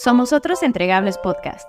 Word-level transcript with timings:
Somos 0.00 0.32
otros 0.32 0.62
entregables 0.62 1.18
podcast, 1.18 1.66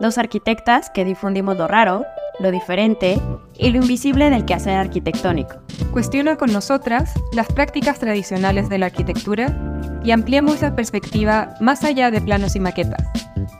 los 0.00 0.16
arquitectas 0.16 0.88
que 0.88 1.04
difundimos 1.04 1.58
lo 1.58 1.68
raro, 1.68 2.06
lo 2.40 2.50
diferente 2.50 3.20
y 3.58 3.68
lo 3.68 3.82
invisible 3.82 4.30
del 4.30 4.46
quehacer 4.46 4.78
arquitectónico. 4.78 5.56
Cuestiona 5.92 6.36
con 6.36 6.54
nosotras 6.54 7.12
las 7.34 7.48
prácticas 7.48 7.98
tradicionales 7.98 8.70
de 8.70 8.78
la 8.78 8.86
arquitectura 8.86 9.54
y 10.02 10.12
ampliemos 10.12 10.62
la 10.62 10.74
perspectiva 10.74 11.54
más 11.60 11.84
allá 11.84 12.10
de 12.10 12.22
planos 12.22 12.56
y 12.56 12.60
maquetas. 12.60 13.06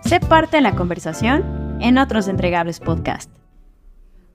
Sé 0.01 0.19
parte 0.21 0.57
de 0.57 0.63
la 0.63 0.75
conversación 0.75 1.77
en 1.83 1.99
otros 1.99 2.27
entregables 2.27 2.81
podcast. 2.81 3.31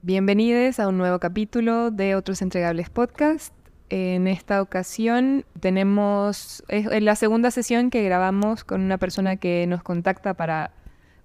Bienvenidos 0.04 0.80
a 0.80 0.90
un 0.90 1.00
nuevo 1.00 1.18
capítulo 1.18 1.90
de 1.90 2.14
Otros 2.14 2.44
Entregables 2.44 2.92
Podcast. 2.92 3.52
En 3.92 4.30
esta 4.30 4.62
ocasión 4.62 5.44
tenemos 5.60 6.64
es 6.70 7.04
la 7.04 7.18
segunda 7.18 7.52
sesión 7.52 7.90
que 7.90 8.02
grabamos 8.04 8.64
con 8.64 8.80
una 8.80 8.98
persona 8.98 9.36
que 9.36 9.68
nos 9.68 9.84
contacta 9.84 10.34
para 10.34 10.72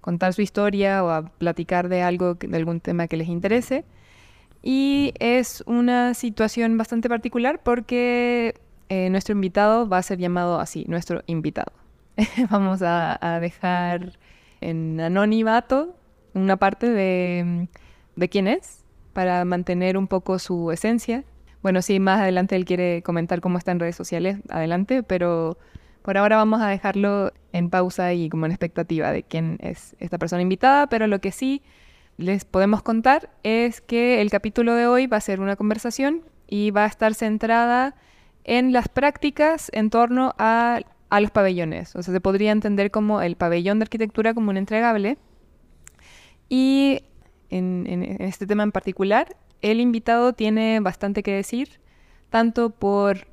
contar 0.01 0.33
su 0.33 0.41
historia 0.41 1.01
o 1.01 1.09
a 1.09 1.29
platicar 1.29 1.87
de 1.87 2.01
algo, 2.01 2.33
de 2.33 2.57
algún 2.57 2.81
tema 2.81 3.07
que 3.07 3.15
les 3.15 3.29
interese. 3.29 3.85
Y 4.61 5.13
es 5.19 5.63
una 5.65 6.13
situación 6.13 6.77
bastante 6.77 7.07
particular 7.07 7.61
porque 7.63 8.55
eh, 8.89 9.09
nuestro 9.11 9.31
invitado 9.31 9.87
va 9.87 9.99
a 9.99 10.03
ser 10.03 10.17
llamado 10.17 10.59
así, 10.59 10.83
nuestro 10.89 11.23
invitado. 11.25 11.71
Vamos 12.49 12.81
a, 12.81 13.17
a, 13.21 13.39
dejar 13.39 14.19
en 14.59 14.99
anonimato 14.99 15.95
una 16.33 16.57
parte 16.57 16.89
de, 16.89 17.69
de 18.17 18.27
quién 18.27 18.49
es 18.49 18.83
para 19.13 19.45
mantener 19.45 19.97
un 19.97 20.07
poco 20.07 20.37
su 20.37 20.69
esencia 20.69 21.23
bueno, 21.61 21.81
sí, 21.81 21.99
más 21.99 22.21
adelante 22.21 22.55
él 22.55 22.65
quiere 22.65 23.01
comentar 23.01 23.41
cómo 23.41 23.57
está 23.57 23.71
en 23.71 23.79
redes 23.79 23.95
sociales, 23.95 24.39
adelante, 24.49 25.03
pero 25.03 25.57
por 26.01 26.17
ahora 26.17 26.37
vamos 26.37 26.61
a 26.61 26.67
dejarlo 26.67 27.33
en 27.51 27.69
pausa 27.69 28.13
y 28.13 28.29
como 28.29 28.45
en 28.45 28.51
expectativa 28.51 29.11
de 29.11 29.23
quién 29.23 29.57
es 29.61 29.95
esta 29.99 30.17
persona 30.17 30.41
invitada, 30.41 30.87
pero 30.87 31.07
lo 31.07 31.19
que 31.19 31.31
sí 31.31 31.61
les 32.17 32.45
podemos 32.45 32.81
contar 32.81 33.29
es 33.43 33.81
que 33.81 34.21
el 34.21 34.29
capítulo 34.29 34.73
de 34.73 34.87
hoy 34.87 35.07
va 35.07 35.17
a 35.17 35.21
ser 35.21 35.41
una 35.41 35.55
conversación 35.55 36.21
y 36.47 36.71
va 36.71 36.85
a 36.85 36.87
estar 36.87 37.13
centrada 37.13 37.95
en 38.43 38.71
las 38.71 38.87
prácticas 38.87 39.69
en 39.73 39.89
torno 39.89 40.33
a, 40.37 40.79
los 41.19 41.31
pabellones. 41.31 41.95
O 41.95 42.01
sea, 42.01 42.13
se 42.13 42.21
podría 42.21 42.51
entender 42.51 42.91
como 42.91 43.21
el 43.21 43.35
pabellón 43.35 43.79
de 43.79 43.83
arquitectura 43.83 44.33
como 44.33 44.49
un 44.49 44.57
entregable. 44.57 45.17
Y 46.47 47.01
en 47.49 47.85
este 48.21 48.47
tema 48.47 48.63
en 48.63 48.71
particular, 48.71 49.35
el 49.61 49.79
invitado 49.79 50.33
tiene 50.33 50.79
bastante 50.79 51.23
que 51.23 51.31
decir, 51.31 51.79
tanto 52.29 52.69
por 52.69 53.27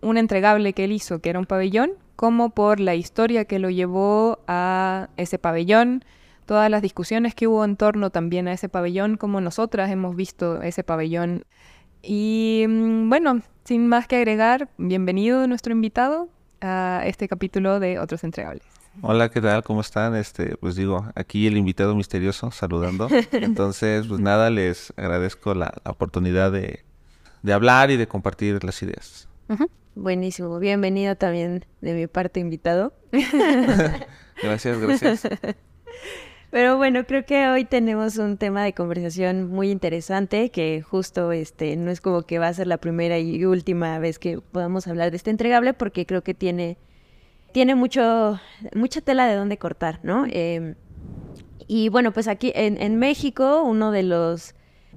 un 0.00 0.16
entregable 0.16 0.72
que 0.72 0.84
él 0.84 0.92
hizo, 0.92 1.20
que 1.20 1.30
era 1.30 1.38
un 1.38 1.46
pabellón, 1.46 1.92
como 2.16 2.50
por 2.50 2.80
la 2.80 2.94
historia 2.94 3.44
que 3.44 3.58
lo 3.58 3.70
llevó 3.70 4.40
a 4.46 5.08
ese 5.16 5.38
pabellón, 5.38 6.04
todas 6.46 6.70
las 6.70 6.82
discusiones 6.82 7.34
que 7.34 7.46
hubo 7.46 7.64
en 7.64 7.76
torno 7.76 8.10
también 8.10 8.48
a 8.48 8.52
ese 8.52 8.68
pabellón, 8.68 9.16
como 9.16 9.40
nosotras 9.40 9.90
hemos 9.90 10.16
visto 10.16 10.62
ese 10.62 10.84
pabellón. 10.84 11.44
Y 12.02 12.64
mm, 12.68 13.08
bueno, 13.08 13.42
sin 13.64 13.86
más 13.86 14.06
que 14.06 14.16
agregar, 14.16 14.68
bienvenido 14.78 15.46
nuestro 15.46 15.72
invitado 15.72 16.28
a 16.60 17.02
este 17.06 17.28
capítulo 17.28 17.80
de 17.80 17.98
Otros 17.98 18.24
Entregables. 18.24 18.79
Hola, 19.02 19.30
¿qué 19.30 19.40
tal? 19.40 19.62
¿Cómo 19.62 19.80
están? 19.80 20.14
Este, 20.14 20.56
pues 20.56 20.76
digo, 20.76 21.06
aquí 21.14 21.46
el 21.46 21.56
invitado 21.56 21.94
misterioso 21.94 22.50
saludando. 22.50 23.08
Entonces, 23.32 24.06
pues 24.06 24.20
nada, 24.20 24.50
les 24.50 24.92
agradezco 24.96 25.54
la, 25.54 25.72
la 25.84 25.90
oportunidad 25.92 26.52
de, 26.52 26.84
de, 27.42 27.52
hablar 27.52 27.90
y 27.90 27.96
de 27.96 28.06
compartir 28.06 28.62
las 28.64 28.82
ideas. 28.82 29.28
Uh 29.48 29.54
-huh. 29.54 29.70
Buenísimo, 29.94 30.58
bienvenido 30.58 31.16
también 31.16 31.64
de 31.80 31.94
mi 31.94 32.06
parte 32.06 32.40
invitado. 32.40 32.92
gracias, 34.42 34.78
gracias. 34.78 35.22
Pero 36.50 36.76
bueno, 36.76 37.04
creo 37.06 37.24
que 37.24 37.46
hoy 37.46 37.64
tenemos 37.64 38.16
un 38.18 38.36
tema 38.36 38.64
de 38.64 38.72
conversación 38.72 39.48
muy 39.48 39.70
interesante 39.70 40.50
que 40.50 40.82
justo 40.82 41.30
este 41.30 41.76
no 41.76 41.92
es 41.92 42.00
como 42.00 42.22
que 42.22 42.40
va 42.40 42.48
a 42.48 42.54
ser 42.54 42.66
la 42.66 42.78
primera 42.78 43.18
y 43.20 43.44
última 43.44 43.98
vez 44.00 44.18
que 44.18 44.40
podamos 44.40 44.88
hablar 44.88 45.12
de 45.12 45.16
este 45.16 45.30
entregable 45.30 45.74
porque 45.74 46.06
creo 46.06 46.22
que 46.22 46.34
tiene 46.34 46.76
tiene 47.52 47.74
mucho, 47.74 48.40
mucha 48.74 49.00
tela 49.00 49.26
de 49.26 49.36
dónde 49.36 49.58
cortar, 49.58 50.00
¿no? 50.02 50.26
Eh, 50.28 50.74
y 51.66 51.88
bueno, 51.88 52.12
pues 52.12 52.28
aquí 52.28 52.52
en, 52.54 52.80
en, 52.80 52.96
México, 52.96 53.62
uno 53.62 53.92
de 53.92 54.02
los, 54.02 54.54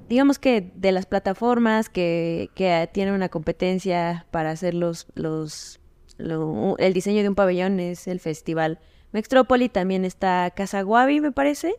digamos 0.09 0.39
que 0.39 0.71
de 0.75 0.91
las 0.91 1.05
plataformas 1.05 1.89
que, 1.89 2.49
que 2.55 2.89
tienen 2.91 3.13
una 3.13 3.29
competencia 3.29 4.25
para 4.31 4.51
hacer 4.51 4.73
los, 4.73 5.07
los, 5.13 5.79
lo, 6.17 6.75
el 6.79 6.93
diseño 6.93 7.21
de 7.21 7.29
un 7.29 7.35
pabellón 7.35 7.79
es 7.79 8.07
el 8.07 8.19
festival 8.19 8.79
Mextrópoli, 9.13 9.69
también 9.69 10.05
está 10.05 10.51
Casa 10.55 10.81
Guavi, 10.81 11.21
me 11.21 11.31
parece. 11.31 11.75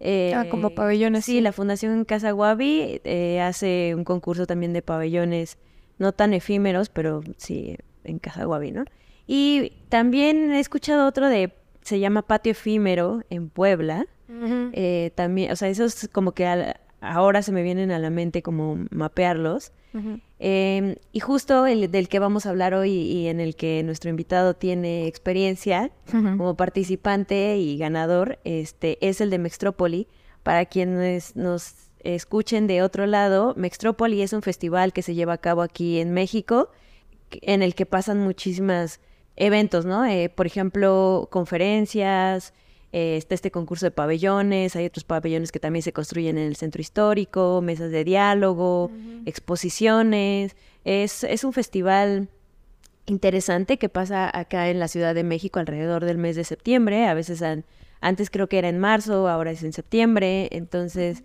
Eh, 0.00 0.34
ah, 0.34 0.46
como 0.50 0.70
pabellones. 0.70 1.24
Sí, 1.24 1.34
sí, 1.34 1.40
la 1.40 1.52
Fundación 1.52 2.04
Casa 2.04 2.32
Guavi 2.32 3.00
eh, 3.04 3.40
hace 3.40 3.94
un 3.94 4.04
concurso 4.04 4.46
también 4.46 4.72
de 4.72 4.82
pabellones, 4.82 5.58
no 5.98 6.12
tan 6.12 6.34
efímeros, 6.34 6.88
pero 6.90 7.22
sí 7.38 7.76
en 8.04 8.18
Casa 8.18 8.44
Guavi, 8.44 8.72
¿no? 8.72 8.84
Y 9.26 9.72
también 9.88 10.52
he 10.52 10.60
escuchado 10.60 11.06
otro 11.06 11.28
de, 11.28 11.52
se 11.82 11.98
llama 11.98 12.22
Patio 12.22 12.52
Efímero 12.52 13.22
en 13.30 13.48
Puebla. 13.48 14.06
Uh 14.28 14.32
-huh. 14.32 14.70
eh, 14.72 15.12
también, 15.14 15.52
o 15.52 15.56
sea, 15.56 15.68
esos 15.68 16.08
como 16.12 16.32
que 16.32 16.74
ahora 17.00 17.42
se 17.42 17.52
me 17.52 17.62
vienen 17.62 17.90
a 17.90 17.98
la 17.98 18.10
mente 18.10 18.42
como 18.42 18.78
mapearlos. 18.90 19.72
Uh 19.94 19.98
-huh. 19.98 20.20
eh, 20.40 20.96
y 21.12 21.20
justo 21.20 21.66
el 21.66 21.90
del 21.90 22.08
que 22.08 22.18
vamos 22.18 22.44
a 22.44 22.50
hablar 22.50 22.74
hoy 22.74 22.90
y 22.92 23.28
en 23.28 23.40
el 23.40 23.56
que 23.56 23.82
nuestro 23.82 24.10
invitado 24.10 24.54
tiene 24.54 25.06
experiencia 25.06 25.90
uh 26.12 26.16
-huh. 26.16 26.36
como 26.36 26.56
participante 26.56 27.56
y 27.56 27.78
ganador, 27.78 28.38
este, 28.44 28.98
es 29.00 29.20
el 29.20 29.30
de 29.30 29.38
Mextrópoli. 29.38 30.06
Para 30.42 30.66
quienes 30.66 31.34
nos 31.34 31.90
escuchen 32.04 32.66
de 32.66 32.82
otro 32.82 33.06
lado, 33.06 33.54
Mextrópoli 33.56 34.22
es 34.22 34.32
un 34.32 34.42
festival 34.42 34.92
que 34.92 35.02
se 35.02 35.14
lleva 35.14 35.32
a 35.34 35.38
cabo 35.38 35.62
aquí 35.62 35.98
en 35.98 36.12
México, 36.12 36.70
en 37.42 37.62
el 37.62 37.74
que 37.74 37.86
pasan 37.86 38.20
muchísimas 38.20 39.00
eventos, 39.36 39.84
¿no? 39.84 40.04
Eh, 40.06 40.28
por 40.28 40.46
ejemplo, 40.46 41.28
conferencias, 41.30 42.54
eh, 42.92 43.16
está 43.16 43.34
este 43.34 43.50
concurso 43.50 43.86
de 43.86 43.90
pabellones, 43.90 44.74
hay 44.76 44.86
otros 44.86 45.04
pabellones 45.04 45.52
que 45.52 45.60
también 45.60 45.82
se 45.82 45.92
construyen 45.92 46.38
en 46.38 46.46
el 46.46 46.56
centro 46.56 46.80
histórico, 46.80 47.60
mesas 47.62 47.90
de 47.90 48.04
diálogo, 48.04 48.86
uh 48.86 48.90
-huh. 48.90 49.22
exposiciones. 49.26 50.56
Es, 50.84 51.24
es 51.24 51.44
un 51.44 51.52
festival 51.52 52.28
interesante 53.06 53.76
que 53.78 53.88
pasa 53.88 54.30
acá 54.36 54.70
en 54.70 54.78
la 54.78 54.88
Ciudad 54.88 55.14
de 55.14 55.24
México 55.24 55.58
alrededor 55.60 56.04
del 56.04 56.18
mes 56.18 56.36
de 56.36 56.44
septiembre, 56.44 57.06
a 57.06 57.14
veces 57.14 57.42
an, 57.42 57.64
antes 58.00 58.30
creo 58.30 58.48
que 58.48 58.58
era 58.58 58.68
en 58.68 58.78
marzo, 58.78 59.28
ahora 59.28 59.50
es 59.50 59.62
en 59.62 59.72
septiembre, 59.72 60.48
entonces... 60.52 61.22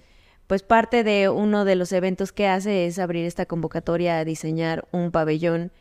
Pues 0.47 0.63
parte 0.63 1.05
de 1.05 1.29
uno 1.29 1.63
de 1.63 1.77
los 1.77 1.93
eventos 1.93 2.33
que 2.33 2.45
hace 2.45 2.85
es 2.85 2.99
abrir 2.99 3.25
esta 3.25 3.45
convocatoria 3.45 4.19
a 4.19 4.25
diseñar 4.25 4.85
un 4.91 5.09
pabellón 5.11 5.71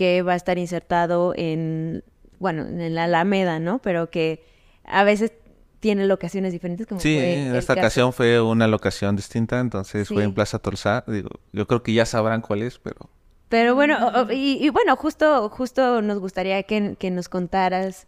que 0.00 0.22
va 0.22 0.32
a 0.32 0.36
estar 0.36 0.56
insertado 0.56 1.34
en, 1.36 2.02
bueno, 2.38 2.66
en 2.66 2.94
la 2.94 3.04
Alameda, 3.04 3.58
¿no? 3.58 3.80
Pero 3.80 4.08
que 4.08 4.42
a 4.82 5.04
veces 5.04 5.30
tiene 5.78 6.06
locaciones 6.06 6.54
diferentes. 6.54 6.86
Como 6.86 7.02
sí, 7.02 7.18
en 7.18 7.54
esta 7.54 7.74
caso. 7.74 7.84
ocasión 7.84 8.12
fue 8.14 8.40
una 8.40 8.66
locación 8.66 9.14
distinta, 9.14 9.60
entonces 9.60 10.08
sí. 10.08 10.14
fue 10.14 10.24
en 10.24 10.32
Plaza 10.32 10.58
Tolsá. 10.58 11.04
Digo, 11.06 11.28
yo 11.52 11.66
creo 11.66 11.82
que 11.82 11.92
ya 11.92 12.06
sabrán 12.06 12.40
cuál 12.40 12.62
es, 12.62 12.78
pero... 12.78 13.10
Pero 13.50 13.74
bueno, 13.74 13.98
y, 14.30 14.56
y 14.64 14.70
bueno, 14.70 14.96
justo, 14.96 15.50
justo 15.50 16.00
nos 16.00 16.18
gustaría 16.18 16.62
que, 16.62 16.96
que, 16.98 17.10
nos 17.10 17.28
contaras 17.28 18.06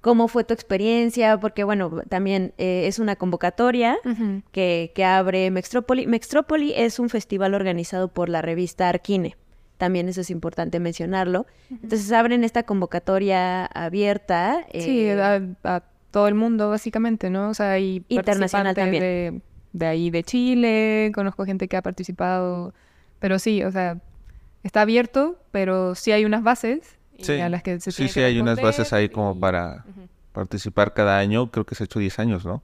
cómo 0.00 0.28
fue 0.28 0.42
tu 0.42 0.54
experiencia, 0.54 1.38
porque 1.38 1.64
bueno, 1.64 2.00
también 2.08 2.54
eh, 2.56 2.84
es 2.86 2.98
una 2.98 3.16
convocatoria 3.16 3.98
uh 4.06 4.08
-huh. 4.08 4.42
que, 4.52 4.90
que 4.94 5.04
abre 5.04 5.50
Mextrópoli. 5.50 6.06
Mextrópoli 6.06 6.72
es 6.74 6.98
un 6.98 7.10
festival 7.10 7.52
organizado 7.52 8.08
por 8.08 8.30
la 8.30 8.40
revista 8.40 8.88
Arquine 8.88 9.36
también 9.76 10.08
eso 10.08 10.20
es 10.20 10.30
importante 10.30 10.80
mencionarlo. 10.80 11.46
Entonces 11.70 12.10
abren 12.12 12.44
esta 12.44 12.62
convocatoria 12.62 13.66
abierta. 13.66 14.66
Sí, 14.72 15.06
eh, 15.06 15.20
a, 15.20 15.40
a, 15.64 15.82
todo 16.10 16.28
el 16.28 16.34
mundo 16.34 16.70
básicamente, 16.70 17.28
¿no? 17.30 17.50
O 17.50 17.54
sea, 17.54 17.72
hay 17.72 18.04
internacional 18.08 18.74
también. 18.74 19.02
De, 19.02 19.40
de, 19.72 19.86
ahí 19.86 20.10
de 20.10 20.22
Chile, 20.24 21.12
conozco 21.14 21.44
gente 21.44 21.68
que 21.68 21.76
ha 21.76 21.82
participado, 21.82 22.72
pero 23.18 23.38
sí, 23.38 23.62
o 23.62 23.70
sea, 23.70 24.00
está 24.62 24.82
abierto, 24.82 25.38
pero 25.50 25.94
sí 25.94 26.12
hay 26.12 26.24
unas 26.24 26.42
bases 26.42 26.96
sí. 27.18 27.34
a 27.34 27.48
las 27.48 27.62
que 27.62 27.78
se 27.80 27.92
Sí, 27.92 28.08
sí, 28.08 28.20
hay 28.20 28.40
unas 28.40 28.60
bases 28.60 28.92
ahí 28.92 29.10
como 29.10 29.38
para 29.38 29.84
uh 29.86 29.90
-huh. 29.90 30.08
participar 30.32 30.94
cada 30.94 31.18
año, 31.18 31.50
creo 31.50 31.66
que 31.66 31.74
se 31.74 31.84
ha 31.84 31.86
hecho 31.86 31.98
10 31.98 32.18
años, 32.18 32.46
¿no? 32.46 32.62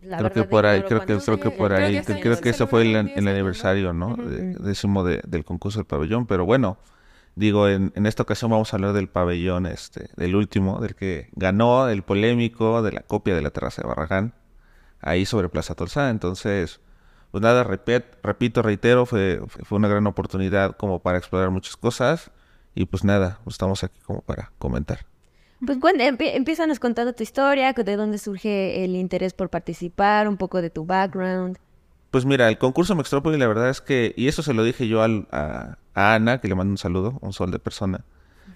La 0.00 0.18
creo 0.18 0.32
que 0.32 0.44
por 0.44 0.64
ahí, 0.64 0.82
creo 0.82 1.00
que, 1.00 1.18
creo 1.18 1.40
que 1.40 1.50
por 1.50 1.72
ahí, 1.72 2.00
creo 2.02 2.40
que, 2.40 2.50
eso 2.50 2.68
fue 2.68 2.82
el, 2.82 2.94
el 2.94 3.28
aniversario, 3.28 3.92
¿no? 3.92 4.16
Décimo 4.16 5.02
de, 5.02 5.20
del 5.26 5.44
concurso 5.44 5.80
del 5.80 5.86
pabellón, 5.86 6.26
pero 6.26 6.46
bueno, 6.46 6.78
digo, 7.34 7.68
en, 7.68 7.92
en, 7.96 8.06
esta 8.06 8.22
ocasión 8.22 8.50
vamos 8.50 8.72
a 8.72 8.76
hablar 8.76 8.92
del 8.92 9.08
pabellón, 9.08 9.66
este, 9.66 10.08
del 10.16 10.36
último, 10.36 10.80
del 10.80 10.94
que 10.94 11.30
ganó, 11.32 11.88
el 11.88 12.02
polémico, 12.02 12.80
de 12.82 12.92
la 12.92 13.02
copia 13.02 13.34
de 13.34 13.42
la 13.42 13.50
terraza 13.50 13.82
de 13.82 13.88
Barragán, 13.88 14.34
ahí 15.00 15.26
sobre 15.26 15.48
Plaza 15.48 15.74
Tolsá, 15.74 16.10
entonces, 16.10 16.80
pues 17.32 17.42
nada, 17.42 17.64
repet, 17.64 18.18
repito, 18.22 18.62
reitero, 18.62 19.04
fue, 19.04 19.40
fue 19.48 19.78
una 19.78 19.88
gran 19.88 20.06
oportunidad 20.06 20.76
como 20.76 21.00
para 21.00 21.18
explorar 21.18 21.50
muchas 21.50 21.76
cosas, 21.76 22.30
y 22.76 22.84
pues 22.84 23.02
nada, 23.02 23.40
pues 23.42 23.54
estamos 23.54 23.82
aquí 23.82 23.98
como 24.00 24.22
para 24.22 24.52
comentar. 24.58 25.06
Pues 25.64 25.78
bueno, 25.80 26.02
empiezanos 26.02 26.78
contando 26.78 27.12
tu 27.12 27.22
historia, 27.22 27.72
de 27.72 27.96
dónde 27.96 28.18
surge 28.18 28.84
el 28.84 28.94
interés 28.94 29.32
por 29.32 29.50
participar, 29.50 30.28
un 30.28 30.36
poco 30.36 30.62
de 30.62 30.70
tu 30.70 30.84
background. 30.84 31.58
Pues 32.10 32.24
mira, 32.24 32.48
el 32.48 32.58
concurso 32.58 32.94
Mextrópoli, 32.94 33.38
la 33.38 33.48
verdad 33.48 33.68
es 33.68 33.80
que, 33.80 34.14
y 34.16 34.28
eso 34.28 34.42
se 34.42 34.54
lo 34.54 34.64
dije 34.64 34.88
yo 34.88 35.02
a, 35.02 35.78
Ana, 35.94 36.40
que 36.40 36.48
le 36.48 36.54
mando 36.54 36.70
un 36.70 36.78
saludo, 36.78 37.18
un 37.20 37.32
sol 37.32 37.50
de 37.50 37.58
persona, 37.58 38.04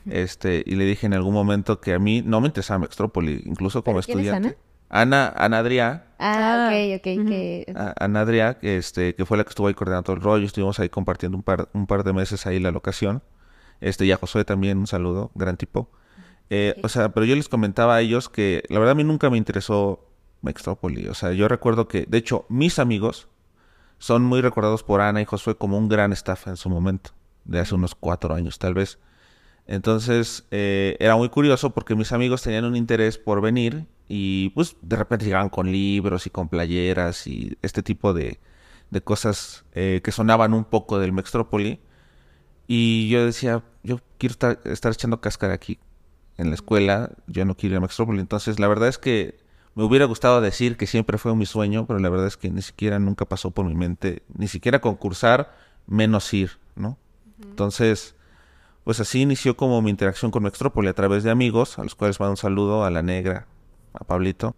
este, 0.06 0.62
y 0.64 0.76
le 0.76 0.84
dije 0.84 1.06
en 1.06 1.12
algún 1.12 1.34
momento 1.34 1.80
que 1.80 1.92
a 1.92 1.98
mí 1.98 2.22
no 2.22 2.40
me 2.40 2.46
interesaba 2.46 2.78
Mextrópoli, 2.78 3.42
incluso 3.44 3.84
como 3.84 3.98
estudiante. 3.98 4.56
Ana, 4.88 5.32
Ana 5.36 5.58
Adrià. 5.58 6.04
Ah, 6.18 6.70
ok, 6.70 7.06
ok. 7.20 7.76
Ana 7.98 8.20
Adrià, 8.20 8.58
este, 8.60 9.14
que 9.14 9.24
fue 9.24 9.38
la 9.38 9.44
que 9.44 9.48
estuvo 9.48 9.66
ahí 9.66 9.74
coordinando 9.74 10.04
todo 10.04 10.16
el 10.16 10.22
rollo, 10.22 10.46
estuvimos 10.46 10.78
ahí 10.78 10.88
compartiendo 10.88 11.36
un 11.36 11.42
par, 11.42 11.68
un 11.72 11.86
par 11.86 12.04
de 12.04 12.12
meses 12.12 12.46
ahí 12.46 12.60
la 12.60 12.70
locación. 12.70 13.22
Este, 13.80 14.04
y 14.04 14.12
a 14.12 14.16
Josué 14.16 14.44
también 14.44 14.78
un 14.78 14.86
saludo, 14.86 15.30
gran 15.34 15.56
tipo. 15.56 15.90
Eh, 16.50 16.78
o 16.82 16.88
sea, 16.88 17.10
pero 17.10 17.24
yo 17.26 17.34
les 17.34 17.48
comentaba 17.48 17.96
a 17.96 18.00
ellos 18.00 18.28
que 18.28 18.62
la 18.68 18.78
verdad 18.78 18.92
a 18.92 18.94
mí 18.94 19.04
nunca 19.04 19.30
me 19.30 19.38
interesó 19.38 20.06
Mextrópoli. 20.42 21.08
O 21.08 21.14
sea, 21.14 21.32
yo 21.32 21.48
recuerdo 21.48 21.88
que, 21.88 22.04
de 22.06 22.18
hecho, 22.18 22.44
mis 22.48 22.78
amigos 22.78 23.28
son 23.98 24.24
muy 24.24 24.40
recordados 24.40 24.82
por 24.82 25.00
Ana 25.00 25.22
y 25.22 25.24
Josué 25.24 25.56
como 25.56 25.78
un 25.78 25.88
gran 25.88 26.12
staff 26.12 26.48
en 26.48 26.56
su 26.56 26.68
momento, 26.68 27.12
de 27.44 27.60
hace 27.60 27.74
unos 27.74 27.94
cuatro 27.94 28.34
años 28.34 28.58
tal 28.58 28.74
vez. 28.74 28.98
Entonces, 29.66 30.46
eh, 30.50 30.96
era 30.98 31.16
muy 31.16 31.28
curioso 31.28 31.70
porque 31.70 31.94
mis 31.94 32.12
amigos 32.12 32.42
tenían 32.42 32.64
un 32.64 32.76
interés 32.76 33.16
por 33.16 33.40
venir 33.40 33.86
y 34.08 34.50
pues 34.50 34.76
de 34.82 34.96
repente 34.96 35.24
llegaban 35.24 35.48
con 35.48 35.70
libros 35.70 36.26
y 36.26 36.30
con 36.30 36.48
playeras 36.48 37.26
y 37.28 37.56
este 37.62 37.82
tipo 37.82 38.12
de, 38.12 38.40
de 38.90 39.00
cosas 39.02 39.64
eh, 39.72 40.00
que 40.02 40.12
sonaban 40.12 40.52
un 40.52 40.64
poco 40.64 40.98
del 40.98 41.12
Mextrópoli. 41.12 41.80
Y 42.66 43.08
yo 43.08 43.24
decía, 43.24 43.62
yo 43.84 44.00
quiero 44.18 44.32
estar, 44.32 44.60
estar 44.64 44.92
echando 44.92 45.20
cáscara 45.20 45.54
aquí 45.54 45.78
en 46.38 46.48
la 46.48 46.54
escuela, 46.54 47.10
yo 47.26 47.44
no 47.44 47.56
quiero 47.56 47.74
ir 47.74 47.78
a 47.78 47.80
Mextrópoli. 47.80 48.20
Entonces, 48.20 48.58
la 48.58 48.68
verdad 48.68 48.88
es 48.88 48.98
que 48.98 49.38
me 49.74 49.84
hubiera 49.84 50.04
gustado 50.04 50.40
decir 50.40 50.76
que 50.76 50.86
siempre 50.86 51.18
fue 51.18 51.34
mi 51.34 51.46
sueño, 51.46 51.86
pero 51.86 51.98
la 51.98 52.08
verdad 52.08 52.26
es 52.26 52.36
que 52.36 52.50
ni 52.50 52.62
siquiera 52.62 52.98
nunca 52.98 53.24
pasó 53.24 53.50
por 53.50 53.66
mi 53.66 53.74
mente, 53.74 54.22
ni 54.36 54.48
siquiera 54.48 54.80
concursar, 54.80 55.54
menos 55.86 56.32
ir, 56.34 56.58
¿no? 56.76 56.98
Entonces, 57.42 58.14
pues 58.84 59.00
así 59.00 59.22
inició 59.22 59.56
como 59.56 59.80
mi 59.80 59.90
interacción 59.90 60.30
con 60.30 60.42
Mextrópoli 60.42 60.88
a 60.88 60.94
través 60.94 61.22
de 61.22 61.30
amigos, 61.30 61.78
a 61.78 61.84
los 61.84 61.94
cuales 61.94 62.20
mando 62.20 62.32
un 62.32 62.36
saludo, 62.36 62.84
a 62.84 62.90
la 62.90 63.02
negra, 63.02 63.46
a 63.92 64.04
Pablito. 64.04 64.54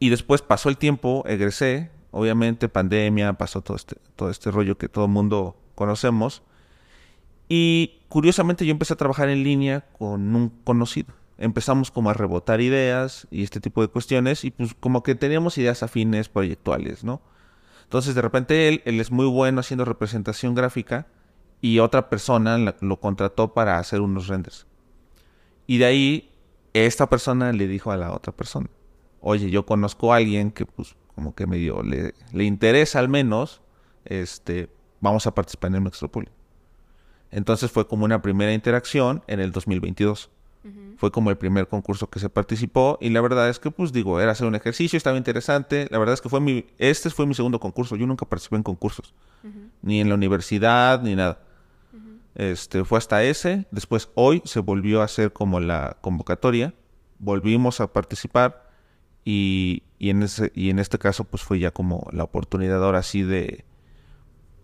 Y 0.00 0.10
después 0.10 0.42
pasó 0.42 0.68
el 0.68 0.78
tiempo, 0.78 1.24
egresé, 1.26 1.90
obviamente 2.10 2.68
pandemia, 2.68 3.34
pasó 3.34 3.62
todo 3.62 3.76
este, 3.76 3.96
todo 4.16 4.30
este 4.30 4.50
rollo 4.50 4.78
que 4.78 4.88
todo 4.88 5.04
el 5.04 5.10
mundo 5.10 5.56
conocemos. 5.74 6.42
Y 7.48 7.97
curiosamente 8.08 8.64
yo 8.66 8.72
empecé 8.72 8.94
a 8.94 8.96
trabajar 8.96 9.28
en 9.28 9.44
línea 9.44 9.86
con 9.98 10.34
un 10.34 10.48
conocido. 10.64 11.14
Empezamos 11.36 11.90
como 11.90 12.10
a 12.10 12.14
rebotar 12.14 12.60
ideas 12.60 13.28
y 13.30 13.44
este 13.44 13.60
tipo 13.60 13.80
de 13.80 13.88
cuestiones 13.88 14.44
y 14.44 14.50
pues 14.50 14.74
como 14.74 15.02
que 15.02 15.14
teníamos 15.14 15.56
ideas 15.58 15.82
afines 15.82 16.28
proyectuales, 16.28 17.04
¿no? 17.04 17.20
Entonces 17.84 18.14
de 18.14 18.22
repente 18.22 18.68
él, 18.68 18.82
es 18.84 19.10
muy 19.10 19.26
bueno 19.26 19.60
haciendo 19.60 19.84
representación 19.84 20.54
gráfica 20.54 21.06
y 21.60 21.78
otra 21.78 22.10
persona 22.10 22.58
lo 22.80 23.00
contrató 23.00 23.54
para 23.54 23.78
hacer 23.78 24.00
unos 24.00 24.26
renders. 24.26 24.66
Y 25.66 25.78
de 25.78 25.84
ahí 25.84 26.30
esta 26.72 27.08
persona 27.08 27.52
le 27.52 27.68
dijo 27.68 27.92
a 27.92 27.96
la 27.96 28.12
otra 28.12 28.32
persona, 28.32 28.68
oye, 29.20 29.50
yo 29.50 29.64
conozco 29.64 30.12
a 30.12 30.16
alguien 30.16 30.50
que 30.50 30.66
pues 30.66 30.96
como 31.14 31.34
que 31.34 31.46
medio 31.46 31.82
le, 31.82 32.14
le 32.32 32.44
interesa 32.44 32.98
al 32.98 33.08
menos, 33.08 33.60
este, 34.04 34.70
vamos 35.00 35.26
a 35.26 35.34
participar 35.34 35.70
en 35.70 35.76
el 35.76 35.80
Mextropoli. 35.82 36.28
Entonces 37.30 37.70
fue 37.70 37.86
como 37.86 38.04
una 38.04 38.22
primera 38.22 38.52
interacción 38.52 39.22
en 39.26 39.40
el 39.40 39.52
2022. 39.52 40.30
Fue 40.96 41.12
como 41.12 41.30
el 41.30 41.38
primer 41.38 41.68
concurso 41.68 42.10
que 42.10 42.18
se 42.18 42.28
participó 42.28 42.98
y 43.00 43.10
la 43.10 43.20
verdad 43.20 43.48
es 43.48 43.60
que 43.60 43.70
pues 43.70 43.92
digo, 43.92 44.20
era 44.20 44.32
hacer 44.32 44.46
un 44.48 44.56
ejercicio, 44.56 44.96
estaba 44.96 45.16
interesante. 45.16 45.86
La 45.90 45.98
verdad 45.98 46.14
es 46.14 46.20
que 46.20 46.28
fue 46.28 46.40
mi, 46.40 46.66
este 46.76 47.08
fue 47.10 47.24
mi 47.24 47.34
segundo 47.34 47.60
concurso. 47.60 47.94
Yo 47.94 48.06
nunca 48.06 48.26
participé 48.26 48.56
en 48.56 48.64
concursos, 48.64 49.14
ni 49.80 50.00
en 50.00 50.08
la 50.08 50.16
universidad, 50.16 51.00
ni 51.00 51.14
nada. 51.14 51.40
Este, 52.34 52.84
fue 52.84 52.98
hasta 52.98 53.22
ese. 53.22 53.66
Después 53.70 54.10
hoy 54.14 54.42
se 54.44 54.60
volvió 54.60 55.00
a 55.00 55.04
hacer 55.04 55.32
como 55.32 55.60
la 55.60 55.96
convocatoria. 56.00 56.74
Volvimos 57.20 57.80
a 57.80 57.92
participar 57.92 58.68
y, 59.24 59.82
en, 60.00 60.22
ese, 60.22 60.52
y 60.54 60.70
en 60.70 60.78
este 60.78 60.98
caso 60.98 61.24
pues 61.24 61.42
fue 61.42 61.58
ya 61.58 61.70
como 61.70 62.08
la 62.12 62.24
oportunidad 62.24 62.82
ahora 62.82 63.02
sí 63.02 63.22
de 63.22 63.64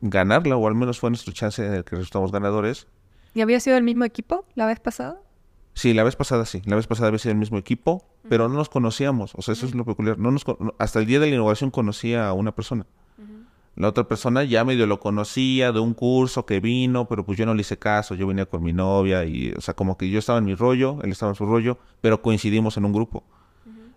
ganarla 0.01 0.57
o 0.57 0.67
al 0.69 0.75
menos 0.75 0.99
fue 0.99 1.11
nuestro 1.11 1.33
chance 1.33 1.65
en 1.65 1.75
el 1.75 1.85
que 1.85 1.97
resultamos 1.97 2.33
ganadores. 2.33 2.87
¿Y 3.35 3.41
había 3.41 3.61
sido 3.61 3.77
el 3.77 3.83
mismo 3.83 4.05
equipo 4.05 4.47
la 4.55 4.67
vez 4.67 4.81
pasada? 4.81 5.21
Sí, 5.75 5.93
la 5.93 6.05
vez 6.05 6.15
pasada 6.15 6.47
sí. 6.47 6.63
La 6.67 6.77
vez 6.77 6.87
pasada 6.87 7.09
había 7.09 7.19
sido 7.19 7.33
el 7.33 7.39
mismo 7.39 7.59
equipo, 7.59 8.07
pero 8.29 8.49
no 8.49 8.55
nos 8.55 8.69
conocíamos. 8.69 9.35
O 9.35 9.43
sea, 9.43 9.53
eso 9.53 9.67
es 9.67 9.75
lo 9.75 9.85
peculiar. 9.85 10.19
No 10.19 10.31
nos, 10.31 10.45
hasta 10.79 11.01
el 11.01 11.07
día 11.07 11.19
de 11.19 11.27
la 11.27 11.35
inauguración 11.35 11.71
conocía 11.71 12.29
a 12.29 12.33
una 12.33 12.55
persona. 12.55 12.87
La 13.77 13.89
otra 13.89 14.05
persona 14.05 14.45
ya 14.45 14.65
medio 14.65 14.87
lo 14.87 15.01
conocía 15.01 15.73
de 15.73 15.81
un 15.81 15.95
curso 15.95 16.47
que 16.47 16.61
vino, 16.61 17.09
pero 17.09 17.27
pues 17.27 17.37
yo 17.37 17.45
no 17.45 17.55
le 17.55 17.63
hice 17.63 17.77
caso, 17.77 18.15
yo 18.15 18.29
venía 18.29 18.47
con 18.47 18.63
mi 18.63 18.73
novia 18.73 19.25
y, 19.25 19.51
o 19.51 19.61
sea, 19.61 19.75
como 19.75 19.99
que 19.99 20.09
yo 20.09 20.21
estaba 20.21 20.39
en 20.39 20.45
mi 20.45 20.55
rollo, 20.55 20.99
él 21.03 21.11
estaba 21.11 21.33
en 21.33 21.37
su 21.37 21.45
rollo, 21.45 21.79
pero 22.01 22.23
coincidimos 22.23 22.77
en 22.77 22.85
un 22.85 22.93
grupo. 22.93 23.25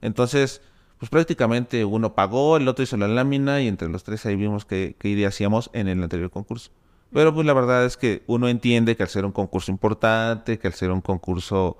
Entonces, 0.02 0.64
pues 1.00 1.10
prácticamente 1.10 1.86
uno 1.86 2.16
pagó, 2.16 2.58
el 2.58 2.68
otro 2.68 2.84
hizo 2.84 2.98
la 2.98 3.08
lámina 3.08 3.62
y 3.62 3.68
entre 3.68 3.88
los 3.88 4.04
tres 4.04 4.26
ahí 4.26 4.36
vimos 4.36 4.66
qué, 4.66 4.96
qué 4.98 5.10
idea 5.10 5.28
hacíamos 5.28 5.70
en 5.74 5.88
el 5.88 6.02
anterior 6.02 6.30
concurso. 6.32 6.72
Pero 7.14 7.34
pues 7.34 7.46
la 7.46 7.54
verdad 7.54 7.86
es 7.86 7.98
que 7.98 8.24
uno 8.28 8.50
entiende 8.50 8.96
que 8.96 9.04
al 9.04 9.10
ser 9.10 9.26
un 9.26 9.32
concurso 9.32 9.72
importante, 9.72 10.60
que 10.60 10.68
al 10.68 10.74
ser 10.74 10.92
un 10.92 11.02
concurso 11.02 11.78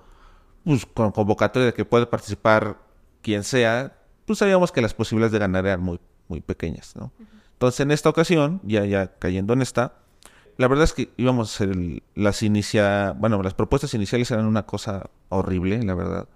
pues, 0.64 0.86
con 0.86 1.12
convocatoria 1.12 1.68
de 1.68 1.74
que 1.74 1.86
puede 1.86 2.06
participar 2.06 2.78
quien 3.22 3.44
sea, 3.44 3.98
pues 4.26 4.40
sabíamos 4.40 4.72
que 4.72 4.82
las 4.82 4.94
posibilidades 4.94 5.32
de 5.32 5.40
ganar 5.40 5.66
eran 5.66 5.82
muy, 5.82 6.00
muy 6.28 6.42
pequeñas, 6.42 6.96
¿no? 6.96 7.12
Entonces, 7.54 7.80
en 7.80 7.92
esta 7.92 8.10
ocasión, 8.10 8.62
ya, 8.64 8.86
ya 8.86 9.18
cayendo 9.18 9.54
en 9.54 9.64
esta, 9.64 9.96
la 10.58 10.68
verdad 10.68 10.84
es 10.84 10.94
que 10.94 11.10
íbamos 11.18 11.50
a 11.50 11.56
hacer 11.56 12.04
las 12.16 12.44
inicia, 12.44 13.14
bueno, 13.18 13.42
las 13.42 13.54
propuestas 13.54 13.94
iniciales 13.94 14.30
eran 14.30 14.46
una 14.46 14.66
cosa 14.66 15.10
horrible, 15.30 15.82
la 15.84 15.96
verdad. 15.96 16.28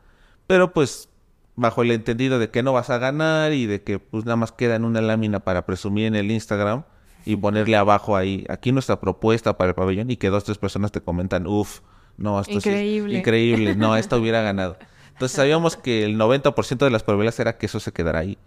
Pero 0.48 0.74
pues 0.74 1.10
bajo 1.56 1.82
el 1.82 1.92
entendido 1.92 2.40
de 2.40 2.50
que 2.50 2.64
no 2.64 2.74
vas 2.74 2.90
a 2.90 2.98
ganar 2.98 3.54
y 3.54 3.66
de 3.66 3.84
que 3.84 4.00
pues 4.00 4.26
nada 4.26 4.36
más 4.36 4.52
queda 4.52 4.76
en 4.76 4.86
una 4.86 5.02
lámina 5.02 5.42
para 5.42 5.66
presumir 5.66 6.06
en 6.06 6.16
el 6.16 6.32
Instagram 6.32 6.84
y 7.26 7.36
ponerle 7.36 7.78
abajo 7.78 8.16
ahí, 8.16 8.46
aquí 8.50 8.72
nuestra 8.72 9.00
propuesta 9.00 9.58
para 9.58 9.70
el 9.70 9.76
pabellón 9.76 10.10
y 10.10 10.18
que 10.18 10.30
dos, 10.30 10.44
tres 10.44 10.58
personas 10.58 10.92
te 10.92 11.02
comentan, 11.02 11.46
uff, 11.46 11.82
no, 12.18 12.40
esto 12.40 12.54
increíble. 12.54 13.14
es 13.14 13.20
increíble, 13.20 13.76
no, 13.76 13.96
esto 13.98 14.18
hubiera 14.18 14.42
ganado. 14.42 14.78
Entonces 15.14 15.36
sabíamos 15.36 15.78
que 15.78 16.04
el 16.04 16.18
90% 16.18 16.78
de 16.78 16.90
las 16.90 17.04
probabilidades 17.04 17.40
era 17.40 17.58
que 17.58 17.68
eso 17.68 17.80
se 17.80 17.92
quedara 17.92 18.20
ahí. 18.20 18.38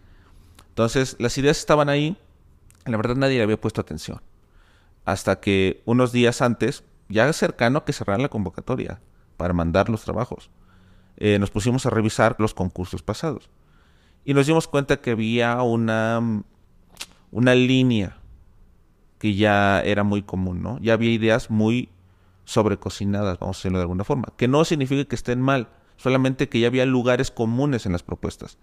Entonces 0.70 1.16
las 1.20 1.38
ideas 1.38 1.58
estaban 1.58 1.88
ahí, 1.88 2.16
la 2.84 2.96
verdad 2.96 3.16
nadie 3.16 3.37
le 3.37 3.44
había 3.44 3.61
puesto 3.61 3.80
atención. 3.80 4.20
Hasta 5.04 5.38
que 5.38 5.82
unos 5.84 6.12
días 6.12 6.42
antes, 6.42 6.82
ya 7.08 7.32
cercano 7.32 7.78
a 7.78 7.84
que 7.84 7.92
cerraran 7.92 8.23
la 8.23 8.28
convocatoria 8.28 9.00
para 9.37 9.52
mandar 9.52 9.88
los 9.88 10.02
trabajos, 10.02 10.50
eh, 11.16 11.38
nos 11.38 11.50
pusimos 11.50 11.87
a 11.87 11.90
revisar 11.90 12.37
los 12.38 12.54
concursos 12.54 13.02
pasados. 13.02 13.50
Y 14.25 14.35
nos 14.35 14.47
dimos 14.47 14.68
cuenta 14.68 15.00
que 15.00 15.11
había 15.11 15.61
una, 15.62 16.42
una 17.30 17.54
línea 17.54 18.18
que 19.18 19.35
ya 19.35 19.80
era 19.83 20.02
muy 20.02 20.23
común, 20.23 20.62
¿no? 20.62 20.78
Ya 20.80 20.94
había 20.94 21.11
ideas 21.11 21.50
muy 21.50 21.90
sobrecocinadas, 22.44 23.38
vamos 23.38 23.56
a 23.56 23.59
decirlo 23.59 23.78
de 23.78 23.83
alguna 23.83 24.04
forma. 24.04 24.28
Que 24.37 24.49
no 24.49 24.64
significa 24.64 25.04
que 25.04 25.14
estén 25.14 25.40
mal, 25.40 25.68
solamente 25.97 26.49
que 26.49 26.61
ya 26.61 26.66
había 26.66 26.87
lugares 26.87 27.30
comunes 27.30 27.87
en 27.87 27.92
las 27.92 28.02
propuestas. 28.02 28.59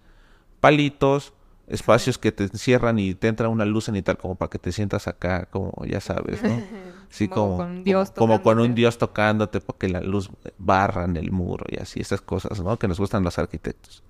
Palitos, 0.60 1.32
espacios 1.68 2.18
que 2.18 2.32
te 2.32 2.44
encierran 2.44 2.98
y 2.98 3.14
te 3.14 3.28
entra 3.28 3.48
una 3.48 3.64
luz 3.64 3.88
en 3.88 3.96
y 3.96 4.02
tal, 4.02 4.18
como 4.18 4.34
para 4.34 4.50
que 4.50 4.58
te 4.58 4.72
sientas 4.72 5.08
acá, 5.08 5.46
como 5.46 5.72
ya 5.86 6.00
sabes, 6.00 6.42
¿no? 6.42 6.62
Sí, 7.12 7.28
como, 7.28 7.58
con, 7.58 7.84
como, 8.16 8.42
con 8.42 8.58
un 8.58 8.74
Dios 8.74 8.96
tocándote 8.96 9.60
porque 9.60 9.86
la 9.86 10.00
luz 10.00 10.30
barra 10.56 11.04
en 11.04 11.18
el 11.18 11.30
muro 11.30 11.66
y 11.68 11.76
así, 11.76 12.00
esas 12.00 12.22
cosas, 12.22 12.58
¿no? 12.60 12.78
Que 12.78 12.88
nos 12.88 12.98
gustan 12.98 13.22
los 13.22 13.38
arquitectos. 13.38 14.02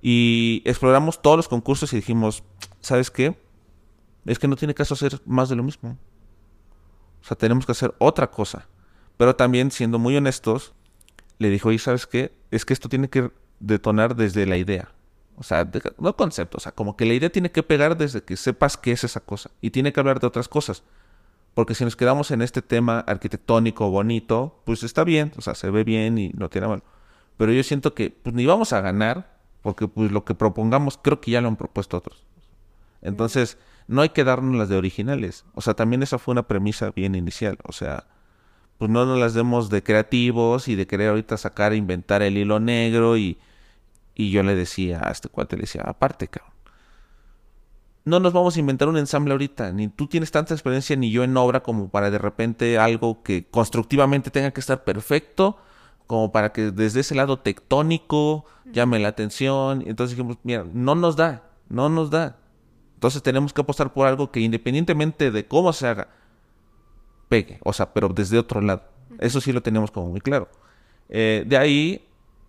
Y 0.00 0.62
exploramos 0.64 1.20
todos 1.20 1.36
los 1.36 1.46
concursos 1.46 1.92
y 1.92 1.96
dijimos, 1.96 2.42
¿sabes 2.80 3.10
qué? 3.10 3.36
Es 4.24 4.38
que 4.38 4.48
no 4.48 4.56
tiene 4.56 4.72
caso 4.72 4.94
hacer 4.94 5.20
más 5.26 5.50
de 5.50 5.56
lo 5.56 5.62
mismo. 5.62 5.98
O 7.20 7.24
sea, 7.26 7.36
tenemos 7.36 7.66
que 7.66 7.72
hacer 7.72 7.94
otra 7.98 8.30
cosa. 8.30 8.66
Pero 9.18 9.36
también, 9.36 9.70
siendo 9.70 9.98
muy 9.98 10.16
honestos, 10.16 10.72
le 11.38 11.50
dijo, 11.50 11.70
¿y 11.70 11.78
sabes 11.78 12.06
qué? 12.06 12.32
Es 12.50 12.64
que 12.64 12.72
esto 12.72 12.88
tiene 12.88 13.10
que 13.10 13.30
detonar 13.60 14.16
desde 14.16 14.46
la 14.46 14.56
idea. 14.56 14.88
O 15.36 15.42
sea, 15.42 15.68
no 15.98 16.16
concepto, 16.16 16.56
o 16.56 16.60
sea, 16.60 16.72
como 16.72 16.96
que 16.96 17.04
la 17.04 17.14
idea 17.14 17.30
tiene 17.30 17.52
que 17.52 17.62
pegar 17.62 17.96
desde 17.96 18.22
que 18.22 18.36
sepas 18.36 18.76
qué 18.76 18.92
es 18.92 19.04
esa 19.04 19.20
cosa 19.20 19.50
y 19.60 19.70
tiene 19.70 19.92
que 19.92 20.00
hablar 20.00 20.18
de 20.18 20.26
otras 20.26 20.48
cosas. 20.48 20.82
Porque 21.52 21.74
si 21.74 21.84
nos 21.84 21.96
quedamos 21.96 22.30
en 22.30 22.42
este 22.42 22.62
tema 22.62 23.00
arquitectónico 23.00 23.90
bonito, 23.90 24.60
pues 24.64 24.82
está 24.82 25.04
bien, 25.04 25.32
o 25.36 25.42
sea, 25.42 25.54
se 25.54 25.70
ve 25.70 25.84
bien 25.84 26.18
y 26.18 26.30
no 26.30 26.48
tiene 26.48 26.68
mal. 26.68 26.82
Pero 27.36 27.52
yo 27.52 27.62
siento 27.62 27.94
que 27.94 28.10
pues 28.10 28.34
ni 28.34 28.46
vamos 28.46 28.72
a 28.72 28.80
ganar, 28.80 29.38
porque 29.62 29.88
pues 29.88 30.10
lo 30.10 30.24
que 30.24 30.34
propongamos 30.34 30.98
creo 30.98 31.20
que 31.20 31.30
ya 31.30 31.40
lo 31.40 31.48
han 31.48 31.56
propuesto 31.56 31.98
otros. 31.98 32.24
Entonces, 33.02 33.58
no 33.88 34.02
hay 34.02 34.08
que 34.10 34.24
darnos 34.24 34.56
las 34.56 34.68
de 34.68 34.76
originales. 34.76 35.44
O 35.54 35.60
sea, 35.60 35.74
también 35.74 36.02
esa 36.02 36.18
fue 36.18 36.32
una 36.32 36.48
premisa 36.48 36.90
bien 36.90 37.14
inicial. 37.14 37.58
O 37.64 37.72
sea, 37.72 38.06
pues 38.78 38.90
no 38.90 39.04
nos 39.04 39.18
las 39.18 39.34
demos 39.34 39.68
de 39.70 39.82
creativos 39.82 40.68
y 40.68 40.76
de 40.76 40.86
querer 40.86 41.10
ahorita 41.10 41.36
sacar, 41.36 41.74
inventar 41.74 42.22
el 42.22 42.36
hilo 42.38 42.58
negro 42.58 43.16
y, 43.16 43.38
y 44.16 44.30
yo 44.30 44.42
le 44.42 44.56
decía 44.56 45.00
a 45.06 45.12
este 45.12 45.28
cuate, 45.28 45.56
le 45.56 45.62
decía, 45.62 45.82
aparte, 45.84 46.26
cabrón, 46.26 46.52
no 48.04 48.18
nos 48.20 48.32
vamos 48.32 48.56
a 48.56 48.60
inventar 48.60 48.88
un 48.88 48.96
ensamble 48.96 49.32
ahorita, 49.32 49.72
ni 49.72 49.88
tú 49.88 50.06
tienes 50.06 50.30
tanta 50.30 50.54
experiencia 50.54 50.96
ni 50.96 51.10
yo 51.10 51.22
en 51.22 51.36
obra 51.36 51.62
como 51.62 51.88
para 51.90 52.10
de 52.10 52.18
repente 52.18 52.78
algo 52.78 53.22
que 53.22 53.44
constructivamente 53.46 54.30
tenga 54.30 54.52
que 54.52 54.60
estar 54.60 54.84
perfecto, 54.84 55.58
como 56.06 56.32
para 56.32 56.52
que 56.52 56.70
desde 56.70 57.00
ese 57.00 57.14
lado 57.14 57.40
tectónico 57.40 58.44
llame 58.72 58.98
la 58.98 59.08
atención. 59.08 59.82
Entonces 59.86 60.16
dijimos, 60.16 60.38
mira, 60.44 60.64
no 60.72 60.94
nos 60.94 61.16
da, 61.16 61.50
no 61.68 61.88
nos 61.88 62.10
da. 62.10 62.38
Entonces 62.94 63.22
tenemos 63.22 63.52
que 63.52 63.60
apostar 63.60 63.92
por 63.92 64.06
algo 64.06 64.30
que 64.30 64.40
independientemente 64.40 65.30
de 65.30 65.46
cómo 65.46 65.72
se 65.72 65.88
haga, 65.88 66.08
pegue, 67.28 67.58
o 67.64 67.72
sea, 67.72 67.92
pero 67.92 68.08
desde 68.08 68.38
otro 68.38 68.60
lado. 68.60 68.84
Eso 69.18 69.40
sí 69.40 69.52
lo 69.52 69.62
tenemos 69.62 69.90
como 69.90 70.10
muy 70.10 70.20
claro. 70.20 70.48
Eh, 71.08 71.44
de 71.46 71.56
ahí, 71.56 72.05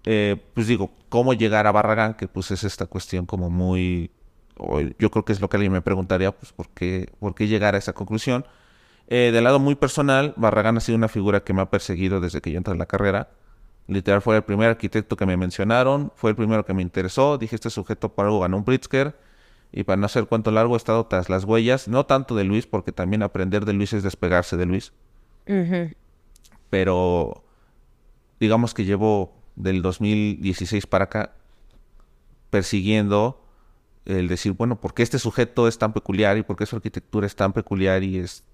eh, 0.09 0.37
pues 0.53 0.67
digo, 0.67 0.91
cómo 1.09 1.33
llegar 1.33 1.67
a 1.67 1.73
Barragán, 1.73 2.13
que 2.13 2.29
pues 2.29 2.51
es 2.51 2.63
esta 2.63 2.85
cuestión 2.85 3.25
como 3.25 3.49
muy 3.49 4.09
yo 4.97 5.11
creo 5.11 5.25
que 5.25 5.33
es 5.33 5.41
lo 5.41 5.49
que 5.49 5.57
alguien 5.57 5.73
me 5.73 5.81
preguntaría, 5.81 6.31
pues, 6.31 6.51
¿por 6.53 6.69
qué, 6.69 7.11
por 7.19 7.35
qué 7.35 7.47
llegar 7.47 7.75
a 7.75 7.77
esa 7.77 7.93
conclusión? 7.93 8.45
Eh, 9.07 9.31
del 9.33 9.43
lado 9.43 9.59
muy 9.59 9.75
personal, 9.75 10.33
Barragán 10.37 10.77
ha 10.77 10.79
sido 10.79 10.97
una 10.97 11.09
figura 11.09 11.43
que 11.43 11.53
me 11.53 11.61
ha 11.61 11.69
perseguido 11.69 12.19
desde 12.19 12.41
que 12.41 12.51
yo 12.51 12.57
entré 12.57 12.71
en 12.73 12.79
la 12.79 12.85
carrera. 12.85 13.29
Literal 13.87 14.21
fue 14.21 14.37
el 14.37 14.43
primer 14.43 14.69
arquitecto 14.69 15.15
que 15.15 15.25
me 15.25 15.37
mencionaron, 15.37 16.11
fue 16.15 16.31
el 16.31 16.35
primero 16.35 16.65
que 16.65 16.73
me 16.73 16.81
interesó. 16.81 17.37
Dije, 17.37 17.55
este 17.55 17.69
sujeto 17.69 18.13
por 18.13 18.25
algo 18.25 18.39
ganó 18.39 18.57
un 18.57 18.63
Pritzker. 18.63 19.15
Y 19.71 19.83
para 19.83 19.97
no 19.97 20.05
hacer 20.05 20.27
cuento 20.27 20.49
largo, 20.51 20.75
he 20.75 20.77
estado 20.77 21.05
tras 21.05 21.29
las 21.29 21.43
huellas, 21.43 21.87
no 21.87 22.05
tanto 22.05 22.35
de 22.35 22.45
Luis, 22.45 22.65
porque 22.65 22.93
también 22.93 23.21
aprender 23.21 23.65
de 23.65 23.73
Luis 23.73 23.93
es 23.93 24.03
despegarse 24.03 24.55
de 24.57 24.65
Luis. 24.65 24.93
Pero 26.69 27.43
digamos 28.39 28.73
que 28.73 28.85
llevo 28.85 29.36
del 29.57 29.81
2016 29.81 30.87
para 30.87 31.05
acá 31.05 31.33
persiguiendo 32.49 33.43
el 34.05 34.29
decir, 34.29 34.53
bueno, 34.53 34.79
¿por 34.79 34.93
qué 34.93 35.03
este 35.03 35.19
sujeto 35.19 35.67
es 35.67 35.77
tan 35.77 35.91
peculiar 35.91 36.37
y 36.37 36.43
por 36.43 36.55
qué 36.55 36.65
su 36.65 36.77
arquitectura 36.77 37.27
es 37.27 37.35
tan 37.35 37.51
peculiar 37.51 38.03
y 38.03 38.19
es 38.19 38.45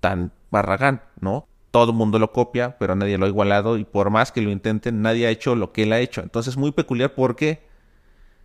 tan 0.00 0.32
barragán, 0.50 1.02
¿no? 1.20 1.46
Todo 1.70 1.90
el 1.90 1.96
mundo 1.96 2.18
lo 2.18 2.32
copia, 2.32 2.78
pero 2.78 2.94
nadie 2.94 3.18
lo 3.18 3.26
ha 3.26 3.28
igualado 3.28 3.76
y 3.76 3.84
por 3.84 4.08
más 4.08 4.32
que 4.32 4.40
lo 4.40 4.50
intenten, 4.50 5.02
nadie 5.02 5.26
ha 5.26 5.30
hecho 5.30 5.54
lo 5.54 5.72
que 5.72 5.82
él 5.82 5.92
ha 5.92 6.00
hecho. 6.00 6.22
Entonces, 6.22 6.56
muy 6.56 6.72
peculiar 6.72 7.14
porque 7.14 7.62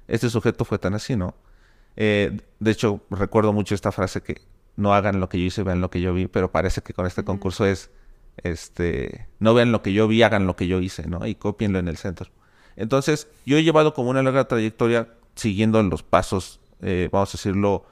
este 0.09 0.29
sujeto 0.29 0.65
fue 0.65 0.79
tan 0.79 0.95
así, 0.95 1.15
¿no? 1.15 1.33
Eh, 1.95 2.41
de 2.59 2.71
hecho, 2.71 3.01
recuerdo 3.09 3.53
mucho 3.53 3.75
esta 3.75 3.93
frase 3.93 4.21
que 4.21 4.41
no 4.75 4.93
hagan 4.93 5.21
lo 5.21 5.29
que 5.29 5.39
yo 5.39 5.45
hice, 5.45 5.63
vean 5.63 5.79
lo 5.79 5.89
que 5.89 6.01
yo 6.01 6.13
vi, 6.13 6.27
pero 6.27 6.51
parece 6.51 6.81
que 6.81 6.93
con 6.93 7.05
este 7.05 7.23
concurso 7.23 7.65
es, 7.65 7.89
este, 8.37 9.27
no 9.39 9.53
vean 9.53 9.71
lo 9.71 9.81
que 9.81 9.93
yo 9.93 10.07
vi, 10.07 10.23
hagan 10.23 10.47
lo 10.47 10.55
que 10.55 10.67
yo 10.67 10.79
hice, 10.79 11.07
¿no? 11.07 11.25
Y 11.25 11.35
copienlo 11.35 11.79
en 11.79 11.87
el 11.87 11.97
centro. 11.97 12.29
Entonces, 12.75 13.27
yo 13.45 13.57
he 13.57 13.63
llevado 13.63 13.93
como 13.93 14.09
una 14.09 14.23
larga 14.23 14.47
trayectoria 14.47 15.09
siguiendo 15.35 15.81
los 15.83 16.03
pasos, 16.03 16.59
eh, 16.81 17.09
vamos 17.11 17.29
a 17.29 17.33
decirlo, 17.33 17.85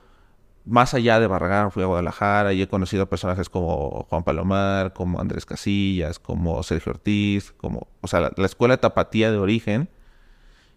más 0.65 0.93
allá 0.93 1.19
de 1.19 1.27
Barragán, 1.27 1.71
fui 1.71 1.83
a 1.83 1.88
Guadalajara 1.88 2.53
y 2.53 2.62
he 2.62 2.67
conocido 2.67 3.10
personajes 3.10 3.50
como 3.50 4.05
Juan 4.10 4.24
Palomar, 4.24 4.93
como 4.93 5.19
Andrés 5.19 5.45
Casillas, 5.45 6.19
como 6.19 6.62
Sergio 6.63 6.91
Ortiz, 6.91 7.51
como, 7.57 7.88
o 8.01 8.07
sea, 8.07 8.31
la, 8.36 8.45
escuela 8.45 8.75
de 8.75 8.79
tapatía 8.79 9.31
de 9.31 9.38
origen. 9.38 9.89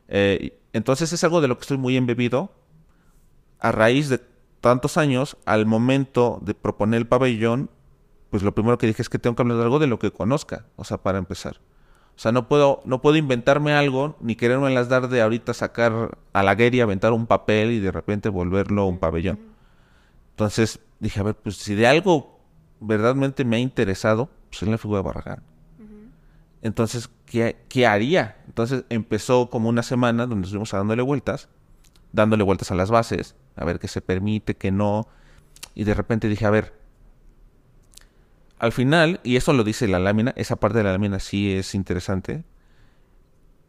Eh, 0.08 0.58
entonces 0.72 1.12
es 1.12 1.22
algo 1.24 1.40
de 1.40 1.48
lo 1.48 1.56
que 1.56 1.62
estoy 1.62 1.78
muy 1.78 1.96
embebido. 1.96 2.52
A 3.60 3.72
raíz 3.72 4.08
de 4.08 4.20
tantos 4.60 4.96
años, 4.96 5.36
al 5.44 5.66
momento 5.66 6.38
de 6.42 6.54
proponer 6.54 6.98
el 6.98 7.06
pabellón, 7.06 7.70
pues 8.34 8.42
lo 8.42 8.52
primero 8.52 8.78
que 8.78 8.88
dije 8.88 9.00
es 9.00 9.08
que 9.08 9.20
tengo 9.20 9.36
que 9.36 9.42
hablar 9.42 9.58
de 9.58 9.62
algo 9.62 9.78
de 9.78 9.86
lo 9.86 10.00
que 10.00 10.10
conozca, 10.10 10.64
o 10.74 10.82
sea, 10.82 10.98
para 10.98 11.18
empezar. 11.18 11.60
O 12.16 12.18
sea, 12.18 12.32
no 12.32 12.48
puedo, 12.48 12.82
no 12.84 13.00
puedo 13.00 13.14
inventarme 13.14 13.74
algo, 13.74 14.16
ni 14.20 14.34
quererme 14.34 14.74
las 14.74 14.88
dar 14.88 15.06
de 15.06 15.22
ahorita 15.22 15.54
sacar 15.54 16.18
a 16.32 16.42
la 16.42 16.56
guerra, 16.56 16.82
aventar 16.82 17.12
un 17.12 17.28
papel 17.28 17.70
y 17.70 17.78
de 17.78 17.92
repente 17.92 18.30
volverlo 18.30 18.86
un 18.86 18.98
pabellón. 18.98 19.38
Entonces 20.30 20.80
dije, 20.98 21.20
a 21.20 21.22
ver, 21.22 21.36
pues 21.36 21.58
si 21.58 21.76
de 21.76 21.86
algo 21.86 22.40
verdaderamente 22.80 23.44
me 23.44 23.54
ha 23.54 23.60
interesado, 23.60 24.28
pues 24.50 24.64
es 24.64 24.68
la 24.68 24.78
figura 24.78 24.98
de 24.98 25.04
Barragán. 25.04 25.42
Entonces, 26.60 27.08
¿qué, 27.26 27.62
¿qué, 27.68 27.86
haría? 27.86 28.42
Entonces 28.48 28.84
empezó 28.88 29.48
como 29.48 29.68
una 29.68 29.84
semana 29.84 30.26
donde 30.26 30.46
estuvimos 30.46 30.72
dándole 30.72 31.02
vueltas, 31.02 31.48
dándole 32.10 32.42
vueltas 32.42 32.72
a 32.72 32.74
las 32.74 32.90
bases, 32.90 33.36
a 33.54 33.64
ver 33.64 33.78
qué 33.78 33.86
se 33.86 34.00
permite, 34.00 34.56
qué 34.56 34.72
no. 34.72 35.06
Y 35.76 35.84
de 35.84 35.94
repente 35.94 36.28
dije, 36.28 36.46
a 36.46 36.50
ver, 36.50 36.83
al 38.58 38.72
final, 38.72 39.20
y 39.24 39.36
eso 39.36 39.52
lo 39.52 39.64
dice 39.64 39.88
la 39.88 39.98
lámina, 39.98 40.32
esa 40.36 40.56
parte 40.56 40.78
de 40.78 40.84
la 40.84 40.92
lámina 40.92 41.18
sí 41.18 41.52
es 41.52 41.74
interesante, 41.74 42.44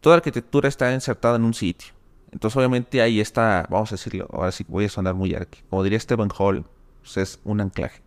toda 0.00 0.16
arquitectura 0.16 0.68
está 0.68 0.92
insertada 0.92 1.36
en 1.36 1.44
un 1.44 1.54
sitio. 1.54 1.92
Entonces, 2.32 2.56
obviamente, 2.56 3.00
ahí 3.00 3.20
está, 3.20 3.66
vamos 3.70 3.92
a 3.92 3.96
decirlo, 3.96 4.28
ahora 4.32 4.52
sí 4.52 4.64
voy 4.68 4.84
a 4.84 4.88
sonar 4.88 5.14
muy 5.14 5.34
arqui. 5.34 5.60
Como 5.70 5.82
diría 5.82 5.98
Stephen 5.98 6.28
Hall, 6.36 6.64
pues 7.00 7.16
es 7.16 7.40
un 7.44 7.60
anclaje. 7.60 8.02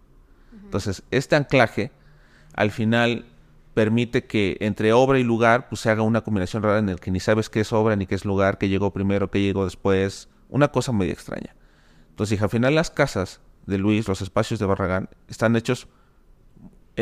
Entonces, 0.63 1.03
este 1.09 1.35
anclaje, 1.35 1.91
al 2.53 2.71
final, 2.71 3.25
permite 3.73 4.25
que 4.25 4.57
entre 4.59 4.93
obra 4.93 5.19
y 5.19 5.23
lugar, 5.23 5.69
pues 5.69 5.81
se 5.81 5.89
haga 5.89 6.01
una 6.01 6.21
combinación 6.21 6.63
rara 6.63 6.79
en 6.79 6.89
el 6.89 6.99
que 6.99 7.11
ni 7.11 7.19
sabes 7.19 7.49
qué 7.49 7.61
es 7.61 7.73
obra, 7.73 7.95
ni 7.95 8.05
qué 8.05 8.15
es 8.15 8.25
lugar, 8.25 8.57
qué 8.57 8.69
llegó 8.69 8.91
primero, 8.91 9.31
qué 9.31 9.41
llegó 9.41 9.65
después. 9.65 10.29
Una 10.49 10.69
cosa 10.69 10.91
muy 10.91 11.09
extraña. 11.09 11.55
Entonces, 12.09 12.41
al 12.41 12.49
final, 12.49 12.75
las 12.75 12.91
casas 12.91 13.41
de 13.65 13.77
Luis, 13.77 14.07
los 14.07 14.21
espacios 14.21 14.59
de 14.59 14.65
Barragán, 14.65 15.09
están 15.27 15.55
hechos 15.55 15.87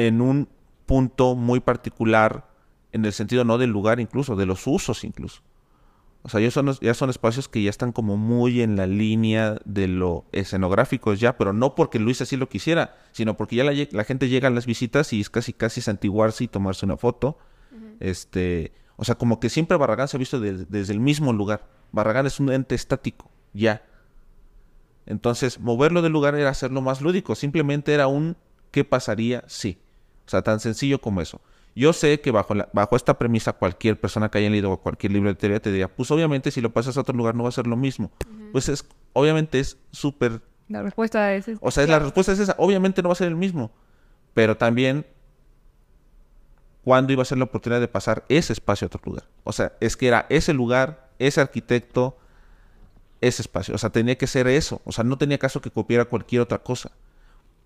en 0.05 0.21
un 0.21 0.47
punto 0.85 1.35
muy 1.35 1.59
particular, 1.59 2.47
en 2.91 3.03
el 3.03 3.13
sentido 3.13 3.43
no 3.43 3.57
del 3.57 3.71
lugar 3.71 3.99
incluso, 3.99 4.35
de 4.35 4.45
los 4.45 4.67
usos 4.67 5.03
incluso. 5.03 5.41
O 6.21 6.29
sea, 6.29 6.39
ya 6.39 6.51
son, 6.51 6.71
ya 6.81 6.93
son 6.93 7.09
espacios 7.09 7.49
que 7.49 7.63
ya 7.63 7.69
están 7.71 7.91
como 7.91 8.15
muy 8.15 8.61
en 8.61 8.75
la 8.75 8.85
línea 8.85 9.57
de 9.65 9.87
lo 9.87 10.25
escenográfico 10.33 11.13
ya, 11.15 11.35
pero 11.37 11.51
no 11.51 11.73
porque 11.73 11.97
Luis 11.99 12.21
así 12.21 12.37
lo 12.37 12.47
quisiera, 12.47 12.95
sino 13.11 13.37
porque 13.37 13.55
ya 13.55 13.63
la, 13.63 14.03
gente 14.03 14.29
llega 14.29 14.49
a 14.49 14.51
las 14.51 14.67
visitas 14.67 15.13
y 15.13 15.21
es 15.21 15.31
casi 15.31 15.53
casi 15.53 15.81
santiguarse 15.81 16.43
y 16.43 16.47
tomarse 16.47 16.85
una 16.85 16.97
foto. 16.97 17.39
Este, 17.99 18.73
o 18.97 19.05
sea, 19.05 19.15
como 19.15 19.39
que 19.39 19.49
siempre 19.49 19.77
Barragán 19.77 20.07
se 20.07 20.17
ha 20.17 20.19
visto 20.19 20.39
desde 20.39 20.93
el 20.93 20.99
mismo 20.99 21.33
lugar. 21.33 21.67
Barragán 21.91 22.27
es 22.27 22.39
un 22.39 22.51
ente 22.51 22.75
estático, 22.75 23.31
ya. 23.53 23.83
Entonces, 25.07 25.59
moverlo 25.59 26.01
del 26.01 26.11
lugar 26.11 26.35
era 26.35 26.49
hacerlo 26.49 26.81
más 26.81 27.01
lúdico, 27.01 27.33
simplemente 27.33 27.93
era 27.93 28.07
un 28.07 28.35
¿qué 28.71 28.83
pasaría 28.83 29.43
si? 29.47 29.79
O 30.27 30.29
sea, 30.29 30.41
tan 30.41 30.59
sencillo 30.59 30.99
como 30.99 31.21
eso. 31.21 31.41
Yo 31.73 31.93
sé 31.93 32.19
que 32.19 32.31
bajo, 32.31 32.53
bajo 32.73 32.95
esta 32.95 33.17
premisa 33.17 33.53
cualquier 33.53 33.99
persona 33.99 34.29
que 34.29 34.39
haya 34.39 34.49
leído 34.49 34.75
cualquier 34.77 35.13
libro 35.13 35.29
de 35.29 35.35
teoría 35.35 35.61
te 35.61 35.71
diría, 35.71 35.87
pues 35.87 36.11
obviamente 36.11 36.51
si 36.51 36.59
lo 36.59 36.73
pasas 36.73 36.97
a 36.97 37.01
otro 37.01 37.15
lugar 37.15 37.35
no 37.35 37.43
va 37.43 37.49
a 37.49 37.51
ser 37.51 37.67
lo 37.67 37.77
mismo. 37.77 38.11
Pues 38.51 38.67
es, 38.67 38.85
obviamente 39.13 39.59
es 39.59 39.77
súper... 39.91 40.41
La 40.67 40.81
respuesta 40.81 41.33
es 41.33 41.47
esa. 41.47 41.59
O 41.61 41.71
sea, 41.71 41.87
la 41.87 41.99
respuesta 41.99 42.33
es 42.33 42.39
esa. 42.39 42.55
Obviamente 42.57 43.01
no 43.01 43.09
va 43.09 43.13
a 43.13 43.15
ser 43.15 43.29
el 43.29 43.35
mismo. 43.35 43.71
Pero 44.33 44.57
también, 44.57 45.05
¿cuándo 46.83 47.13
iba 47.13 47.21
a 47.21 47.25
ser 47.25 47.37
la 47.37 47.45
oportunidad 47.45 47.79
de 47.79 47.87
pasar 47.87 48.25
ese 48.27 48.53
espacio 48.53 48.85
a 48.85 48.87
otro 48.87 49.01
lugar? 49.05 49.25
O 49.45 49.53
sea, 49.53 49.73
es 49.79 49.95
que 49.95 50.07
era 50.07 50.25
ese 50.29 50.53
lugar, 50.53 51.09
ese 51.19 51.39
arquitecto, 51.39 52.17
ese 53.21 53.43
espacio. 53.43 53.75
O 53.75 53.77
sea, 53.77 53.91
tenía 53.91 54.17
que 54.17 54.27
ser 54.27 54.47
eso. 54.47 54.81
O 54.83 54.91
sea, 54.91 55.03
no 55.03 55.17
tenía 55.17 55.37
caso 55.37 55.61
que 55.61 55.71
copiara 55.71 56.05
cualquier 56.05 56.41
otra 56.41 56.57
cosa. 56.57 56.91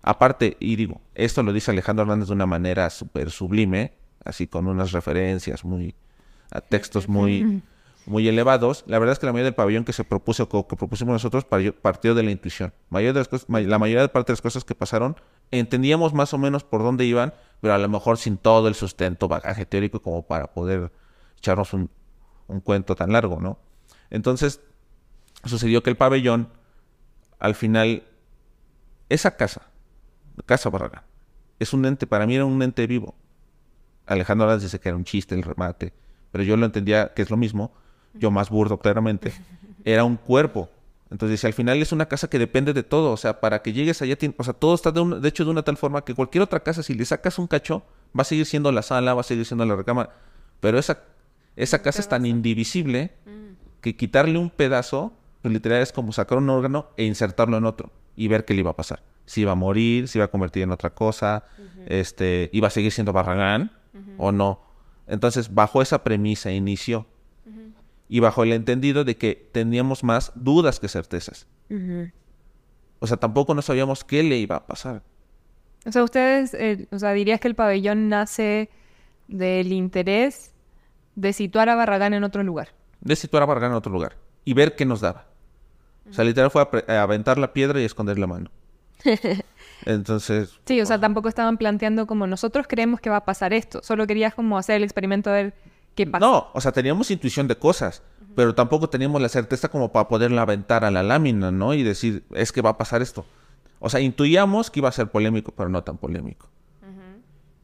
Aparte, 0.03 0.57
y 0.59 0.75
digo, 0.75 1.01
esto 1.13 1.43
lo 1.43 1.53
dice 1.53 1.71
Alejandro 1.71 2.03
Hernández 2.03 2.27
de 2.27 2.33
una 2.33 2.45
manera 2.45 2.89
súper 2.89 3.29
sublime, 3.29 3.93
así 4.23 4.47
con 4.47 4.67
unas 4.67 4.91
referencias 4.91 5.63
muy, 5.63 5.95
a 6.49 6.61
textos 6.61 7.07
muy, 7.07 7.61
muy 8.05 8.27
elevados. 8.27 8.83
La 8.87 8.97
verdad 8.97 9.13
es 9.13 9.19
que 9.19 9.27
la 9.27 9.31
mayoría 9.31 9.45
del 9.45 9.55
pabellón 9.55 9.85
que 9.85 9.93
se 9.93 10.03
propuso, 10.03 10.49
que 10.49 10.75
propusimos 10.75 11.13
nosotros, 11.13 11.45
partió 11.45 12.15
de 12.15 12.23
la 12.23 12.31
intuición. 12.31 12.73
La 12.89 13.79
mayoría 13.79 14.01
de 14.01 14.09
parte 14.09 14.31
de 14.31 14.33
las 14.33 14.41
cosas 14.41 14.63
que 14.63 14.73
pasaron, 14.73 15.17
entendíamos 15.51 16.13
más 16.13 16.33
o 16.33 16.37
menos 16.37 16.63
por 16.63 16.81
dónde 16.81 17.05
iban, 17.05 17.33
pero 17.59 17.73
a 17.73 17.77
lo 17.77 17.87
mejor 17.87 18.17
sin 18.17 18.37
todo 18.37 18.67
el 18.67 18.75
sustento, 18.75 19.27
bagaje 19.27 19.65
teórico 19.65 20.01
como 20.01 20.23
para 20.23 20.47
poder 20.47 20.91
echarnos 21.37 21.73
un, 21.73 21.91
un 22.47 22.59
cuento 22.59 22.95
tan 22.95 23.11
largo, 23.11 23.39
¿no? 23.39 23.59
Entonces, 24.09 24.61
sucedió 25.45 25.83
que 25.83 25.89
el 25.91 25.97
pabellón, 25.97 26.49
al 27.39 27.55
final, 27.55 28.03
esa 29.09 29.37
casa, 29.37 29.70
Casa 30.45 30.69
Barragán. 30.69 31.03
Es 31.59 31.73
un 31.73 31.85
ente, 31.85 32.07
para 32.07 32.25
mí 32.25 32.35
era 32.35 32.45
un 32.45 32.61
ente 32.61 32.85
vivo. 32.87 33.15
Alejandro 34.05 34.47
Arás 34.47 34.61
dice 34.61 34.79
que 34.79 34.89
era 34.89 34.97
un 34.97 35.05
chiste 35.05 35.35
el 35.35 35.43
remate, 35.43 35.93
pero 36.31 36.43
yo 36.43 36.57
lo 36.57 36.65
entendía 36.65 37.13
que 37.13 37.21
es 37.21 37.29
lo 37.29 37.37
mismo, 37.37 37.71
yo 38.13 38.31
más 38.31 38.49
burdo 38.49 38.79
claramente. 38.79 39.33
Era 39.85 40.03
un 40.03 40.17
cuerpo. 40.17 40.69
Entonces, 41.09 41.43
al 41.43 41.53
final 41.53 41.81
es 41.81 41.91
una 41.91 42.05
casa 42.07 42.29
que 42.29 42.39
depende 42.39 42.73
de 42.73 42.83
todo, 42.83 43.11
o 43.11 43.17
sea, 43.17 43.41
para 43.41 43.61
que 43.61 43.73
llegues 43.73 44.01
allá, 44.01 44.17
o 44.37 44.43
sea, 44.43 44.53
todo 44.53 44.73
está 44.73 44.91
de, 44.91 45.19
de 45.19 45.27
hecho 45.27 45.43
de 45.43 45.51
una 45.51 45.61
tal 45.61 45.75
forma 45.75 46.05
que 46.05 46.15
cualquier 46.15 46.41
otra 46.41 46.61
casa, 46.61 46.83
si 46.83 46.93
le 46.93 47.03
sacas 47.03 47.37
un 47.37 47.47
cacho, 47.47 47.83
va 48.17 48.21
a 48.21 48.23
seguir 48.23 48.45
siendo 48.45 48.71
la 48.71 48.81
sala, 48.81 49.13
va 49.13 49.21
a 49.21 49.23
seguir 49.23 49.45
siendo 49.45 49.65
la 49.65 49.75
recámara, 49.75 50.11
pero 50.61 50.79
esa, 50.79 50.99
esa 51.57 51.81
casa 51.81 51.99
es 51.99 52.07
tan 52.07 52.25
indivisible 52.25 53.11
que 53.81 53.97
quitarle 53.97 54.37
un 54.37 54.49
pedazo, 54.49 55.11
pues 55.41 55.53
literal 55.53 55.81
es 55.81 55.91
como 55.91 56.13
sacar 56.13 56.37
un 56.37 56.49
órgano 56.49 56.87
e 56.95 57.03
insertarlo 57.03 57.57
en 57.57 57.65
otro 57.65 57.91
y 58.15 58.29
ver 58.29 58.45
qué 58.45 58.53
le 58.53 58.61
iba 58.61 58.71
a 58.71 58.75
pasar. 58.75 59.03
Si 59.25 59.41
iba 59.41 59.53
a 59.53 59.55
morir, 59.55 60.07
si 60.07 60.17
iba 60.17 60.25
a 60.25 60.29
convertir 60.29 60.63
en 60.63 60.71
otra 60.71 60.91
cosa, 60.91 61.45
este, 61.87 62.49
iba 62.53 62.67
a 62.67 62.71
seguir 62.71 62.91
siendo 62.91 63.13
Barragán 63.13 63.71
o 64.17 64.31
no. 64.31 64.61
Entonces, 65.07 65.53
bajo 65.53 65.81
esa 65.81 66.03
premisa 66.03 66.51
inició. 66.51 67.07
Y 68.07 68.19
bajo 68.19 68.43
el 68.43 68.51
entendido 68.51 69.05
de 69.05 69.15
que 69.15 69.49
teníamos 69.53 70.03
más 70.03 70.33
dudas 70.35 70.79
que 70.79 70.89
certezas. 70.89 71.47
O 72.99 73.07
sea, 73.07 73.17
tampoco 73.17 73.53
no 73.53 73.61
sabíamos 73.61 74.03
qué 74.03 74.21
le 74.21 74.37
iba 74.37 74.57
a 74.57 74.65
pasar. 74.65 75.01
O 75.85 75.91
sea, 75.91 76.03
ustedes, 76.03 76.53
eh, 76.53 76.87
o 76.91 76.99
sea, 76.99 77.13
dirías 77.13 77.39
que 77.39 77.47
el 77.47 77.55
pabellón 77.55 78.09
nace 78.09 78.69
del 79.27 79.71
interés 79.71 80.53
de 81.15 81.33
situar 81.33 81.69
a 81.69 81.75
Barragán 81.75 82.13
en 82.13 82.23
otro 82.23 82.43
lugar. 82.43 82.69
De 82.99 83.15
situar 83.15 83.43
a 83.43 83.45
Barragán 83.47 83.71
en 83.71 83.77
otro 83.77 83.91
lugar 83.91 84.17
y 84.45 84.53
ver 84.53 84.75
qué 84.75 84.85
nos 84.85 85.01
daba. 85.01 85.25
O 86.09 86.13
sea, 86.13 86.25
literal 86.25 86.51
fue 86.51 86.67
a, 86.87 87.01
aventar 87.01 87.37
la 87.37 87.53
piedra 87.53 87.79
y 87.81 87.85
esconder 87.85 88.19
la 88.19 88.27
mano. 88.27 88.51
Entonces. 89.85 90.59
Sí, 90.65 90.79
o 90.81 90.85
sea, 90.85 90.99
tampoco 90.99 91.27
estaban 91.27 91.57
planteando 91.57 92.07
como 92.07 92.27
nosotros 92.27 92.67
creemos 92.67 92.99
que 93.01 93.09
va 93.09 93.17
a 93.17 93.25
pasar 93.25 93.53
esto. 93.53 93.81
Solo 93.83 94.07
querías 94.07 94.33
como 94.33 94.57
hacer 94.57 94.77
el 94.77 94.83
experimento 94.83 95.29
a 95.29 95.33
ver 95.33 95.53
qué 95.95 96.05
pasa. 96.07 96.25
No, 96.25 96.47
o 96.53 96.61
sea, 96.61 96.71
teníamos 96.71 97.11
intuición 97.11 97.47
de 97.47 97.57
cosas, 97.57 98.03
pero 98.35 98.53
tampoco 98.55 98.89
teníamos 98.89 99.21
la 99.21 99.29
certeza 99.29 99.69
como 99.69 99.91
para 99.91 100.07
poderla 100.07 100.43
aventar 100.43 100.85
a 100.85 100.91
la 100.91 101.03
lámina, 101.03 101.51
¿no? 101.51 101.73
Y 101.73 101.83
decir, 101.83 102.23
es 102.33 102.51
que 102.51 102.61
va 102.61 102.71
a 102.71 102.77
pasar 102.77 103.01
esto. 103.01 103.25
O 103.79 103.89
sea, 103.89 103.99
intuíamos 103.99 104.69
que 104.69 104.79
iba 104.79 104.89
a 104.89 104.91
ser 104.91 105.07
polémico, 105.09 105.51
pero 105.51 105.69
no 105.69 105.83
tan 105.83 105.97
polémico. 105.97 106.49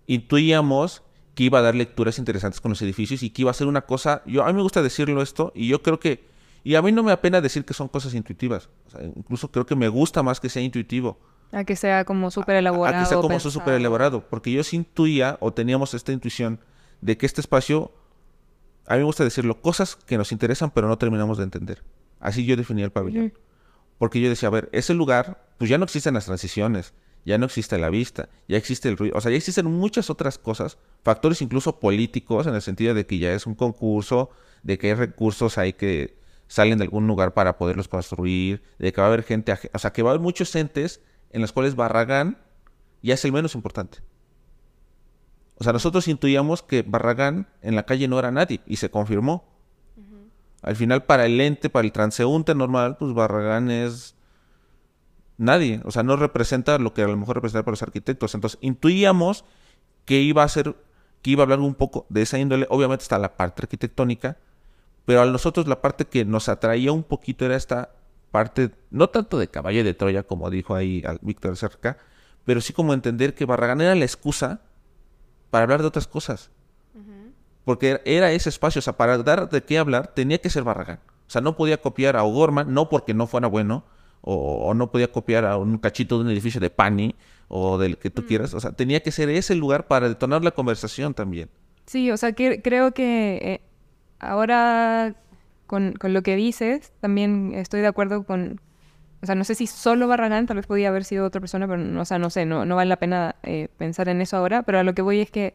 Intuíamos 0.07 1.03
que 1.35 1.43
iba 1.43 1.59
a 1.59 1.61
dar 1.61 1.75
lecturas 1.75 2.17
interesantes 2.17 2.61
con 2.61 2.69
los 2.69 2.81
edificios 2.81 3.21
y 3.21 3.29
que 3.29 3.43
iba 3.43 3.51
a 3.51 3.53
ser 3.53 3.67
una 3.67 3.81
cosa. 3.81 4.23
Yo, 4.25 4.43
a 4.43 4.47
mí 4.47 4.53
me 4.53 4.63
gusta 4.63 4.81
decirlo 4.81 5.21
esto, 5.21 5.51
y 5.53 5.67
yo 5.67 5.83
creo 5.83 5.99
que 5.99 6.25
y 6.67 6.75
a 6.75 6.81
mí 6.81 6.91
no 6.91 7.01
me 7.01 7.13
apena 7.13 7.39
decir 7.39 7.63
que 7.63 7.73
son 7.73 7.87
cosas 7.87 8.13
intuitivas. 8.13 8.67
incluso 9.15 9.49
creo 9.49 9.65
que 9.65 9.73
me 9.73 9.87
gusta 9.87 10.21
más 10.21 10.41
que 10.41 10.49
sea 10.49 10.61
intuitivo. 10.61 11.17
A 11.53 11.63
que 11.63 11.77
sea 11.77 12.03
como 12.03 12.29
súper 12.29 12.57
elaborado. 12.57 12.97
A, 12.97 13.03
que 13.03 13.05
sea 13.05 13.21
como 13.21 13.39
súper 13.39 13.75
elaborado. 13.75 14.27
Porque 14.27 14.51
yo 14.51 14.61
sí 14.65 14.75
intuía 14.75 15.37
o 15.39 15.53
teníamos 15.53 15.93
esta 15.93 16.11
intuición 16.11 16.59
de 16.99 17.17
que 17.17 17.25
este 17.25 17.39
espacio, 17.39 17.93
a 18.85 18.95
mí 18.95 18.99
me 18.99 19.05
gusta 19.05 19.23
decirlo, 19.23 19.61
cosas 19.61 19.95
que 19.95 20.17
nos 20.17 20.33
interesan 20.33 20.71
pero 20.71 20.89
no 20.89 20.97
terminamos 20.97 21.37
de 21.37 21.45
entender. 21.45 21.85
Así 22.19 22.45
yo 22.45 22.57
definía 22.57 22.83
el 22.83 22.91
pabellón. 22.91 23.31
Porque 23.97 24.19
yo 24.19 24.27
decía, 24.27 24.47
a 24.47 24.51
ver, 24.51 24.67
ese 24.73 24.93
lugar, 24.93 25.47
pues 25.57 25.69
ya 25.69 25.77
no 25.77 25.85
existen 25.85 26.15
las 26.15 26.25
transiciones, 26.25 26.93
ya 27.23 27.37
no 27.37 27.45
existe 27.45 27.77
la 27.77 27.89
vista, 27.89 28.27
ya 28.49 28.57
existe 28.57 28.89
el 28.89 28.97
ruido, 28.97 29.17
o 29.17 29.21
sea, 29.21 29.31
ya 29.31 29.37
existen 29.37 29.67
muchas 29.67 30.09
otras 30.09 30.37
cosas, 30.37 30.77
factores 31.01 31.41
incluso 31.41 31.79
políticos, 31.79 32.45
en 32.45 32.55
el 32.55 32.61
sentido 32.61 32.93
de 32.93 33.05
que 33.05 33.19
ya 33.19 33.31
es 33.31 33.47
un 33.47 33.55
concurso, 33.55 34.31
de 34.63 34.77
que 34.77 34.87
hay 34.87 34.95
recursos 34.95 35.57
hay 35.57 35.71
que 35.71 36.17
salen 36.47 36.77
de 36.77 36.85
algún 36.85 37.07
lugar 37.07 37.33
para 37.33 37.57
poderlos 37.57 37.87
construir, 37.87 38.63
de 38.79 38.91
que 38.93 39.01
va 39.01 39.07
a 39.07 39.09
haber 39.09 39.23
gente, 39.23 39.53
o 39.73 39.79
sea, 39.79 39.91
que 39.91 40.01
va 40.01 40.09
a 40.09 40.13
haber 40.13 40.21
muchos 40.21 40.55
entes 40.55 41.01
en 41.31 41.41
los 41.41 41.51
cuales 41.51 41.75
Barragán 41.75 42.37
ya 43.01 43.13
es 43.13 43.25
el 43.25 43.31
menos 43.31 43.55
importante. 43.55 43.99
O 45.59 45.63
sea, 45.63 45.73
nosotros 45.73 46.07
intuíamos 46.07 46.61
que 46.61 46.83
Barragán 46.83 47.47
en 47.61 47.75
la 47.75 47.85
calle 47.85 48.07
no 48.07 48.19
era 48.19 48.31
nadie 48.31 48.61
y 48.65 48.77
se 48.77 48.91
confirmó. 48.91 49.57
Al 50.61 50.75
final, 50.75 51.03
para 51.03 51.25
el 51.25 51.39
ente, 51.39 51.69
para 51.69 51.85
el 51.85 51.91
transeúnte 51.91 52.53
normal, 52.53 52.97
pues 52.97 53.13
Barragán 53.13 53.71
es 53.71 54.15
nadie. 55.37 55.81
O 55.85 55.91
sea, 55.91 56.03
no 56.03 56.15
representa 56.15 56.77
lo 56.77 56.93
que 56.93 57.03
a 57.03 57.07
lo 57.07 57.17
mejor 57.17 57.35
representa 57.35 57.63
para 57.63 57.73
los 57.73 57.83
arquitectos. 57.83 58.35
Entonces, 58.35 58.59
intuíamos 58.61 59.45
que 60.05 60.21
iba 60.21 60.43
a 60.43 60.47
ser, 60.47 60.75
que 61.21 61.31
iba 61.31 61.41
a 61.41 61.45
hablar 61.45 61.59
un 61.59 61.75
poco 61.75 62.05
de 62.09 62.23
esa 62.23 62.37
índole. 62.37 62.67
Obviamente 62.69 63.03
está 63.03 63.17
la 63.17 63.35
parte 63.35 63.63
arquitectónica, 63.63 64.37
pero 65.07 65.21
a 65.21 65.25
nosotros 65.25 65.67
la 65.67 65.81
parte 65.81 66.03
que 66.03 66.25
nos 66.25 66.49
atraía 66.49 66.91
un 66.91 67.03
poquito 67.03 67.45
era 67.45 67.55
esta 67.55 67.91
parte, 68.29 68.71
no 68.91 69.07
tanto 69.07 69.39
de 69.39 69.47
caballo 69.47 69.81
de 69.85 69.93
Troya, 69.93 70.23
como 70.23 70.49
dijo 70.49 70.75
ahí 70.75 71.01
Víctor 71.21 71.55
Cerca, 71.55 71.97
pero 72.43 72.59
sí 72.59 72.73
como 72.73 72.93
entender 72.93 73.33
que 73.33 73.45
Barragán 73.45 73.79
era 73.79 73.95
la 73.95 74.03
excusa 74.03 74.59
para 75.49 75.63
hablar 75.63 75.79
de 75.79 75.87
otras 75.87 76.07
cosas. 76.07 76.51
Porque 77.63 78.01
era 78.03 78.33
ese 78.33 78.49
espacio, 78.49 78.79
o 78.79 78.81
sea, 78.81 78.97
para 78.97 79.17
dar 79.19 79.49
de 79.49 79.63
qué 79.63 79.77
hablar 79.77 80.07
tenía 80.07 80.39
que 80.39 80.49
ser 80.49 80.63
Barragán. 80.63 80.99
O 81.25 81.29
sea, 81.29 81.39
no 81.39 81.55
podía 81.55 81.81
copiar 81.81 82.17
a 82.17 82.23
O'Gorman, 82.25 82.73
no 82.73 82.89
porque 82.89 83.13
no 83.13 83.27
fuera 83.27 83.47
bueno, 83.47 83.85
o, 84.19 84.73
no 84.73 84.91
podía 84.91 85.09
copiar 85.09 85.45
a 85.45 85.55
un 85.55 85.77
cachito 85.77 86.17
de 86.17 86.25
un 86.25 86.31
edificio 86.31 86.59
de 86.59 86.69
Pani, 86.69 87.15
o 87.47 87.77
del 87.77 87.97
que 87.97 88.09
tú 88.09 88.23
mm. 88.23 88.25
quieras. 88.25 88.53
O 88.53 88.59
sea, 88.59 88.73
tenía 88.73 89.01
que 89.01 89.13
ser 89.13 89.29
ese 89.29 89.55
lugar 89.55 89.87
para 89.87 90.09
detonar 90.09 90.43
la 90.43 90.51
conversación 90.51 91.13
también. 91.13 91.49
Sí, 91.85 92.11
o 92.11 92.17
sea, 92.17 92.33
que, 92.33 92.61
creo 92.61 92.93
que 92.93 93.37
eh, 93.41 93.61
ahora 94.19 95.15
con, 95.67 95.95
lo 96.01 96.21
que 96.23 96.35
dices, 96.35 96.93
también 97.01 97.53
estoy 97.53 97.81
de 97.81 97.87
acuerdo 97.87 98.23
con, 98.23 98.61
o 99.21 99.25
sea, 99.25 99.35
no 99.35 99.43
sé 99.43 99.55
si 99.55 99.67
solo 99.67 100.07
Barragán, 100.07 100.45
tal 100.45 100.57
vez 100.57 100.67
podía 100.67 100.89
haber 100.89 101.03
sido 101.03 101.25
otra 101.25 101.41
persona, 101.41 101.67
pero 101.67 101.79
no, 101.79 102.03
no 102.03 102.29
sé, 102.29 102.45
no, 102.45 102.75
vale 102.75 102.89
la 102.89 102.97
pena 102.97 103.35
eh, 103.43 103.67
pensar 103.77 104.09
en 104.09 104.21
eso 104.21 104.37
ahora, 104.37 104.63
pero 104.63 104.79
a 104.79 104.83
lo 104.83 104.93
que 104.95 105.01
voy 105.01 105.19
es 105.19 105.29
que 105.29 105.53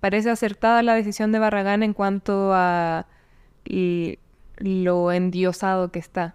parece 0.00 0.30
acertada 0.30 0.82
la 0.82 0.94
decisión 0.94 1.32
de 1.32 1.38
Barragán 1.40 1.82
en 1.82 1.92
cuanto 1.94 2.52
a 2.54 3.06
lo 3.64 5.12
endiosado 5.12 5.90
que 5.90 5.98
está. 5.98 6.34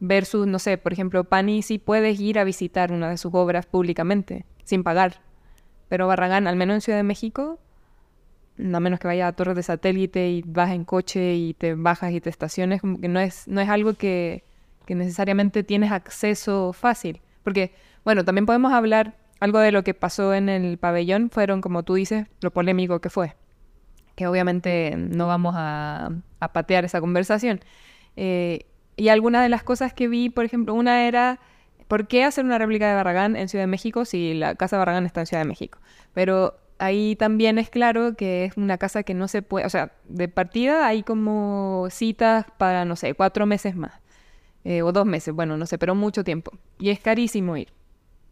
Versus, 0.00 0.46
no 0.46 0.58
sé, 0.58 0.76
por 0.76 0.92
ejemplo, 0.92 1.24
Pani 1.24 1.62
sí 1.62 1.78
puedes 1.78 2.20
ir 2.20 2.38
a 2.38 2.44
visitar 2.44 2.92
una 2.92 3.08
de 3.08 3.16
sus 3.16 3.32
obras 3.32 3.64
públicamente, 3.66 4.44
sin 4.64 4.82
pagar. 4.82 5.20
Pero 5.88 6.06
Barragán, 6.06 6.46
al 6.46 6.56
menos 6.56 6.74
en 6.74 6.80
Ciudad 6.82 6.98
de 6.98 7.04
México, 7.04 7.58
a 8.58 8.80
menos 8.80 9.00
que 9.00 9.08
vaya 9.08 9.26
a 9.26 9.32
torres 9.32 9.56
de 9.56 9.62
satélite 9.62 10.30
y 10.30 10.42
vas 10.46 10.70
en 10.70 10.84
coche 10.84 11.34
y 11.34 11.54
te 11.54 11.74
bajas 11.74 12.12
y 12.12 12.20
te 12.20 12.30
estaciones, 12.30 12.80
como 12.80 13.00
que 13.00 13.08
no 13.08 13.20
es, 13.20 13.48
no 13.48 13.60
es 13.60 13.68
algo 13.68 13.94
que, 13.94 14.44
necesariamente 14.86 15.62
tienes 15.64 15.92
acceso 15.92 16.72
fácil. 16.72 17.20
Porque, 17.42 17.72
bueno, 18.04 18.24
también 18.24 18.46
podemos 18.46 18.72
hablar 18.72 19.16
algo 19.40 19.58
de 19.58 19.72
lo 19.72 19.82
que 19.82 19.94
pasó 19.94 20.34
en 20.34 20.48
el 20.48 20.78
pabellón, 20.78 21.30
fueron, 21.30 21.60
como 21.60 21.82
tú 21.82 21.94
dices, 21.94 22.26
lo 22.40 22.50
polémico 22.50 23.00
que 23.00 23.10
fue. 23.10 23.34
Que 24.14 24.26
obviamente 24.26 24.94
no 24.96 25.26
vamos 25.26 25.54
a, 25.56 26.10
patear 26.52 26.84
esa 26.84 27.00
conversación. 27.00 27.60
Eh, 28.16 28.66
y 28.96 29.08
algunas 29.08 29.42
de 29.42 29.48
las 29.48 29.62
cosas 29.62 29.92
que 29.92 30.06
vi, 30.06 30.28
por 30.28 30.44
ejemplo, 30.44 30.74
una 30.74 31.08
era, 31.08 31.40
¿por 31.88 32.06
qué 32.06 32.24
hacer 32.24 32.44
una 32.44 32.58
réplica 32.58 32.88
de 32.88 32.94
Barragán 32.94 33.34
en 33.34 33.48
Ciudad 33.48 33.64
de 33.64 33.68
México 33.68 34.04
si 34.04 34.34
la 34.34 34.54
casa 34.54 34.76
de 34.76 34.78
Barragán 34.78 35.06
está 35.06 35.20
en 35.20 35.26
Ciudad 35.26 35.42
de 35.42 35.48
México? 35.48 35.78
Pero 36.12 36.54
ahí 36.78 37.16
también 37.16 37.58
es 37.58 37.70
claro 37.70 38.14
que 38.16 38.44
es 38.44 38.56
una 38.56 38.78
casa 38.78 39.02
que 39.02 39.14
no 39.14 39.28
se 39.28 39.42
puede, 39.42 39.66
o 39.66 39.70
sea, 39.70 39.92
de 40.08 40.28
partida 40.28 40.86
hay 40.86 41.02
como 41.02 41.86
citas 41.90 42.46
para, 42.58 42.84
no 42.84 42.96
sé, 42.96 43.14
cuatro 43.14 43.46
meses 43.46 43.76
más. 43.76 43.92
Eh, 44.64 44.80
o 44.80 44.92
dos 44.92 45.04
meses, 45.04 45.34
bueno, 45.34 45.58
no 45.58 45.66
sé, 45.66 45.76
pero 45.76 45.94
mucho 45.94 46.24
tiempo. 46.24 46.52
Y 46.78 46.88
es 46.88 46.98
carísimo 46.98 47.56
ir. 47.56 47.68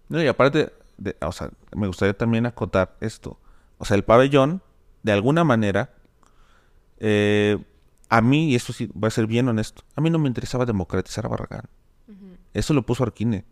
No, 0.08 0.22
y 0.22 0.26
aparte, 0.26 0.72
de, 0.96 1.14
o 1.20 1.32
sea, 1.32 1.50
me 1.76 1.86
gustaría 1.86 2.14
también 2.14 2.46
acotar 2.46 2.96
esto. 3.00 3.38
O 3.76 3.84
sea, 3.84 3.96
el 3.96 4.04
pabellón, 4.04 4.62
de 5.02 5.12
alguna 5.12 5.44
manera, 5.44 5.90
eh, 7.00 7.58
a 8.08 8.22
mí, 8.22 8.50
y 8.50 8.54
esto 8.54 8.72
sí 8.72 8.90
va 8.92 9.08
a 9.08 9.10
ser 9.10 9.26
bien 9.26 9.48
honesto, 9.48 9.82
a 9.94 10.00
mí 10.00 10.08
no 10.08 10.18
me 10.18 10.28
interesaba 10.28 10.64
democratizar 10.64 11.26
a 11.26 11.28
Barragán. 11.28 11.68
Eso 12.54 12.74
lo 12.74 12.84
puso 12.84 13.02
Arquine. 13.02 13.44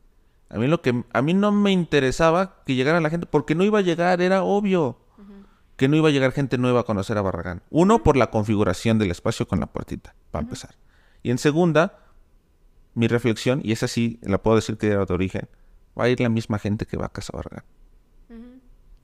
A 0.51 0.59
mí 0.59 0.67
lo 0.67 0.83
que 0.83 1.05
a 1.13 1.23
mí 1.23 1.33
no 1.33 1.53
me 1.53 1.71
interesaba 1.71 2.63
que 2.67 2.75
llegara 2.75 3.01
la 3.01 3.09
gente 3.09 3.27
porque 3.27 3.55
no 3.55 3.65
iba 3.65 3.79
a 3.79 3.83
llegar, 3.83 4.21
era 4.21 4.43
obvio 4.43 4.99
que 5.77 5.89
no 5.89 5.97
iba 5.97 6.09
a 6.09 6.13
llegar 6.13 6.33
gente 6.33 6.59
nueva 6.59 6.81
a 6.81 6.83
conocer 6.83 7.17
a 7.17 7.23
Barragán. 7.23 7.63
Uno 7.71 8.03
por 8.03 8.19
la 8.19 8.31
configuración 8.31 8.99
del 8.99 9.11
espacio 9.11 9.49
con 9.49 9.61
la 9.61 9.67
puertita, 9.67 10.15
para 10.31 10.43
empezar. 10.43 10.75
Y 11.23 11.31
en 11.31 11.39
segunda, 11.39 12.01
mi 12.93 13.09
reflexión 13.09 13.63
y 13.65 13.73
esa 13.73 13.89
sí 13.89 14.19
la 14.21 14.43
puedo 14.43 14.57
decir 14.57 14.77
que 14.77 14.89
era 14.89 15.07
de 15.07 15.15
origen, 15.15 15.49
va 15.99 16.05
a 16.05 16.09
ir 16.11 16.21
la 16.21 16.29
misma 16.29 16.59
gente 16.59 16.85
que 16.85 16.99
va 16.99 17.07
a 17.07 17.13
Casa 17.13 17.33
Barragán. 17.35 17.65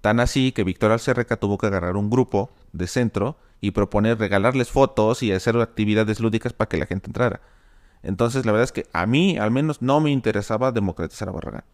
Tan 0.03 0.21
así 0.21 0.53
que 0.53 0.65
Víctor 0.65 0.93
Alcerreca 0.93 1.39
tuvo 1.39 1.57
que 1.57 1.67
agarrar 1.67 1.97
un 1.97 2.11
grupo 2.11 2.51
de 2.73 2.87
centro 2.87 3.39
y 3.63 3.71
proponer 3.71 4.19
regalarles 4.19 4.71
fotos 4.71 5.23
y 5.23 5.33
hacer 5.33 5.57
actividades 5.57 6.21
lúdicas 6.21 6.53
para 6.53 6.69
que 6.69 6.77
la 6.77 6.85
gente 6.85 7.09
entrara. 7.09 7.41
Entonces, 8.07 8.47
la 8.47 8.53
verdad 8.53 8.65
es 8.65 8.73
que 8.73 8.87
a 8.93 9.05
mí, 9.05 9.37
al 9.37 9.51
menos, 9.51 9.83
no 9.83 10.01
me 10.01 10.11
interesaba 10.11 10.71
democratizar 10.71 11.29
a 11.29 11.33
Barragán. 11.33 11.65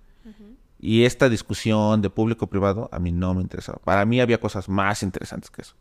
Y 0.79 1.05
esta 1.05 1.29
discusión 1.29 2.03
de 2.03 2.11
público-privado, 2.11 2.89
a 2.91 2.99
mí 2.99 3.13
no 3.13 3.35
me 3.35 3.43
interesaba. 3.43 3.79
Para 3.85 4.05
mí 4.05 4.21
había 4.21 4.41
cosas 4.41 4.69
más 4.69 5.03
interesantes 5.03 5.51
que 5.51 5.63
eso. 5.63 5.75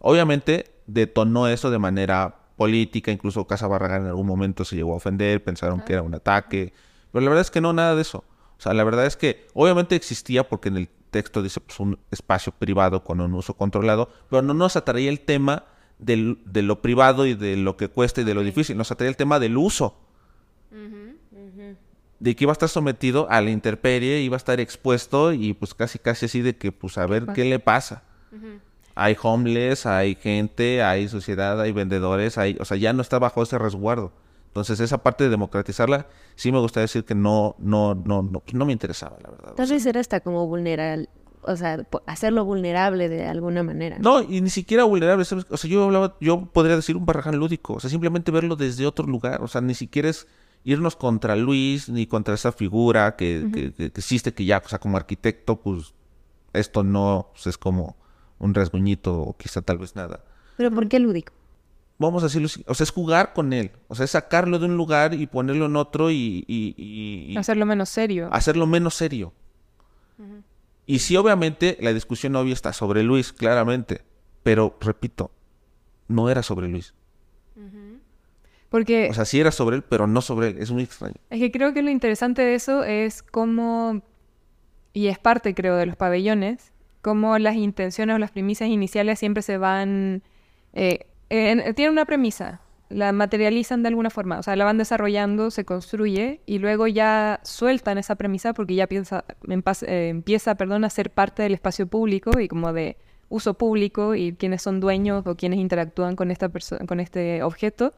Obviamente, 0.00 0.74
detonó 0.86 1.46
eso 1.46 1.70
de 1.70 1.78
manera 1.78 2.36
política, 2.56 3.12
incluso 3.12 3.46
Casa 3.46 3.68
Barragán 3.68 4.02
en 4.02 4.08
algún 4.08 4.26
momento 4.26 4.64
se 4.64 4.74
llegó 4.74 4.94
a 4.94 4.96
ofender, 4.96 5.44
pensaron 5.44 5.82
que 5.82 5.92
era 5.92 6.02
un 6.02 6.14
ataque, 6.14 6.72
pero 7.12 7.22
la 7.22 7.28
verdad 7.28 7.42
es 7.42 7.50
que 7.50 7.60
no, 7.60 7.72
nada 7.72 7.94
de 7.94 8.02
eso. 8.02 8.24
O 8.58 8.60
sea, 8.60 8.74
la 8.74 8.82
verdad 8.82 9.06
es 9.06 9.16
que 9.16 9.46
obviamente 9.54 9.94
existía 9.94 10.48
porque 10.48 10.70
en 10.70 10.78
el 10.78 10.88
texto 11.10 11.42
dice 11.42 11.60
pues, 11.60 11.78
un 11.78 11.98
espacio 12.10 12.52
privado 12.52 13.04
con 13.04 13.20
un 13.20 13.34
uso 13.34 13.54
controlado, 13.54 14.08
pero 14.28 14.42
no 14.42 14.54
nos 14.54 14.74
atraía 14.74 15.10
el 15.10 15.20
tema 15.20 15.66
de 15.98 16.62
lo 16.62 16.80
privado 16.80 17.26
y 17.26 17.34
de 17.34 17.56
lo 17.56 17.76
que 17.76 17.88
cuesta 17.88 18.20
y 18.20 18.24
de 18.24 18.34
lo 18.34 18.42
difícil. 18.42 18.76
Nos 18.76 18.90
atrae 18.90 19.08
el 19.08 19.16
tema 19.16 19.38
del 19.38 19.56
uso. 19.56 19.96
De 22.20 22.34
que 22.34 22.44
iba 22.44 22.50
a 22.50 22.54
estar 22.54 22.68
sometido 22.68 23.30
a 23.30 23.40
la 23.40 23.50
intemperie, 23.50 24.20
iba 24.20 24.36
a 24.36 24.38
estar 24.38 24.58
expuesto 24.60 25.32
y 25.32 25.54
pues 25.54 25.74
casi 25.74 25.98
casi 25.98 26.26
así 26.26 26.40
de 26.42 26.56
que 26.56 26.72
pues 26.72 26.98
a 26.98 27.06
ver 27.06 27.26
qué 27.34 27.44
le 27.44 27.58
pasa. 27.58 28.02
Hay 28.94 29.16
homeless, 29.22 29.86
hay 29.86 30.16
gente, 30.16 30.82
hay 30.82 31.08
sociedad, 31.08 31.60
hay 31.60 31.70
vendedores, 31.70 32.36
hay, 32.36 32.56
o 32.58 32.64
sea, 32.64 32.76
ya 32.76 32.92
no 32.92 33.02
está 33.02 33.20
bajo 33.20 33.42
ese 33.44 33.56
resguardo. 33.56 34.12
Entonces, 34.48 34.80
esa 34.80 34.98
parte 34.98 35.22
de 35.22 35.30
democratizarla, 35.30 36.06
sí 36.34 36.50
me 36.50 36.58
gustaría 36.58 36.84
decir 36.84 37.04
que 37.04 37.14
no, 37.14 37.54
no, 37.58 37.94
no, 37.94 38.22
no, 38.22 38.42
no 38.52 38.64
me 38.66 38.72
interesaba, 38.72 39.16
la 39.22 39.30
verdad. 39.30 39.54
Tal 39.54 39.68
vez 39.68 39.86
era 39.86 40.00
hasta 40.00 40.18
como 40.18 40.48
vulnerar, 40.48 41.08
o 41.42 41.56
sea, 41.56 41.86
hacerlo 42.06 42.44
vulnerable 42.44 43.08
de 43.08 43.26
alguna 43.26 43.62
manera. 43.62 43.98
No, 43.98 44.22
y 44.22 44.40
ni 44.40 44.50
siquiera 44.50 44.84
vulnerable, 44.84 45.22
O 45.22 45.56
sea, 45.56 45.70
yo 45.70 45.84
hablaba, 45.84 46.16
yo 46.20 46.46
podría 46.46 46.76
decir 46.76 46.96
un 46.96 47.06
barragán 47.06 47.36
lúdico, 47.36 47.74
o 47.74 47.80
sea, 47.80 47.90
simplemente 47.90 48.30
verlo 48.30 48.56
desde 48.56 48.86
otro 48.86 49.06
lugar, 49.06 49.42
o 49.42 49.48
sea, 49.48 49.60
ni 49.60 49.74
siquiera 49.74 50.08
es 50.08 50.26
irnos 50.64 50.96
contra 50.96 51.36
Luis 51.36 51.88
ni 51.88 52.06
contra 52.06 52.34
esa 52.34 52.52
figura 52.52 53.16
que, 53.16 53.72
que, 53.76 53.86
existe, 53.86 54.34
que 54.34 54.44
ya, 54.44 54.62
o 54.64 54.68
sea, 54.68 54.78
como 54.78 54.96
arquitecto, 54.96 55.56
pues 55.56 55.94
esto 56.52 56.82
no 56.82 57.30
pues, 57.32 57.46
es 57.46 57.58
como 57.58 57.96
un 58.38 58.54
rasguñito 58.54 59.20
o 59.20 59.36
quizá 59.36 59.62
tal 59.62 59.78
vez 59.78 59.96
nada. 59.96 60.24
¿Pero 60.56 60.70
por 60.70 60.88
qué 60.88 60.98
lúdico? 60.98 61.32
Vamos 61.98 62.22
a 62.22 62.26
decirlo 62.26 62.48
o 62.66 62.74
sea, 62.74 62.84
es 62.84 62.90
jugar 62.90 63.32
con 63.32 63.52
él, 63.52 63.72
o 63.88 63.94
sea, 63.94 64.04
es 64.04 64.12
sacarlo 64.12 64.58
de 64.58 64.66
un 64.66 64.76
lugar 64.76 65.14
y 65.14 65.26
ponerlo 65.26 65.66
en 65.66 65.76
otro 65.76 66.10
y... 66.10 66.44
y, 66.46 67.36
hacerlo 67.36 67.66
menos 67.66 67.88
serio. 67.88 68.28
Hacerlo 68.30 68.66
menos 68.66 68.94
serio. 68.94 69.32
Y 70.88 71.00
sí, 71.00 71.18
obviamente, 71.18 71.76
la 71.82 71.92
discusión 71.92 72.34
obvia 72.34 72.54
está 72.54 72.72
sobre 72.72 73.02
Luis, 73.02 73.34
claramente, 73.34 74.00
pero, 74.42 74.74
repito, 74.80 75.30
no 76.08 76.30
era 76.30 76.42
sobre 76.42 76.66
Luis. 76.66 76.94
Porque... 78.70 79.08
O 79.10 79.12
sea, 79.12 79.26
sí 79.26 79.38
era 79.38 79.52
sobre 79.52 79.76
él, 79.76 79.82
pero 79.82 80.06
no 80.06 80.22
sobre 80.22 80.48
él. 80.48 80.56
Es 80.58 80.70
muy 80.70 80.84
extraño. 80.84 81.16
Es 81.28 81.40
que 81.40 81.52
creo 81.52 81.74
que 81.74 81.82
lo 81.82 81.90
interesante 81.90 82.40
de 82.40 82.54
eso 82.54 82.84
es 82.84 83.22
cómo, 83.22 84.00
y 84.94 85.08
es 85.08 85.18
parte 85.18 85.54
creo 85.54 85.76
de 85.76 85.84
los 85.84 85.96
pabellones, 85.96 86.72
cómo 87.02 87.38
las 87.38 87.56
intenciones 87.56 88.16
o 88.16 88.18
las 88.18 88.30
premisas 88.30 88.68
iniciales 88.68 89.18
siempre 89.18 89.42
se 89.42 89.58
van... 89.58 90.22
Eh, 90.72 91.06
tienen 91.28 91.90
una 91.90 92.06
premisa, 92.06 92.62
la 92.88 93.12
materializan 93.12 93.82
de 93.82 93.88
alguna 93.88 94.10
forma, 94.10 94.38
o 94.38 94.42
sea, 94.42 94.56
la 94.56 94.64
van 94.64 94.78
desarrollando, 94.78 95.50
se 95.50 95.64
construye 95.64 96.40
y 96.46 96.58
luego 96.58 96.86
ya 96.86 97.40
sueltan 97.42 97.98
esa 97.98 98.14
premisa 98.16 98.54
porque 98.54 98.74
ya 98.74 98.86
piensa, 98.86 99.24
eh, 99.86 100.08
empieza 100.08 100.54
perdón, 100.54 100.84
a 100.84 100.90
ser 100.90 101.10
parte 101.10 101.42
del 101.42 101.54
espacio 101.54 101.86
público 101.86 102.40
y 102.40 102.48
como 102.48 102.72
de 102.72 102.96
uso 103.28 103.54
público 103.54 104.14
y 104.14 104.32
quienes 104.32 104.62
son 104.62 104.80
dueños 104.80 105.26
o 105.26 105.36
quienes 105.36 105.58
interactúan 105.58 106.16
con, 106.16 106.30
esta 106.30 106.50
con 106.86 107.00
este 107.00 107.42
objeto 107.42 107.92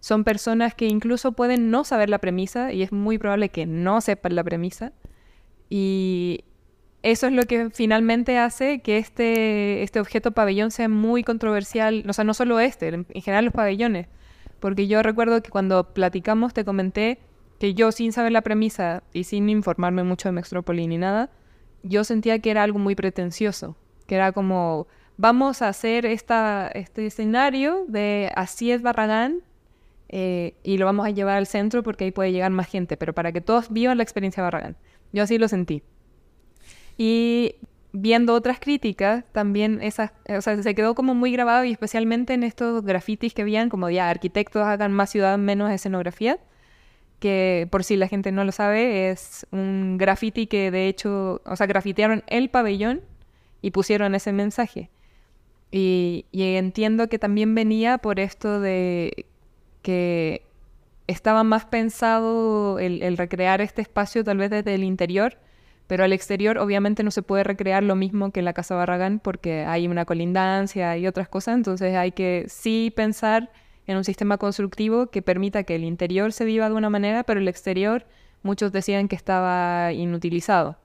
son 0.00 0.24
personas 0.24 0.74
que 0.74 0.86
incluso 0.86 1.32
pueden 1.32 1.70
no 1.70 1.84
saber 1.84 2.08
la 2.08 2.18
premisa 2.18 2.72
y 2.72 2.82
es 2.82 2.90
muy 2.90 3.18
probable 3.18 3.50
que 3.50 3.66
no 3.66 4.00
sepan 4.00 4.34
la 4.34 4.42
premisa. 4.42 4.92
Y 5.68 6.44
eso 7.02 7.26
es 7.26 7.32
lo 7.32 7.44
que 7.44 7.70
finalmente 7.70 8.38
hace 8.38 8.80
que 8.80 8.98
este, 8.98 9.82
este 9.82 10.00
objeto 10.00 10.32
pabellón 10.32 10.70
sea 10.70 10.88
muy 10.88 11.24
controversial. 11.24 12.04
O 12.08 12.12
sea, 12.12 12.24
no 12.24 12.34
solo 12.34 12.60
este, 12.60 12.88
en 12.88 13.06
general 13.22 13.46
los 13.46 13.54
pabellones. 13.54 14.08
Porque 14.60 14.86
yo 14.86 15.02
recuerdo 15.02 15.42
que 15.42 15.50
cuando 15.50 15.94
platicamos 15.94 16.52
te 16.52 16.64
comenté 16.64 17.18
que 17.58 17.74
yo 17.74 17.92
sin 17.92 18.12
saber 18.12 18.32
la 18.32 18.42
premisa 18.42 19.02
y 19.12 19.24
sin 19.24 19.48
informarme 19.48 20.02
mucho 20.02 20.28
de 20.28 20.32
Mextrópoli 20.32 20.86
ni 20.86 20.98
nada, 20.98 21.30
yo 21.82 22.04
sentía 22.04 22.38
que 22.38 22.50
era 22.50 22.62
algo 22.62 22.78
muy 22.78 22.94
pretencioso. 22.94 23.76
Que 24.06 24.16
era 24.16 24.32
como, 24.32 24.86
vamos 25.16 25.62
a 25.62 25.68
hacer 25.68 26.04
este 26.04 27.06
escenario 27.06 27.84
de 27.88 28.30
así 28.34 28.72
es 28.72 28.82
Barragán 28.82 29.40
eh, 30.10 30.54
y 30.62 30.76
lo 30.76 30.84
vamos 30.84 31.06
a 31.06 31.10
llevar 31.10 31.36
al 31.36 31.46
centro 31.46 31.82
porque 31.82 32.04
ahí 32.04 32.10
puede 32.10 32.32
llegar 32.32 32.50
más 32.50 32.68
gente, 32.68 32.96
pero 32.98 33.14
para 33.14 33.32
que 33.32 33.40
todos 33.40 33.72
vivan 33.72 33.96
la 33.96 34.02
experiencia 34.02 34.42
Barragán. 34.42 34.76
Yo 35.12 35.22
así 35.22 35.38
lo 35.38 35.48
sentí. 35.48 35.82
Y 37.00 37.54
viendo 37.92 38.34
otras 38.34 38.60
críticas, 38.60 39.24
también 39.32 39.80
esas, 39.80 40.12
o 40.28 40.42
sea, 40.42 40.62
se 40.62 40.74
quedó 40.74 40.94
como 40.94 41.14
muy 41.14 41.32
grabado 41.32 41.64
y 41.64 41.72
especialmente 41.72 42.34
en 42.34 42.42
estos 42.42 42.84
grafitis 42.84 43.32
que 43.32 43.40
habían, 43.40 43.70
como 43.70 43.88
ya 43.88 44.10
arquitectos 44.10 44.62
hagan 44.66 44.92
más 44.92 45.08
ciudad, 45.08 45.38
menos 45.38 45.70
escenografía, 45.70 46.38
que 47.18 47.66
por 47.70 47.84
si 47.84 47.96
la 47.96 48.06
gente 48.06 48.32
no 48.32 48.44
lo 48.44 48.52
sabe, 48.52 49.08
es 49.08 49.46
un 49.50 49.96
graffiti 49.96 50.46
que 50.46 50.70
de 50.70 50.88
hecho, 50.88 51.40
o 51.46 51.56
sea, 51.56 51.66
grafitearon 51.66 52.22
el 52.26 52.50
pabellón 52.50 53.00
y 53.62 53.70
pusieron 53.70 54.14
ese 54.14 54.32
mensaje. 54.32 54.90
y 55.70 56.26
entiendo 56.32 57.08
que 57.08 57.18
también 57.18 57.54
venía 57.54 57.96
por 57.96 58.20
esto 58.20 58.60
de 58.60 59.24
que 59.82 60.42
estaba 61.06 61.44
más 61.44 61.64
pensado 61.64 62.78
el, 62.78 63.16
recrear 63.16 63.62
este 63.62 63.80
espacio 63.80 64.22
tal 64.22 64.36
vez 64.36 64.50
desde 64.50 64.74
el 64.74 64.84
interior, 64.84 65.38
pero 65.90 66.04
al 66.04 66.12
exterior 66.12 66.56
obviamente 66.58 67.02
no 67.02 67.10
se 67.10 67.20
puede 67.20 67.42
recrear 67.42 67.82
lo 67.82 67.96
mismo 67.96 68.30
que 68.30 68.38
en 68.38 68.44
la 68.44 68.52
Casa 68.52 68.76
Barragán 68.76 69.18
porque 69.18 69.64
hay 69.64 69.88
una 69.88 70.04
colindancia 70.04 70.96
y 70.96 71.08
otras 71.08 71.28
cosas, 71.28 71.56
entonces 71.56 71.96
hay 71.96 72.12
que 72.12 72.44
sí 72.46 72.92
pensar 72.94 73.50
en 73.88 73.96
un 73.96 74.04
sistema 74.04 74.38
constructivo 74.38 75.08
que 75.08 75.20
permita 75.20 75.64
que 75.64 75.74
el 75.74 75.82
interior 75.82 76.32
se 76.32 76.44
viva 76.44 76.68
de 76.68 76.76
una 76.76 76.90
manera, 76.90 77.24
pero 77.24 77.40
el 77.40 77.48
exterior 77.48 78.06
muchos 78.44 78.70
decían 78.70 79.08
que 79.08 79.16
estaba 79.16 79.92
inutilizado. 79.92 80.76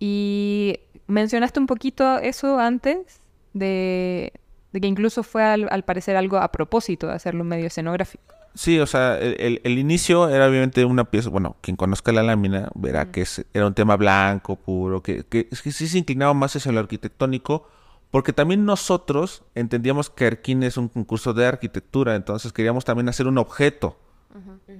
Y 0.00 0.80
mencionaste 1.06 1.60
un 1.60 1.68
poquito 1.68 2.18
eso 2.18 2.58
antes 2.58 3.20
de, 3.52 4.32
de 4.72 4.80
que 4.80 4.88
incluso 4.88 5.22
fue 5.22 5.44
al, 5.44 5.84
parecer 5.84 6.16
algo 6.16 6.38
a 6.38 6.50
propósito 6.50 7.06
de 7.06 7.12
hacerlo 7.12 7.44
medio 7.44 7.68
escenográfico. 7.68 8.34
Sí, 8.58 8.80
o 8.80 8.86
sea, 8.86 9.16
el, 9.20 9.78
inicio 9.78 10.28
era 10.28 10.48
obviamente 10.48 10.84
una 10.84 11.04
pieza, 11.04 11.30
bueno, 11.30 11.54
quien 11.60 11.76
conozca 11.76 12.10
la 12.10 12.24
lámina 12.24 12.68
verá 12.74 13.12
que 13.12 13.24
era 13.54 13.68
un 13.68 13.74
tema 13.74 13.96
blanco, 13.96 14.56
puro, 14.56 15.00
que, 15.00 15.22
que, 15.22 15.46
sí 15.52 15.86
se 15.86 15.96
inclinaba 15.96 16.34
más 16.34 16.56
hacia 16.56 16.72
lo 16.72 16.80
arquitectónico, 16.80 17.68
porque 18.10 18.32
también 18.32 18.64
nosotros 18.64 19.44
entendíamos 19.54 20.10
que 20.10 20.26
Arquín 20.26 20.64
es 20.64 20.76
un 20.76 20.88
concurso 20.88 21.34
de 21.34 21.46
arquitectura, 21.46 22.16
entonces 22.16 22.52
queríamos 22.52 22.84
también 22.84 23.08
hacer 23.08 23.28
un 23.28 23.38
objeto, 23.38 23.96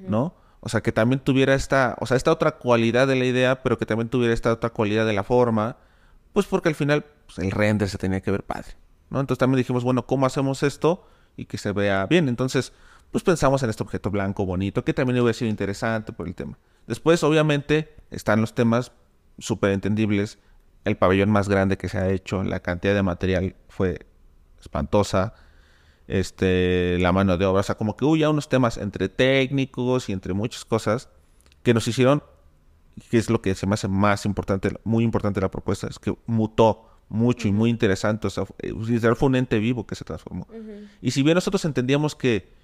¿no? 0.08 0.34
O 0.58 0.68
sea, 0.68 0.80
que 0.80 0.90
también 0.90 1.20
tuviera 1.20 1.54
esta, 1.54 1.94
o 2.00 2.06
sea, 2.06 2.16
esta 2.16 2.32
otra 2.32 2.56
cualidad 2.56 3.06
de 3.06 3.14
la 3.14 3.26
idea, 3.26 3.62
pero 3.62 3.78
que 3.78 3.86
también 3.86 4.08
tuviera 4.08 4.34
esta 4.34 4.52
otra 4.52 4.70
cualidad 4.70 5.06
de 5.06 5.12
la 5.12 5.22
forma, 5.22 5.76
pues 6.32 6.46
porque 6.46 6.68
al 6.68 6.74
final 6.74 7.04
pues, 7.26 7.38
el 7.38 7.52
render 7.52 7.88
se 7.88 7.96
tenía 7.96 8.22
que 8.22 8.32
ver 8.32 8.42
padre. 8.42 8.70
Entonces 9.12 9.38
también 9.38 9.58
dijimos, 9.58 9.84
bueno, 9.84 10.04
¿cómo 10.04 10.26
hacemos 10.26 10.64
esto 10.64 11.06
y 11.36 11.44
que 11.44 11.58
se 11.58 11.70
vea 11.70 12.06
bien? 12.06 12.28
Entonces, 12.28 12.72
pues 13.10 13.24
pensamos 13.24 13.62
en 13.62 13.70
este 13.70 13.82
objeto 13.82 14.10
blanco 14.10 14.44
bonito, 14.44 14.84
que 14.84 14.94
también 14.94 15.18
hubiera 15.20 15.36
sido 15.36 15.50
interesante 15.50 16.12
por 16.12 16.28
el 16.28 16.34
tema. 16.34 16.58
Después, 16.86 17.22
obviamente, 17.22 17.94
están 18.10 18.40
los 18.40 18.54
temas 18.54 18.92
súper 19.38 19.70
entendibles. 19.70 20.38
El 20.84 20.96
pabellón 20.96 21.30
más 21.30 21.48
grande 21.48 21.76
que 21.76 21.88
se 21.88 21.98
ha 21.98 22.08
hecho, 22.10 22.42
la 22.42 22.60
cantidad 22.60 22.94
de 22.94 23.02
material 23.02 23.56
fue 23.68 24.06
espantosa. 24.60 25.34
Este, 26.06 26.96
la 27.00 27.12
mano 27.12 27.36
de 27.36 27.44
obra, 27.44 27.60
o 27.60 27.62
sea, 27.62 27.76
como 27.76 27.94
que 27.94 28.06
hubo 28.06 28.16
ya 28.16 28.30
unos 28.30 28.48
temas 28.48 28.78
entre 28.78 29.10
técnicos 29.10 30.08
y 30.08 30.12
entre 30.12 30.32
muchas 30.32 30.64
cosas 30.64 31.10
que 31.62 31.74
nos 31.74 31.86
hicieron, 31.86 32.22
que 33.10 33.18
es 33.18 33.28
lo 33.28 33.42
que 33.42 33.54
se 33.54 33.66
me 33.66 33.74
hace 33.74 33.88
más 33.88 34.24
importante, 34.24 34.74
muy 34.84 35.04
importante 35.04 35.38
la 35.40 35.50
propuesta, 35.50 35.86
es 35.86 35.98
que 35.98 36.16
mutó 36.24 36.88
mucho 37.10 37.48
y 37.48 37.52
muy 37.52 37.68
interesante. 37.68 38.26
O 38.26 38.30
sea, 38.30 38.44
eh, 38.60 38.72
fue 39.16 39.28
un 39.28 39.36
ente 39.36 39.58
vivo 39.58 39.86
que 39.86 39.94
se 39.94 40.04
transformó. 40.04 40.46
Y 41.02 41.10
si 41.10 41.22
bien 41.22 41.34
nosotros 41.34 41.62
entendíamos 41.66 42.14
que 42.14 42.56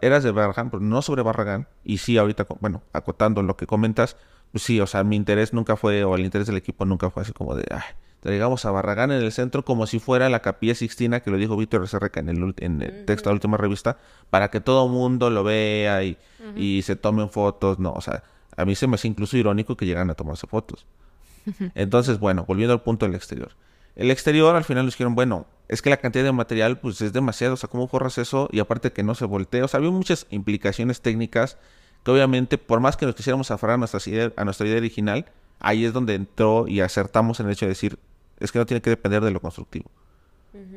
eras 0.00 0.22
de 0.22 0.30
Barragán, 0.30 0.70
pero 0.70 0.82
no 0.82 1.02
sobre 1.02 1.22
Barragán, 1.22 1.68
y 1.84 1.98
sí, 1.98 2.18
ahorita, 2.18 2.46
bueno, 2.60 2.82
acotando 2.92 3.42
lo 3.42 3.56
que 3.56 3.66
comentas, 3.66 4.16
pues 4.52 4.64
sí, 4.64 4.80
o 4.80 4.86
sea, 4.86 5.04
mi 5.04 5.16
interés 5.16 5.52
nunca 5.52 5.76
fue, 5.76 6.04
o 6.04 6.14
el 6.14 6.24
interés 6.24 6.46
del 6.46 6.56
equipo 6.56 6.84
nunca 6.84 7.10
fue 7.10 7.22
así 7.22 7.32
como 7.32 7.54
de, 7.54 7.64
ay, 7.70 7.82
traigamos 8.22 8.64
a 8.64 8.70
Barragán 8.70 9.10
en 9.10 9.20
el 9.20 9.32
centro 9.32 9.64
como 9.64 9.86
si 9.86 9.98
fuera 9.98 10.28
la 10.28 10.40
capilla 10.40 10.76
Sixtina, 10.76 11.20
que 11.20 11.30
lo 11.30 11.36
dijo 11.36 11.56
Víctor 11.56 11.80
Recerreca 11.80 12.20
en 12.20 12.28
el, 12.28 12.54
en 12.58 12.80
el 12.80 13.04
texto 13.04 13.28
de 13.28 13.32
la 13.32 13.34
última 13.34 13.56
revista, 13.56 13.98
para 14.30 14.48
que 14.48 14.60
todo 14.60 14.86
mundo 14.86 15.28
lo 15.28 15.42
vea 15.42 16.04
y, 16.04 16.16
y 16.54 16.82
se 16.82 16.94
tomen 16.94 17.30
fotos. 17.30 17.80
No, 17.80 17.92
o 17.92 18.00
sea, 18.00 18.22
a 18.56 18.64
mí 18.64 18.76
se 18.76 18.86
me 18.86 18.94
hace 18.94 19.08
incluso 19.08 19.36
irónico 19.36 19.76
que 19.76 19.86
llegan 19.86 20.08
a 20.08 20.14
tomarse 20.14 20.46
fotos. 20.46 20.86
Entonces, 21.74 22.20
bueno, 22.20 22.44
volviendo 22.46 22.72
al 22.72 22.82
punto 22.82 23.06
del 23.06 23.16
exterior. 23.16 23.56
El 23.96 24.10
exterior 24.12 24.54
al 24.54 24.64
final 24.64 24.84
nos 24.84 24.94
dijeron, 24.94 25.16
bueno, 25.16 25.46
es 25.72 25.80
que 25.80 25.88
la 25.88 25.96
cantidad 25.96 26.22
de 26.22 26.32
material 26.32 26.78
pues 26.78 27.00
es 27.00 27.14
demasiado, 27.14 27.54
o 27.54 27.56
sea, 27.56 27.70
¿cómo 27.70 27.88
forras 27.88 28.18
eso? 28.18 28.46
Y 28.52 28.60
aparte 28.60 28.92
que 28.92 29.02
no 29.02 29.14
se 29.14 29.24
voltea, 29.24 29.64
o 29.64 29.68
sea, 29.68 29.78
había 29.78 29.90
muchas 29.90 30.26
implicaciones 30.28 31.00
técnicas 31.00 31.56
que 32.04 32.10
obviamente 32.10 32.58
por 32.58 32.80
más 32.80 32.98
que 32.98 33.06
nos 33.06 33.14
quisiéramos 33.14 33.50
aferrar 33.50 33.74
a 33.74 33.78
nuestra 33.78 33.98
idea, 34.04 34.32
a 34.36 34.44
nuestra 34.44 34.66
idea 34.66 34.76
original, 34.76 35.24
ahí 35.60 35.86
es 35.86 35.94
donde 35.94 36.14
entró 36.14 36.68
y 36.68 36.80
acertamos 36.82 37.40
en 37.40 37.46
el 37.46 37.52
hecho 37.52 37.64
de 37.64 37.70
decir, 37.70 37.98
es 38.38 38.52
que 38.52 38.58
no 38.58 38.66
tiene 38.66 38.82
que 38.82 38.90
depender 38.90 39.24
de 39.24 39.30
lo 39.30 39.40
constructivo. 39.40 39.90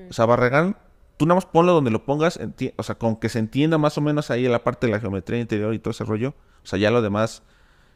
O 0.09 0.13
sea, 0.13 0.25
Barragán, 0.25 0.77
tú 1.17 1.25
nada 1.25 1.35
más 1.35 1.45
ponlo 1.45 1.73
donde 1.73 1.91
lo 1.91 2.05
pongas, 2.05 2.39
o 2.77 2.83
sea, 2.83 2.95
con 2.95 3.17
que 3.17 3.27
se 3.27 3.39
entienda 3.39 3.77
más 3.77 3.97
o 3.97 4.01
menos 4.01 4.31
ahí 4.31 4.47
la 4.47 4.63
parte 4.63 4.87
de 4.87 4.93
la 4.93 5.01
geometría 5.01 5.41
interior 5.41 5.73
y 5.73 5.79
todo 5.79 5.91
ese 5.91 6.05
rollo, 6.05 6.35
o 6.63 6.67
sea, 6.67 6.79
ya 6.79 6.89
lo 6.89 7.01
demás 7.01 7.43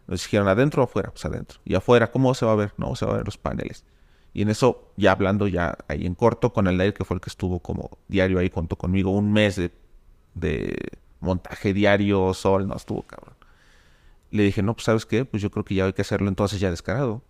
nos 0.07 0.21
dijeron 0.21 0.49
adentro 0.49 0.81
o 0.81 0.85
afuera, 0.85 1.11
pues 1.11 1.23
adentro. 1.23 1.61
Y 1.63 1.75
afuera, 1.75 2.11
¿cómo 2.11 2.33
se 2.33 2.45
va 2.45 2.51
a 2.51 2.55
ver? 2.55 2.73
No, 2.75 2.93
se 2.97 3.05
va 3.05 3.13
a 3.13 3.15
ver 3.15 3.25
los 3.25 3.37
paneles. 3.37 3.85
Y 4.33 4.43
en 4.43 4.49
eso, 4.49 4.91
ya 4.95 5.11
hablando 5.11 5.47
ya 5.47 5.77
ahí 5.87 6.05
en 6.05 6.15
corto, 6.15 6.53
con 6.53 6.67
el 6.67 6.77
Dair, 6.77 6.93
que 6.93 7.03
fue 7.03 7.15
el 7.15 7.21
que 7.21 7.29
estuvo 7.29 7.59
como 7.59 7.97
diario 8.07 8.39
ahí, 8.39 8.49
contó 8.49 8.75
conmigo 8.75 9.11
un 9.11 9.31
mes 9.31 9.59
de, 10.35 10.77
montaje 11.19 11.73
diario, 11.73 12.33
sol, 12.33 12.67
no, 12.67 12.75
estuvo 12.75 13.03
cabrón. 13.03 13.35
Le 14.31 14.43
dije, 14.43 14.61
no, 14.61 14.75
pues 14.75 14.85
sabes 14.85 15.05
qué, 15.05 15.25
pues 15.25 15.41
yo 15.41 15.49
creo 15.49 15.65
que 15.65 15.75
ya 15.75 15.85
hay 15.85 15.93
que 15.93 16.03
hacerlo 16.03 16.27
entonces 16.27 16.59
ya 16.59 16.69
descarado. 16.69 17.23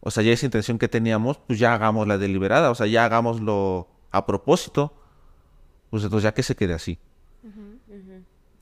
O 0.00 0.10
sea, 0.10 0.22
ya 0.22 0.32
esa 0.32 0.46
intención 0.46 0.78
que 0.78 0.88
teníamos, 0.88 1.38
pues 1.38 1.58
ya 1.58 1.74
hagamos 1.74 2.06
la 2.06 2.18
deliberada, 2.18 2.70
o 2.70 2.74
sea, 2.74 2.86
ya 2.86 3.04
hagámoslo 3.04 3.88
a 4.12 4.24
propósito. 4.26 4.94
Pues 5.90 6.04
entonces 6.04 6.24
ya 6.24 6.34
que 6.34 6.42
se 6.42 6.54
quede 6.54 6.74
así. 6.74 6.98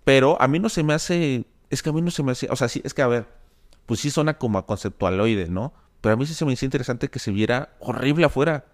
Pero 0.04 0.40
a 0.40 0.46
mí 0.46 0.60
no 0.60 0.68
se 0.68 0.84
me 0.84 0.94
hace, 0.94 1.44
es 1.68 1.82
que 1.82 1.90
a 1.90 1.92
mí 1.92 2.00
no 2.00 2.12
se 2.12 2.22
me 2.22 2.32
hace, 2.32 2.48
o 2.48 2.54
sea, 2.54 2.68
sí, 2.68 2.80
es 2.84 2.94
que 2.94 3.02
a 3.02 3.08
ver, 3.08 3.26
pues 3.86 4.00
sí 4.00 4.10
suena 4.10 4.38
como 4.38 4.58
a 4.58 4.64
conceptualoide, 4.64 5.48
¿no? 5.48 5.72
Pero 6.06 6.14
a 6.14 6.16
mí 6.18 6.24
sí 6.24 6.34
se 6.34 6.44
me 6.44 6.52
hizo 6.52 6.64
interesante 6.64 7.08
que 7.08 7.18
se 7.18 7.32
viera 7.32 7.70
horrible 7.80 8.26
afuera. 8.26 8.64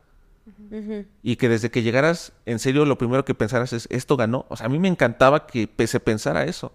Y 1.23 1.37
que 1.37 1.49
desde 1.49 1.71
que 1.71 1.83
llegaras, 1.83 2.35
en 2.45 2.59
serio, 2.59 2.85
lo 2.85 2.99
primero 2.99 3.25
que 3.25 3.35
pensaras 3.35 3.73
es, 3.73 3.89
esto 3.91 4.19
ganó. 4.19 4.45
O 4.51 4.57
sea, 4.59 4.67
a 4.67 4.69
mí 4.69 4.79
me 4.79 4.89
encantaba 4.89 5.47
que 5.47 5.67
se 5.87 5.99
pensara 5.99 6.45
eso. 6.45 6.75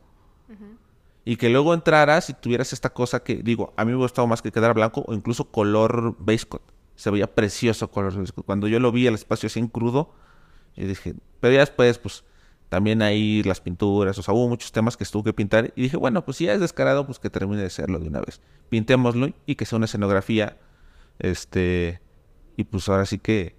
Y 1.25 1.35
que 1.35 1.49
luego 1.49 1.75
entraras 1.75 2.31
y 2.31 2.33
tuvieras 2.33 2.73
esta 2.73 2.89
cosa 2.89 3.19
que, 3.19 3.35
digo, 3.35 3.71
a 3.77 3.85
mí 3.85 3.91
me 3.91 3.99
gustaba 3.99 4.27
más 4.27 4.41
que 4.41 4.51
quedara 4.51 4.73
blanco 4.73 5.03
o 5.05 5.13
incluso 5.13 5.51
color 5.51 6.15
beige 6.17 6.47
Se 6.95 7.11
veía 7.11 7.27
precioso 7.35 7.91
color 7.91 8.17
beige 8.17 8.31
Cuando 8.43 8.67
yo 8.67 8.79
lo 8.79 8.91
vi 8.91 9.05
el 9.05 9.13
espacio 9.13 9.45
así 9.45 9.59
en 9.59 9.67
crudo, 9.67 10.11
yo 10.75 10.87
dije, 10.87 11.13
pero 11.39 11.53
ya 11.53 11.59
después, 11.59 11.99
pues, 11.99 12.23
también 12.69 13.01
ahí 13.01 13.43
las 13.43 13.61
pinturas, 13.61 14.17
o 14.17 14.23
sea, 14.23 14.33
hubo 14.33 14.49
muchos 14.49 14.71
temas 14.71 14.97
que 14.97 15.03
estuvo 15.03 15.23
que 15.23 15.33
pintar. 15.33 15.73
Y 15.75 15.83
dije, 15.83 15.97
bueno, 15.97 16.25
pues 16.25 16.37
si 16.37 16.45
ya 16.45 16.53
es 16.53 16.59
descarado, 16.59 17.05
pues 17.05 17.19
que 17.19 17.29
termine 17.29 17.61
de 17.61 17.69
serlo 17.69 17.99
de 17.99 18.07
una 18.07 18.19
vez. 18.19 18.41
Pintémoslo 18.69 19.29
y 19.45 19.55
que 19.55 19.65
sea 19.65 19.77
una 19.77 19.85
escenografía, 19.85 20.57
este, 21.19 22.01
y 22.55 22.65
pues 22.65 22.87
ahora 22.89 23.05
sí 23.05 23.19
que 23.19 23.55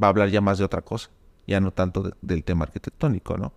va 0.00 0.06
a 0.06 0.10
hablar 0.10 0.28
ya 0.28 0.40
más 0.40 0.58
de 0.58 0.64
otra 0.64 0.82
cosa, 0.82 1.10
ya 1.46 1.60
no 1.60 1.72
tanto 1.72 2.12
del 2.20 2.44
tema 2.44 2.64
arquitectónico, 2.64 3.36
¿no? 3.36 3.52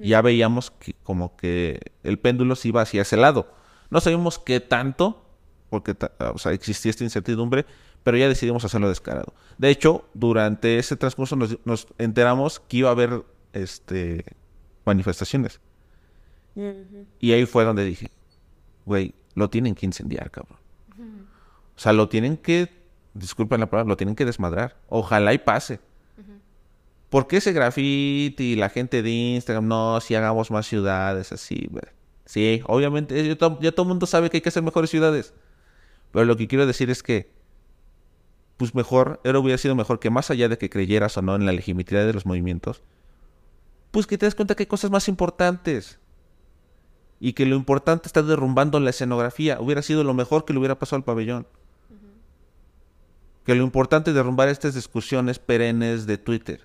Ya 0.00 0.22
veíamos 0.22 0.70
que 0.70 0.94
como 1.02 1.36
que 1.36 1.80
el 2.04 2.18
péndulo 2.18 2.54
se 2.54 2.68
iba 2.68 2.82
hacia 2.82 3.02
ese 3.02 3.16
lado. 3.16 3.52
No 3.90 4.00
sabíamos 4.00 4.38
qué 4.38 4.60
tanto, 4.60 5.24
porque 5.68 5.96
o 6.18 6.38
sea, 6.38 6.52
existía 6.52 6.90
esta 6.90 7.04
incertidumbre, 7.04 7.66
pero 8.02 8.16
ya 8.16 8.28
decidimos 8.28 8.64
hacerlo 8.64 8.88
descarado. 8.88 9.34
De 9.58 9.70
hecho, 9.70 10.04
durante 10.14 10.78
ese 10.78 10.96
transcurso 10.96 11.36
nos, 11.36 11.88
enteramos 11.98 12.60
que 12.60 12.78
iba 12.78 12.88
a 12.88 12.92
haber 12.92 13.24
este 13.52 14.24
manifestaciones. 14.90 15.60
Y 17.20 17.32
ahí 17.32 17.46
fue 17.46 17.64
donde 17.64 17.84
dije, 17.84 18.10
güey, 18.84 19.14
lo 19.34 19.48
tienen 19.48 19.74
que 19.74 19.86
incendiar, 19.86 20.30
cabrón. 20.30 20.58
O 21.76 21.78
sea, 21.82 21.92
lo 21.92 22.08
tienen 22.08 22.36
que 22.36 22.68
disculpen 23.14 23.60
la 23.60 23.66
palabra, 23.70 23.88
lo 23.88 23.96
tienen 23.96 24.14
que 24.14 24.24
desmadrar. 24.24 24.76
Ojalá 24.88 25.32
y 25.32 25.38
pase. 25.38 25.80
¿Por 27.08 27.26
qué 27.26 27.38
ese 27.38 27.52
graffiti 27.52 28.52
y 28.52 28.56
la 28.56 28.68
gente 28.68 29.02
de 29.02 29.10
Instagram? 29.10 29.66
No, 29.66 30.00
si 30.00 30.14
hagamos 30.14 30.50
más 30.50 30.66
ciudades 30.66 31.32
así. 31.32 31.68
Sí, 32.24 32.62
obviamente, 32.66 33.26
ya 33.26 33.36
todo, 33.36 33.82
el 33.82 33.88
mundo 33.88 34.06
sabe 34.06 34.30
que 34.30 34.36
hay 34.36 34.40
que 34.40 34.50
hacer 34.50 34.62
mejores 34.62 34.90
ciudades. 34.90 35.34
Pero 36.12 36.24
lo 36.24 36.36
que 36.36 36.46
quiero 36.46 36.66
decir 36.66 36.88
es 36.88 37.02
que, 37.02 37.32
pues 38.56 38.74
mejor, 38.76 39.20
era 39.24 39.40
hubiera 39.40 39.58
sido 39.58 39.74
mejor 39.74 39.98
que 39.98 40.10
más 40.10 40.30
allá 40.30 40.48
de 40.48 40.56
que 40.56 40.70
creyeras 40.70 41.16
o 41.16 41.22
no 41.22 41.34
en 41.34 41.46
la 41.46 41.52
legitimidad 41.52 42.06
de 42.06 42.12
los 42.12 42.26
movimientos, 42.26 42.82
pues 43.90 44.06
que 44.06 44.18
te 44.18 44.26
des 44.26 44.34
cuenta 44.34 44.54
que 44.54 44.64
hay 44.64 44.68
cosas 44.68 44.90
más 44.90 45.08
importantes. 45.08 45.98
Y 47.18 47.34
que 47.34 47.44
lo 47.44 47.56
importante 47.56 48.06
está 48.06 48.22
derrumbando 48.22 48.80
la 48.80 48.90
escenografía. 48.90 49.60
Hubiera 49.60 49.82
sido 49.82 50.04
lo 50.04 50.14
mejor 50.14 50.44
que 50.44 50.52
le 50.52 50.58
hubiera 50.58 50.78
pasado 50.78 50.96
al 50.96 51.04
pabellón 51.04 51.46
que 53.44 53.54
lo 53.54 53.64
importante 53.64 54.10
es 54.10 54.14
derrumbar 54.14 54.48
estas 54.48 54.74
discusiones 54.74 55.38
perennes 55.38 56.06
de 56.06 56.18
Twitter. 56.18 56.60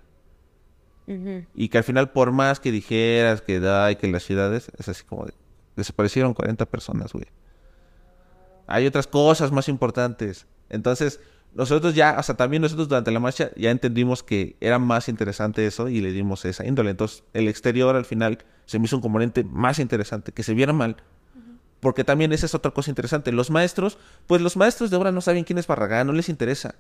Y 1.08 1.70
que 1.70 1.78
al 1.78 1.84
final, 1.84 2.12
por 2.12 2.32
más 2.32 2.60
que 2.60 2.72
dijeras 2.72 3.42
que 3.42 3.60
da 3.60 3.92
y 3.92 3.96
que 3.96 4.08
las 4.08 4.24
ciudades, 4.24 4.72
es 4.78 4.90
así 4.90 5.04
como 5.04 5.26
de, 5.26 5.34
desaparecieron 5.76 6.34
40 6.34 6.66
personas, 6.66 7.14
güey. 7.14 7.26
Hay 8.66 8.88
otras 8.88 9.06
cosas 9.06 9.52
más 9.52 9.70
importantes. 9.70 10.48
Entonces, 10.70 11.20
nosotros 11.56 11.96
ya, 11.96 12.10
hasta 12.10 12.36
también 12.36 12.62
nosotros 12.62 12.90
durante 12.90 13.12
la 13.12 13.22
marcha 13.22 13.50
ya 13.56 13.72
entendimos 13.72 14.24
que 14.24 14.58
era 14.60 14.78
más 14.78 15.08
interesante 15.08 15.66
eso 15.66 15.88
y 15.88 16.02
le 16.02 16.12
dimos 16.12 16.44
esa 16.44 16.66
índole. 16.66 16.92
Entonces, 16.92 17.24
el 17.34 17.48
exterior 17.48 17.96
al 17.96 18.04
final 18.04 18.40
se 18.66 18.78
me 18.78 18.86
hizo 18.86 18.98
un 18.98 19.02
componente 19.02 19.46
más 19.46 19.80
interesante, 19.80 20.34
que 20.34 20.44
se 20.44 20.54
viera 20.54 20.74
mal, 20.74 20.98
porque 21.80 22.04
también 22.04 22.34
esa 22.34 22.46
es 22.46 22.56
otra 22.56 22.72
cosa 22.72 22.92
interesante. 22.92 23.32
Los 23.32 23.52
maestros, 23.52 23.98
pues 24.28 24.42
los 24.42 24.58
maestros 24.58 24.90
de 24.90 24.98
obra 24.98 25.14
no 25.14 25.22
saben 25.22 25.46
quién 25.46 25.58
es 25.58 25.66
Barragán, 25.66 26.08
no 26.08 26.14
les 26.14 26.28
interesa. 26.28 26.76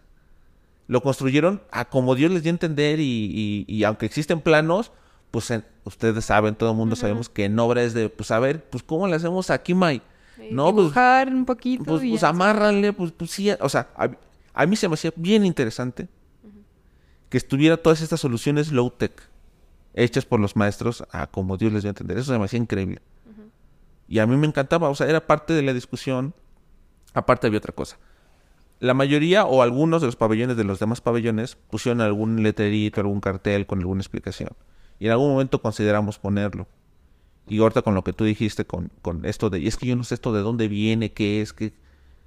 Lo 0.87 1.01
construyeron 1.01 1.61
a 1.71 1.85
como 1.85 2.13
Dios 2.13 2.31
les 2.31 2.43
dio 2.43 2.49
a 2.49 2.55
entender 2.55 2.99
y, 2.99 3.83
aunque 3.85 4.05
existen 4.05 4.41
planos, 4.41 4.91
pues 5.31 5.53
ustedes 5.85 6.25
saben, 6.25 6.53
todo 6.53 6.71
el 6.71 6.75
mundo 6.75 6.97
sabemos 6.97 7.29
que 7.29 7.45
en 7.45 7.57
obra 7.59 7.81
es 7.81 7.93
de, 7.93 8.09
pues 8.09 8.29
a 8.31 8.39
ver, 8.39 8.65
pues 8.65 8.83
cómo 8.83 9.07
le 9.07 9.15
hacemos 9.15 9.49
aquí, 9.51 9.73
May. 9.73 10.01
no, 10.51 10.75
pues, 10.75 10.91
un 11.27 11.45
poquito. 11.45 11.85
Pues, 11.85 12.01
pues 12.01 12.23
amárranle, 12.23 12.91
pues, 12.91 13.13
pues 13.13 13.31
sí, 13.31 13.51
o 13.51 13.69
sea, 13.69 13.87
a, 13.95 14.09
mí 14.65 14.75
se 14.75 14.87
me 14.87 14.93
hacía 14.93 15.11
bien 15.15 15.45
interesante 15.45 16.07
que 17.29 17.37
estuviera 17.37 17.77
todas 17.77 18.01
estas 18.01 18.19
soluciones 18.21 18.71
low-tech 18.71 19.11
hechas 19.93 20.25
por 20.25 20.39
los 20.39 20.55
maestros 20.55 21.03
a 21.11 21.27
como 21.27 21.57
Dios 21.57 21.73
les 21.73 21.83
dio 21.83 21.89
a 21.89 21.91
entender. 21.91 22.17
Eso 22.17 22.31
se 22.31 22.39
me 22.39 22.45
hacía 22.45 22.59
increíble. 22.59 23.01
Y 24.07 24.19
a 24.19 24.27
mí 24.27 24.37
me 24.37 24.45
encantaba, 24.45 24.89
o 24.89 24.95
sea, 24.95 25.07
era 25.07 25.25
parte 25.25 25.53
de 25.53 25.63
la 25.63 25.73
discusión. 25.73 26.33
Aparte 27.13 27.47
había 27.47 27.57
otra 27.57 27.73
cosa. 27.73 27.97
La 28.79 28.93
mayoría 28.93 29.45
o 29.45 29.61
algunos 29.61 30.01
de 30.01 30.07
los 30.07 30.15
pabellones 30.15 30.57
de 30.57 30.63
los 30.63 30.79
demás 30.79 31.01
pabellones 31.01 31.55
pusieron 31.55 32.01
algún 32.01 32.43
letrerito, 32.43 33.01
algún 33.01 33.21
cartel 33.21 33.65
con 33.65 33.79
alguna 33.79 34.01
explicación. 34.01 34.49
Y 34.99 35.07
en 35.07 35.11
algún 35.13 35.31
momento 35.31 35.61
consideramos 35.61 36.19
ponerlo. 36.19 36.67
Y 37.47 37.59
ahorita 37.59 37.81
con 37.81 37.95
lo 37.95 38.03
que 38.03 38.13
tú 38.13 38.25
dijiste, 38.25 38.65
con, 38.65 38.91
con 39.01 39.25
esto 39.25 39.49
de, 39.49 39.59
y 39.59 39.67
es 39.67 39.77
que 39.77 39.87
yo 39.87 39.95
no 39.95 40.03
sé 40.03 40.15
esto 40.15 40.33
de 40.33 40.41
dónde 40.41 40.67
viene, 40.67 41.13
qué 41.13 41.41
es, 41.41 41.53
qué... 41.53 41.73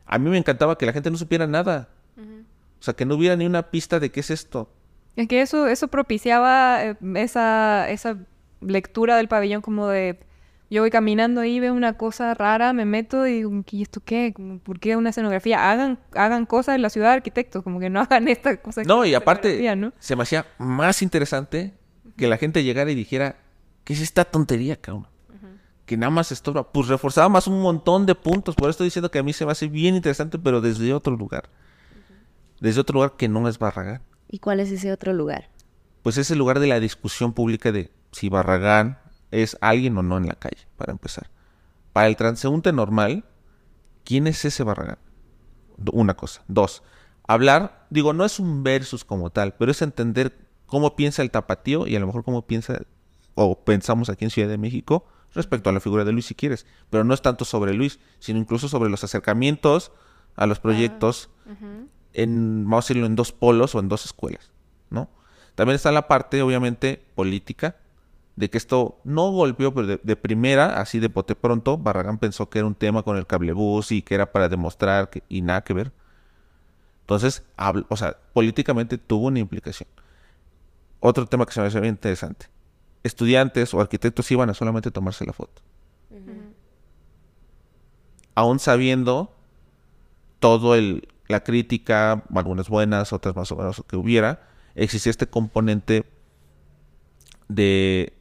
A 0.06 0.18
mí 0.18 0.30
me 0.30 0.38
encantaba 0.38 0.78
que 0.78 0.86
la 0.86 0.92
gente 0.92 1.10
no 1.10 1.18
supiera 1.18 1.46
nada. 1.46 1.90
O 2.18 2.82
sea, 2.82 2.94
que 2.94 3.04
no 3.04 3.14
hubiera 3.14 3.36
ni 3.36 3.46
una 3.46 3.70
pista 3.70 4.00
de 4.00 4.10
qué 4.10 4.20
es 4.20 4.30
esto. 4.30 4.70
Es 5.16 5.26
que 5.28 5.40
eso, 5.40 5.66
eso 5.66 5.88
propiciaba 5.88 6.84
eh, 6.84 6.96
esa, 7.16 7.88
esa 7.90 8.18
lectura 8.60 9.16
del 9.16 9.28
pabellón 9.28 9.62
como 9.62 9.88
de 9.88 10.18
yo 10.70 10.82
voy 10.82 10.90
caminando 10.90 11.40
ahí, 11.40 11.60
veo 11.60 11.72
una 11.72 11.94
cosa 11.94 12.34
rara, 12.34 12.74
me 12.74 12.84
meto 12.84 13.26
y 13.26 13.32
digo, 13.32 13.64
¿y 13.70 13.82
esto 13.82 14.00
qué? 14.04 14.34
¿Por 14.62 14.78
qué 14.78 14.96
una 14.96 15.10
escenografía? 15.10 15.70
Hagan, 15.70 15.98
hagan 16.12 16.44
cosas 16.44 16.74
en 16.74 16.82
la 16.82 16.90
ciudad 16.90 17.08
de 17.08 17.14
arquitectos, 17.14 17.62
como 17.62 17.80
que 17.80 17.88
no 17.88 18.00
hagan 18.02 18.28
esta 18.28 18.60
cosa. 18.60 18.82
No, 18.84 19.04
y 19.04 19.14
aparte, 19.14 19.66
se 19.98 20.16
me 20.16 20.22
hacía 20.22 20.46
más 20.58 21.00
interesante 21.00 21.74
que 22.16 22.28
la 22.28 22.36
gente 22.36 22.64
llegara 22.64 22.90
y 22.90 22.94
dijera, 22.94 23.36
¿qué 23.84 23.94
es 23.94 24.00
esta 24.00 24.24
tontería, 24.24 24.76
cabrón? 24.76 25.06
Que 25.86 25.96
nada 25.96 26.10
más 26.10 26.32
estorba. 26.32 26.70
Pues 26.70 26.88
reforzaba 26.88 27.30
más 27.30 27.46
un 27.46 27.62
montón 27.62 28.04
de 28.04 28.14
puntos. 28.14 28.54
Por 28.54 28.64
eso 28.64 28.72
estoy 28.72 28.88
diciendo 28.88 29.10
que 29.10 29.20
a 29.20 29.22
mí 29.22 29.32
se 29.32 29.46
me 29.46 29.52
hace 29.52 29.68
bien 29.68 29.94
interesante, 29.94 30.38
pero 30.38 30.60
desde 30.60 30.92
otro 30.92 31.16
lugar. 31.16 31.48
Desde 32.60 32.80
otro 32.80 32.94
lugar 32.94 33.16
que 33.16 33.28
no 33.28 33.48
es 33.48 33.58
Barragán. 33.58 34.02
¿Y 34.28 34.38
cuál 34.38 34.60
es 34.60 34.70
ese 34.70 34.92
otro 34.92 35.12
lugar? 35.12 35.50
Pues 36.02 36.18
es 36.18 36.30
el 36.30 36.38
lugar 36.38 36.60
de 36.60 36.66
la 36.66 36.80
discusión 36.80 37.32
pública 37.32 37.72
de 37.72 37.90
si 38.12 38.28
Barragán 38.28 38.98
es 39.30 39.56
alguien 39.60 39.96
o 39.98 40.02
no 40.02 40.16
en 40.16 40.26
la 40.26 40.34
calle, 40.34 40.66
para 40.76 40.92
empezar. 40.92 41.30
Para 41.92 42.08
el 42.08 42.16
transeúnte 42.16 42.72
normal, 42.72 43.24
¿quién 44.04 44.26
es 44.26 44.44
ese 44.44 44.62
Barragán? 44.64 44.98
Una 45.92 46.14
cosa. 46.14 46.42
Dos, 46.48 46.82
hablar, 47.26 47.86
digo, 47.90 48.12
no 48.12 48.24
es 48.24 48.40
un 48.40 48.62
versus 48.62 49.04
como 49.04 49.30
tal, 49.30 49.54
pero 49.54 49.70
es 49.70 49.82
entender 49.82 50.36
cómo 50.66 50.96
piensa 50.96 51.22
el 51.22 51.30
tapatío 51.30 51.86
y 51.86 51.96
a 51.96 52.00
lo 52.00 52.06
mejor 52.06 52.24
cómo 52.24 52.46
piensa 52.46 52.82
o 53.34 53.64
pensamos 53.64 54.08
aquí 54.08 54.24
en 54.24 54.30
Ciudad 54.30 54.48
de 54.48 54.58
México 54.58 55.06
respecto 55.32 55.70
a 55.70 55.72
la 55.72 55.80
figura 55.80 56.04
de 56.04 56.12
Luis 56.12 56.26
si 56.26 56.34
quieres, 56.34 56.66
pero 56.90 57.04
no 57.04 57.14
es 57.14 57.22
tanto 57.22 57.44
sobre 57.44 57.74
Luis, 57.74 58.00
sino 58.18 58.38
incluso 58.38 58.68
sobre 58.68 58.90
los 58.90 59.04
acercamientos 59.04 59.92
a 60.34 60.46
los 60.46 60.58
proyectos 60.58 61.30
ah, 61.46 61.52
en, 62.12 62.64
vamos 62.64 62.84
a 62.84 62.86
decirlo, 62.86 63.06
en 63.06 63.16
dos 63.16 63.32
polos 63.32 63.74
o 63.74 63.80
en 63.80 63.88
dos 63.88 64.04
escuelas, 64.04 64.50
¿no? 64.90 65.08
También 65.54 65.76
está 65.76 65.90
la 65.92 66.08
parte, 66.08 66.40
obviamente, 66.42 67.02
política, 67.14 67.76
de 68.36 68.48
que 68.48 68.58
esto 68.58 69.00
no 69.02 69.32
golpeó, 69.32 69.74
pero 69.74 69.98
de, 70.00 70.16
primera, 70.16 70.80
así 70.80 71.00
de 71.00 71.10
pote 71.10 71.34
pronto, 71.34 71.76
Barragán 71.76 72.18
pensó 72.18 72.48
que 72.48 72.60
era 72.60 72.68
un 72.68 72.76
tema 72.76 73.02
con 73.02 73.16
el 73.16 73.26
cablebús 73.26 73.90
y 73.90 74.02
que 74.02 74.14
era 74.14 74.30
para 74.30 74.48
demostrar 74.48 75.10
que, 75.10 75.24
y 75.28 75.42
nada 75.42 75.64
que 75.64 75.74
ver. 75.74 75.92
Entonces, 77.00 77.42
o 77.88 77.96
sea, 77.96 78.16
políticamente 78.32 78.98
tuvo 78.98 79.26
una 79.26 79.40
implicación. 79.40 79.88
Otro 81.00 81.26
tema 81.26 81.46
que 81.46 81.52
se 81.52 81.60
me 81.60 81.66
hace 81.66 81.80
bien 81.80 81.94
interesante. 81.94 82.46
Estudiantes 83.02 83.74
o 83.74 83.80
arquitectos 83.80 84.30
iban 84.30 84.50
a 84.50 84.54
solamente 84.54 84.92
tomarse 84.92 85.24
la 85.24 85.32
foto. 85.32 85.62
Aún 88.36 88.60
sabiendo 88.60 89.34
todo 90.38 90.76
el, 90.76 91.08
la 91.28 91.44
crítica, 91.44 92.24
algunas 92.34 92.68
buenas, 92.68 93.12
otras 93.12 93.36
más 93.36 93.52
o 93.52 93.56
menos 93.56 93.84
que 93.86 93.96
hubiera, 93.96 94.48
existía 94.74 95.10
este 95.10 95.26
componente 95.26 96.04
de 97.48 98.12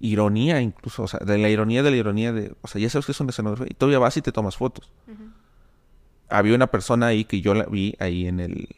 ironía 0.00 0.60
incluso, 0.60 1.02
o 1.02 1.08
sea, 1.08 1.20
de 1.20 1.38
la 1.38 1.48
ironía 1.48 1.82
de 1.82 1.90
la 1.90 1.96
ironía 1.96 2.32
de, 2.32 2.54
o 2.62 2.68
sea, 2.68 2.80
ya 2.80 2.88
sabes 2.88 3.06
que 3.06 3.12
es 3.12 3.20
una 3.20 3.30
escenografía 3.30 3.66
y 3.70 3.74
todavía 3.74 3.98
vas 3.98 4.16
y 4.16 4.22
te 4.22 4.32
tomas 4.32 4.56
fotos. 4.56 4.90
Había 6.28 6.54
una 6.54 6.68
persona 6.68 7.08
ahí 7.08 7.24
que 7.24 7.40
yo 7.40 7.54
la 7.54 7.64
vi 7.64 7.96
ahí 7.98 8.26
en 8.26 8.40
el, 8.40 8.68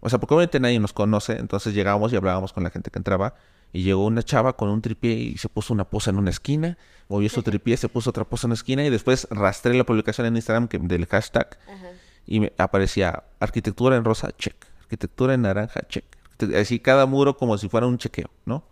o 0.00 0.08
sea, 0.08 0.18
porque 0.20 0.34
obviamente 0.34 0.60
nadie 0.60 0.78
nos 0.78 0.92
conoce, 0.92 1.38
entonces 1.38 1.74
llegábamos 1.74 2.12
y 2.12 2.16
hablábamos 2.16 2.52
con 2.52 2.62
la 2.62 2.70
gente 2.70 2.90
que 2.90 2.98
entraba 2.98 3.34
y 3.72 3.82
llegó 3.82 4.06
una 4.06 4.22
chava 4.22 4.56
con 4.56 4.68
un 4.68 4.82
tripié 4.82 5.12
y 5.12 5.38
se 5.38 5.48
puso 5.48 5.72
una 5.72 5.84
posa 5.84 6.10
en 6.10 6.18
una 6.18 6.30
esquina, 6.30 6.78
movió 7.08 7.28
su 7.28 7.42
tripié, 7.42 7.76
se 7.76 7.88
puso 7.88 8.10
otra 8.10 8.24
posa 8.24 8.46
en 8.46 8.50
una 8.50 8.54
esquina 8.54 8.84
y 8.84 8.90
después 8.90 9.28
rastré 9.30 9.74
la 9.74 9.84
publicación 9.84 10.26
en 10.26 10.36
Instagram 10.36 10.68
que, 10.68 10.78
del 10.78 11.06
hashtag 11.06 11.58
y 12.30 12.38
me 12.38 12.52
aparecía 12.56 13.24
arquitectura 13.40 13.96
en 13.96 14.04
rosa, 14.04 14.30
check, 14.38 14.54
arquitectura 14.80 15.34
en 15.34 15.42
naranja, 15.42 15.82
check. 15.88 16.04
Así 16.56 16.78
cada 16.78 17.04
muro 17.04 17.36
como 17.36 17.58
si 17.58 17.68
fuera 17.68 17.86
un 17.86 17.98
chequeo, 17.98 18.30
¿no? 18.46 18.64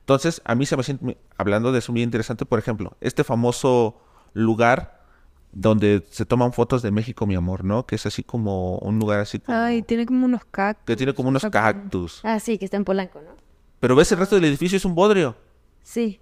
Entonces, 0.00 0.42
a 0.44 0.54
mí 0.56 0.66
se 0.66 0.76
me 0.76 0.82
siente, 0.82 1.16
hablando 1.38 1.70
de 1.72 1.78
eso 1.78 1.92
muy 1.92 2.02
interesante, 2.02 2.44
por 2.44 2.58
ejemplo, 2.58 2.96
este 3.00 3.22
famoso 3.22 4.00
lugar 4.34 5.04
donde 5.52 6.04
se 6.10 6.26
toman 6.26 6.52
fotos 6.52 6.82
de 6.82 6.90
México, 6.90 7.26
mi 7.26 7.36
amor, 7.36 7.64
¿no? 7.64 7.86
Que 7.86 7.94
es 7.94 8.04
así 8.06 8.24
como 8.24 8.78
un 8.78 8.98
lugar 8.98 9.20
así 9.20 9.38
como... 9.38 9.56
Ay, 9.56 9.82
tiene 9.82 10.04
como 10.04 10.24
unos 10.26 10.44
cactus. 10.44 10.84
Que 10.84 10.96
tiene 10.96 11.14
como 11.14 11.28
unos 11.28 11.46
cactus. 11.50 12.20
Ah, 12.24 12.40
sí, 12.40 12.58
que 12.58 12.64
está 12.64 12.76
en 12.76 12.84
Polanco, 12.84 13.20
¿no? 13.22 13.36
Pero 13.78 13.94
ves 13.94 14.10
el 14.10 14.18
resto 14.18 14.34
del 14.34 14.44
edificio 14.46 14.76
es 14.76 14.84
un 14.84 14.96
bodrio. 14.96 15.36
Sí. 15.84 16.20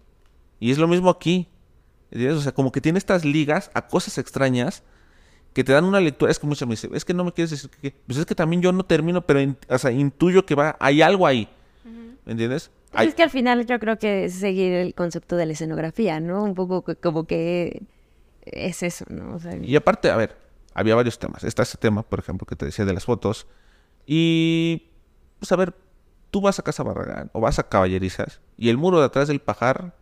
Y 0.61 0.71
es 0.71 0.77
lo 0.77 0.87
mismo 0.87 1.09
aquí. 1.09 1.49
O 2.13 2.41
sea, 2.41 2.53
como 2.53 2.71
que 2.73 2.83
tiene 2.83 2.99
estas 2.99 3.25
ligas 3.25 3.71
a 3.73 3.89
cosas 3.89 4.19
extrañas 4.19 4.83
que 5.55 5.65
te 5.65 5.73
dan 5.73 5.85
una 5.85 6.01
lectura. 6.01 6.31
Es 6.31 6.39
que 6.39 6.47
muchas 6.47 6.69
me 6.69 6.73
dicen, 6.73 6.95
es 6.95 7.05
que 7.05 7.15
no 7.15 7.25
me 7.25 7.33
quieres 7.33 7.51
decir 7.51 7.71
que... 7.71 7.95
Pues 8.07 8.19
es 8.19 8.27
que 8.27 8.35
también 8.35 8.61
yo 8.61 8.73
no 8.73 8.85
termino, 8.85 9.23
pero 9.23 9.41
o 9.69 9.79
sea, 9.79 9.91
intuyo 9.93 10.45
que 10.45 10.55
va, 10.55 10.77
hay 10.81 11.01
algo 11.01 11.27
ahí. 11.27 11.49
¿Me 12.27 12.33
entiendes? 12.33 12.71
Pues 12.91 13.09
es 13.09 13.15
que 13.15 13.23
al 13.23 13.31
final 13.31 13.67
yo 13.67 13.79
creo 13.79 13.99
que 13.99 14.25
es 14.27 14.35
seguir 14.35 14.73
el 14.73 14.95
concepto 14.95 15.37
de 15.37 15.47
la 15.47 15.53
escenografía, 15.53 16.21
¿no? 16.21 16.43
Un 16.43 16.55
poco 16.55 16.85
como 17.01 17.25
que 17.25 17.83
es 18.45 18.83
eso, 18.83 19.05
¿no? 19.09 19.39
y 19.63 19.75
aparte, 19.75 20.11
a 20.11 20.17
ver, 20.17 20.37
había 20.75 20.95
varios 20.95 21.19
temas. 21.19 21.45
Está 21.45 21.63
ese 21.63 21.79
tema, 21.79 22.03
por 22.03 22.19
ejemplo, 22.19 22.47
que 22.47 22.57
te 22.57 22.67
decía 22.67 22.85
de 22.85 22.93
las 22.93 23.05
fotos. 23.05 23.47
Y, 24.07 24.91
pues 25.39 25.51
a 25.53 25.57
ver, 25.57 25.75
tú 26.31 26.41
vas 26.41 26.59
a 26.59 26.63
Casa 26.63 26.83
Barragán 26.83 27.31
o 27.33 27.41
vas 27.41 27.59
a 27.59 27.69
Caballerizas 27.69 28.41
y 28.57 28.69
el 28.69 28.77
muro 28.77 29.01
de 29.01 29.07
atrás 29.07 29.29
del 29.29 29.41
pajar, 29.41 29.95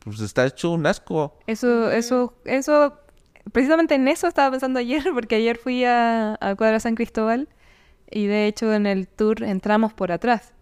pues 0.00 0.20
está 0.20 0.46
hecho 0.46 0.70
un 0.70 0.86
asco. 0.86 1.38
Eso, 1.46 1.90
eso, 1.90 2.34
eso, 2.44 2.98
precisamente 3.52 3.94
en 3.94 4.08
eso 4.08 4.26
estaba 4.26 4.50
pensando 4.50 4.78
ayer, 4.78 5.02
porque 5.14 5.36
ayer 5.36 5.56
fui 5.56 5.84
a, 5.84 6.36
a 6.40 6.54
Cuadra 6.54 6.80
San 6.80 6.94
Cristóbal 6.94 7.48
y 8.10 8.26
de 8.26 8.46
hecho 8.46 8.72
en 8.72 8.86
el 8.86 9.08
tour 9.08 9.42
entramos 9.42 9.92
por 9.92 10.12
atrás. 10.12 10.54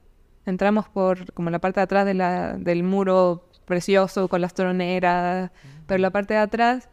Entramos 0.46 0.88
por 0.88 1.32
como 1.34 1.50
la 1.50 1.60
parte 1.60 1.80
de 1.80 1.84
atrás 1.84 2.06
de 2.06 2.14
la, 2.14 2.54
del 2.54 2.82
muro 2.82 3.48
precioso 3.64 4.28
con 4.28 4.40
las 4.40 4.54
troneras, 4.54 5.50
pero 5.86 5.98
la 5.98 6.10
parte 6.10 6.34
de 6.34 6.40
atrás 6.40 6.88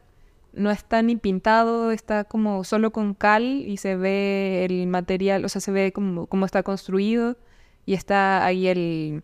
no 0.54 0.72
está 0.72 1.02
ni 1.02 1.16
pintado, 1.16 1.92
está 1.92 2.24
como 2.24 2.64
solo 2.64 2.92
con 2.92 3.14
cal 3.14 3.44
y 3.44 3.78
se 3.78 3.96
ve 3.96 4.66
el 4.66 4.88
material, 4.88 5.46
o 5.46 5.50
sea, 5.50 5.62
se 5.62 5.72
ve 5.72 5.92
como 5.92 6.28
cómo 6.28 6.46
está 6.46 6.64
construido 6.64 7.38
y 7.86 7.94
está 7.94 8.46
ahí 8.46 8.68
el 8.68 9.24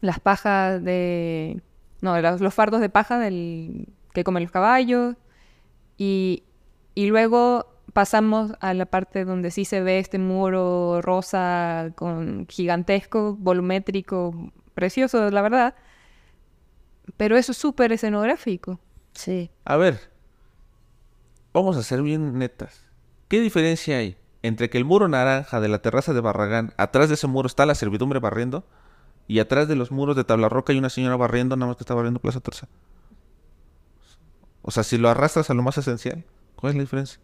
las 0.00 0.20
pajas 0.20 0.82
de 0.84 1.62
no, 2.00 2.20
los, 2.20 2.54
fardos 2.54 2.80
de 2.80 2.90
paja 2.90 3.18
del 3.18 3.88
que 4.12 4.24
comen 4.24 4.42
los 4.42 4.52
caballos 4.52 5.16
y, 5.96 6.44
y 6.94 7.06
luego 7.06 7.66
pasamos 7.92 8.52
a 8.60 8.74
la 8.74 8.86
parte 8.86 9.24
donde 9.24 9.50
sí 9.50 9.64
se 9.64 9.80
ve 9.80 9.98
este 9.98 10.18
muro 10.18 11.00
rosa 11.00 11.92
con 11.94 12.46
gigantesco, 12.48 13.36
volumétrico, 13.38 14.52
precioso, 14.74 15.30
la 15.30 15.42
verdad. 15.42 15.74
Pero 17.16 17.36
eso 17.36 17.52
es 17.52 17.58
súper 17.58 17.92
escenográfico. 17.92 18.80
Sí. 19.12 19.50
A 19.64 19.76
ver, 19.76 20.00
vamos 21.52 21.76
a 21.76 21.82
ser 21.82 22.02
bien 22.02 22.38
netas. 22.38 22.84
¿Qué 23.28 23.40
diferencia 23.40 23.98
hay 23.98 24.16
entre 24.42 24.68
que 24.68 24.76
el 24.76 24.84
muro 24.84 25.08
naranja 25.08 25.58
de 25.60 25.68
la 25.68 25.78
terraza 25.78 26.12
de 26.12 26.20
Barragán, 26.20 26.74
atrás 26.76 27.08
de 27.08 27.14
ese 27.14 27.26
muro 27.26 27.46
está 27.46 27.64
la 27.64 27.74
servidumbre 27.74 28.18
barriendo, 28.18 28.66
y 29.26 29.38
atrás 29.38 29.68
de 29.68 29.74
los 29.74 29.90
muros 29.90 30.16
de 30.16 30.24
tabla 30.24 30.50
roca 30.50 30.74
hay 30.74 30.78
una 30.78 30.90
señora 30.90 31.16
barriendo, 31.16 31.56
nada 31.56 31.68
más 31.68 31.76
que 31.78 31.82
está 31.82 31.94
barriendo 31.94 32.20
Plaza 32.20 32.40
Terza? 32.40 32.68
O 34.66 34.70
sea, 34.70 34.82
si 34.82 34.96
lo 34.96 35.10
arrastras 35.10 35.50
a 35.50 35.54
lo 35.54 35.62
más 35.62 35.76
esencial, 35.76 36.24
¿cuál 36.56 36.70
es 36.70 36.76
la 36.76 36.82
diferencia? 36.82 37.20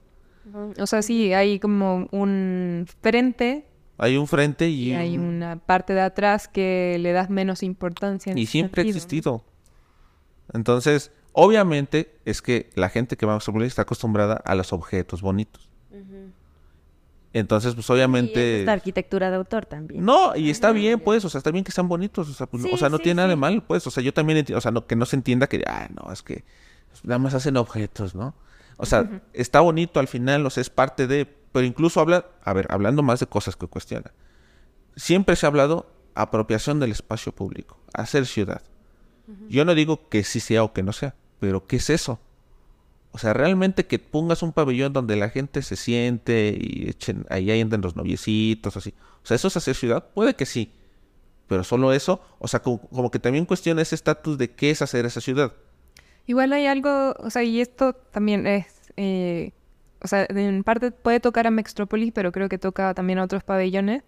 O 0.79 0.87
sea, 0.87 1.00
sí, 1.00 1.33
hay 1.33 1.59
como 1.59 2.07
un 2.12 2.87
frente. 3.00 3.66
Hay 3.96 4.18
un 4.18 4.26
frente 4.26 4.68
y... 4.68 4.92
hay 4.92 5.16
una 5.16 5.57
parte 5.57 5.94
de 5.94 6.03
atrás 6.03 6.48
que 6.48 6.98
le 7.00 7.12
das 7.12 7.31
menos 7.31 7.62
importancia. 7.62 8.35
y 8.37 8.46
siempre 8.46 8.83
ha 8.83 8.85
existido. 8.85 9.44
Entonces, 10.53 11.12
obviamente 11.33 12.18
es 12.26 12.42
que 12.42 12.68
la 12.74 12.90
gente 12.90 13.16
que 13.16 13.24
va 13.24 13.33
a 13.33 13.37
Extrópolis 13.37 13.68
está 13.68 13.83
acostumbrada 13.83 14.35
a 14.44 14.55
los 14.55 14.72
objetos 14.74 15.22
bonitos. 15.22 15.70
Entonces, 17.33 17.74
pues 17.74 17.88
obviamente... 17.88 18.62
Y 18.62 18.64
la 18.64 18.72
arquitectura 18.72 19.31
de 19.31 19.37
autor 19.37 19.64
también. 19.64 20.05
No, 20.05 20.37
y 20.37 20.50
está 20.50 20.72
bien, 20.72 21.00
pues, 21.00 21.24
o 21.24 21.31
sea, 21.31 21.38
está 21.38 21.50
bien 21.53 21.64
que 21.64 21.72
sean 21.72 21.88
bonitos, 21.88 22.29
o 22.29 22.33
sea, 22.35 22.46
pues, 22.46 22.64
o 22.64 22.76
sea 22.76 22.88
no 22.88 22.98
tiene 22.98 23.16
nada 23.16 23.29
de 23.29 23.37
mal, 23.37 23.62
pues, 23.62 23.87
o 23.87 23.90
sea, 23.90 24.03
yo 24.03 24.12
también 24.12 24.38
entiendo, 24.38 24.59
o 24.59 24.61
sea, 24.61 24.72
no, 24.72 24.87
que 24.87 24.96
no 24.96 25.07
se 25.07 25.16
entienda 25.16 25.46
que, 25.46 25.62
ah, 25.66 25.88
no, 25.94 26.12
es 26.12 26.22
que 26.22 26.44
nada 27.03 27.18
más 27.18 27.35
hacen 27.35 27.57
objetos, 27.57 28.14
¿no? 28.14 28.35
O 28.76 28.87
sea, 28.87 29.22
está 29.33 29.61
bonito 29.61 30.00
al 30.00 30.09
final, 30.09 30.46
o 30.46 30.50
sea, 30.50 30.62
es 30.62 30.70
parte 30.70 31.07
de, 31.07 31.26
pero 31.53 31.66
incluso 31.66 32.00
habla, 32.00 32.26
a 32.42 32.53
ver, 32.53 32.66
hablando 32.70 33.03
más 33.03 33.20
de 33.20 33.26
cosas 33.26 33.57
que 33.57 33.66
cuestionan. 33.66 34.12
Siempre 34.96 35.37
se 35.37 35.46
ha 35.46 35.48
hablado 35.48 35.87
apropiación 36.14 36.81
del 36.81 36.92
espacio 36.92 37.33
público, 37.33 37.79
hacer 37.92 38.26
ciudad. 38.26 38.62
Yo 39.48 39.64
no 39.64 39.74
digo 39.76 40.09
que 40.09 40.24
sí 40.24 40.40
sea 40.40 40.64
o 40.64 40.72
que 40.72 40.83
no 40.83 40.92
sea, 40.92 41.14
pero 41.38 41.66
¿qué 41.66 41.76
es 41.76 41.88
eso? 41.90 42.18
O 43.12 43.18
sea, 43.18 43.33
realmente 43.33 43.87
que 43.87 43.98
pongas 43.98 44.42
un 44.42 44.53
pabellón 44.53 44.92
donde 44.92 45.16
la 45.16 45.31
gente 45.31 45.62
se 45.62 45.76
siente 45.76 46.57
y 46.59 46.88
echen, 46.88 47.26
ahí 47.29 47.50
anden 47.61 47.81
los 47.81 47.96
noviecitos, 47.96 48.76
así. 48.76 48.94
O 49.22 49.26
sea, 49.26 49.35
¿eso 49.35 49.48
es 49.48 49.57
hacer 49.57 49.74
ciudad? 49.74 50.07
Puede 50.14 50.35
que 50.35 50.46
sí. 50.46 50.72
Pero 51.48 51.64
solo 51.64 51.92
eso, 51.92 52.20
o 52.38 52.46
sea, 52.46 52.62
como, 52.62 53.11
que 53.11 53.18
también 53.18 53.44
cuestiona 53.44 53.83
ese 53.83 53.96
estatus 53.96 54.38
de 54.38 54.53
qué 54.53 54.70
es 54.70 54.83
hacer 54.83 55.07
esa 55.07 55.20
ciudad. 55.20 55.53
Igual 56.30 56.52
hay 56.52 56.66
algo, 56.66 57.12
o 57.18 57.28
sea, 57.28 57.42
y 57.42 57.60
esto 57.60 57.92
también 57.92 58.46
es, 58.46 58.92
eh, 58.96 59.50
o 60.00 60.06
sea, 60.06 60.26
en 60.28 60.62
parte 60.62 60.92
puede 60.92 61.18
tocar 61.18 61.48
a 61.48 61.50
Mextrópolis, 61.50 62.12
pero 62.12 62.30
creo 62.30 62.48
que 62.48 62.56
toca 62.56 62.94
también 62.94 63.18
a 63.18 63.24
otros 63.24 63.42
pabellones, 63.42 64.04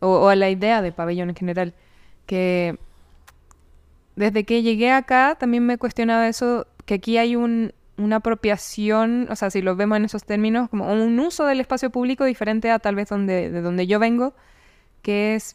o, 0.00 0.28
a 0.28 0.34
la 0.34 0.50
idea 0.50 0.82
de 0.82 0.90
pabellón 0.90 1.30
en 1.30 1.36
general, 1.36 1.74
que 2.26 2.76
desde 4.16 4.42
que 4.42 4.62
llegué 4.62 4.90
acá 4.90 5.36
también 5.38 5.64
me 5.64 5.74
he 5.74 5.78
cuestionado 5.78 6.24
eso, 6.24 6.66
que 6.86 6.94
aquí 6.94 7.18
hay 7.18 7.36
un, 7.36 7.72
una 7.96 8.16
apropiación, 8.16 9.28
o 9.30 9.36
sea, 9.36 9.48
si 9.50 9.62
lo 9.62 9.76
vemos 9.76 9.98
en 9.98 10.06
esos 10.06 10.24
términos, 10.24 10.70
como 10.70 10.92
un 10.92 11.20
uso 11.20 11.46
del 11.46 11.60
espacio 11.60 11.90
público 11.90 12.24
diferente 12.24 12.68
a 12.72 12.80
tal 12.80 12.96
vez 12.96 13.10
donde, 13.10 13.48
de 13.48 13.60
donde 13.60 13.86
yo 13.86 14.00
vengo, 14.00 14.34
que 15.02 15.36
es, 15.36 15.54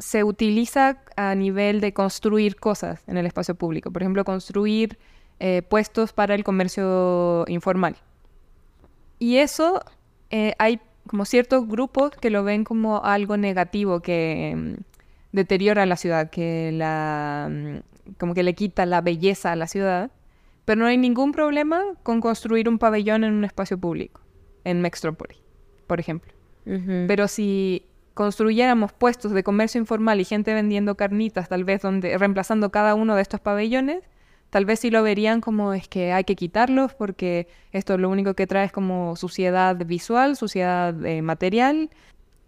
se 0.00 0.24
utiliza 0.24 0.98
a 1.16 1.34
nivel 1.34 1.80
de 1.80 1.92
construir 1.92 2.56
cosas 2.56 3.02
en 3.06 3.16
el 3.16 3.26
espacio 3.26 3.54
público. 3.54 3.92
Por 3.92 4.02
ejemplo, 4.02 4.24
construir 4.24 4.98
eh, 5.38 5.62
puestos 5.62 6.12
para 6.12 6.34
el 6.34 6.42
comercio 6.42 7.44
informal. 7.48 7.96
Y 9.18 9.36
eso 9.36 9.82
eh, 10.30 10.54
hay 10.58 10.80
como 11.06 11.24
ciertos 11.24 11.68
grupos 11.68 12.10
que 12.12 12.30
lo 12.30 12.44
ven 12.44 12.64
como 12.64 13.04
algo 13.04 13.36
negativo, 13.36 14.00
que 14.00 14.54
mm, 14.56 14.74
deteriora 15.32 15.84
la 15.86 15.96
ciudad, 15.96 16.30
que 16.30 16.72
la, 16.72 17.48
mm, 17.50 18.14
como 18.18 18.34
que 18.34 18.42
le 18.42 18.54
quita 18.54 18.86
la 18.86 19.02
belleza 19.02 19.52
a 19.52 19.56
la 19.56 19.66
ciudad. 19.66 20.10
Pero 20.64 20.80
no 20.80 20.86
hay 20.86 20.96
ningún 20.96 21.32
problema 21.32 21.82
con 22.02 22.20
construir 22.20 22.68
un 22.68 22.78
pabellón 22.78 23.24
en 23.24 23.32
un 23.32 23.44
espacio 23.44 23.78
público, 23.78 24.20
en 24.64 24.80
Mextrópoli, 24.80 25.36
por 25.86 26.00
ejemplo. 26.00 26.32
Pero 27.08 27.26
si 27.26 27.89
construyéramos 28.14 28.92
puestos 28.92 29.32
de 29.32 29.42
comercio 29.42 29.80
informal 29.80 30.20
y 30.20 30.24
gente 30.24 30.54
vendiendo 30.54 30.96
carnitas, 30.96 31.48
tal 31.48 31.64
vez 31.64 31.82
donde 31.82 32.16
reemplazando 32.18 32.70
cada 32.70 32.94
uno 32.94 33.14
de 33.14 33.22
estos 33.22 33.40
pabellones, 33.40 34.02
tal 34.50 34.64
vez 34.64 34.80
sí 34.80 34.90
lo 34.90 35.02
verían 35.02 35.40
como 35.40 35.72
es 35.72 35.88
que 35.88 36.12
hay 36.12 36.24
que 36.24 36.36
quitarlos 36.36 36.94
porque 36.94 37.48
esto 37.72 37.96
lo 37.98 38.10
único 38.10 38.34
que 38.34 38.46
trae 38.46 38.66
es 38.66 38.72
como 38.72 39.16
suciedad 39.16 39.76
visual, 39.86 40.36
suciedad 40.36 41.04
eh, 41.04 41.22
material. 41.22 41.90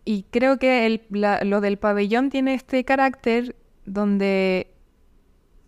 Y 0.05 0.25
creo 0.31 0.59
que 0.59 1.07
lo 1.11 1.61
del 1.61 1.79
pabellón 1.79 2.29
tiene 2.29 2.55
este 2.55 2.85
carácter 2.85 3.55
donde 3.85 4.73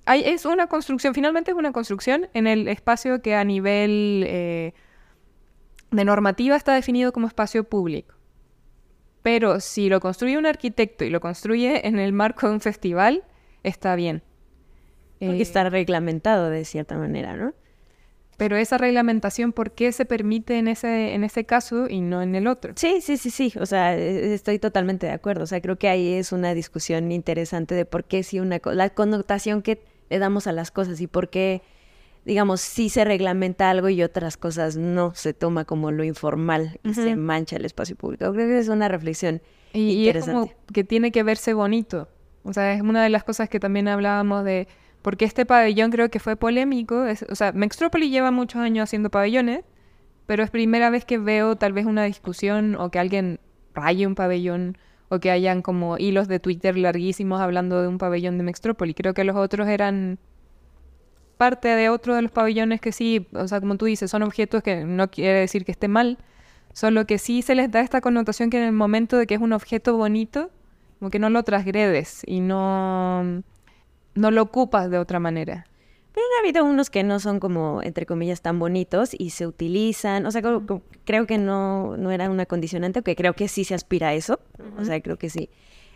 es 0.07 0.45
una 0.45 0.67
construcción, 0.67 1.15
finalmente 1.15 1.53
es 1.53 1.57
una 1.57 1.73
construcción 1.73 2.29
en 2.35 2.49
el 2.49 2.67
espacio 2.67 3.23
que 3.23 3.37
a 3.37 3.45
nivel 3.45 4.25
eh, 4.27 4.75
de 5.93 6.05
normativa 6.05 6.57
está 6.57 6.75
definido 6.75 7.13
como 7.13 7.29
espacio 7.29 7.65
público. 7.65 8.15
Pero 9.25 9.59
si 9.59 9.89
lo 9.89 10.01
construye 10.01 10.37
un 10.37 10.45
arquitecto 10.45 11.03
y 11.03 11.09
lo 11.09 11.19
construye 11.19 11.89
en 11.89 11.99
el 11.99 12.13
marco 12.13 12.47
de 12.47 12.53
un 12.53 12.61
festival, 12.61 13.25
está 13.63 13.97
bien. 13.97 14.23
Porque 15.19 15.41
está 15.41 15.67
reglamentado 15.71 16.51
de 16.51 16.67
cierta 16.67 16.99
manera, 16.99 17.35
¿no? 17.35 17.55
Pero 18.37 18.59
esa 18.59 18.77
reglamentación, 18.77 19.55
¿por 19.55 19.71
qué 19.73 19.93
se 19.93 20.05
permite 20.05 20.59
en 20.59 20.69
ese, 20.69 21.15
en 21.15 21.25
ese 21.25 21.47
caso 21.47 21.89
y 21.89 22.03
no 22.03 22.21
en 22.21 22.35
el 22.35 22.47
otro? 22.47 22.75
Sí, 22.77 23.01
sí, 23.01 23.17
sí, 23.17 23.31
sí. 23.31 23.51
O 23.59 23.65
sea, 23.65 23.97
e, 23.97 24.35
estoy 24.35 24.59
totalmente 24.59 25.07
de 25.07 25.13
acuerdo. 25.13 25.45
O 25.45 25.47
sea, 25.47 25.63
creo 25.63 25.79
que 25.79 25.89
ahí 25.89 26.13
es 26.13 26.31
una 26.31 26.53
discusión 26.53 27.11
interesante 27.11 27.75
de 27.75 27.87
por 27.87 28.05
qué 28.05 28.25
si 28.25 28.41
una 28.41 28.61
la 28.63 28.91
connotación 28.91 29.63
que 29.63 29.83
le 30.11 30.19
damos 30.19 30.47
a 30.47 30.53
las 30.53 30.71
cosas 30.71 31.01
y 31.01 31.07
por 31.07 31.31
qué, 31.31 31.63
digamos, 32.25 32.61
sí 32.61 32.89
se 32.89 33.05
reglamenta 33.05 33.71
algo 33.71 33.89
y 33.89 34.03
otras 34.03 34.37
cosas 34.37 34.77
no 34.77 35.15
se 35.15 35.35
toma 35.35 35.65
como 35.65 35.91
lo 35.91 36.05
informal 36.05 36.81
y 36.83 36.95
se 36.95 37.17
mancha 37.17 37.57
el 37.57 37.65
espacio 37.65 37.97
público. 37.97 38.33
Creo 38.33 38.49
que 38.49 38.59
es 38.59 38.69
una 38.69 38.89
reflexión 38.89 39.43
y, 39.73 40.07
interesante. 40.07 40.31
es 40.31 40.55
como 40.57 40.73
que 40.73 40.85
tiene 40.85 41.13
que 41.13 41.23
verse 41.23 41.53
bonito. 41.53 42.09
O 42.43 42.53
sea, 42.53 42.73
es 42.73 42.81
una 42.81 43.03
de 43.03 43.11
las 43.11 43.25
cosas 43.25 43.49
que 43.49 43.61
también 43.61 43.89
hablábamos 43.89 44.45
de... 44.45 44.69
Porque 45.03 45.27
este 45.27 45.45
pabellón 45.45 45.91
creo 45.91 46.09
que 46.09 46.19
fue 46.19 46.37
polémico. 46.37 47.05
o 47.29 47.35
sea, 47.35 47.53
Mextrópoli 47.53 48.09
lleva 48.09 48.31
muchos 48.31 48.63
años 48.63 48.85
haciendo 48.85 49.11
pabellones, 49.11 49.65
pero 50.25 50.43
es 50.43 50.51
primera 50.51 50.89
vez 50.89 51.05
que 51.05 51.19
veo 51.19 51.57
tal 51.57 51.75
vez 51.75 51.85
una 51.85 52.05
discusión 52.05 52.75
o 52.77 52.91
que 52.91 52.99
alguien 52.99 53.39
raye 53.75 54.07
un 54.07 54.15
pabellón 54.15 54.79
o 55.11 55.21
que 55.21 55.31
hayan 55.31 55.61
como 55.61 55.99
hilos 55.99 56.27
de 56.29 56.41
Twitter 56.41 56.79
larguísimos 56.79 57.43
hablando 57.43 57.83
de 57.83 57.89
un 57.89 57.99
pabellón 57.99 58.39
de 58.39 58.45
Mextrópoli. 58.45 58.95
Creo 58.95 59.13
que 59.13 59.25
los 59.25 59.37
otros 59.37 59.69
eran 59.69 60.19
parte 61.35 61.69
de 61.69 61.89
otro 61.89 62.15
de 62.15 62.23
los 62.23 62.31
pabellones 62.31 62.81
que 62.81 62.93
sí, 62.93 63.27
o 63.35 63.47
sea, 63.49 63.61
como 63.61 63.77
tú 63.77 63.87
dices, 63.87 64.11
son 64.11 64.23
objetos 64.23 64.63
que 64.63 64.85
no 64.85 65.11
quiere 65.11 65.41
decir 65.41 65.65
que 65.65 65.73
esté 65.73 65.89
mal, 65.89 66.19
solo 66.73 67.07
que 67.07 67.19
sí 67.19 67.43
se 67.43 67.55
les 67.55 67.71
da 67.71 67.81
esta 67.81 68.01
connotación 68.01 68.51
que 68.51 68.59
en 68.59 68.65
el 68.65 68.73
momento 68.73 69.17
de 69.17 69.27
que 69.27 69.35
es 69.35 69.41
un 69.41 69.53
objeto 69.53 69.97
bonito, 69.97 70.51
como 70.99 71.11
que 71.11 71.19
no 71.19 71.31
lo 71.31 71.43
transgredes 71.43 72.23
y 72.27 72.41
no, 72.41 73.43
no 74.15 74.31
lo 74.31 74.43
ocupas 74.43 74.91
de 74.91 74.99
otra 74.99 75.21
manera. 75.21 75.67
Pero 76.15 76.25
ha 76.37 76.41
habido 76.41 76.65
unos 76.65 76.91
que 76.91 77.03
no 77.03 77.19
son 77.19 77.41
como, 77.41 77.83
entre 77.83 78.07
comillas, 78.07 78.41
tan 78.41 78.61
bonitos 78.61 79.11
y 79.19 79.31
se 79.31 79.49
utilizan. 79.49 80.27
O 80.27 80.31
sea, 80.31 80.43
creo 81.05 81.27
que 81.27 81.39
no, 81.39 81.97
no 81.97 82.13
era 82.13 82.31
una 82.31 82.47
condicionante, 82.47 83.01
aunque 83.01 83.17
creo 83.17 83.35
que 83.35 83.49
sí 83.49 83.65
se 83.65 83.75
aspira 83.75 84.09
a 84.09 84.15
eso. 84.15 84.39
O 84.79 84.85
sea, 84.85 85.01
creo 85.03 85.19
que 85.19 85.29
sí. 85.29 85.51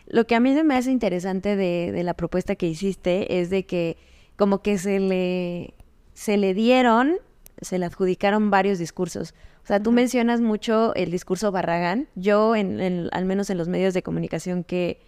Lo 0.08 0.26
que 0.26 0.34
a 0.34 0.40
mí 0.40 0.52
me 0.64 0.74
hace 0.74 0.90
interesante 0.90 1.54
de, 1.54 1.92
de, 1.92 2.02
la 2.02 2.14
propuesta 2.14 2.56
que 2.56 2.66
hiciste 2.66 3.40
es 3.40 3.48
de 3.48 3.64
que 3.64 3.96
como 4.38 4.62
que 4.62 4.78
se 4.78 5.00
le, 5.00 5.74
se 6.14 6.36
le 6.36 6.54
dieron, 6.54 7.16
se 7.60 7.78
le 7.78 7.86
adjudicaron 7.86 8.50
varios 8.50 8.78
discursos. 8.78 9.34
O 9.64 9.66
sea, 9.66 9.82
tú 9.82 9.90
mencionas 9.90 10.40
mucho 10.40 10.94
el 10.94 11.10
discurso 11.10 11.50
Barragán. 11.50 12.08
Yo, 12.14 12.54
en, 12.54 13.08
al 13.12 13.24
menos 13.24 13.50
en 13.50 13.58
los 13.58 13.66
medios 13.66 13.94
de 13.94 14.04
comunicación 14.04 14.62
que, 14.62 15.00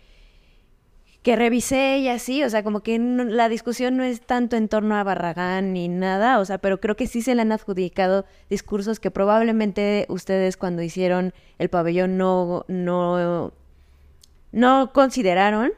que 1.22 1.37
revisé 1.37 1.99
y 1.99 2.09
así, 2.09 2.43
o 2.43 2.51
sea, 2.51 2.64
como 2.64 2.81
que 2.81 2.99
la 2.99 3.49
discusión 3.49 3.97
no 3.97 4.03
es 4.03 4.20
tanto 4.20 4.57
en 4.57 4.68
torno 4.68 4.97
a 4.97 5.05
Barragán 5.05 5.72
ni 5.74 5.89
nada, 5.89 6.41
o 6.41 6.45
sea, 6.45 6.59
pero 6.59 6.81
creo 6.81 6.97
que 6.97 7.07
sí 7.07 7.22
se 7.22 7.37
le 7.37 7.43
han 7.43 7.53
adjudicado 7.53 8.26
discursos 8.51 8.99
que 8.99 9.12
probablemente 9.12 10.07
ustedes 10.09 10.57
cuando 10.57 10.83
hicieron 10.83 11.33
el 11.59 11.70
pabellón 11.70 12.18
no, 12.18 12.64
no, 12.66 13.53
no 14.51 14.93
consideraron 14.93 15.72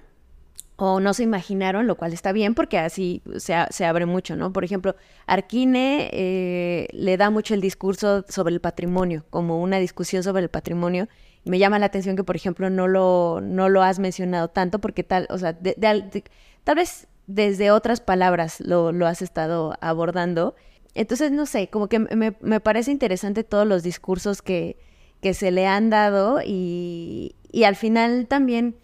o 0.84 0.98
no 0.98 1.14
se 1.14 1.22
imaginaron, 1.22 1.86
lo 1.86 1.94
cual 1.94 2.12
está 2.12 2.32
bien 2.32 2.56
porque 2.56 2.76
así 2.76 3.22
se, 3.36 3.54
se 3.70 3.84
abre 3.84 4.04
mucho, 4.04 4.34
¿no? 4.34 4.52
Por 4.52 4.64
ejemplo, 4.64 4.96
Arquine 5.26 6.10
eh, 6.12 6.88
le 6.92 7.16
da 7.16 7.30
mucho 7.30 7.54
el 7.54 7.60
discurso 7.60 8.24
sobre 8.28 8.52
el 8.52 8.60
patrimonio, 8.60 9.24
como 9.30 9.62
una 9.62 9.78
discusión 9.78 10.24
sobre 10.24 10.42
el 10.42 10.48
patrimonio, 10.48 11.08
me 11.44 11.60
llama 11.60 11.78
la 11.78 11.86
atención 11.86 12.16
que, 12.16 12.24
por 12.24 12.34
ejemplo, 12.34 12.68
no 12.68 12.88
lo, 12.88 13.40
no 13.40 13.68
lo 13.68 13.82
has 13.82 14.00
mencionado 14.00 14.48
tanto 14.48 14.80
porque 14.80 15.04
tal, 15.04 15.28
o 15.30 15.38
sea, 15.38 15.56
tal 15.56 16.74
vez 16.74 17.06
desde 17.28 17.70
otras 17.70 18.00
palabras 18.00 18.60
lo, 18.60 18.90
lo, 18.90 19.06
has 19.06 19.22
estado 19.22 19.74
abordando. 19.80 20.56
Entonces, 20.94 21.30
no 21.30 21.46
sé, 21.46 21.68
como 21.68 21.86
que 21.88 22.00
me, 22.00 22.36
me 22.40 22.58
parece 22.58 22.90
interesante 22.90 23.44
todos 23.44 23.68
los 23.68 23.84
discursos 23.84 24.42
que, 24.42 24.76
que 25.20 25.32
se 25.32 25.52
le 25.52 25.68
han 25.68 25.90
dado 25.90 26.40
y, 26.44 27.36
y, 27.52 27.62
al 27.64 27.76
final 27.76 28.26
también 28.26 28.74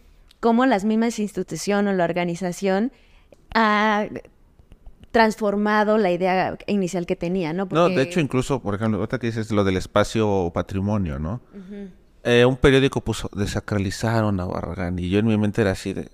cómo 0.41 0.67
las 0.67 0.85
mismas 0.85 1.19
instituciones 1.19 1.95
o 1.95 1.97
la 1.97 2.05
organización 2.05 2.93
ha 3.55 4.07
transformado 5.11 5.99
la 5.99 6.11
idea 6.11 6.57
inicial 6.67 7.07
que 7.07 7.17
tenía, 7.17 7.53
¿no? 7.53 7.67
No, 7.71 7.89
de 7.89 8.03
hecho, 8.03 8.21
incluso, 8.21 8.61
por 8.61 8.75
ejemplo, 8.75 8.99
ahorita 8.99 9.19
que 9.19 9.29
dices 9.29 9.51
lo 9.51 9.65
del 9.65 9.77
espacio 9.77 10.51
patrimonio, 10.55 11.19
¿no? 11.19 11.41
Eh, 12.25 12.45
un 12.45 12.57
periódico 12.57 13.01
puso, 13.01 13.31
desacralizaron 13.35 14.39
a 14.41 14.45
Barragán. 14.45 14.99
Y 14.99 15.09
yo 15.09 15.19
en 15.19 15.27
mi 15.27 15.39
mente 15.39 15.63
era 15.63 15.71
así 15.71 15.95
de... 15.95 16.11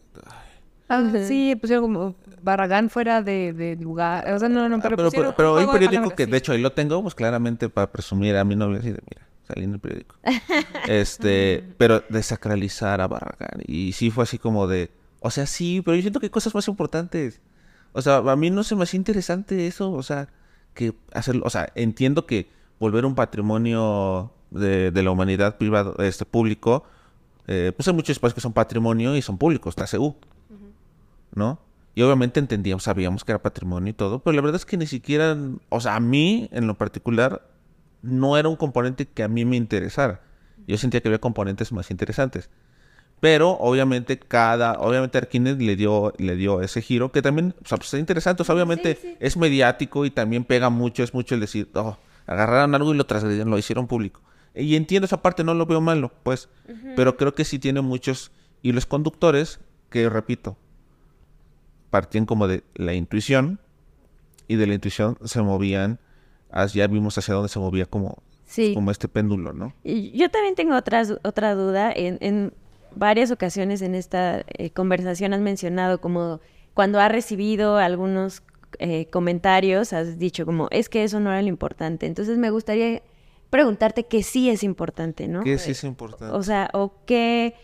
Ah, 0.89 1.03
sí, 1.27 1.57
pusieron 1.57 1.85
como 1.85 2.15
Barragán 2.43 2.89
fuera 2.89 3.23
de, 3.23 3.77
lugar. 3.81 4.33
O 4.33 4.39
sea, 4.39 4.49
no, 4.49 4.69
no, 4.69 4.81
pero, 4.81 5.09
ah, 5.09 5.35
pero, 5.37 5.57
hay 5.57 5.65
un 5.65 5.73
periódico 5.73 6.11
que, 6.11 6.27
de 6.27 6.37
hecho, 6.37 6.53
ahí 6.53 6.61
lo 6.61 6.73
tengo, 6.73 7.03
pues 7.03 7.15
claramente 7.15 7.69
para 7.69 7.91
presumir 7.91 8.37
a 8.37 8.45
mi 8.45 8.55
novia 8.55 8.79
así 8.79 8.91
de, 8.91 9.01
mira, 9.11 9.27
salí 9.47 9.65
en 9.65 9.75
el 9.75 9.81
periódico. 9.81 10.17
este, 10.89 11.65
pero 11.79 12.03
desacralizar 12.09 13.01
a 13.01 13.09
Barragán. 13.09 13.63
Y 13.67 13.93
sí 13.93 14.11
fue 14.11 14.25
así 14.25 14.39
como 14.39 14.67
de, 14.67 14.91
o 15.21 15.31
sea, 15.31 15.47
sí, 15.47 15.83
pero 15.85 15.95
yo 15.97 16.03
siento 16.03 16.21
que 16.21 16.27
hay 16.27 16.31
cosas 16.31 16.55
más 16.55 16.69
importantes. 16.69 17.41
O 17.93 18.03
sea, 18.03 18.17
a 18.17 18.37
mí 18.37 18.51
no 18.51 18.65
se 18.65 18.75
me 18.75 18.83
hace 18.83 18.97
interesante 18.97 19.67
eso, 19.67 19.93
o 19.93 20.03
sea, 20.03 20.29
que 20.75 20.95
hacerlo, 21.13 21.45
o 21.47 21.51
sea, 21.51 21.71
entiendo 21.77 22.27
que 22.27 22.49
volver 22.81 23.07
un 23.07 23.15
patrimonio 23.15 24.33
de, 24.51 24.91
la 24.91 25.11
humanidad 25.11 25.57
privado, 25.59 25.95
este 25.99 26.25
público, 26.25 26.85
eh, 27.47 27.73
pues 27.77 27.87
hay 27.87 27.95
muchos 27.95 28.11
espacios 28.11 28.35
que 28.35 28.41
son 28.41 28.53
patrimonio 28.53 29.17
y 29.17 29.23
son 29.23 29.39
públicos, 29.39 29.75
la 29.79 29.87
CU, 29.87 30.17
¿no? 31.35 31.61
Y 31.95 32.03
obviamente 32.03 32.41
entendíamos, 32.41 32.83
sabíamos 32.83 33.25
que 33.25 33.33
era 33.33 33.41
patrimonio 33.41 33.91
y 33.91 33.95
todo, 33.95 34.19
pero 34.19 34.35
la 34.35 34.43
verdad 34.43 34.57
es 34.57 34.67
que 34.67 34.77
ni 34.77 34.87
siquiera, 34.87 35.37
o 35.69 35.81
sea, 35.81 35.95
a 35.95 36.01
mí 36.01 36.49
en 36.51 36.67
lo 36.67 36.75
particular, 36.75 37.47
no 38.05 38.37
era 38.37 38.49
un 38.49 38.57
componente 38.57 39.07
que 39.07 39.23
a 39.23 39.29
mí 39.29 39.45
me 39.45 39.57
interesara. 39.57 40.21
Yo 40.67 40.79
sentía 40.79 41.01
que 41.01 41.09
había 41.09 41.19
componentes 41.19 41.73
más 41.73 41.91
interesantes. 41.91 42.51
Pero 43.21 43.53
obviamente 43.53 44.19
cada, 44.19 44.75
obviamente 44.75 45.19
Arquines 45.19 45.57
le 45.59 45.77
dio, 45.77 46.13
le 46.19 46.37
dio 46.37 46.61
ese 46.61 46.83
giro 46.83 47.11
que 47.11 47.23
también, 47.23 47.55
o 47.65 47.67
sea, 47.67 47.79
pues, 47.79 47.95
es 47.95 48.01
interesante, 48.01 48.43
obviamente 48.47 49.17
es 49.21 49.37
mediático 49.37 50.05
y 50.05 50.11
también 50.11 50.45
pega 50.45 50.69
mucho, 50.69 51.03
es 51.03 51.15
mucho 51.15 51.35
el 51.35 51.41
decir, 51.41 51.71
oh, 51.75 51.97
agarraron 52.27 52.75
algo 52.75 52.93
y 52.93 52.97
lo 52.97 53.07
transgredieron, 53.07 53.51
lo 53.51 53.59
hicieron 53.59 53.87
público. 53.87 54.21
Y 54.55 54.77
entiendo 54.77 55.07
esa 55.07 55.23
parte, 55.23 55.43
no 55.43 55.55
lo 55.55 55.67
veo 55.67 55.81
malo, 55.81 56.13
pues. 56.23 56.49
Pero 56.97 57.17
creo 57.17 57.35
que 57.35 57.45
sí 57.45 57.59
tiene 57.59 57.81
muchos 57.81 58.31
hilos 58.63 58.87
conductores 58.87 59.59
que, 59.91 60.09
repito, 60.09 60.57
partían 61.91 62.27
como 62.27 62.47
de 62.47 62.63
la 62.75 62.95
intuición 62.95 63.59
y 64.49 64.57
de 64.57 64.67
la 64.67 64.75
intuición 64.75 65.19
se 65.25 65.43
movían, 65.43 65.99
ya 66.73 66.87
vimos 66.87 67.17
hacia 67.19 67.35
dónde 67.35 67.49
se 67.49 67.59
movía 67.59 67.87
como, 67.87 68.23
como 68.75 68.91
este 68.91 69.09
péndulo, 69.09 69.53
¿no? 69.53 69.75
Y 69.83 70.17
yo 70.17 70.31
también 70.31 70.55
tengo 70.55 70.77
otra, 70.77 71.03
otra 71.23 71.55
duda. 71.55 71.93
En, 71.95 72.53
varias 72.97 73.33
ocasiones 73.33 73.83
en 73.83 73.97
esta 73.97 74.45
eh, 74.57 74.71
conversación 74.71 75.35
has 75.35 75.41
mencionado 75.41 76.01
como 76.01 76.39
cuando 76.75 77.01
ha 77.01 77.09
recibido 77.09 77.77
algunos 77.77 78.45
eh, 78.79 79.07
comentarios, 79.07 79.93
has 79.93 80.19
dicho 80.19 80.47
como, 80.47 80.69
es 80.71 80.89
que 80.89 81.03
eso 81.03 81.19
no 81.19 81.31
era 81.31 81.43
lo 81.43 81.49
importante. 81.49 82.07
Entonces 82.07 82.39
me 82.39 82.51
gustaría 82.51 83.03
preguntarte 83.51 84.05
qué 84.05 84.23
sí 84.23 84.51
es 84.51 84.63
importante, 84.63 85.29
¿no? 85.29 85.43
¿Qué 85.43 85.59
sí 85.59 85.73
es 85.73 85.85
importante? 85.85 86.35
O 86.35 86.43
sea, 86.43 86.71
o 86.73 86.93
qué, 87.07 87.55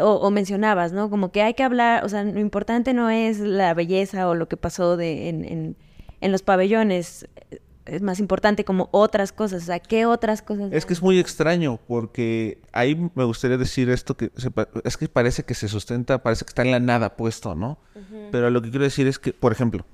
o, 0.00 0.30
mencionabas, 0.30 0.92
¿no? 0.92 1.10
Como 1.10 1.32
que 1.32 1.42
hay 1.42 1.54
que 1.54 1.64
hablar, 1.64 2.04
o 2.04 2.08
sea, 2.08 2.22
lo 2.22 2.40
importante 2.40 2.94
no 2.94 3.10
es 3.10 3.40
la 3.40 3.74
belleza 3.74 4.28
o 4.28 4.34
lo 4.34 4.48
que 4.48 4.56
pasó 4.56 4.96
de, 4.96 5.28
en, 5.28 5.76
en, 6.20 6.32
los 6.32 6.42
pabellones, 6.42 7.26
es 7.90 8.02
más 8.02 8.20
importante 8.20 8.64
como 8.64 8.88
otras 8.92 9.32
cosas, 9.32 9.64
o 9.64 9.66
sea, 9.66 9.80
¿qué 9.80 10.06
otras 10.06 10.42
cosas? 10.42 10.72
Es 10.72 10.86
que 10.86 10.92
es 10.92 11.02
muy 11.02 11.18
extraño, 11.18 11.78
porque 11.88 12.62
ahí 12.72 13.10
me 13.14 13.24
gustaría 13.24 13.58
decir 13.58 13.90
esto, 13.90 14.16
que 14.16 14.30
es 14.84 14.96
que 14.96 15.08
parece 15.08 15.42
que 15.42 15.54
se 15.54 15.68
sustenta, 15.68 16.22
parece 16.22 16.44
que 16.44 16.50
está 16.50 16.62
en 16.62 16.70
la 16.70 16.80
nada 16.80 17.16
puesto, 17.16 17.54
¿no? 17.54 17.78
Pero 18.30 18.50
lo 18.50 18.62
que 18.62 18.70
quiero 18.70 18.84
decir 18.84 19.06
es 19.06 19.18
que, 19.18 19.32
por 19.32 19.52
ejemplo, 19.52 19.84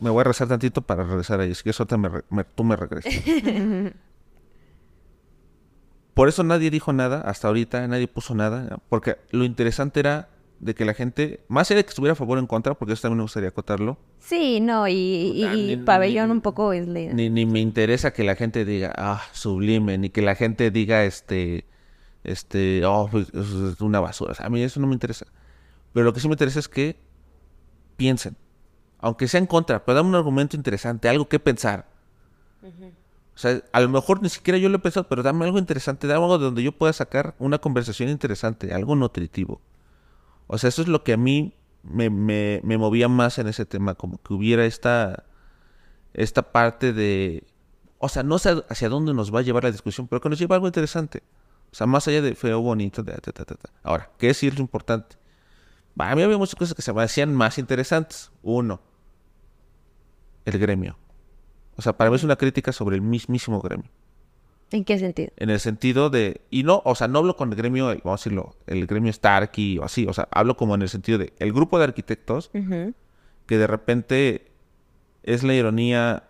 me 0.00 0.10
voy 0.10 0.20
a 0.22 0.24
rezar 0.24 0.48
tantito 0.48 0.82
para 0.82 1.04
regresar 1.04 1.40
ahí, 1.40 1.52
es 1.52 1.62
que 1.62 1.70
eso 1.70 1.86
te 1.86 1.96
me, 1.96 2.10
tú 2.54 2.64
me 2.64 2.76
regresas. 2.76 3.14
Por 6.14 6.28
eso 6.28 6.42
nadie 6.42 6.70
dijo 6.70 6.92
nada 6.92 7.20
hasta 7.22 7.48
ahorita, 7.48 7.86
nadie 7.86 8.08
puso 8.08 8.34
nada, 8.34 8.78
porque 8.88 9.16
lo 9.30 9.44
interesante 9.44 10.00
era 10.00 10.28
de 10.60 10.74
que 10.74 10.84
la 10.84 10.92
gente, 10.92 11.40
más 11.48 11.70
allá 11.70 11.78
de 11.78 11.84
que 11.84 11.88
estuviera 11.88 12.12
a 12.12 12.16
favor 12.16 12.36
o 12.36 12.40
en 12.40 12.46
contra, 12.46 12.74
porque 12.74 12.92
eso 12.92 13.02
también 13.02 13.18
me 13.18 13.22
gustaría 13.22 13.48
acotarlo. 13.48 13.98
Sí, 14.18 14.60
no, 14.60 14.86
y, 14.86 15.82
pabellón 15.86 16.30
un 16.30 16.42
poco 16.42 16.72
es 16.72 16.86
ni, 16.86 17.30
ni 17.30 17.46
me 17.46 17.60
interesa 17.60 18.12
que 18.12 18.24
la 18.24 18.36
gente 18.36 18.64
diga, 18.66 18.92
ah, 18.96 19.22
sublime, 19.32 19.96
ni 19.96 20.10
que 20.10 20.20
la 20.20 20.34
gente 20.34 20.70
diga, 20.70 21.04
este, 21.04 21.64
este, 22.24 22.84
oh, 22.84 23.08
pues, 23.10 23.32
es 23.32 23.80
una 23.80 24.00
basura. 24.00 24.34
a 24.38 24.50
mí 24.50 24.62
eso 24.62 24.80
no 24.80 24.86
me 24.86 24.92
interesa. 24.92 25.26
Pero 25.94 26.04
lo 26.04 26.12
que 26.12 26.20
sí 26.20 26.28
me 26.28 26.34
interesa 26.34 26.58
es 26.58 26.68
que 26.68 27.00
piensen, 27.96 28.36
aunque 28.98 29.28
sea 29.28 29.40
en 29.40 29.46
contra, 29.46 29.84
pero 29.84 29.96
dame 29.96 30.10
un 30.10 30.14
argumento 30.14 30.56
interesante, 30.56 31.08
algo 31.08 31.28
que 31.28 31.40
pensar. 31.40 31.88
O 33.34 33.38
sea, 33.38 33.62
a 33.72 33.80
lo 33.80 33.88
mejor 33.88 34.22
ni 34.22 34.28
siquiera 34.28 34.58
yo 34.58 34.68
lo 34.68 34.76
he 34.76 34.80
pensado, 34.80 35.08
pero 35.08 35.22
dame 35.22 35.46
algo 35.46 35.58
interesante, 35.58 36.06
dame 36.06 36.22
algo 36.22 36.36
de 36.36 36.44
donde 36.44 36.62
yo 36.62 36.72
pueda 36.72 36.92
sacar 36.92 37.34
una 37.38 37.58
conversación 37.58 38.10
interesante, 38.10 38.74
algo 38.74 38.94
nutritivo. 38.94 39.62
O 40.52 40.58
sea, 40.58 40.66
eso 40.66 40.82
es 40.82 40.88
lo 40.88 41.04
que 41.04 41.12
a 41.12 41.16
mí 41.16 41.54
me, 41.84 42.10
me, 42.10 42.60
me 42.64 42.76
movía 42.76 43.08
más 43.08 43.38
en 43.38 43.46
ese 43.46 43.66
tema, 43.66 43.94
como 43.94 44.20
que 44.20 44.34
hubiera 44.34 44.66
esta, 44.66 45.22
esta 46.12 46.50
parte 46.50 46.92
de... 46.92 47.44
O 47.98 48.08
sea, 48.08 48.24
no 48.24 48.36
sé 48.40 48.64
hacia 48.68 48.88
dónde 48.88 49.14
nos 49.14 49.32
va 49.32 49.38
a 49.38 49.42
llevar 49.42 49.62
la 49.62 49.70
discusión, 49.70 50.08
pero 50.08 50.20
que 50.20 50.28
nos 50.28 50.40
lleve 50.40 50.56
algo 50.56 50.66
interesante. 50.66 51.22
O 51.70 51.76
sea, 51.76 51.86
más 51.86 52.08
allá 52.08 52.20
de 52.20 52.34
feo, 52.34 52.60
bonito, 52.62 53.04
de... 53.04 53.16
Ahora, 53.84 54.10
¿qué 54.18 54.30
es 54.30 54.42
lo 54.42 54.60
importante? 54.60 55.16
A 55.96 56.16
mí 56.16 56.22
había 56.22 56.36
muchas 56.36 56.56
cosas 56.56 56.74
que 56.74 56.82
se 56.82 56.92
me 56.92 57.00
hacían 57.04 57.32
más 57.32 57.56
interesantes. 57.56 58.32
Uno, 58.42 58.80
el 60.46 60.58
gremio. 60.58 60.98
O 61.76 61.82
sea, 61.82 61.96
para 61.96 62.10
mí 62.10 62.16
es 62.16 62.24
una 62.24 62.34
crítica 62.34 62.72
sobre 62.72 62.96
el 62.96 63.02
mismísimo 63.02 63.60
gremio. 63.60 63.88
¿En 64.72 64.84
qué 64.84 64.98
sentido? 64.98 65.32
En 65.36 65.50
el 65.50 65.58
sentido 65.58 66.10
de, 66.10 66.42
y 66.50 66.62
no, 66.62 66.82
o 66.84 66.94
sea, 66.94 67.08
no 67.08 67.18
hablo 67.18 67.36
con 67.36 67.50
el 67.50 67.56
gremio, 67.56 67.86
vamos 67.86 68.04
a 68.04 68.22
decirlo, 68.22 68.56
el 68.66 68.86
gremio 68.86 69.12
Starkey 69.12 69.78
o 69.78 69.84
así, 69.84 70.06
o 70.06 70.12
sea, 70.12 70.28
hablo 70.30 70.56
como 70.56 70.74
en 70.74 70.82
el 70.82 70.88
sentido 70.88 71.18
de 71.18 71.32
el 71.38 71.52
grupo 71.52 71.78
de 71.78 71.84
arquitectos 71.84 72.50
que 73.46 73.58
de 73.58 73.66
repente 73.66 74.52
es 75.24 75.42
la 75.42 75.54
ironía, 75.54 76.24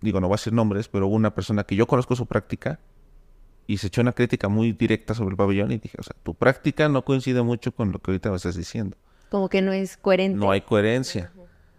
digo, 0.00 0.20
no 0.20 0.26
voy 0.26 0.34
a 0.34 0.38
decir 0.38 0.52
nombres, 0.52 0.88
pero 0.88 1.06
hubo 1.06 1.14
una 1.14 1.34
persona 1.34 1.64
que 1.64 1.76
yo 1.76 1.86
conozco 1.86 2.16
su 2.16 2.26
práctica 2.26 2.80
y 3.68 3.76
se 3.78 3.86
echó 3.86 4.00
una 4.00 4.12
crítica 4.12 4.48
muy 4.48 4.72
directa 4.72 5.14
sobre 5.14 5.30
el 5.30 5.36
pabellón 5.36 5.70
y 5.70 5.78
dije, 5.78 5.96
o 6.00 6.02
sea, 6.02 6.16
tu 6.24 6.34
práctica 6.34 6.88
no 6.88 7.04
coincide 7.04 7.42
mucho 7.42 7.72
con 7.72 7.92
lo 7.92 8.00
que 8.00 8.10
ahorita 8.10 8.30
me 8.30 8.36
estás 8.36 8.56
diciendo. 8.56 8.96
Como 9.30 9.48
que 9.48 9.62
no 9.62 9.72
es 9.72 9.96
coherente. 9.96 10.36
No 10.36 10.50
hay 10.50 10.62
coherencia. 10.62 11.30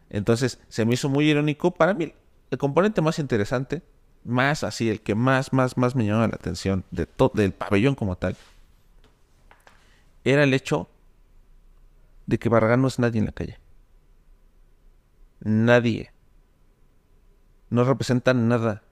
Entonces, 0.10 0.60
se 0.70 0.86
me 0.86 0.94
hizo 0.94 1.10
muy 1.10 1.30
irónico. 1.30 1.72
Para 1.72 1.94
mí, 1.94 2.14
el 2.50 2.58
componente 2.58 3.02
más 3.02 3.20
interesante, 3.20 3.82
más 4.24 4.64
así, 4.64 4.90
el 4.90 5.02
que 5.02 5.16
más, 5.16 5.54
más, 5.54 5.78
más 5.78 5.96
me 5.96 6.06
llamaba 6.06 6.28
la 6.28 6.36
atención 6.36 6.84
de 6.92 7.08
del 7.34 7.54
pabellón 7.54 7.96
como 7.96 8.16
tal, 8.16 8.36
era 10.24 10.44
el 10.44 10.54
hecho 10.54 10.88
de 12.26 12.38
que 12.38 12.50
Barragán 12.50 12.82
no 12.82 12.88
es 12.88 13.00
nadie 13.00 13.20
en 13.20 13.26
la 13.26 13.32
calle. 13.32 13.60
Nadie. 15.40 16.12
No 17.70 17.84
representa 17.84 18.34
nada. 18.34 18.84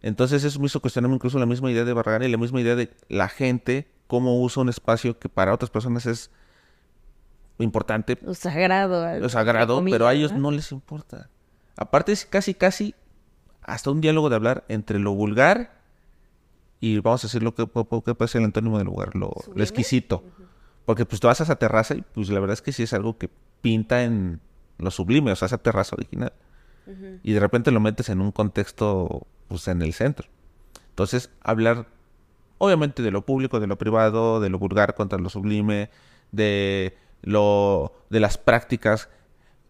Entonces 0.00 0.44
eso 0.44 0.58
me 0.60 0.66
hizo 0.66 0.80
cuestionarme 0.80 1.16
incluso 1.16 1.38
la 1.38 1.46
misma 1.46 1.70
idea 1.70 1.84
de 1.84 1.92
Barragán 1.92 2.22
y 2.22 2.28
la 2.28 2.38
misma 2.38 2.60
idea 2.60 2.74
de 2.74 2.90
la 3.08 3.28
gente, 3.28 3.88
cómo 4.06 4.40
usa 4.40 4.62
un 4.62 4.68
espacio 4.68 5.18
que 5.18 5.28
para 5.28 5.54
otras 5.54 5.70
personas 5.70 6.06
es 6.06 6.30
importante. 7.58 8.18
Lo 8.22 8.34
sagrado. 8.34 9.18
Lo 9.18 9.28
sagrado, 9.28 9.82
pero 9.84 10.06
a 10.06 10.14
ellos 10.14 10.32
¿no? 10.32 10.50
les 10.50 10.72
importa. 10.72 11.28
Aparte 11.76 12.12
es 12.12 12.26
casi, 12.26 12.54
casi 12.54 12.94
hasta 13.62 13.90
un 13.90 14.00
diálogo 14.00 14.28
de 14.28 14.36
hablar 14.36 14.64
entre 14.68 14.98
lo 14.98 15.12
vulgar 15.12 15.80
y 16.80 16.98
vamos 16.98 17.22
a 17.24 17.28
decir 17.28 17.42
lo 17.42 17.54
que, 17.54 17.66
puede 17.66 18.28
ser 18.28 18.40
el 18.40 18.46
antónimo 18.46 18.78
del 18.78 18.86
lugar, 18.88 19.14
lo, 19.14 19.32
exquisito. 19.56 20.24
Porque 20.84 21.06
pues 21.06 21.20
tú 21.20 21.28
vas 21.28 21.40
a 21.40 21.44
esa 21.44 21.56
terraza 21.56 21.94
y 21.94 22.02
pues 22.02 22.28
la 22.28 22.40
verdad 22.40 22.54
es 22.54 22.62
que 22.62 22.72
sí 22.72 22.82
es 22.82 22.92
algo 22.92 23.16
que 23.18 23.30
pinta 23.60 24.02
en 24.02 24.40
lo 24.78 24.90
sublime, 24.90 25.30
o 25.30 25.36
sea, 25.36 25.46
esa 25.46 25.58
terraza 25.58 25.94
original. 25.94 26.32
Y 27.22 27.32
de 27.32 27.38
repente 27.38 27.70
lo 27.70 27.78
metes 27.78 28.08
en 28.08 28.20
un 28.20 28.32
contexto, 28.32 29.26
pues 29.46 29.68
en 29.68 29.82
el 29.82 29.92
centro. 29.92 30.26
Entonces, 30.88 31.30
hablar 31.40 31.86
obviamente 32.58 33.02
de 33.02 33.12
lo 33.12 33.24
público, 33.24 33.60
de 33.60 33.68
lo 33.68 33.78
privado, 33.78 34.40
de 34.40 34.50
lo 34.50 34.58
vulgar 34.58 34.94
contra 34.96 35.18
lo 35.18 35.28
sublime, 35.28 35.90
de 36.32 36.96
lo 37.22 37.92
de 38.10 38.20
las 38.20 38.38
prácticas 38.38 39.08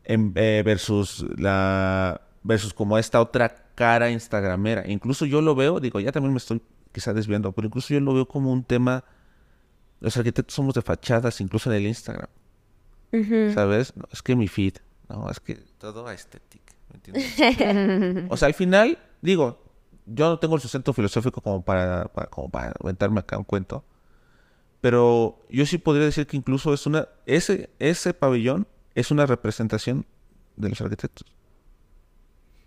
en, 0.04 0.32
eh, 0.34 0.62
versus 0.64 1.26
la 1.36 2.22
versus 2.42 2.74
como 2.74 2.98
esta 2.98 3.20
otra 3.20 3.61
cara 3.74 4.10
instagramera. 4.10 4.88
Incluso 4.88 5.26
yo 5.26 5.40
lo 5.40 5.54
veo, 5.54 5.80
digo, 5.80 6.00
ya 6.00 6.12
también 6.12 6.32
me 6.32 6.38
estoy 6.38 6.62
quizá 6.92 7.12
desviando, 7.12 7.52
pero 7.52 7.66
incluso 7.66 7.94
yo 7.94 8.00
lo 8.00 8.14
veo 8.14 8.26
como 8.26 8.52
un 8.52 8.64
tema 8.64 9.04
los 10.02 10.16
arquitectos 10.16 10.54
somos 10.54 10.74
de 10.74 10.82
fachadas, 10.82 11.40
incluso 11.40 11.70
en 11.70 11.76
el 11.76 11.86
Instagram. 11.86 12.28
¿Sabes? 13.54 13.96
No, 13.96 14.08
es 14.10 14.20
que 14.20 14.34
mi 14.34 14.48
feed, 14.48 14.74
no, 15.08 15.30
es 15.30 15.38
que 15.38 15.54
todo 15.78 16.10
estética, 16.10 16.74
¿me 16.90 16.96
entiendes? 16.96 18.26
o 18.30 18.36
sea, 18.36 18.48
al 18.48 18.54
final, 18.54 18.98
digo, 19.20 19.62
yo 20.06 20.30
no 20.30 20.38
tengo 20.38 20.56
el 20.56 20.60
sustento 20.60 20.92
filosófico 20.92 21.40
como 21.40 21.62
para, 21.62 22.10
como 22.30 22.48
para 22.48 22.72
acá 23.16 23.38
un 23.38 23.44
cuento, 23.44 23.84
pero 24.80 25.38
yo 25.50 25.66
sí 25.66 25.78
podría 25.78 26.06
decir 26.06 26.26
que 26.26 26.36
incluso 26.36 26.74
es 26.74 26.86
una, 26.86 27.06
ese, 27.26 27.70
ese 27.78 28.12
pabellón 28.12 28.66
es 28.94 29.10
una 29.10 29.26
representación 29.26 30.04
de 30.56 30.70
los 30.70 30.80
arquitectos. 30.80 31.32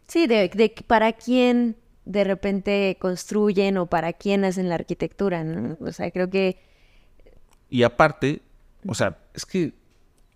Sí, 0.08 0.28
de, 0.28 0.50
de 0.50 0.74
para 0.88 1.14
quién 1.14 1.78
de 2.06 2.24
repente 2.24 2.98
construyen 3.00 3.78
o 3.78 3.88
para 3.88 4.14
quién 4.14 4.46
hacen 4.46 4.70
la 4.70 4.76
arquitectura, 4.76 5.44
¿no? 5.44 5.78
O 5.80 5.92
sea, 5.92 6.12
creo 6.12 6.30
que 6.30 6.60
y 7.70 7.84
aparte, 7.84 8.42
o 8.88 8.94
sea, 8.94 9.18
es 9.34 9.46
que, 9.46 9.74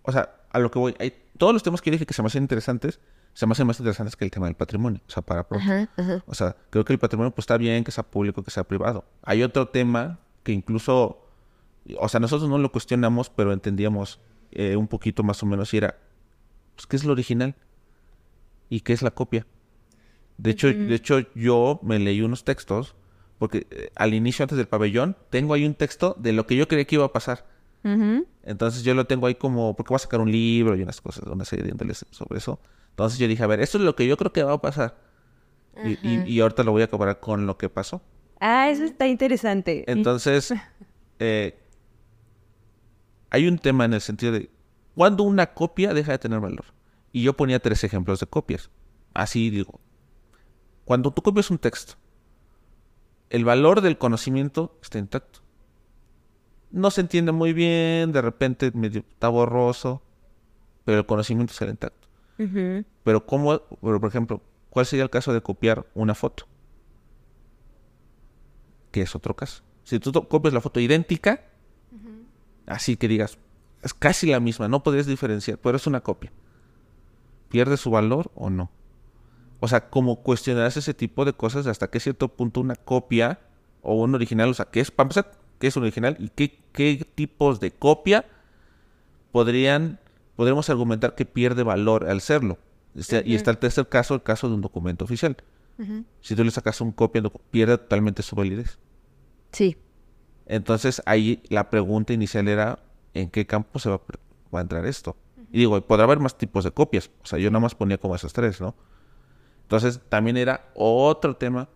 o 0.02 0.12
sea, 0.12 0.30
a 0.50 0.58
lo 0.58 0.70
que 0.70 0.78
voy, 0.78 0.94
hay, 0.98 1.14
todos 1.38 1.52
los 1.52 1.62
temas 1.62 1.80
que 1.80 1.90
dije 1.90 2.06
que 2.06 2.14
se 2.14 2.22
me 2.22 2.26
hacen 2.26 2.42
interesantes, 2.42 3.00
se 3.32 3.46
me 3.46 3.52
hacen 3.52 3.66
más 3.66 3.78
interesantes 3.78 4.16
que 4.16 4.24
el 4.24 4.30
tema 4.30 4.46
del 4.46 4.56
patrimonio. 4.56 5.00
O 5.06 5.10
sea, 5.10 5.22
para 5.22 5.46
O 6.26 6.34
sea, 6.34 6.56
creo 6.68 6.84
que 6.84 6.92
el 6.92 6.98
patrimonio 6.98 7.30
pues 7.30 7.44
está 7.44 7.56
bien 7.56 7.84
que 7.84 7.92
sea 7.92 8.04
público, 8.04 8.42
que 8.42 8.50
sea 8.50 8.64
privado. 8.64 9.04
Hay 9.22 9.42
otro 9.42 9.68
tema 9.68 10.18
que 10.42 10.52
incluso, 10.52 11.24
o 11.98 12.08
sea, 12.08 12.20
nosotros 12.20 12.50
no 12.50 12.58
lo 12.58 12.72
cuestionamos, 12.72 13.30
pero 13.30 13.52
entendíamos 13.52 14.20
eh, 14.50 14.76
un 14.76 14.88
poquito 14.88 15.22
más 15.22 15.42
o 15.42 15.46
menos 15.46 15.72
y 15.72 15.78
era, 15.78 15.96
pues, 16.74 16.86
¿qué 16.86 16.96
es 16.96 17.04
lo 17.04 17.12
original? 17.12 17.54
¿Y 18.68 18.80
qué 18.80 18.92
es 18.92 19.02
la 19.02 19.12
copia? 19.12 19.46
De 20.42 20.50
hecho, 20.50 20.72
de 20.72 20.94
hecho, 20.94 21.20
yo 21.34 21.80
me 21.82 21.98
leí 21.98 22.22
unos 22.22 22.44
textos 22.44 22.94
porque 23.38 23.66
eh, 23.70 23.90
al 23.94 24.14
inicio, 24.14 24.42
antes 24.42 24.56
del 24.56 24.68
pabellón, 24.68 25.16
tengo 25.28 25.52
ahí 25.54 25.66
un 25.66 25.74
texto 25.74 26.16
de 26.18 26.32
lo 26.32 26.46
que 26.46 26.56
yo 26.56 26.66
creía 26.66 26.84
que 26.86 26.96
iba 26.96 27.04
a 27.04 27.12
pasar. 27.12 27.46
Entonces 28.42 28.82
yo 28.82 28.92
lo 28.92 29.06
tengo 29.06 29.26
ahí 29.26 29.34
como, 29.34 29.74
porque 29.74 29.88
voy 29.88 29.96
a 29.96 30.00
sacar 30.00 30.20
un 30.20 30.30
libro 30.30 30.76
y 30.76 30.82
unas 30.82 31.00
cosas, 31.00 31.24
una 31.26 31.46
serie 31.46 31.64
de 31.64 31.94
sobre 31.94 32.38
eso. 32.38 32.60
Entonces 32.90 33.18
yo 33.18 33.26
dije, 33.26 33.42
a 33.42 33.46
ver, 33.46 33.60
esto 33.60 33.78
es 33.78 33.84
lo 33.84 33.96
que 33.96 34.06
yo 34.06 34.18
creo 34.18 34.32
que 34.32 34.42
va 34.42 34.52
a 34.52 34.60
pasar. 34.60 34.98
y, 35.84 36.40
ahorita 36.40 36.62
lo 36.62 36.72
voy 36.72 36.82
a 36.82 36.88
comparar 36.88 37.20
con 37.20 37.46
lo 37.46 37.56
que 37.56 37.70
pasó. 37.70 38.02
Ah, 38.40 38.68
eso 38.68 38.84
está 38.84 39.06
interesante. 39.06 39.84
Entonces, 39.86 40.52
eh, 41.18 41.58
hay 43.30 43.46
un 43.46 43.58
tema 43.58 43.86
en 43.86 43.94
el 43.94 44.00
sentido 44.02 44.32
de, 44.32 44.50
¿cuándo 44.94 45.22
una 45.22 45.54
copia 45.54 45.94
deja 45.94 46.12
de 46.12 46.18
tener 46.18 46.40
valor? 46.40 46.66
Y 47.12 47.22
yo 47.22 47.34
ponía 47.34 47.58
tres 47.58 47.84
ejemplos 47.84 48.20
de 48.20 48.26
copias. 48.26 48.70
Así 49.14 49.48
digo, 49.48 49.80
cuando 50.90 51.12
tú 51.12 51.22
copias 51.22 51.52
un 51.52 51.58
texto 51.58 51.94
el 53.28 53.44
valor 53.44 53.80
del 53.80 53.96
conocimiento 53.96 54.76
está 54.82 54.98
intacto. 54.98 55.38
No 56.72 56.90
se 56.90 57.02
entiende 57.02 57.30
muy 57.30 57.52
bien, 57.52 58.10
de 58.10 58.20
repente 58.20 58.72
medio, 58.74 59.04
está 59.08 59.28
borroso, 59.28 60.02
pero 60.84 60.98
el 60.98 61.06
conocimiento 61.06 61.52
está 61.52 61.66
intacto. 61.66 62.08
Pero 63.04 63.24
cómo, 63.24 63.60
por 63.60 64.04
ejemplo, 64.04 64.42
¿cuál 64.68 64.84
sería 64.84 65.04
el 65.04 65.10
caso 65.10 65.32
de 65.32 65.40
copiar 65.40 65.86
una 65.94 66.16
foto? 66.16 66.48
Que 68.90 69.02
es 69.02 69.14
otro 69.14 69.36
caso. 69.36 69.62
Si 69.84 70.00
tú 70.00 70.10
copias 70.26 70.52
la 70.52 70.60
foto 70.60 70.80
idéntica, 70.80 71.44
así 72.66 72.96
que 72.96 73.06
digas, 73.06 73.38
es 73.82 73.94
casi 73.94 74.26
la 74.26 74.40
misma, 74.40 74.66
no 74.66 74.82
podrías 74.82 75.06
diferenciar, 75.06 75.56
pero 75.58 75.76
es 75.76 75.86
una 75.86 76.00
copia. 76.00 76.32
¿Pierde 77.48 77.76
su 77.76 77.92
valor 77.92 78.32
o 78.34 78.50
no? 78.50 78.72
O 79.60 79.68
sea, 79.68 79.90
como 79.90 80.22
cuestionarse 80.22 80.78
ese 80.78 80.94
tipo 80.94 81.24
de 81.24 81.34
cosas 81.34 81.66
hasta 81.66 81.88
qué 81.88 82.00
cierto 82.00 82.28
punto 82.28 82.60
una 82.60 82.76
copia 82.76 83.40
o 83.82 83.94
un 83.94 84.14
original, 84.14 84.48
o 84.48 84.54
sea, 84.54 84.66
¿qué 84.66 84.80
es, 84.80 84.90
para 84.90 85.10
qué 85.58 85.66
es 85.66 85.76
un 85.76 85.82
original 85.82 86.16
y 86.18 86.30
qué, 86.30 86.58
qué 86.72 87.06
tipos 87.14 87.60
de 87.60 87.70
copia 87.70 88.24
podrían, 89.32 90.00
podríamos 90.36 90.70
argumentar 90.70 91.14
que 91.14 91.26
pierde 91.26 91.62
valor 91.62 92.08
al 92.08 92.22
serlo? 92.22 92.58
Y 92.94 93.34
está 93.34 93.50
el 93.50 93.58
tercer 93.58 93.88
caso, 93.88 94.14
el 94.14 94.22
caso 94.22 94.48
de 94.48 94.54
un 94.54 94.62
documento 94.62 95.04
oficial. 95.04 95.36
Si 96.20 96.36
tú 96.36 96.44
le 96.44 96.50
sacas 96.50 96.80
un 96.82 96.92
copia, 96.92 97.22
pierde 97.50 97.78
totalmente 97.78 98.22
su 98.22 98.36
validez. 98.36 98.78
Sí. 99.52 99.78
Entonces 100.44 101.00
ahí 101.06 101.42
la 101.48 101.70
pregunta 101.70 102.12
inicial 102.12 102.48
era, 102.48 102.80
¿en 103.14 103.30
qué 103.30 103.46
campo 103.46 103.78
se 103.78 103.88
va, 103.88 104.00
va 104.54 104.58
a 104.58 104.62
entrar 104.62 104.84
esto? 104.84 105.16
Y 105.52 105.58
digo, 105.58 105.80
podrá 105.80 106.04
haber 106.04 106.18
más 106.18 106.36
tipos 106.36 106.64
de 106.64 106.70
copias. 106.70 107.10
O 107.22 107.26
sea, 107.26 107.38
yo 107.38 107.50
nada 107.50 107.60
más 107.60 107.74
ponía 107.74 107.98
como 107.98 108.14
esos 108.14 108.32
tres, 108.32 108.60
¿no? 108.60 108.74
Entonces 109.70 110.00
también 110.08 110.36
era 110.36 110.68
otro 110.74 111.36
tema. 111.36 111.68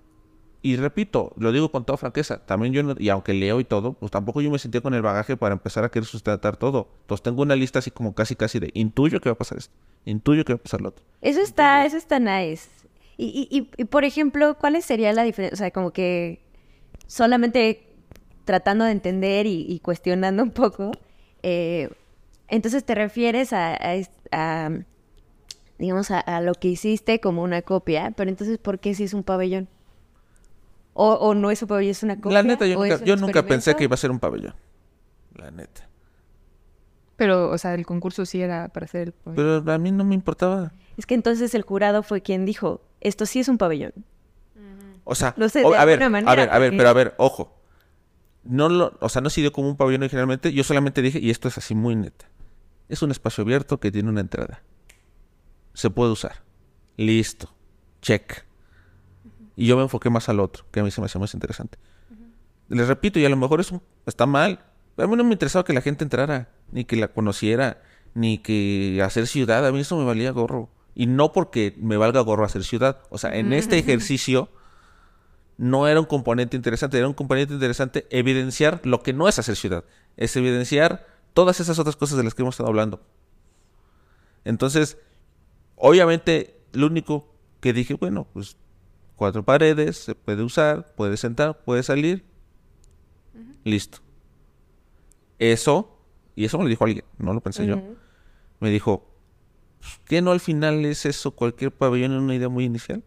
Y 0.63 0.75
repito, 0.77 1.33
lo 1.37 1.53
digo 1.53 1.71
con 1.71 1.85
toda 1.85 1.97
franqueza, 1.97 2.45
también 2.45 2.73
yo, 2.73 2.83
y 2.99 3.09
aunque 3.11 3.35
leo 3.35 3.61
y 3.61 3.65
todo, 3.65 3.93
pues 3.93 4.11
tampoco 4.11 4.41
yo 4.41 4.51
me 4.51 4.59
sentía 4.59 4.81
con 4.81 4.95
el 4.95 5.03
bagaje 5.03 5.37
para 5.37 5.53
empezar 5.53 5.85
a 5.85 5.91
querer 5.91 6.05
sustentar 6.05 6.57
todo. 6.57 6.89
Entonces 7.03 7.23
tengo 7.23 7.43
una 7.43 7.55
lista 7.55 7.79
así 7.79 7.93
como 7.93 8.13
casi 8.13 8.35
casi 8.35 8.59
de 8.59 8.73
intuyo 8.75 9.21
que 9.21 9.29
va 9.29 9.35
a 9.35 9.39
pasar 9.39 9.59
esto, 9.59 9.73
intuyo 10.07 10.45
que 10.45 10.55
va 10.55 10.57
a 10.57 10.63
pasar 10.63 10.81
lo 10.81 10.89
otro. 10.89 11.05
Eso 11.21 11.41
está, 11.41 11.87
eso 11.87 11.97
está 11.97 12.19
nice. 12.19 12.69
Y, 13.17 13.47
y, 13.49 13.71
y, 13.81 13.85
por 13.85 14.05
ejemplo, 14.05 14.57
¿cuál 14.59 14.83
sería 14.83 15.13
la 15.13 15.23
diferencia? 15.23 15.55
O 15.55 15.59
sea, 15.59 15.71
como 15.71 15.93
que 15.93 16.41
solamente 17.07 17.95
tratando 18.45 18.87
de 18.87 18.91
entender 18.91 19.47
y, 19.47 19.79
cuestionando 19.85 20.43
un 20.43 20.51
poco, 20.51 20.91
eh, 21.45 21.91
entonces 22.49 22.85
te 22.85 22.97
refieres 22.97 23.53
a, 23.53 23.79
a 24.33 24.71
digamos, 25.79 26.11
a, 26.11 26.41
lo 26.41 26.55
que 26.55 26.69
hiciste 26.69 27.21
como 27.21 27.43
una 27.43 27.63
copia, 27.63 28.13
pero 28.17 28.31
entonces, 28.31 28.59
¿por 28.59 28.79
qué 28.79 28.95
si 28.95 29.05
es 29.05 29.15
un 29.15 29.23
pabellón? 29.23 29.69
O, 30.93 31.35
no 31.35 31.51
es 31.51 31.61
un 31.63 31.69
pabellón, 31.69 31.91
es 31.91 32.03
una 32.05 32.21
copia. 32.21 32.43
La 32.43 32.43
neta, 32.45 32.67
yo, 32.67 33.17
nunca, 33.17 33.43
pensé 33.45 33.75
que 33.75 33.85
iba 33.85 33.95
a 33.95 33.97
ser 33.97 34.11
un 34.11 34.21
pabellón. 34.21 34.55
La 35.35 35.51
neta. 35.51 35.89
Pero, 37.17 37.51
o 37.51 37.59
sea, 37.59 37.75
el 37.75 37.85
concurso 37.85 38.25
sí 38.27 38.41
era 38.41 38.69
para 38.69 38.85
hacer 38.85 39.09
el 39.09 39.13
pabellón. 39.13 39.65
Pero 39.65 39.73
a 39.73 39.79
mí 39.79 39.91
no 39.91 40.05
me 40.05 40.15
importaba. 40.15 40.73
Es 40.97 41.07
que 41.07 41.15
entonces 41.15 41.55
el 41.55 41.63
jurado 41.63 42.05
fue 42.05 42.21
quien 42.21 42.45
dijo, 42.45 42.81
esto 43.01 43.27
sí 43.27 43.41
es 43.41 43.49
un 43.49 43.59
pabellón. 43.59 43.93
O 45.07 45.15
sea, 45.15 45.35
a, 45.37 45.85
ver, 45.85 46.03
a 46.03 46.09
ver, 46.09 46.51
a 46.51 46.59
ver, 46.59 46.77
pero 46.77 46.89
a 46.89 46.93
ver, 46.93 47.15
ojo. 47.19 47.61
No 48.45 48.69
lo, 48.69 48.97
o 49.01 49.09
sea, 49.09 49.21
no 49.21 49.31
se 49.31 49.41
dio 49.41 49.53
como 49.53 49.69
un 49.69 49.77
pabellón 49.77 50.03
originalmente. 50.03 50.53
Yo 50.53 50.65
solamente 50.65 51.03
dije, 51.03 51.19
y 51.19 51.31
esto 51.31 51.49
es 51.49 51.59
así 51.59 51.75
muy 51.75 51.97
neta. 51.97 52.27
Es 52.89 53.03
un 53.03 53.11
espacio 53.11 53.43
abierto 53.43 53.81
que 53.81 53.91
tiene 53.91 54.09
una 54.09 54.21
entrada 54.21 54.63
se 55.75 55.91
puede 55.91 56.13
usar. 56.13 56.43
Listo. 56.97 57.55
Check. 58.01 58.45
Y 59.57 59.67
yo 59.67 59.77
me 59.77 59.83
enfoqué 59.83 60.11
más 60.11 60.29
al 60.29 60.41
otro, 60.41 60.65
que 60.71 60.81
a 60.81 60.83
mí 60.83 60.91
se 60.91 61.01
me 61.01 61.07
hacía 61.07 61.21
más 61.21 61.35
interesante. 61.35 61.79
Les 62.69 62.89
repito, 62.89 63.19
y 63.19 63.25
a 63.25 63.29
lo 63.29 63.37
mejor 63.37 63.61
eso 63.61 63.83
está 64.07 64.27
mal. 64.27 64.65
A 64.97 65.07
mí 65.07 65.17
no 65.17 65.25
me 65.25 65.33
interesaba 65.33 65.65
que 65.65 65.73
la 65.73 65.81
gente 65.81 66.05
entrara, 66.05 66.49
ni 66.73 66.85
que 66.85 66.97
la 66.97 67.09
conociera, 67.09 67.83
ni 68.15 68.39
que 68.39 69.01
hacer 69.05 69.27
ciudad. 69.27 69.67
A 69.67 69.73
mí 69.73 69.81
eso 69.81 69.97
me 69.97 70.05
valía 70.05 70.31
gorro. 70.31 70.71
Y 70.95 71.07
no 71.07 71.33
porque 71.33 71.75
me 71.79 71.97
valga 71.97 72.21
gorro 72.21 72.45
hacer 72.45 72.65
ciudad. 72.65 73.03
O 73.11 73.19
sea, 73.19 73.35
en 73.35 73.53
este 73.53 73.79
ejercicio, 73.79 74.49
no 75.57 75.87
era 75.87 76.01
un 76.01 76.07
componente 76.07 76.57
interesante, 76.57 76.99
era 76.99 77.09
un 77.09 77.15
componente 77.15 77.55
interesante 77.55 78.07
evidenciar 78.11 78.81
lo 78.85 79.03
que 79.03 79.13
no 79.13 79.29
es 79.29 79.39
hacer 79.39 79.57
ciudad, 79.57 79.85
es 80.17 80.35
evidenciar 80.37 81.07
todas 81.33 81.61
esas 81.61 81.79
otras 81.79 81.97
cosas 81.97 82.17
de 82.17 82.25
las 82.25 82.35
que 82.35 82.43
hemos 82.43 82.55
estado 82.55 82.69
hablando. 82.69 83.01
Entonces, 84.45 84.99
obviamente, 85.77 86.61
lo 86.73 86.87
único 86.87 87.29
que 87.61 87.73
dije, 87.73 87.95
bueno, 87.95 88.27
pues 88.33 88.57
cuatro 89.17 89.45
paredes, 89.45 89.97
se 89.99 90.15
puede 90.15 90.43
usar, 90.43 90.95
puede 90.95 91.17
sentar, 91.17 91.63
puede 91.65 91.83
salir, 91.83 92.25
listo. 93.65 93.99
Eso, 95.39 95.99
y 96.37 96.45
eso 96.45 96.59
me 96.59 96.65
lo 96.65 96.71
dijo 96.71 96.85
alguien, 96.85 97.05
no 97.19 97.33
lo 97.33 97.41
pensé 97.41 97.67
yo, 97.67 97.81
me 98.61 98.71
dijo, 98.71 99.09
¿qué 100.07 100.23
no 100.23 100.33
al 100.33 100.41
final 100.41 100.85
es 100.85 101.07
eso 101.07 101.33
cualquier 101.33 101.73
pabellón 101.73 102.13
en 102.13 102.19
una 102.19 102.35
idea 102.35 102.49
muy 102.49 102.65
inicial? 102.65 103.03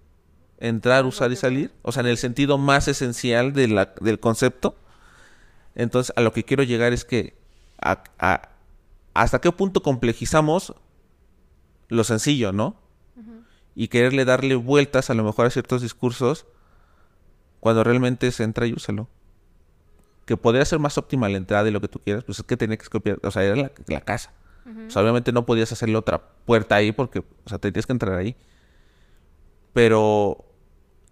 entrar, 0.60 1.06
usar 1.06 1.32
y 1.32 1.36
salir, 1.36 1.72
o 1.82 1.92
sea, 1.92 2.02
en 2.02 2.08
el 2.08 2.18
sentido 2.18 2.58
más 2.58 2.88
esencial 2.88 3.54
de 3.54 3.68
la, 3.68 3.94
del 4.02 4.20
concepto. 4.20 4.76
Entonces, 5.76 6.14
a 6.16 6.22
lo 6.22 6.34
que 6.34 6.44
quiero 6.44 6.64
llegar 6.64 6.94
es 6.94 7.06
que 7.06 7.38
hasta 9.14 9.40
qué 9.40 9.52
punto 9.52 9.84
complejizamos 9.84 10.74
lo 11.90 12.04
sencillo, 12.04 12.52
¿no? 12.52 12.76
Y 13.76 13.90
quererle 13.90 14.26
darle 14.26 14.56
vueltas 14.56 15.10
a 15.10 15.14
lo 15.14 15.24
mejor 15.24 15.46
a 15.46 15.50
ciertos 15.52 15.84
discursos 15.84 16.48
cuando 17.60 17.84
realmente 17.84 18.32
se 18.32 18.44
entra 18.44 18.66
y 18.66 18.74
úsalo. 18.74 19.08
Que 20.26 20.36
podría 20.36 20.66
ser 20.66 20.80
más 20.80 20.98
óptima 20.98 21.30
la 21.30 21.38
entrada 21.38 21.70
y 21.70 21.72
lo 21.72 21.80
que 21.80 21.88
tú 21.88 22.00
quieras, 22.00 22.24
pues 22.24 22.40
es 22.40 22.46
que 22.46 22.58
tenía 22.58 22.78
que 22.78 22.88
copiar, 22.88 23.20
o 23.24 23.32
sea, 23.32 23.44
era 23.44 23.56
la, 23.56 24.02
casa. 24.02 24.34
o 24.66 24.90
sea, 24.90 25.02
obviamente 25.04 25.32
no 25.32 25.46
podías 25.46 25.72
hacerle 25.72 25.96
otra 25.96 26.22
puerta 26.46 26.76
ahí 26.76 26.92
porque, 26.92 27.20
o 27.20 27.50
sea, 27.50 27.60
tenías 27.60 27.86
que 27.86 27.94
entrar 27.94 28.18
ahí. 28.18 28.36
Pero 29.74 30.46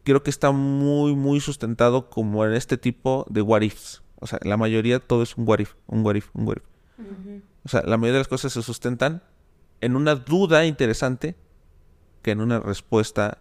creo 0.04 0.24
que 0.24 0.30
está 0.30 0.52
muy, 0.52 1.16
muy 1.16 1.40
sustentado 1.40 2.10
como 2.10 2.46
en 2.46 2.54
este 2.54 2.78
tipo 2.78 3.26
de 3.30 3.42
what 3.42 3.62
ifs. 3.62 4.02
O 4.20 4.28
sea, 4.28 4.40
la 4.44 4.58
mayoría 4.58 5.00
todo 5.00 5.24
es 5.24 5.38
un 5.38 5.48
what 5.48 5.60
if, 5.60 5.74
un 5.88 6.06
what 6.06 6.16
if, 6.16 6.30
un 6.34 6.48
what 6.48 6.58
if. 6.58 6.64
O 7.64 7.70
sea, 7.70 7.82
la 7.82 7.98
mayoría 7.98 8.14
de 8.14 8.20
las 8.20 8.28
cosas 8.28 8.54
se 8.54 8.62
sustentan 8.62 9.22
en 9.86 9.96
una 9.96 10.16
duda 10.16 10.66
interesante 10.66 11.36
que 12.22 12.32
en 12.32 12.42
una 12.42 12.60
respuesta 12.60 13.38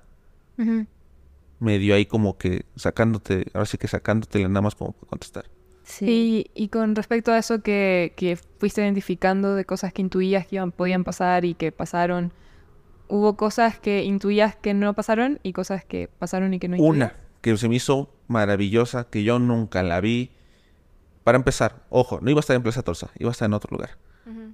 medio 1.59 1.95
ahí 1.95 2.07
como 2.07 2.37
que 2.37 2.67
sacándote, 2.77 3.47
ahora 3.55 3.67
sí 3.67 3.79
que 3.79 3.89
sacándote 3.89 4.47
nada 4.47 4.61
más 4.61 4.75
como 4.75 4.93
para 4.93 5.09
contestar. 5.09 5.47
Sí, 5.85 6.51
y, 6.55 6.69
con 6.69 6.95
respecto 6.95 7.33
a 7.33 7.39
eso 7.39 7.63
que, 7.63 8.15
que, 8.17 8.37
fuiste 8.37 8.83
identificando 8.83 9.55
de 9.55 9.65
cosas 9.65 9.93
que 9.93 10.01
intuías 10.01 10.47
que 10.47 10.57
iban, 10.57 10.73
podían 10.73 11.05
pasar 11.05 11.45
y 11.45 11.55
que 11.55 11.73
pasaron, 11.73 12.33
hubo 13.09 13.37
cosas 13.37 13.79
que 13.79 14.03
intuías 14.03 14.57
que 14.57 14.73
no 14.73 14.95
pasaron 14.95 15.41
y 15.43 15.53
cosas 15.53 15.85
que 15.85 16.09
pasaron 16.19 16.55
y 16.55 16.59
que 16.59 16.69
no 16.69 16.77
intuías. 16.77 16.95
Una 16.95 17.15
que 17.43 17.57
se 17.59 17.69
me 17.69 17.77
hizo 17.77 18.11
maravillosa, 18.27 19.05
que 19.11 19.23
yo 19.23 19.39
nunca 19.39 19.83
la 19.83 20.01
vi. 20.01 20.31
Para 21.25 21.37
empezar, 21.37 21.85
ojo, 21.91 22.19
no 22.23 22.31
iba 22.31 22.39
a 22.39 22.41
estar 22.41 22.57
en 22.57 22.63
Plaza 22.63 22.83
Torsa, 22.83 23.11
iba 23.19 23.31
a 23.31 23.33
estar 23.33 23.47
en 23.47 23.53
otro 23.53 23.69
lugar. 23.71 23.99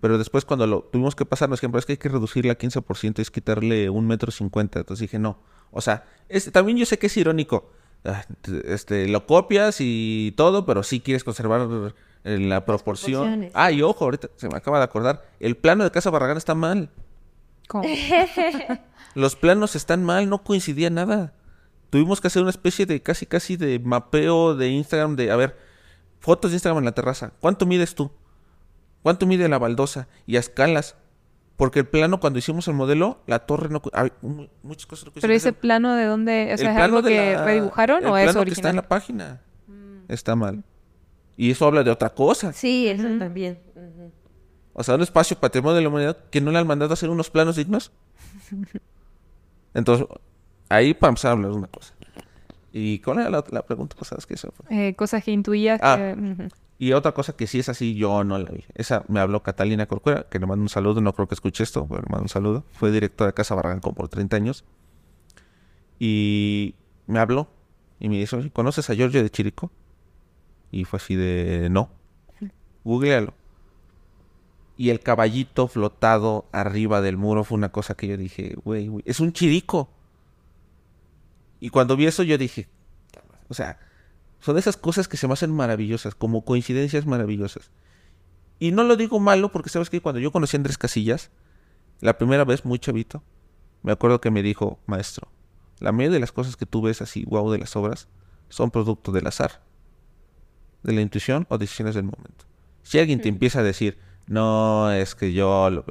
Pero 0.01 0.19
después 0.19 0.45
cuando 0.45 0.67
lo 0.67 0.83
tuvimos 0.83 1.15
que 1.15 1.25
pasar, 1.25 1.49
nos 1.49 1.61
dijeron, 1.61 1.79
es 1.79 1.87
que 1.87 1.93
hay 1.93 1.99
que 1.99 2.09
reducirla 2.09 2.53
a 2.55 2.59
15%, 2.59 3.21
es 3.21 3.31
quitarle 3.31 3.89
un 3.89 4.07
metro 4.07 4.33
cincuenta. 4.33 4.81
Entonces 4.81 5.03
dije, 5.03 5.19
no. 5.19 5.39
O 5.71 5.81
sea, 5.81 6.05
también 6.53 6.79
yo 6.79 6.87
sé 6.87 6.99
que 6.99 7.07
es 7.07 7.17
irónico. 7.17 7.71
Ah, 8.05 8.25
este, 8.65 9.09
lo 9.09 9.27
copias 9.27 9.77
y 9.81 10.33
todo, 10.37 10.65
pero 10.65 10.83
sí 10.83 11.01
quieres 11.01 11.23
conservar 11.23 11.95
la 12.25 12.65
proporción. 12.65 13.51
Ah, 13.55 13.71
y 13.71 13.83
ojo, 13.83 14.05
ahorita 14.05 14.29
se 14.37 14.49
me 14.49 14.57
acaba 14.57 14.79
de 14.79 14.85
acordar, 14.85 15.23
el 15.39 15.57
plano 15.57 15.85
de 15.85 15.91
Casa 15.91 16.11
Barragán 16.11 16.37
está 16.37 16.55
mal. 16.55 16.91
Los 19.15 19.37
planos 19.37 19.77
están 19.77 20.05
mal, 20.05 20.29
no 20.29 20.43
coincidía 20.43 20.91
nada. 20.91 21.35
Tuvimos 21.91 22.21
que 22.21 22.29
hacer 22.29 22.43
una 22.43 22.51
especie 22.51 22.87
de 22.87 23.03
casi 23.03 23.27
casi 23.27 23.57
de 23.57 23.79
mapeo 23.79 24.55
de 24.55 24.69
Instagram 24.69 25.17
de, 25.17 25.31
a 25.31 25.37
ver, 25.37 25.57
fotos 26.21 26.53
de 26.53 26.57
Instagram 26.57 26.79
en 26.79 26.85
la 26.85 26.93
terraza. 26.93 27.33
¿Cuánto 27.41 27.67
mides 27.67 27.95
tú? 27.95 28.11
¿Cuánto 29.03 29.27
mide 29.27 29.49
la 29.49 29.59
baldosa? 29.59 30.09
Y 30.27 30.37
a 30.37 30.41
escalas. 30.41 30.97
Porque 31.57 31.81
el 31.81 31.87
plano, 31.87 32.21
cuando 32.21 32.39
hicimos 32.39 32.67
el 32.69 32.75
modelo, 32.75 33.21
la 33.27 33.41
torre 33.41 33.69
no... 33.69 33.83
Hay 33.93 34.11
muchas 34.63 34.87
cosas 34.87 35.07
no 35.07 35.13
Pero 35.21 35.33
ese 35.33 35.53
plano 35.53 35.95
de 35.95 36.05
dónde... 36.07 36.53
¿Es 36.53 36.65
algo 36.65 37.03
que 37.03 37.37
redibujaron 37.37 38.07
o 38.07 38.17
es 38.17 38.35
original? 38.35 38.45
que 38.45 38.53
está 38.53 38.71
en 38.71 38.77
la 38.77 38.89
página. 38.89 39.43
Mm. 39.67 40.11
Está 40.11 40.37
mal. 40.37 40.65
Y 41.37 41.51
eso 41.51 41.67
habla 41.67 41.83
de 41.83 41.91
otra 41.91 42.11
cosa. 42.11 42.53
Sí, 42.53 42.89
eso 42.89 43.07
también. 43.19 43.59
O 44.73 44.83
sea, 44.83 44.95
un 44.95 45.03
espacio 45.03 45.39
patrimonio 45.39 45.77
de 45.77 45.83
la 45.83 45.89
humanidad 45.89 46.17
que 46.31 46.41
no 46.41 46.51
le 46.51 46.59
han 46.59 46.67
mandado 46.67 46.93
a 46.93 46.95
hacer 46.95 47.11
unos 47.11 47.31
planos 47.31 47.57
dignos. 47.57 47.93
Entonces, 49.75 50.07
ahí 50.69 50.95
para 50.95 51.11
empezar 51.11 51.31
a 51.31 51.33
hablar 51.33 51.51
de 51.51 51.57
una 51.57 51.67
cosa. 51.67 51.95
¿Y 52.73 53.01
cuál 53.01 53.19
era 53.19 53.31
la, 53.31 53.63
pregunta 53.63 53.97
pasada? 53.97 54.23
que 54.27 54.35
eso 54.35 54.53
eh, 54.71 54.95
cosas 54.95 55.25
que 55.25 55.33
intuías. 55.33 55.81
Ah, 55.83 56.15
Y 56.81 56.95
otra 56.95 57.13
cosa 57.13 57.37
que 57.37 57.47
sí 57.47 57.59
es 57.59 57.69
así, 57.69 57.95
yo 57.95 58.25
no 58.25 58.39
la 58.39 58.51
vi. 58.51 58.65
Esa 58.75 59.05
me 59.07 59.21
habló 59.21 59.43
Catalina 59.43 59.85
Corcuera, 59.87 60.27
que 60.31 60.39
le 60.39 60.47
mando 60.47 60.63
un 60.63 60.71
saludo, 60.71 61.03
no 61.03 61.13
creo 61.13 61.29
que 61.29 61.35
escuche 61.35 61.63
esto, 61.63 61.87
pero 61.87 62.01
le 62.01 62.09
mando 62.09 62.23
un 62.23 62.29
saludo. 62.31 62.65
Fue 62.73 62.91
directora 62.91 63.29
de 63.29 63.35
Casa 63.35 63.55
Barranco 63.55 63.93
por 63.93 64.09
30 64.09 64.37
años. 64.37 64.65
Y 65.99 66.75
me 67.07 67.19
habló 67.19 67.49
y 67.99 68.09
me 68.09 68.17
dijo, 68.17 68.39
¿conoces 68.55 68.89
a 68.89 68.95
Giorgio 68.95 69.23
de 69.23 69.29
Chirico? 69.29 69.71
Y 70.73 70.85
fue 70.85 70.97
así 70.97 71.17
de, 71.17 71.69
no. 71.71 71.91
Googlealo 72.83 73.35
y 74.81 74.89
el 74.89 75.01
caballito 75.01 75.69
flotado 75.69 76.47
arriba 76.53 77.03
del 77.03 77.19
muro 77.19 77.45
fue 77.45 77.59
una 77.59 77.71
cosa 77.71 77.93
que 77.93 78.07
yo 78.07 78.17
dije, 78.17 78.57
güey, 78.65 78.91
es 79.05 79.21
un 79.21 79.35
chirico. 79.35 79.91
Y 81.61 81.69
cuando 81.69 81.97
vi 81.97 82.07
eso 82.07 82.23
yo 82.23 82.39
dije, 82.39 82.67
o 83.51 83.53
sea, 83.53 83.79
son 84.41 84.59
esas 84.59 84.77
cosas 84.77 85.09
que 85.09 85.17
se 85.17 85.27
me 85.27 85.35
hacen 85.35 85.53
maravillosas, 85.53 86.15
como 86.15 86.45
coincidencias 86.45 87.07
maravillosas. 87.07 87.71
Y 88.59 88.73
no 88.73 88.85
lo 88.85 88.97
digo 88.97 89.21
malo 89.21 89.53
porque 89.53 89.71
sabes 89.71 89.91
que 89.91 90.01
cuando 90.01 90.21
yo 90.21 90.33
conocí 90.33 90.57
a 90.57 90.59
Andrés 90.59 90.79
Casillas, 90.79 91.31
la 92.01 92.19
primera 92.19 92.45
vez 92.45 92.65
muy 92.65 92.79
chavito, 92.79 93.23
me 93.83 93.93
acuerdo 93.93 94.21
que 94.21 94.31
me 94.31 94.43
dijo, 94.43 94.79
maestro, 94.87 95.29
la 95.79 95.93
mayoría 95.93 96.15
de 96.15 96.21
las 96.21 96.33
cosas 96.33 96.57
que 96.57 96.67
tú 96.67 96.83
ves 96.83 97.01
así, 97.01 97.25
wow, 97.25 97.51
de 97.51 97.59
las 97.59 97.77
obras, 97.77 98.09
son 98.49 98.71
producto 98.71 99.13
del 99.13 99.27
azar, 99.27 99.63
de 100.83 100.93
la 100.93 101.01
intuición 101.01 101.47
o 101.49 101.59
decisiones 101.59 101.95
del 101.95 102.05
momento. 102.05 102.45
Si 102.83 102.99
alguien 102.99 103.21
te 103.21 103.29
empieza 103.29 103.61
a 103.61 103.63
decir, 103.63 103.99
no, 104.27 104.91
es 104.93 105.15
que 105.15 105.33
yo... 105.33 105.71
Lo... 105.71 105.85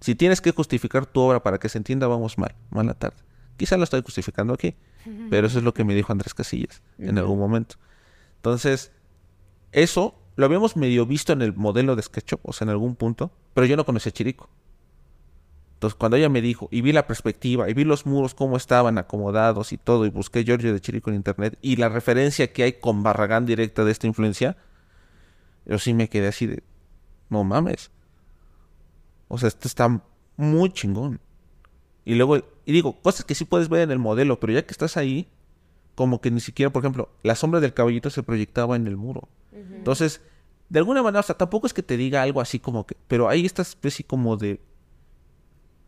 Si 0.00 0.14
tienes 0.14 0.40
que 0.40 0.52
justificar 0.52 1.06
tu 1.06 1.20
obra 1.20 1.42
para 1.42 1.58
que 1.58 1.68
se 1.68 1.78
entienda, 1.78 2.06
vamos 2.06 2.38
mal, 2.38 2.54
mala 2.70 2.94
tarde. 2.94 3.16
Quizá 3.56 3.76
lo 3.76 3.84
estoy 3.84 4.02
justificando 4.02 4.54
aquí, 4.54 4.76
pero 5.30 5.46
eso 5.46 5.58
es 5.58 5.64
lo 5.64 5.74
que 5.74 5.84
me 5.84 5.94
dijo 5.94 6.12
Andrés 6.12 6.34
Casillas 6.34 6.82
en 6.98 7.18
algún 7.18 7.38
momento. 7.38 7.76
Entonces, 8.36 8.92
eso 9.72 10.14
lo 10.36 10.46
habíamos 10.46 10.76
medio 10.76 11.06
visto 11.06 11.32
en 11.32 11.42
el 11.42 11.54
modelo 11.54 11.96
de 11.96 12.02
SketchUp, 12.02 12.40
o 12.42 12.52
sea, 12.52 12.64
en 12.66 12.70
algún 12.70 12.94
punto, 12.94 13.32
pero 13.54 13.66
yo 13.66 13.76
no 13.76 13.84
conocía 13.84 14.10
a 14.10 14.12
Chirico. 14.12 14.48
Entonces, 15.74 15.96
cuando 15.96 16.16
ella 16.16 16.28
me 16.28 16.40
dijo, 16.40 16.68
y 16.70 16.80
vi 16.80 16.92
la 16.92 17.06
perspectiva, 17.06 17.68
y 17.70 17.74
vi 17.74 17.84
los 17.84 18.04
muros, 18.04 18.34
cómo 18.34 18.56
estaban 18.56 18.98
acomodados 18.98 19.72
y 19.72 19.78
todo, 19.78 20.06
y 20.06 20.10
busqué 20.10 20.44
Giorgio 20.44 20.72
de 20.72 20.80
Chirico 20.80 21.10
en 21.10 21.16
internet, 21.16 21.58
y 21.62 21.76
la 21.76 21.88
referencia 21.88 22.52
que 22.52 22.64
hay 22.64 22.72
con 22.74 23.02
Barragán 23.02 23.46
directa 23.46 23.84
de 23.84 23.92
esta 23.92 24.06
influencia, 24.06 24.56
yo 25.66 25.78
sí 25.78 25.94
me 25.94 26.08
quedé 26.08 26.28
así 26.28 26.46
de, 26.46 26.62
no 27.28 27.44
mames. 27.44 27.90
O 29.28 29.38
sea, 29.38 29.48
esto 29.48 29.68
está 29.68 30.02
muy 30.36 30.70
chingón. 30.70 31.20
Y 32.04 32.14
luego, 32.14 32.38
y 32.68 32.72
digo, 32.72 33.00
cosas 33.00 33.24
que 33.24 33.34
sí 33.34 33.46
puedes 33.46 33.70
ver 33.70 33.80
en 33.80 33.90
el 33.90 33.98
modelo, 33.98 34.38
pero 34.38 34.52
ya 34.52 34.66
que 34.66 34.72
estás 34.72 34.98
ahí, 34.98 35.26
como 35.94 36.20
que 36.20 36.30
ni 36.30 36.40
siquiera, 36.40 36.70
por 36.70 36.82
ejemplo, 36.82 37.08
la 37.22 37.34
sombra 37.34 37.60
del 37.60 37.72
caballito 37.72 38.10
se 38.10 38.22
proyectaba 38.22 38.76
en 38.76 38.86
el 38.86 38.98
muro. 38.98 39.26
Entonces, 39.52 40.20
de 40.68 40.78
alguna 40.78 41.02
manera, 41.02 41.20
o 41.20 41.22
sea, 41.22 41.34
tampoco 41.34 41.66
es 41.66 41.72
que 41.72 41.82
te 41.82 41.96
diga 41.96 42.20
algo 42.20 42.42
así 42.42 42.58
como 42.58 42.86
que, 42.86 42.94
pero 43.08 43.30
hay 43.30 43.46
esta 43.46 43.62
especie 43.62 44.04
como 44.04 44.36
de... 44.36 44.60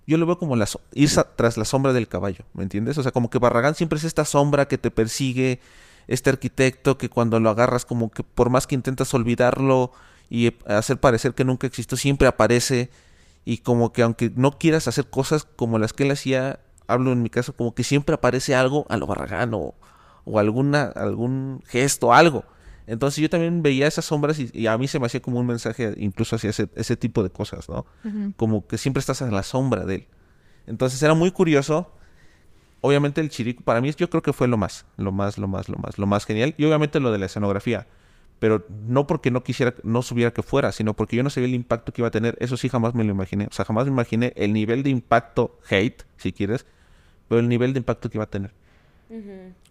Yo 0.07 0.17
lo 0.17 0.25
veo 0.25 0.39
como 0.39 0.57
la, 0.57 0.67
ir 0.95 1.11
tras 1.37 1.59
la 1.59 1.67
sombra 1.67 1.93
del 1.93 2.09
caballo, 2.09 2.47
¿me 2.55 2.63
entiendes? 2.63 2.97
O 2.97 3.03
sea, 3.03 3.13
como 3.13 3.29
que 3.29 3.39
Barragán 3.39 3.75
siempre 3.75 3.99
es 3.99 4.05
esta 4.05 4.25
sombra 4.25 4.67
que 4.67 4.79
te 4.79 4.91
persigue, 4.91 5.61
este 6.09 6.31
arquitecto 6.31 6.97
que 6.97 7.11
cuando 7.11 7.39
lo 7.41 7.51
agarras 7.51 7.85
como 7.85 8.11
que 8.11 8.25
por 8.25 8.49
más 8.49 8.67
que 8.67 8.75
intentas 8.75 9.13
olvidarlo, 9.13 9.93
y 10.31 10.55
hacer 10.65 10.99
parecer 10.99 11.35
que 11.35 11.45
nunca 11.45 11.67
existió, 11.67 11.99
siempre 11.99 12.29
aparece 12.29 12.89
y 13.45 13.59
como 13.59 13.93
que 13.93 14.03
aunque 14.03 14.31
no 14.35 14.59
quieras 14.59 14.87
hacer 14.87 15.11
cosas 15.11 15.45
como 15.45 15.79
las 15.79 15.93
que 15.93 16.05
él 16.05 16.13
hacía, 16.13 16.61
hablo 16.93 17.13
en 17.13 17.23
mi 17.23 17.31
caso, 17.31 17.55
como 17.55 17.75
que 17.75 17.85
siempre 17.85 18.15
aparece 18.15 18.55
algo 18.55 18.87
a 18.89 18.97
lo 18.97 19.07
Barragán 19.07 19.53
o, 19.55 19.75
alguna, 20.37 20.85
algún 20.85 21.63
gesto, 21.67 22.13
algo. 22.13 22.45
Entonces 22.87 23.23
yo 23.23 23.31
también 23.31 23.63
veía 23.63 23.87
esas 23.87 24.05
sombras 24.05 24.39
y, 24.39 24.67
a 24.67 24.77
mí 24.77 24.89
se 24.89 24.99
me 24.99 25.07
hacía 25.07 25.21
como 25.21 25.39
un 25.39 25.47
mensaje 25.47 25.95
incluso 25.99 26.37
hacia 26.37 26.51
ese, 26.51 26.69
ese 26.75 26.97
tipo 26.97 27.23
de 27.23 27.31
cosas, 27.31 27.69
¿no? 27.69 27.87
Como 28.37 28.67
que 28.67 28.79
siempre 28.79 29.01
estás 29.01 29.23
en 29.23 29.33
la 29.33 29.43
sombra 29.43 29.85
de 29.85 29.95
él. 29.95 30.09
Entonces 30.67 31.03
era 31.03 31.15
muy 31.15 31.31
curioso. 31.31 31.93
Obviamente 32.81 33.21
el 33.21 33.29
chirico, 33.29 33.63
para 33.63 33.81
mí 33.81 33.93
yo 33.93 34.09
creo 34.09 34.23
que 34.23 34.33
fue 34.33 34.49
lo 34.49 34.57
más, 34.57 34.87
lo 34.97 35.13
más, 35.13 35.39
lo 35.39 35.47
más, 35.47 35.69
lo 35.69 35.77
más, 35.77 35.99
lo 35.99 36.07
más 36.07 36.25
genial. 36.25 36.55
Y 36.57 36.65
obviamente 36.65 36.99
lo 36.99 37.13
de 37.13 37.19
la 37.19 37.27
escenografía 37.27 37.87
pero 38.41 38.67
no 38.89 39.07
porque 39.07 39.31
no 39.31 39.45
quisiera, 39.45 39.75
no 39.85 40.03
supiera 40.03 40.33
que 40.33 40.43
fuera, 40.43 40.73
sino 40.73 40.95
porque 40.95 41.15
yo 41.15 41.23
no 41.23 41.31
sabía 41.31 41.47
el 41.47 41.55
impacto 41.55 41.93
que 41.93 42.01
iba 42.01 42.09
a 42.09 42.11
tener. 42.11 42.37
Eso 42.41 42.57
sí 42.57 42.69
jamás 42.69 42.95
me 42.95 43.05
lo 43.05 43.11
imaginé. 43.13 43.47
O 43.47 43.53
sea, 43.53 43.67
jamás 43.67 43.85
me 43.85 43.93
imaginé 43.93 44.33
el 44.35 44.55
nivel 44.55 44.83
de 44.83 44.91
impacto 44.91 45.61
hate, 45.69 46.03
si 46.17 46.33
quieres, 46.33 46.67
pero 47.31 47.39
el 47.39 47.49
nivel 47.49 47.73
de 47.73 47.79
impacto 47.79 48.11
que 48.11 48.19
iba 48.19 48.25
a 48.25 48.29
tener. 48.29 48.53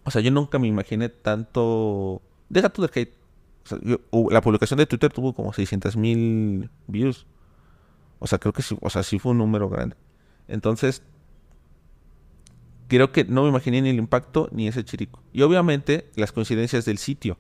O 0.06 0.12
sea, 0.12 0.22
yo 0.22 0.32
nunca 0.32 0.60
me 0.60 0.68
imaginé 0.70 1.10
tanto... 1.10 2.22
Deja 2.48 2.70
tú 2.70 2.82
de 2.82 2.90
hate. 2.96 3.14
la 4.32 4.40
publicación 4.40 4.78
de 4.78 4.86
Twitter 4.86 5.12
tuvo 5.12 5.34
como 5.34 5.52
600 5.52 5.98
mil 5.98 6.70
views. 6.88 7.28
O 8.20 8.28
sea, 8.28 8.40
creo 8.40 8.54
que 8.54 8.62
sí, 8.62 8.78
o 8.80 8.90
sea, 8.90 9.04
sí 9.04 9.20
fue 9.20 9.34
un 9.34 9.40
número 9.40 9.68
grande. 9.68 9.98
Entonces, 10.48 11.04
creo 12.88 13.12
que 13.12 13.26
no 13.26 13.44
me 13.44 13.50
imaginé 13.50 13.82
ni 13.82 13.90
el 13.90 13.98
impacto 13.98 14.48
ni 14.54 14.70
ese 14.70 14.86
chirico. 14.86 15.22
Y 15.34 15.42
obviamente 15.42 16.10
las 16.16 16.32
coincidencias 16.32 16.86
del 16.86 16.98
sitio. 16.98 17.38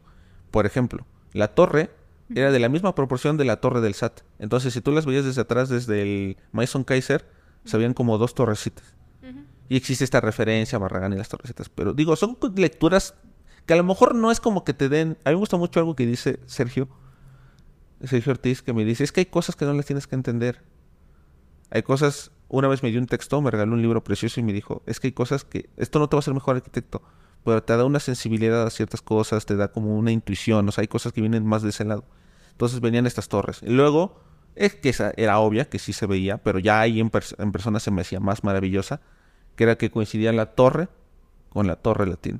Por 0.51 0.65
ejemplo, 0.65 1.05
la 1.31 1.55
torre 1.55 1.91
era 2.35 2.51
de 2.51 2.59
la 2.59 2.67
misma 2.67 2.93
proporción 2.93 3.37
de 3.37 3.45
la 3.45 3.61
torre 3.61 3.79
del 3.79 3.93
SAT. 3.93 4.19
Entonces, 4.37 4.73
si 4.73 4.81
tú 4.81 4.91
las 4.91 5.05
veías 5.05 5.23
desde 5.23 5.39
atrás, 5.39 5.69
desde 5.69 6.01
el 6.01 6.37
Mason 6.51 6.83
Kaiser, 6.83 7.25
se 7.63 7.77
veían 7.77 7.93
como 7.93 8.17
dos 8.17 8.35
torrecitas. 8.35 8.98
Y 9.69 9.77
existe 9.77 10.03
esta 10.03 10.19
referencia 10.19 10.75
a 10.75 10.79
Barragán 10.79 11.13
y 11.13 11.15
las 11.15 11.29
torrecitas. 11.29 11.69
Pero 11.69 11.93
digo, 11.93 12.15
son 12.15 12.37
lecturas 12.55 13.13
que 13.65 13.73
a 13.73 13.77
lo 13.77 13.83
mejor 13.83 14.15
no 14.15 14.31
es 14.31 14.39
como 14.39 14.63
que 14.63 14.73
te 14.73 14.89
den... 14.89 15.17
A 15.23 15.29
mí 15.29 15.35
me 15.35 15.39
gusta 15.39 15.57
mucho 15.57 15.79
algo 15.79 15.95
que 15.95 16.05
dice 16.05 16.39
Sergio, 16.47 16.89
Sergio 18.03 18.31
Ortiz, 18.31 18.63
que 18.63 18.73
me 18.73 18.83
dice, 18.83 19.03
es 19.03 19.11
que 19.11 19.21
hay 19.21 19.27
cosas 19.27 19.55
que 19.55 19.65
no 19.65 19.73
las 19.73 19.85
tienes 19.85 20.07
que 20.07 20.15
entender. 20.15 20.63
Hay 21.69 21.83
cosas... 21.83 22.31
Una 22.47 22.67
vez 22.67 22.81
me 22.81 22.89
dio 22.89 22.99
un 22.99 23.05
texto, 23.05 23.39
me 23.41 23.51
regaló 23.51 23.73
un 23.73 23.81
libro 23.83 24.03
precioso 24.03 24.39
y 24.39 24.43
me 24.43 24.53
dijo, 24.53 24.81
es 24.87 24.99
que 24.99 25.07
hay 25.07 25.11
cosas 25.11 25.43
que... 25.43 25.69
Esto 25.77 25.99
no 25.99 26.09
te 26.09 26.15
va 26.15 26.17
a 26.17 26.21
hacer 26.21 26.33
mejor 26.33 26.55
arquitecto, 26.55 27.03
pero 27.45 27.61
te 27.61 27.77
da 27.77 27.85
una 27.85 27.99
sensibilidad 27.99 28.65
a 28.65 28.71
ciertas 28.71 29.03
cosas, 29.03 29.45
te 29.45 29.55
da 29.55 29.71
como 29.71 29.95
una 29.95 30.11
intuición, 30.11 30.67
o 30.67 30.71
sea, 30.71 30.81
hay 30.81 30.87
cosas 30.87 31.13
que 31.13 31.21
vienen 31.21 31.45
más 31.45 31.61
de 31.61 31.69
ese 31.69 31.85
lado. 31.85 32.05
Entonces 32.53 32.81
venían 32.81 33.05
estas 33.05 33.29
torres. 33.29 33.61
Y 33.61 33.69
luego, 33.69 34.19
es 34.55 34.75
que 34.75 34.89
esa 34.89 35.13
era 35.15 35.39
obvia, 35.39 35.69
que 35.69 35.79
sí 35.79 35.93
se 35.93 36.07
veía, 36.07 36.39
pero 36.39 36.59
ya 36.59 36.81
ahí 36.81 36.99
en, 36.99 37.09
persona 37.09 37.79
se 37.79 37.91
me 37.91 38.01
hacía 38.01 38.19
más 38.19 38.43
maravillosa, 38.43 38.99
que 39.59 39.65
era 39.65 39.77
que 39.77 39.91
coincidía 39.91 40.31
la 40.31 40.45
torre 40.45 40.87
con 41.49 41.67
la 41.67 41.75
torre 41.75 42.07
latino. 42.07 42.39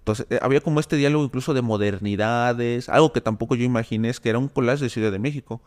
Entonces, 0.00 0.26
eh, 0.28 0.38
había 0.42 0.60
como 0.60 0.78
este 0.78 0.96
diálogo 0.96 1.24
incluso 1.24 1.54
de 1.54 1.62
modernidades, 1.62 2.90
algo 2.90 3.10
que 3.10 3.22
tampoco 3.22 3.54
yo 3.54 3.64
imaginé, 3.64 4.10
es 4.10 4.20
que 4.20 4.28
era 4.28 4.38
un 4.38 4.48
collage 4.48 4.84
de 4.84 4.90
Ciudad 4.90 5.10
de 5.10 5.18
México. 5.18 5.62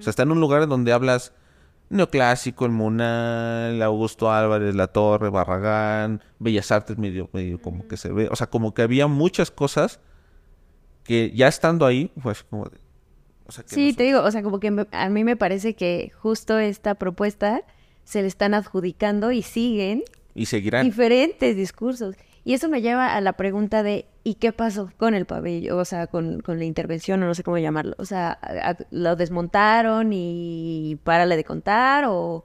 O 0.00 0.02
sea, 0.02 0.10
está 0.10 0.24
en 0.24 0.32
un 0.32 0.40
lugar 0.40 0.66
donde 0.66 0.92
hablas 0.92 1.32
neoclásico, 1.90 2.66
el 2.66 2.72
Munal, 2.72 3.80
Augusto 3.82 4.32
Álvarez, 4.32 4.74
La 4.74 4.88
Torre, 4.88 5.30
Barragán, 5.30 6.20
Bellas 6.40 6.72
Artes 6.72 6.98
medio, 6.98 7.30
medio 7.32 7.62
como 7.62 7.86
que 7.86 7.96
se 7.96 8.10
ve. 8.12 8.26
O 8.32 8.34
sea, 8.34 8.48
como 8.48 8.74
que 8.74 8.82
había 8.82 9.06
muchas 9.06 9.52
cosas 9.52 10.00
que 11.04 11.30
ya 11.36 11.46
estando 11.46 11.86
ahí, 11.86 12.10
pues 12.20 12.42
como 12.42 12.64
de, 12.64 12.78
sí, 13.64 13.92
te 13.92 14.02
digo, 14.02 14.22
o 14.22 14.30
sea, 14.32 14.42
como 14.42 14.58
que 14.58 14.86
a 14.90 15.08
mí 15.08 15.22
me 15.22 15.36
parece 15.36 15.76
que 15.76 16.10
justo 16.20 16.58
esta 16.58 16.96
propuesta 16.96 17.62
se 18.04 18.22
le 18.22 18.28
están 18.28 18.54
adjudicando 18.54 19.32
y 19.32 19.42
siguen 19.42 20.02
y 20.34 20.46
seguirán 20.46 20.84
diferentes 20.84 21.56
discursos. 21.56 22.16
Y 22.44 22.54
eso 22.54 22.68
me 22.68 22.82
lleva 22.82 23.14
a 23.14 23.20
la 23.20 23.34
pregunta 23.34 23.82
de 23.82 24.06
¿y 24.24 24.34
qué 24.34 24.52
pasó 24.52 24.90
con 24.96 25.14
el 25.14 25.26
pabellón? 25.26 25.78
O 25.78 25.84
sea, 25.84 26.08
con, 26.08 26.40
con 26.40 26.58
la 26.58 26.64
intervención, 26.64 27.22
o 27.22 27.26
no 27.26 27.34
sé 27.34 27.44
cómo 27.44 27.58
llamarlo. 27.58 27.94
O 27.98 28.04
sea, 28.04 28.38
¿lo 28.90 29.14
desmontaron 29.14 30.10
y 30.12 30.98
párale 31.04 31.36
de 31.36 31.44
contar 31.44 32.06
o, 32.06 32.44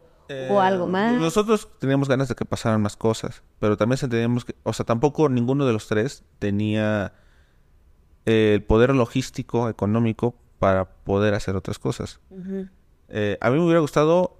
o 0.49 0.59
algo 0.59 0.85
eh, 0.85 0.89
más? 0.89 1.19
Nosotros 1.19 1.67
teníamos 1.79 2.07
ganas 2.07 2.27
de 2.27 2.35
que 2.35 2.45
pasaran 2.45 2.81
más 2.81 2.95
cosas, 2.95 3.41
pero 3.59 3.75
también 3.75 3.99
entendíamos 4.01 4.45
que, 4.45 4.55
o 4.63 4.73
sea, 4.73 4.85
tampoco 4.85 5.29
ninguno 5.29 5.65
de 5.65 5.73
los 5.73 5.87
tres 5.87 6.23
tenía 6.37 7.13
el 8.25 8.61
poder 8.63 8.93
logístico, 8.93 9.69
económico, 9.69 10.35
para 10.59 10.85
poder 10.85 11.33
hacer 11.33 11.55
otras 11.55 11.79
cosas. 11.79 12.19
Eh, 13.09 13.37
a 13.41 13.49
mí 13.49 13.57
me 13.57 13.63
hubiera 13.63 13.79
gustado 13.79 14.37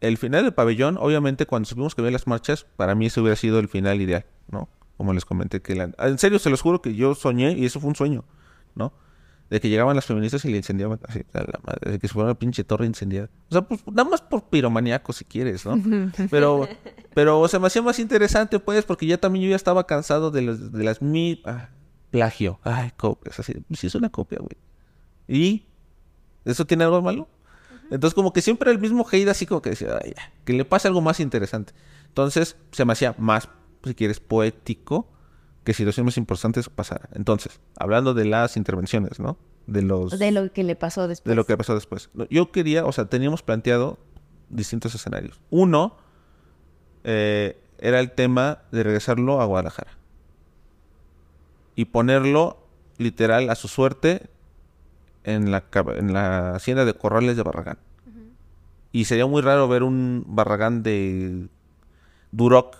el 0.00 0.18
final 0.18 0.44
del 0.44 0.54
pabellón, 0.54 0.98
obviamente 0.98 1.46
cuando 1.46 1.68
supimos 1.68 1.94
que 1.94 2.02
había 2.02 2.12
las 2.12 2.26
marchas, 2.26 2.66
para 2.76 2.94
mí 2.94 3.06
ese 3.06 3.20
hubiera 3.20 3.36
sido 3.36 3.58
el 3.58 3.68
final 3.68 4.00
ideal, 4.00 4.26
¿no? 4.50 4.68
Como 4.96 5.12
les 5.12 5.24
comenté 5.24 5.62
que 5.62 5.74
la... 5.74 5.90
En 5.98 6.18
serio, 6.18 6.38
se 6.38 6.50
los 6.50 6.62
juro 6.62 6.82
que 6.82 6.94
yo 6.94 7.14
soñé 7.14 7.52
y 7.52 7.64
eso 7.64 7.80
fue 7.80 7.88
un 7.88 7.96
sueño, 7.96 8.24
¿no? 8.74 8.92
De 9.50 9.60
que 9.60 9.68
llegaban 9.68 9.94
las 9.94 10.06
feministas 10.06 10.44
y 10.44 10.50
le 10.50 10.56
incendiaban 10.56 10.98
así, 11.06 11.22
a 11.32 11.40
la 11.40 11.60
madre, 11.64 11.92
de 11.92 11.98
que 11.98 12.08
se 12.08 12.14
fuera 12.14 12.30
una 12.30 12.38
pinche 12.38 12.64
torre 12.64 12.86
incendiada. 12.86 13.30
O 13.48 13.52
sea, 13.52 13.62
pues 13.62 13.86
nada 13.86 14.08
más 14.08 14.20
por 14.20 14.44
piromaníaco 14.48 15.12
si 15.12 15.24
quieres, 15.24 15.64
¿no? 15.64 15.80
Pero, 16.30 16.68
pero 17.14 17.40
o 17.40 17.48
sea, 17.48 17.60
me 17.60 17.68
hacía 17.68 17.82
más 17.82 17.98
interesante, 17.98 18.58
pues, 18.58 18.84
porque 18.84 19.06
ya 19.06 19.18
también 19.18 19.44
yo 19.44 19.50
ya 19.50 19.56
estaba 19.56 19.86
cansado 19.86 20.30
de, 20.30 20.42
las 20.42 20.72
de 20.72 20.84
las 20.84 21.00
mil... 21.00 21.42
Ah, 21.44 21.68
plagio. 22.10 22.58
Ay, 22.62 22.92
copias. 22.96 23.38
Así, 23.38 23.54
sí 23.74 23.86
es 23.86 23.94
una 23.94 24.10
copia, 24.10 24.38
güey. 24.38 24.56
¿Y? 25.28 25.66
¿Eso 26.44 26.64
tiene 26.64 26.84
algo 26.84 27.02
malo? 27.02 27.28
Entonces, 27.90 28.14
como 28.14 28.32
que 28.32 28.42
siempre 28.42 28.70
el 28.70 28.78
mismo 28.78 29.06
hate 29.10 29.28
así 29.28 29.46
como 29.46 29.62
que 29.62 29.70
decía, 29.70 29.98
Ay, 30.02 30.14
que 30.44 30.52
le 30.52 30.64
pase 30.64 30.88
algo 30.88 31.00
más 31.00 31.20
interesante. 31.20 31.72
Entonces, 32.08 32.56
se 32.72 32.84
me 32.84 32.92
hacía 32.92 33.14
más, 33.18 33.48
si 33.84 33.94
quieres, 33.94 34.20
poético 34.20 35.08
que 35.64 35.74
situaciones 35.74 36.16
importantes 36.16 36.68
pasara. 36.68 37.08
Entonces, 37.14 37.60
hablando 37.76 38.14
de 38.14 38.24
las 38.24 38.56
intervenciones, 38.56 39.18
¿no? 39.18 39.36
De 39.66 39.82
los... 39.82 40.18
De 40.18 40.30
lo 40.30 40.52
que 40.52 40.62
le 40.62 40.76
pasó 40.76 41.08
después. 41.08 41.30
De 41.30 41.34
lo 41.34 41.44
que 41.44 41.56
pasó 41.56 41.74
después. 41.74 42.08
Yo 42.30 42.52
quería, 42.52 42.84
o 42.86 42.92
sea, 42.92 43.06
teníamos 43.06 43.42
planteado 43.42 43.98
distintos 44.48 44.94
escenarios. 44.94 45.40
Uno 45.50 45.96
eh, 47.04 47.60
era 47.78 48.00
el 48.00 48.12
tema 48.12 48.62
de 48.70 48.82
regresarlo 48.84 49.40
a 49.40 49.44
Guadalajara 49.44 49.90
y 51.74 51.86
ponerlo 51.86 52.58
literal 52.98 53.50
a 53.50 53.54
su 53.54 53.68
suerte 53.68 54.30
en 55.26 55.50
la, 55.50 55.64
en 55.96 56.12
la 56.12 56.54
hacienda 56.54 56.84
de 56.84 56.94
Corrales 56.94 57.36
de 57.36 57.42
Barragán. 57.42 57.78
Y 58.92 59.04
sería 59.04 59.26
muy 59.26 59.42
raro 59.42 59.68
ver 59.68 59.82
un 59.82 60.24
Barragán 60.26 60.82
de 60.82 61.48
Duroc 62.30 62.78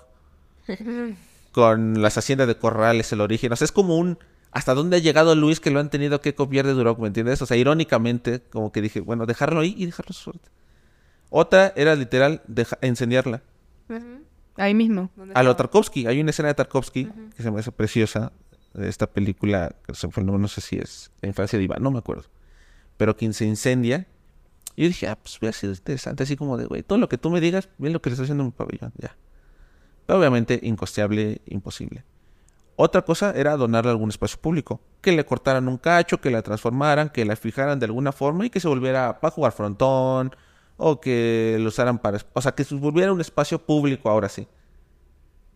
con 1.53 2.01
las 2.01 2.17
haciendas 2.17 2.47
de 2.47 2.57
Corrales, 2.57 3.13
el 3.13 3.21
origen. 3.21 3.53
O 3.53 3.57
sea, 3.57 3.67
es 3.67 3.73
como 3.73 3.99
un... 3.99 4.19
¿Hasta 4.53 4.73
dónde 4.73 4.97
ha 4.97 5.01
llegado 5.01 5.35
Luis 5.35 5.61
que 5.61 5.71
lo 5.71 5.81
han 5.81 5.91
tenido 5.91 6.23
que 6.23 6.35
copiar 6.35 6.65
de 6.65 6.73
Duroc? 6.73 6.99
¿Me 6.99 7.09
entiendes? 7.09 7.43
O 7.43 7.47
sea, 7.47 7.59
irónicamente, 7.59 8.41
como 8.51 8.73
que 8.73 8.81
dije, 8.81 9.01
bueno, 9.01 9.27
dejarlo 9.27 9.61
ahí 9.61 9.75
y 9.77 9.85
dejarlo 9.85 10.11
a 10.11 10.15
su 10.15 10.23
suerte. 10.23 10.49
Otra 11.29 11.75
era 11.77 11.95
literal 11.95 12.41
encendiarla. 12.81 13.43
Ahí 14.57 14.73
mismo. 14.73 15.11
A 15.35 15.43
lo 15.43 15.55
Tarkovsky. 15.57 16.07
Hay 16.07 16.21
una 16.21 16.31
escena 16.31 16.49
de 16.49 16.55
Tarkovsky 16.55 17.11
que 17.37 17.43
se 17.43 17.51
me 17.51 17.61
hace 17.61 17.73
preciosa, 17.73 18.33
esta 18.79 19.07
película, 19.07 19.75
no 20.17 20.49
sé 20.49 20.61
si 20.61 20.77
es 20.77 21.11
La 21.21 21.29
infancia 21.29 21.59
de 21.59 21.65
Iván, 21.65 21.83
no 21.83 21.91
me 21.91 21.99
acuerdo, 21.99 22.25
pero 22.97 23.17
quien 23.17 23.33
se 23.35 23.45
incendia. 23.45 24.07
Y 24.75 24.83
yo 24.83 24.89
dije, 24.89 25.09
ah, 25.09 25.17
pues 25.17 25.39
hubiera 25.39 25.57
sido 25.57 25.73
interesante, 25.73 26.25
así 26.25 26.37
como 26.37 26.57
de, 26.57 26.67
güey, 26.67 26.83
todo 26.83 26.99
lo 26.99 27.09
que 27.09 27.17
tú 27.17 27.31
me 27.31 27.41
digas, 27.41 27.69
bien 27.79 27.93
lo 27.93 28.03
que 28.03 28.11
le 28.11 28.15
estoy 28.15 28.25
haciendo 28.25 28.43
en 28.43 28.49
mi 28.49 28.53
pabellón, 28.53 28.93
ya. 28.99 29.17
Pero 30.05 30.19
obviamente 30.19 30.61
incosteable, 30.63 31.41
imposible. 31.47 32.05
Otra 32.77 33.03
cosa 33.03 33.33
era 33.35 33.57
donarle 33.57 33.91
algún 33.91 34.11
espacio 34.11 34.39
público, 34.39 34.81
que 35.01 35.13
le 35.13 35.25
cortaran 35.25 35.67
un 35.67 35.79
cacho, 35.79 36.21
que 36.21 36.31
la 36.31 36.43
transformaran, 36.43 37.09
que 37.09 37.25
la 37.25 37.37
fijaran 37.37 37.79
de 37.79 37.87
alguna 37.87 38.13
forma 38.13 38.45
y 38.45 38.51
que 38.51 38.61
se 38.61 38.69
volviera 38.69 39.19
para 39.19 39.31
jugar 39.31 39.53
frontón 39.53 40.37
o 40.77 41.01
que 41.01 41.57
lo 41.59 41.69
usaran 41.69 41.99
para, 41.99 42.21
o 42.35 42.43
sea, 42.43 42.53
que 42.53 42.65
se 42.65 42.75
volviera 42.75 43.13
un 43.13 43.21
espacio 43.23 43.65
público 43.65 44.11
ahora 44.11 44.29
sí 44.29 44.47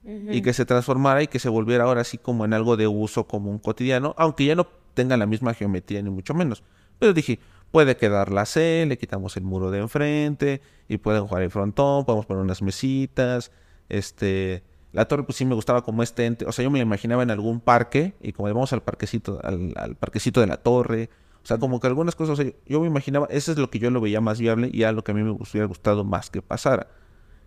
y 0.05 0.43
que 0.43 0.53
se 0.53 0.65
transformara 0.65 1.23
y 1.23 1.27
que 1.27 1.39
se 1.39 1.49
volviera 1.49 1.85
ahora 1.85 2.01
así 2.01 2.19
como 2.19 2.45
en 2.45 2.55
algo 2.55 2.77
de 2.77 2.87
uso 2.87 3.27
común 3.27 3.59
cotidiano, 3.59 4.15
aunque 4.17 4.47
ya 4.47 4.55
no 4.55 4.67
tenga 4.95 5.17
la 5.17 5.27
misma 5.27 5.55
geometría 5.55 6.03
ni 6.03 6.11
mucho 6.11 6.35
menos. 6.35 6.63
Pero 6.99 7.13
dije, 7.13 7.39
puede 7.71 7.97
quedar 7.97 8.33
la 8.33 8.47
C, 8.47 8.85
le 8.87 8.99
quitamos 8.99 9.37
el 9.37 9.45
muro 9.45 9.71
de 9.71 9.81
enfrente 9.81 10.61
y 10.89 10.99
pueden 10.99 11.27
jugar 11.27 11.43
el 11.43 11.51
frontón, 11.51 12.05
podemos 12.05 12.27
poner 12.27 12.43
unas 12.43 12.63
mesitas, 12.63 13.53
este... 13.89 14.63
La 14.93 15.05
torre 15.05 15.23
pues 15.23 15.37
sí 15.37 15.45
me 15.45 15.55
gustaba 15.55 15.85
como 15.85 16.03
este 16.03 16.27
ente, 16.27 16.45
o 16.47 16.51
sea, 16.51 16.65
yo 16.65 16.71
me 16.71 16.81
la 16.81 16.83
imaginaba 16.83 17.23
en 17.23 17.31
algún 17.31 17.61
parque 17.61 18.15
y 18.21 18.33
como 18.33 18.49
vamos 18.49 18.73
al 18.73 18.83
parquecito, 18.83 19.39
al, 19.45 19.95
parquecito 19.95 20.41
de 20.41 20.49
la 20.49 20.57
torre, 20.57 21.11
o 21.45 21.47
sea, 21.47 21.59
como 21.59 21.79
que 21.79 21.87
algunas 21.87 22.17
cosas, 22.17 22.45
yo 22.67 22.81
me 22.81 22.89
imaginaba, 22.89 23.29
eso 23.31 23.53
es 23.53 23.59
lo 23.59 23.71
que 23.71 23.79
yo 23.79 23.89
lo 23.93 24.01
veía 24.01 24.21
más 24.21 24.41
viable 24.41 24.69
y 24.73 24.83
era 24.83 24.91
lo 24.91 25.05
que 25.05 25.13
a 25.13 25.15
mí 25.15 25.23
me 25.23 25.31
hubiera 25.31 25.67
gustado 25.67 26.03
más 26.03 26.29
que 26.29 26.43
pasara 26.43 26.89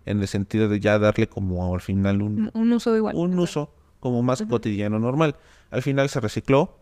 en 0.06 0.20
el 0.20 0.28
sentido 0.28 0.68
de 0.68 0.80
ya 0.80 0.98
darle 0.98 1.28
como 1.28 1.74
al 1.74 1.80
final 1.80 2.22
un, 2.22 2.50
un 2.52 2.72
uso 2.72 2.96
igual. 2.96 3.16
Un 3.16 3.38
uso 3.38 3.70
como 4.00 4.22
más 4.22 4.42
cotidiano, 4.42 4.98
normal. 4.98 5.36
Al 5.70 5.82
final 5.82 6.08
se 6.10 6.20
recicló, 6.20 6.76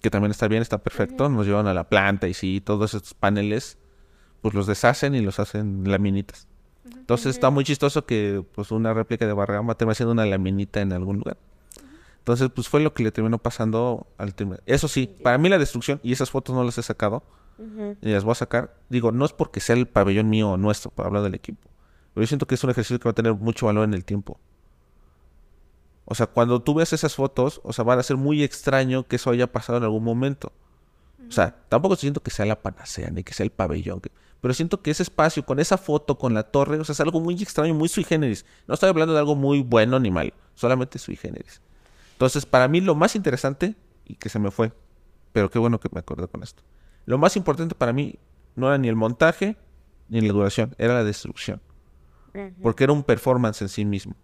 que 0.00 0.10
también 0.10 0.30
está 0.30 0.46
bien, 0.46 0.62
está 0.62 0.78
perfecto. 0.78 1.28
Nos 1.28 1.46
llevan 1.46 1.66
a 1.66 1.74
la 1.74 1.88
planta 1.88 2.28
y 2.28 2.34
sí, 2.34 2.62
todos 2.64 2.94
estos 2.94 3.14
paneles, 3.14 3.76
pues 4.40 4.54
los 4.54 4.66
deshacen 4.66 5.14
y 5.14 5.20
los 5.20 5.40
hacen 5.40 5.82
laminitas. 5.90 6.46
Entonces 6.84 7.34
está 7.34 7.50
muy 7.50 7.64
chistoso 7.64 8.06
que 8.06 8.44
pues 8.54 8.70
una 8.70 8.94
réplica 8.94 9.26
de 9.26 9.32
Barragán 9.32 9.66
terminar 9.76 9.96
siendo 9.96 10.12
una 10.12 10.24
laminita 10.26 10.80
en 10.80 10.92
algún 10.92 11.18
lugar. 11.18 11.36
Entonces, 12.18 12.50
pues 12.54 12.68
fue 12.68 12.80
lo 12.80 12.92
que 12.92 13.02
le 13.02 13.10
terminó 13.10 13.38
pasando 13.38 14.06
al 14.18 14.34
terminar. 14.34 14.62
Eso 14.66 14.86
sí, 14.88 15.06
para 15.22 15.38
mí 15.38 15.48
la 15.48 15.58
destrucción, 15.58 16.00
y 16.02 16.12
esas 16.12 16.30
fotos 16.30 16.54
no 16.54 16.62
las 16.62 16.76
he 16.78 16.82
sacado, 16.82 17.24
y 18.00 18.10
las 18.10 18.24
voy 18.24 18.32
a 18.32 18.36
sacar, 18.36 18.76
digo, 18.88 19.10
no 19.10 19.24
es 19.24 19.32
porque 19.32 19.60
sea 19.60 19.74
el 19.74 19.88
pabellón 19.88 20.30
mío 20.30 20.50
o 20.50 20.56
nuestro, 20.56 20.90
para 20.90 21.08
hablar 21.08 21.22
del 21.24 21.34
equipo 21.34 21.69
pero 22.14 22.22
yo 22.22 22.26
siento 22.26 22.46
que 22.46 22.54
es 22.54 22.64
un 22.64 22.70
ejercicio 22.70 22.98
que 22.98 23.08
va 23.08 23.12
a 23.12 23.14
tener 23.14 23.34
mucho 23.34 23.66
valor 23.66 23.84
en 23.84 23.94
el 23.94 24.04
tiempo. 24.04 24.38
O 26.04 26.14
sea, 26.14 26.26
cuando 26.26 26.60
tú 26.60 26.74
ves 26.74 26.92
esas 26.92 27.14
fotos, 27.14 27.60
o 27.62 27.72
sea, 27.72 27.84
van 27.84 27.98
a 27.98 28.02
ser 28.02 28.16
muy 28.16 28.42
extraño 28.42 29.06
que 29.06 29.16
eso 29.16 29.30
haya 29.30 29.50
pasado 29.52 29.78
en 29.78 29.84
algún 29.84 30.02
momento. 30.02 30.52
O 31.28 31.30
sea, 31.32 31.54
tampoco 31.68 31.94
siento 31.94 32.20
que 32.20 32.32
sea 32.32 32.46
la 32.46 32.60
panacea 32.60 33.10
ni 33.10 33.22
que 33.22 33.32
sea 33.32 33.44
el 33.44 33.50
pabellón. 33.50 34.00
pero 34.40 34.54
siento 34.54 34.82
que 34.82 34.90
ese 34.90 35.04
espacio, 35.04 35.44
con 35.44 35.60
esa 35.60 35.78
foto, 35.78 36.18
con 36.18 36.34
la 36.34 36.42
torre, 36.42 36.80
o 36.80 36.84
sea, 36.84 36.94
es 36.94 37.00
algo 37.00 37.20
muy 37.20 37.40
extraño, 37.40 37.74
muy 37.74 37.88
sui 37.88 38.02
generis. 38.02 38.44
No 38.66 38.74
estoy 38.74 38.88
hablando 38.88 39.12
de 39.12 39.20
algo 39.20 39.36
muy 39.36 39.62
bueno 39.62 40.00
ni 40.00 40.10
mal. 40.10 40.32
solamente 40.54 40.98
sui 40.98 41.14
generis. 41.14 41.60
Entonces, 42.14 42.44
para 42.44 42.66
mí 42.66 42.80
lo 42.80 42.94
más 42.94 43.14
interesante, 43.14 43.76
y 44.04 44.16
que 44.16 44.28
se 44.28 44.38
me 44.40 44.50
fue, 44.50 44.72
pero 45.32 45.48
qué 45.50 45.58
bueno 45.60 45.78
que 45.78 45.88
me 45.92 46.00
acordé 46.00 46.26
con 46.26 46.42
esto. 46.42 46.62
Lo 47.06 47.18
más 47.18 47.36
importante 47.36 47.74
para 47.74 47.92
mí 47.92 48.18
no 48.56 48.66
era 48.66 48.78
ni 48.78 48.88
el 48.88 48.96
montaje 48.96 49.56
ni 50.08 50.20
la 50.20 50.32
duración, 50.32 50.74
era 50.76 50.94
la 50.94 51.04
destrucción. 51.04 51.60
Porque 52.62 52.84
era 52.84 52.92
un 52.92 53.02
performance 53.02 53.62
en 53.62 53.68
sí 53.68 53.84
mismo. 53.84 54.14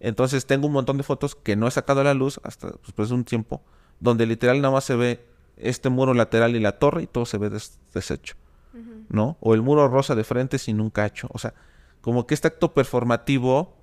Entonces 0.00 0.44
tengo 0.44 0.66
un 0.66 0.74
montón 0.74 0.98
de 0.98 1.02
fotos 1.02 1.34
que 1.34 1.56
no 1.56 1.66
he 1.66 1.70
sacado 1.70 2.00
a 2.00 2.04
la 2.04 2.14
luz 2.14 2.38
hasta 2.44 2.70
después 2.84 3.08
de 3.08 3.14
un 3.14 3.24
tiempo, 3.24 3.62
donde 3.98 4.26
literal 4.26 4.60
nada 4.60 4.74
más 4.74 4.84
se 4.84 4.94
ve 4.94 5.24
este 5.56 5.88
muro 5.88 6.12
lateral 6.12 6.54
y 6.54 6.60
la 6.60 6.78
torre 6.78 7.04
y 7.04 7.06
todo 7.06 7.24
se 7.24 7.38
ve 7.38 7.50
deshecho. 7.94 8.36
¿No? 9.08 9.36
O 9.40 9.54
el 9.54 9.62
muro 9.62 9.88
rosa 9.88 10.14
de 10.14 10.24
frente 10.24 10.58
sin 10.58 10.80
un 10.80 10.88
cacho. 10.90 11.28
O 11.32 11.38
sea, 11.38 11.54
como 12.00 12.26
que 12.26 12.34
este 12.34 12.48
acto 12.48 12.72
performativo 12.72 13.76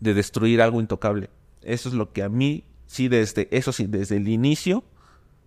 de 0.00 0.14
destruir 0.14 0.60
algo 0.62 0.80
intocable. 0.80 1.30
Eso 1.62 1.88
es 1.88 1.94
lo 1.94 2.12
que 2.12 2.22
a 2.22 2.28
mí, 2.28 2.64
sí, 2.86 3.08
desde, 3.08 3.48
eso 3.50 3.72
sí, 3.72 3.86
desde 3.86 4.16
el 4.16 4.28
inicio, 4.28 4.84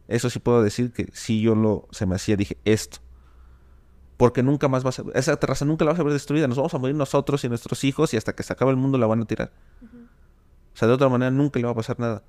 eso 0.08 0.30
sí 0.30 0.40
puedo 0.40 0.64
decir 0.64 0.92
que 0.92 1.10
sí 1.14 1.42
yo 1.42 1.56
lo, 1.56 1.88
se 1.92 2.06
me 2.06 2.16
hacía, 2.16 2.36
dije, 2.36 2.58
esto. 2.66 3.00
Porque 4.18 4.44
nunca 4.44 4.68
más 4.68 4.86
va 4.86 4.90
a 4.90 4.92
ser, 4.92 5.06
esa 5.16 5.36
terraza 5.38 5.66
nunca 5.66 5.86
la 5.86 5.92
vas 5.92 6.00
a 6.00 6.04
ver 6.04 6.14
destruida, 6.14 6.48
nos 6.48 6.58
vamos 6.58 6.74
a 6.74 6.78
morir 6.78 6.96
nosotros 6.96 7.44
y 7.44 7.50
nuestros 7.50 7.84
hijos 7.84 8.14
y 8.14 8.18
hasta 8.18 8.34
que 8.34 8.44
se 8.44 8.54
acabe 8.54 8.72
el 8.72 8.78
mundo 8.78 8.98
la 8.98 9.08
van 9.08 9.22
a 9.22 9.26
tirar. 9.26 9.52
O 9.82 10.78
sea, 10.78 10.88
de 10.88 10.94
otra 10.94 11.10
manera 11.10 11.32
nunca 11.32 11.60
le 11.60 11.66
va 11.66 11.72
a 11.72 11.76
pasar 11.76 12.00
nada. 12.00 12.24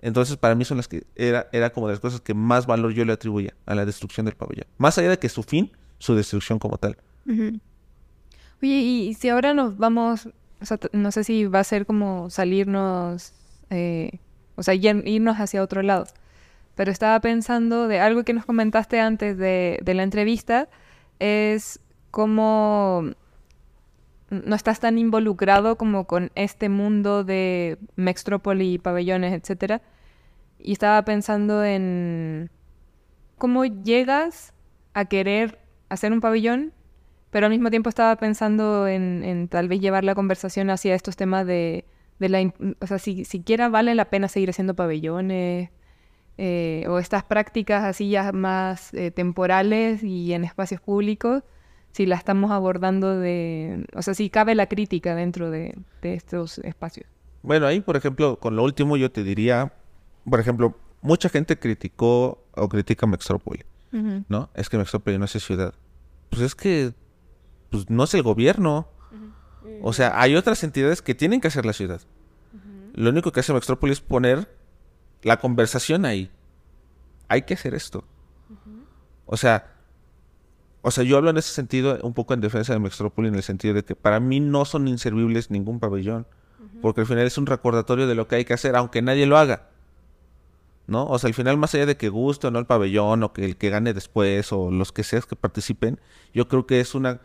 Entonces, 0.00 0.36
para 0.36 0.54
mí 0.54 0.64
son 0.64 0.76
las 0.76 0.86
que 0.86 1.04
era, 1.16 1.48
era 1.52 1.70
como 1.70 1.88
de 1.88 1.94
las 1.94 2.00
cosas 2.00 2.20
que 2.20 2.32
más 2.32 2.66
valor 2.66 2.92
yo 2.92 3.04
le 3.04 3.12
atribuía 3.12 3.54
a 3.66 3.74
la 3.74 3.84
destrucción 3.84 4.26
del 4.26 4.36
pabellón. 4.36 4.66
Más 4.76 4.96
allá 4.98 5.10
de 5.10 5.18
que 5.18 5.28
su 5.28 5.42
fin, 5.42 5.72
su 5.98 6.14
destrucción 6.14 6.58
como 6.58 6.78
tal. 6.78 6.96
Oye, 7.26 8.74
y 8.74 9.14
si 9.14 9.28
ahora 9.28 9.54
nos 9.54 9.76
vamos, 9.76 10.28
o 10.60 10.64
sea, 10.64 10.78
no 10.92 11.10
sé 11.10 11.24
si 11.24 11.46
va 11.46 11.60
a 11.60 11.64
ser 11.64 11.84
como 11.84 12.30
salirnos, 12.30 13.32
eh, 13.70 14.20
o 14.54 14.62
sea, 14.62 14.74
irnos 14.74 15.36
hacia 15.38 15.62
otro 15.62 15.82
lado, 15.82 16.06
pero 16.78 16.92
estaba 16.92 17.18
pensando 17.18 17.88
de 17.88 17.98
algo 17.98 18.22
que 18.22 18.32
nos 18.32 18.44
comentaste 18.46 19.00
antes 19.00 19.36
de, 19.36 19.80
de 19.82 19.94
la 19.94 20.04
entrevista, 20.04 20.68
es 21.18 21.80
cómo 22.12 23.02
no 24.30 24.54
estás 24.54 24.78
tan 24.78 24.96
involucrado 24.96 25.76
como 25.76 26.04
con 26.04 26.30
este 26.36 26.68
mundo 26.68 27.24
de 27.24 27.78
Mextrópoli, 27.96 28.78
pabellones, 28.78 29.32
etcétera. 29.32 29.82
Y 30.60 30.70
estaba 30.70 31.04
pensando 31.04 31.64
en 31.64 32.48
cómo 33.38 33.64
llegas 33.64 34.54
a 34.94 35.06
querer 35.06 35.58
hacer 35.88 36.12
un 36.12 36.20
pabellón 36.20 36.72
pero 37.30 37.46
al 37.46 37.50
mismo 37.50 37.70
tiempo 37.70 37.88
estaba 37.88 38.14
pensando 38.14 38.86
en, 38.86 39.48
tal 39.48 39.66
vez 39.66 39.80
llevar 39.80 40.04
la 40.04 40.14
conversación 40.14 40.70
hacia 40.70 40.94
estos 40.94 41.16
temas 41.16 41.44
de, 41.44 41.84
la... 42.20 42.52
O 42.80 42.86
sea, 42.86 43.00
si 43.00 43.24
siquiera 43.24 43.68
vale 43.68 43.96
la 43.96 44.04
pena 44.06 44.28
seguir 44.28 44.50
haciendo 44.50 44.74
pabellones 44.74 45.70
eh, 46.40 46.84
o 46.88 47.00
estas 47.00 47.24
prácticas 47.24 47.82
así 47.82 48.10
ya 48.10 48.30
más 48.30 48.94
eh, 48.94 49.10
temporales 49.10 50.04
y 50.04 50.32
en 50.32 50.44
espacios 50.44 50.80
públicos, 50.80 51.42
si 51.90 52.06
la 52.06 52.14
estamos 52.14 52.52
abordando 52.52 53.18
de... 53.18 53.84
O 53.96 54.02
sea, 54.02 54.14
si 54.14 54.30
cabe 54.30 54.54
la 54.54 54.68
crítica 54.68 55.16
dentro 55.16 55.50
de, 55.50 55.76
estos 56.02 56.58
espacios. 56.58 57.08
Bueno, 57.42 57.66
ahí, 57.66 57.80
por 57.80 57.96
ejemplo, 57.96 58.38
con 58.38 58.54
lo 58.54 58.62
último 58.62 58.96
yo 58.96 59.10
te 59.10 59.24
diría, 59.24 59.72
por 60.30 60.38
ejemplo, 60.38 60.76
mucha 61.02 61.28
gente 61.28 61.58
criticó 61.58 62.44
o 62.54 62.68
critica 62.68 63.06
Mextrópoli, 63.08 63.64
¿no? 64.28 64.50
Es 64.54 64.68
que 64.68 64.78
Mextrópoli 64.78 65.18
no 65.18 65.24
es 65.24 65.32
ciudad. 65.32 65.74
Pues 66.30 66.42
es 66.42 66.54
que 66.54 66.92
pues 67.70 67.90
no 67.90 68.04
es 68.04 68.14
el 68.14 68.22
gobierno. 68.22 68.88
O 69.82 69.92
sea, 69.92 70.20
hay 70.20 70.36
otras 70.36 70.62
entidades 70.62 71.02
que 71.02 71.14
tienen 71.14 71.40
que 71.40 71.48
hacer 71.48 71.66
la 71.66 71.72
ciudad. 71.72 72.00
Lo 72.94 73.10
único 73.10 73.32
que 73.32 73.40
hace 73.40 73.52
Mextrópoli 73.52 73.92
es 73.92 74.00
poner 74.00 74.48
la 75.22 75.38
conversación 75.38 76.04
ahí. 76.04 76.30
Hay 77.28 77.42
que 77.42 77.54
hacer 77.54 77.74
esto. 77.74 78.04
O 79.26 79.36
sea, 79.36 79.74
o 80.82 80.90
sea, 80.90 81.04
yo 81.04 81.16
hablo 81.16 81.30
en 81.30 81.36
ese 81.36 81.52
sentido 81.52 81.98
un 82.02 82.14
poco 82.14 82.34
en 82.34 82.40
defensa 82.40 82.72
de 82.72 82.78
Mextrópoli 82.78 83.28
en 83.28 83.34
el 83.34 83.42
sentido 83.42 83.74
de 83.74 83.84
que 83.84 83.94
para 83.94 84.20
mí 84.20 84.40
no 84.40 84.64
son 84.64 84.88
inservibles 84.88 85.50
ningún 85.50 85.80
pabellón, 85.80 86.26
porque 86.80 87.02
al 87.02 87.06
final 87.06 87.26
es 87.26 87.36
un 87.36 87.46
recordatorio 87.46 88.06
de 88.06 88.14
lo 88.14 88.28
que 88.28 88.36
hay 88.36 88.44
que 88.44 88.54
hacer, 88.54 88.76
aunque 88.76 89.02
nadie 89.02 89.26
lo 89.26 89.36
haga. 89.36 89.68
¿No? 90.86 91.04
O 91.06 91.18
sea, 91.18 91.28
al 91.28 91.34
final, 91.34 91.58
más 91.58 91.74
allá 91.74 91.84
de 91.84 91.98
que 91.98 92.08
guste 92.08 92.46
o 92.46 92.50
no 92.50 92.58
el 92.58 92.64
pabellón, 92.64 93.22
o 93.22 93.34
que 93.34 93.44
el 93.44 93.58
que 93.58 93.68
gane 93.68 93.92
después, 93.92 94.50
o 94.52 94.70
los 94.70 94.90
que 94.90 95.04
seas 95.04 95.26
que 95.26 95.36
participen, 95.36 96.00
yo 96.32 96.48
creo 96.48 96.66
que 96.66 96.80
es 96.80 96.94
una 96.94 97.20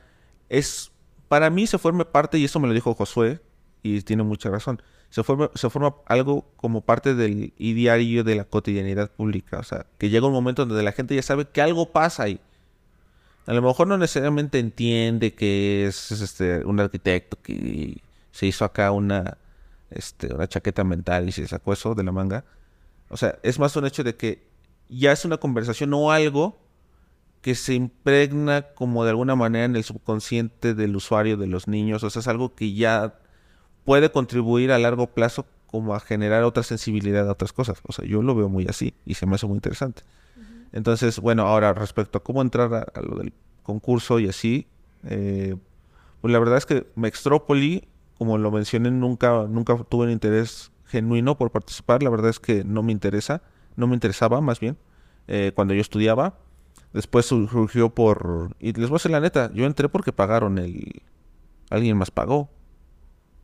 es, 0.50 0.91
para 1.28 1.50
mí 1.50 1.68
se 1.68 1.78
forma 1.78 2.06
parte, 2.12 2.38
y 2.38 2.46
eso 2.46 2.60
me 2.60 2.68
lo 2.68 2.74
dijo 2.74 2.94
Josué, 2.94 3.41
y 3.82 4.02
tiene 4.02 4.24
mucha 4.24 4.50
razón, 4.50 4.82
se 5.14 5.24
forma, 5.24 5.95
algo 6.07 6.43
como 6.55 6.82
parte 6.82 7.14
del 7.14 7.53
diario 7.55 8.24
de 8.24 8.34
la 8.34 8.45
cotidianidad 8.45 9.11
pública. 9.11 9.59
O 9.59 9.64
sea, 9.64 9.86
que 9.99 10.09
llega 10.09 10.26
un 10.26 10.34
momento 10.34 10.66
donde 10.66 10.82
la 10.82 10.91
gente 10.91 11.14
ya 11.14 11.22
sabe 11.22 11.45
que 11.45 11.61
algo 11.61 11.91
pasa 11.91 12.24
ahí. 12.24 12.39
A 13.45 13.53
lo 13.53 13.61
mejor 13.61 13.86
no 13.86 13.95
necesariamente 13.99 14.57
entiende 14.57 15.36
que 15.36 15.86
es, 15.86 16.09
este, 16.09 16.66
un 16.66 16.80
arquitecto 16.80 17.38
que 17.43 18.01
se 18.32 18.47
hizo 18.47 18.66
acá 18.66 18.89
una, 18.89 19.38
este, 19.91 20.34
una 20.34 20.47
chaqueta 20.47 20.84
mental 20.84 21.30
y 21.30 21.32
se 21.32 21.47
sacó 21.47 21.74
eso 21.74 21.93
de 21.93 22.03
la 22.03 22.11
manga. 22.11 22.43
O 23.09 23.18
sea, 23.18 23.38
es 23.43 23.59
más 23.59 23.76
un 23.76 23.86
hecho 23.86 24.03
de 24.03 24.16
que 24.16 24.47
ya 24.89 25.11
es 25.11 25.26
una 25.26 25.38
conversación 25.38 25.93
o 25.93 26.11
algo 26.11 26.57
que 27.43 27.53
se 27.53 27.76
impregna 27.76 28.64
como 28.74 29.03
de 29.03 29.11
alguna 29.11 29.36
manera 29.36 29.66
en 29.66 29.76
el 29.76 29.84
subconsciente 29.84 30.74
del 30.74 30.95
usuario, 30.95 31.38
de 31.38 31.45
los 31.45 31.68
niños. 31.68 32.03
O 32.03 32.09
sea, 32.09 32.22
es 32.22 32.28
algo 32.28 32.55
que 32.55 32.74
ya 32.74 33.20
puede 33.86 34.11
contribuir 34.11 34.71
a 34.71 34.79
largo 34.79 35.07
plazo 35.07 35.45
como 35.67 35.95
a 35.95 35.99
generar 35.99 36.43
otra 36.43 36.63
sensibilidad 36.63 37.27
a 37.27 37.31
otras 37.31 37.53
cosas. 37.53 37.79
O 37.88 37.91
sea, 37.91 38.05
yo 38.05 38.21
lo 38.21 38.36
veo 38.36 38.49
muy 38.49 38.67
así 38.67 38.93
y 39.05 39.15
se 39.15 39.25
me 39.25 39.36
hace 39.36 39.47
muy 39.47 39.55
interesante. 39.55 40.03
Entonces, 40.71 41.19
bueno, 41.19 41.43
ahora 41.43 41.73
respecto 41.73 42.17
a 42.17 42.23
cómo 42.23 42.41
entrar 42.41 42.73
a, 42.73 43.01
lo 43.01 43.17
del 43.17 43.34
concurso 43.63 44.19
y 44.19 44.27
así, 44.27 44.67
eh, 45.07 45.55
pues 46.21 46.31
la 46.31 46.39
verdad 46.39 46.57
es 46.57 46.65
que 46.65 46.88
Mextrópoli, 46.95 47.88
como 48.17 48.38
lo 48.38 48.51
mencioné, 48.51 48.91
nunca, 48.91 49.45
nunca 49.47 49.77
tuve 49.89 50.05
un 50.05 50.11
interés 50.11 50.71
genuino 50.86 51.38
por 51.38 51.51
participar. 51.51 52.03
La 52.03 52.09
verdad 52.09 52.29
es 52.29 52.39
que 52.39 52.63
no 52.63 52.84
me 52.84 52.91
interesa, 52.91 53.41
no 53.75 53.88
me 53.88 53.93
interesaba 53.93 54.41
más 54.41 54.59
bien 54.59 54.77
eh, 55.27 55.51
cuando 55.55 55.73
yo 55.73 55.81
estudiaba. 55.81 56.38
Después 56.93 57.25
surgió 57.25 57.89
por... 57.89 58.55
Y 58.59 58.73
les 58.73 58.89
voy 58.89 58.95
a 58.95 58.99
decir 58.99 59.11
la 59.11 59.19
neta, 59.19 59.51
yo 59.53 59.65
entré 59.65 59.89
porque 59.89 60.13
pagaron 60.13 60.59
el... 60.59 61.01
Alguien 61.71 61.97
más 61.97 62.11
pagó. 62.11 62.49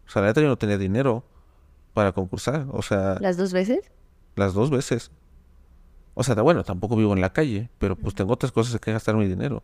O 0.10 0.12
sea, 0.12 0.24
la 0.24 0.30
neta 0.30 0.42
yo 0.42 0.48
no 0.48 0.58
tenía 0.58 0.78
dinero 0.78 1.24
para 1.94 2.12
concursar. 2.12 2.66
O 2.72 2.82
sea... 2.82 3.18
¿Las 3.22 3.38
dos 3.38 3.54
veces? 3.54 3.92
Las 4.36 4.54
dos 4.54 4.72
veces. 4.72 5.12
O 6.16 6.24
sea, 6.24 6.36
bueno, 6.42 6.64
tampoco 6.64 6.98
vivo 6.98 7.14
en 7.14 7.22
la 7.22 7.32
calle, 7.32 7.70
pero 7.78 7.96
pues 7.96 8.16
tengo 8.16 8.34
otras 8.34 8.52
cosas 8.52 8.74
en 8.74 8.80
que 8.80 8.92
gastar 8.92 9.16
mi 9.16 9.28
dinero. 9.28 9.64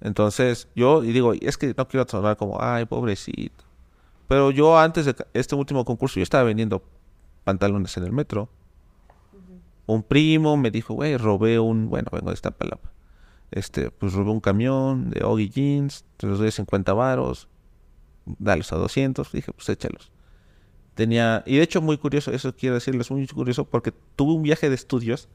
Entonces, 0.00 0.68
yo, 0.74 1.02
y 1.02 1.12
digo, 1.12 1.32
es 1.32 1.56
que 1.56 1.74
no 1.76 1.88
quiero 1.88 2.06
sonar 2.06 2.36
como, 2.36 2.60
ay, 2.60 2.84
pobrecito. 2.84 3.64
Pero 4.26 4.50
yo 4.50 4.78
antes 4.78 5.06
de 5.06 5.16
este 5.32 5.54
último 5.54 5.84
concurso, 5.86 6.20
yo 6.20 6.22
estaba 6.22 6.44
vendiendo 6.44 6.82
pantalones 7.44 7.96
en 7.96 8.04
el 8.04 8.12
metro 8.12 8.50
un 9.88 10.02
primo 10.02 10.58
me 10.58 10.70
dijo, 10.70 10.92
güey, 10.92 11.16
robé 11.16 11.58
un, 11.58 11.88
bueno, 11.88 12.10
vengo 12.12 12.28
de 12.28 12.34
esta 12.34 12.50
palabra. 12.50 12.92
Este, 13.50 13.90
pues 13.90 14.12
robé 14.12 14.30
un 14.30 14.40
camión 14.40 15.08
de 15.08 15.24
Oggy 15.24 15.48
Jeans, 15.48 16.04
te 16.18 16.26
los 16.26 16.38
doy 16.38 16.50
50 16.50 16.92
varos, 16.92 17.48
dalos 18.38 18.72
a 18.72 18.76
200, 18.76 19.32
dije, 19.32 19.52
pues 19.52 19.68
échalos. 19.68 20.10
Tenía, 20.94 21.42
y 21.46 21.56
de 21.56 21.62
hecho 21.62 21.80
muy 21.80 21.96
curioso, 21.98 22.32
eso 22.32 22.54
quiero 22.56 22.74
decirles, 22.74 23.10
muy 23.10 23.26
curioso, 23.26 23.64
porque 23.64 23.92
tuve 24.16 24.32
un 24.32 24.42
viaje 24.42 24.68
de 24.68 24.74
estudios, 24.74 25.28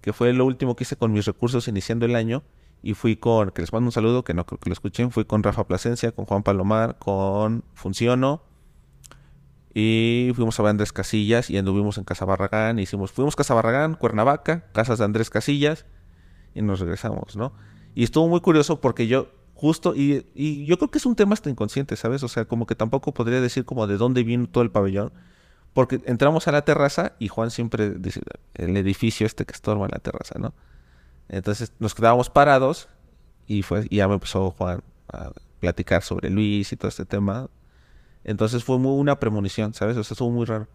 que 0.00 0.12
fue 0.12 0.32
lo 0.32 0.44
último 0.44 0.76
que 0.76 0.84
hice 0.84 0.96
con 0.96 1.12
mis 1.12 1.24
recursos 1.24 1.68
iniciando 1.68 2.06
el 2.06 2.16
año, 2.16 2.42
y 2.82 2.94
fui 2.94 3.16
con, 3.16 3.50
que 3.50 3.62
les 3.62 3.72
mando 3.72 3.88
un 3.88 3.92
saludo, 3.92 4.24
que 4.24 4.34
no 4.34 4.46
creo 4.46 4.58
que 4.58 4.70
lo 4.70 4.72
escuchen, 4.72 5.10
fui 5.10 5.24
con 5.24 5.42
Rafa 5.42 5.66
Plasencia, 5.66 6.12
con 6.12 6.26
Juan 6.26 6.42
Palomar, 6.42 6.98
con 6.98 7.64
Funciono, 7.74 8.42
y 9.80 10.32
fuimos 10.34 10.58
a 10.58 10.68
Andrés 10.68 10.92
Casillas 10.92 11.50
y 11.50 11.56
anduvimos 11.56 11.98
en 11.98 12.04
Casa 12.04 12.24
Barragán. 12.24 12.80
Hicimos, 12.80 13.12
fuimos 13.12 13.36
Casa 13.36 13.54
Barragán, 13.54 13.94
Cuernavaca, 13.94 14.66
casas 14.72 14.98
de 14.98 15.04
Andrés 15.04 15.30
Casillas 15.30 15.86
y 16.52 16.62
nos 16.62 16.80
regresamos, 16.80 17.36
¿no? 17.36 17.52
Y 17.94 18.02
estuvo 18.02 18.26
muy 18.28 18.40
curioso 18.40 18.80
porque 18.80 19.06
yo 19.06 19.28
justo, 19.58 19.94
y, 19.94 20.26
y, 20.34 20.64
yo 20.64 20.78
creo 20.78 20.90
que 20.90 20.98
es 20.98 21.06
un 21.06 21.16
tema 21.16 21.34
hasta 21.34 21.50
inconsciente, 21.50 21.96
¿sabes? 21.96 22.22
O 22.22 22.28
sea, 22.28 22.44
como 22.46 22.66
que 22.66 22.74
tampoco 22.74 23.12
podría 23.12 23.40
decir 23.40 23.64
como 23.64 23.86
de 23.86 23.96
dónde 23.96 24.22
vino 24.22 24.46
todo 24.48 24.62
el 24.62 24.70
pabellón. 24.70 25.12
Porque 25.74 26.00
entramos 26.06 26.48
a 26.48 26.52
la 26.52 26.62
terraza 26.62 27.12
y 27.18 27.28
Juan 27.28 27.50
siempre 27.50 27.90
dice, 27.90 28.22
el 28.54 28.76
edificio 28.76 29.26
este 29.26 29.44
que 29.44 29.52
estorba 29.52 29.84
en 29.84 29.92
la 29.92 29.98
terraza, 29.98 30.38
¿no? 30.38 30.54
Entonces 31.28 31.72
nos 31.78 31.94
quedábamos 31.94 32.30
parados 32.30 32.88
y, 33.46 33.62
fue, 33.62 33.86
y 33.90 33.96
ya 33.96 34.08
me 34.08 34.14
empezó 34.14 34.50
Juan 34.52 34.82
a 35.12 35.32
platicar 35.60 36.02
sobre 36.02 36.30
Luis 36.30 36.72
y 36.72 36.76
todo 36.76 36.88
este 36.88 37.04
tema 37.04 37.50
entonces 38.28 38.62
fue 38.62 38.78
muy 38.78 38.98
una 39.00 39.18
premonición, 39.18 39.72
¿sabes? 39.72 39.96
O 39.96 40.04
sea, 40.04 40.12
estuvo 40.14 40.30
muy 40.30 40.44
raro. 40.44 40.68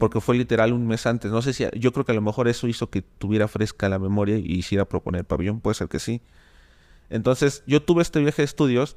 Porque 0.00 0.20
fue 0.20 0.36
literal 0.36 0.72
un 0.72 0.86
mes 0.86 1.06
antes. 1.06 1.30
No 1.30 1.40
sé 1.42 1.52
si. 1.52 1.64
Yo 1.78 1.92
creo 1.92 2.04
que 2.04 2.10
a 2.10 2.14
lo 2.14 2.20
mejor 2.20 2.48
eso 2.48 2.66
hizo 2.66 2.90
que 2.90 3.02
tuviera 3.02 3.46
fresca 3.46 3.88
la 3.88 4.00
memoria 4.00 4.36
y 4.36 4.52
hiciera 4.52 4.84
proponer 4.84 5.24
pabellón. 5.24 5.60
Puede 5.60 5.74
ser 5.74 5.88
que 5.88 6.00
sí. 6.00 6.20
Entonces, 7.10 7.62
yo 7.66 7.82
tuve 7.82 8.02
este 8.02 8.20
viaje 8.20 8.42
de 8.42 8.46
estudios. 8.46 8.96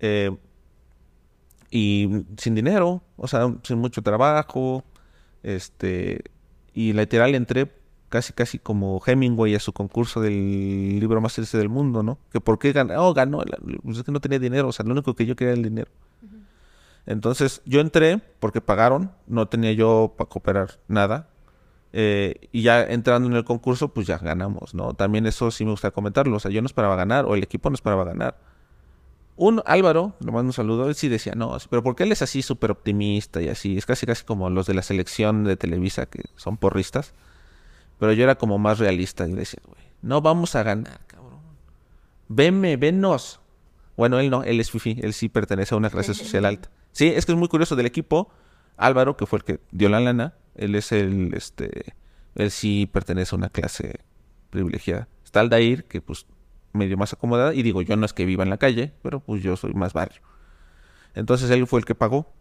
Eh, 0.00 0.36
y 1.70 2.26
sin 2.36 2.54
dinero, 2.54 3.02
o 3.16 3.26
sea, 3.26 3.54
sin 3.62 3.78
mucho 3.78 4.02
trabajo, 4.02 4.84
este, 5.42 6.22
y 6.74 6.92
literal 6.92 7.34
entré 7.34 7.72
casi 8.10 8.34
casi 8.34 8.58
como 8.58 9.00
Hemingway 9.04 9.54
a 9.54 9.58
su 9.58 9.72
concurso 9.72 10.20
del 10.20 11.00
libro 11.00 11.22
más 11.22 11.34
triste 11.34 11.56
del 11.56 11.70
mundo, 11.70 12.02
¿no? 12.02 12.18
Que 12.30 12.42
por 12.42 12.58
qué 12.58 12.72
ganó, 12.72 13.08
oh, 13.08 13.14
ganó, 13.14 13.42
pues 13.82 13.96
es 13.96 14.04
que 14.04 14.12
no 14.12 14.20
tenía 14.20 14.38
dinero, 14.38 14.68
o 14.68 14.72
sea, 14.72 14.84
lo 14.84 14.92
único 14.92 15.14
que 15.14 15.24
yo 15.24 15.34
quería 15.34 15.52
era 15.52 15.58
el 15.58 15.64
dinero. 15.64 15.90
Entonces 17.06 17.62
yo 17.64 17.80
entré 17.80 18.20
porque 18.38 18.60
pagaron, 18.60 19.10
no 19.26 19.48
tenía 19.48 19.72
yo 19.72 20.14
para 20.16 20.28
cooperar 20.28 20.78
nada. 20.88 21.30
Eh, 21.92 22.48
y 22.52 22.62
ya 22.62 22.82
entrando 22.82 23.28
en 23.28 23.36
el 23.36 23.44
concurso, 23.44 23.92
pues 23.92 24.06
ya 24.06 24.18
ganamos, 24.18 24.74
¿no? 24.74 24.94
También 24.94 25.26
eso 25.26 25.50
sí 25.50 25.64
me 25.64 25.72
gusta 25.72 25.90
comentarlo, 25.90 26.36
o 26.36 26.40
sea, 26.40 26.50
yo 26.50 26.62
no 26.62 26.66
esperaba 26.66 26.96
ganar, 26.96 27.26
o 27.26 27.34
el 27.34 27.42
equipo 27.42 27.68
no 27.68 27.74
esperaba 27.74 28.04
ganar. 28.04 28.38
Un 29.36 29.62
Álvaro, 29.66 30.14
mando 30.20 30.40
un 30.40 30.52
saludo, 30.52 30.88
él 30.88 30.94
sí 30.94 31.08
decía, 31.08 31.34
no, 31.34 31.56
pero 31.70 31.82
porque 31.82 32.04
él 32.04 32.12
es 32.12 32.22
así 32.22 32.42
súper 32.42 32.70
optimista 32.70 33.42
y 33.42 33.48
así, 33.48 33.76
es 33.76 33.86
casi 33.86 34.06
casi 34.06 34.24
como 34.24 34.48
los 34.50 34.66
de 34.66 34.74
la 34.74 34.82
selección 34.82 35.44
de 35.44 35.56
Televisa 35.56 36.06
que 36.06 36.22
son 36.36 36.56
porristas. 36.56 37.12
Pero 37.98 38.12
yo 38.12 38.24
era 38.24 38.34
como 38.34 38.58
más 38.58 38.78
realista 38.78 39.26
y 39.28 39.32
decía, 39.32 39.60
güey, 39.66 39.80
no 40.02 40.20
vamos 40.20 40.54
a 40.56 40.62
ganar, 40.62 41.00
cabrón. 41.06 41.40
Venme, 42.28 42.76
venos. 42.76 43.40
Bueno, 43.96 44.18
él 44.18 44.30
no, 44.30 44.42
él 44.42 44.60
es 44.60 44.70
Fifi, 44.70 44.98
él 45.02 45.12
sí 45.12 45.28
pertenece 45.28 45.74
a 45.74 45.78
una 45.78 45.90
clase 45.90 46.14
social 46.14 46.44
alta. 46.44 46.70
Sí, 46.92 47.08
es 47.08 47.26
que 47.26 47.32
es 47.32 47.38
muy 47.38 47.48
curioso 47.48 47.76
del 47.76 47.86
equipo. 47.86 48.30
Álvaro, 48.76 49.16
que 49.16 49.26
fue 49.26 49.38
el 49.38 49.44
que 49.44 49.60
dio 49.70 49.88
la 49.88 50.00
lana, 50.00 50.34
él 50.54 50.74
es 50.74 50.92
el, 50.92 51.32
este, 51.34 51.94
él 52.34 52.50
sí 52.50 52.88
pertenece 52.90 53.34
a 53.34 53.38
una 53.38 53.48
clase 53.48 54.00
privilegiada. 54.50 55.08
Está 55.24 55.40
Aldair, 55.40 55.84
que 55.84 56.00
pues 56.00 56.26
medio 56.72 56.96
más 56.96 57.12
acomodada, 57.12 57.54
y 57.54 57.62
digo, 57.62 57.82
yo 57.82 57.96
no 57.96 58.06
es 58.06 58.12
que 58.12 58.24
viva 58.24 58.44
en 58.44 58.50
la 58.50 58.58
calle, 58.58 58.92
pero 59.02 59.20
pues 59.20 59.42
yo 59.42 59.56
soy 59.56 59.74
más 59.74 59.92
barrio. 59.92 60.22
Entonces 61.14 61.50
él 61.50 61.66
fue 61.66 61.80
el 61.80 61.84
que 61.84 61.94
pagó. 61.94 62.32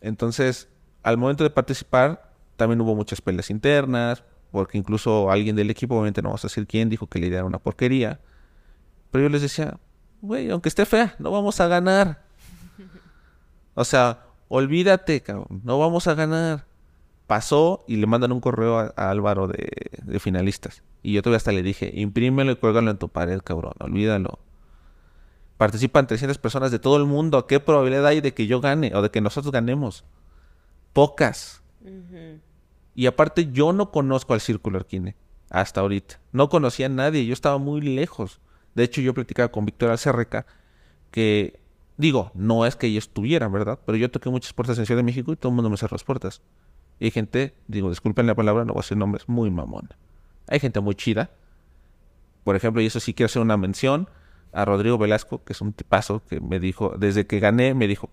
Entonces, 0.00 0.68
al 1.02 1.16
momento 1.16 1.44
de 1.44 1.50
participar, 1.50 2.32
también 2.56 2.80
hubo 2.80 2.94
muchas 2.94 3.20
peleas 3.20 3.50
internas, 3.50 4.22
porque 4.50 4.78
incluso 4.78 5.30
alguien 5.30 5.56
del 5.56 5.70
equipo, 5.70 5.94
obviamente 5.94 6.22
no 6.22 6.30
vamos 6.30 6.44
a 6.44 6.48
decir 6.48 6.66
quién, 6.66 6.88
dijo 6.88 7.06
que 7.06 7.18
la 7.18 7.26
idea 7.26 7.38
era 7.38 7.46
una 7.46 7.58
porquería. 7.58 8.20
Pero 9.10 9.24
yo 9.24 9.28
les 9.28 9.42
decía, 9.42 9.78
güey, 10.20 10.50
aunque 10.50 10.68
esté 10.68 10.84
fea, 10.86 11.14
no 11.18 11.30
vamos 11.30 11.60
a 11.60 11.68
ganar. 11.68 12.22
O 13.74 13.84
sea, 13.84 14.26
olvídate, 14.48 15.22
cabrón, 15.22 15.62
no 15.64 15.78
vamos 15.78 16.06
a 16.08 16.14
ganar. 16.14 16.66
Pasó 17.30 17.84
y 17.86 17.94
le 17.94 18.08
mandan 18.08 18.32
un 18.32 18.40
correo 18.40 18.80
a, 18.80 18.88
Álvaro 18.96 19.46
de, 19.46 20.18
finalistas. 20.18 20.82
Y 21.00 21.12
yo 21.12 21.22
todavía 21.22 21.36
hasta 21.36 21.52
le 21.52 21.62
dije, 21.62 21.92
imprímelo 21.94 22.50
y 22.50 22.56
cuélgalo 22.56 22.90
en 22.90 22.98
tu 22.98 23.08
pared, 23.08 23.40
cabrón, 23.40 23.74
olvídalo. 23.78 24.40
Participan 25.56 26.08
300 26.08 26.38
personas 26.38 26.72
de 26.72 26.80
todo 26.80 26.96
el 26.96 27.04
mundo. 27.04 27.46
¿Qué 27.46 27.60
probabilidad 27.60 28.04
hay 28.04 28.20
de 28.20 28.34
que 28.34 28.48
yo 28.48 28.60
gane 28.60 28.90
o 28.96 29.00
de 29.00 29.12
que 29.12 29.20
nosotros 29.20 29.52
ganemos? 29.52 30.04
Pocas. 30.92 31.62
Y 32.96 33.06
aparte 33.06 33.52
yo 33.52 33.72
no 33.72 33.92
conozco 33.92 34.34
al 34.34 34.40
Círculo 34.40 34.78
Arquine 34.78 35.14
hasta 35.50 35.82
ahorita. 35.82 36.18
No 36.32 36.48
conocía 36.48 36.86
a 36.86 36.88
nadie, 36.88 37.26
yo 37.26 37.32
estaba 37.32 37.58
muy 37.58 37.80
lejos. 37.80 38.40
De 38.74 38.82
hecho, 38.82 39.00
yo 39.02 39.14
platicaba 39.14 39.52
con 39.52 39.64
Víctor 39.66 39.90
Alcerreca 39.90 40.46
que, 41.12 41.60
digo, 41.96 42.32
no 42.34 42.66
es 42.66 42.74
que 42.74 42.88
ella 42.88 42.98
estuviera, 42.98 43.46
¿verdad? 43.46 43.78
Pero 43.86 43.96
yo 43.96 44.10
toqué 44.10 44.30
muchas 44.30 44.52
puertas 44.52 44.76
en 44.78 44.86
Ciudad 44.86 44.98
de 44.98 45.04
México 45.04 45.32
y 45.32 45.36
todo 45.36 45.50
el 45.50 45.54
mundo 45.54 45.70
me 45.70 45.76
cerró 45.76 45.94
las 45.94 46.02
puertas. 46.02 46.42
Y 47.00 47.06
hay 47.06 47.10
gente, 47.10 47.54
digo, 47.66 47.88
disculpen 47.90 48.26
la 48.26 48.34
palabra, 48.34 48.64
no 48.64 48.74
voy 48.74 48.80
a 48.80 48.84
decir 48.84 48.96
nombres, 48.96 49.28
muy 49.28 49.50
mamón. 49.50 49.88
Hay 50.46 50.60
gente 50.60 50.80
muy 50.80 50.94
chida. 50.94 51.30
Por 52.44 52.56
ejemplo, 52.56 52.82
y 52.82 52.86
eso 52.86 53.00
sí 53.00 53.14
quiero 53.14 53.26
hacer 53.26 53.42
una 53.42 53.56
mención 53.56 54.08
a 54.52 54.64
Rodrigo 54.64 54.98
Velasco, 54.98 55.42
que 55.42 55.52
es 55.52 55.60
un 55.60 55.72
tipazo 55.72 56.22
que 56.24 56.40
me 56.40 56.60
dijo, 56.60 56.94
desde 56.98 57.26
que 57.26 57.40
gané, 57.40 57.74
me 57.74 57.88
dijo, 57.88 58.10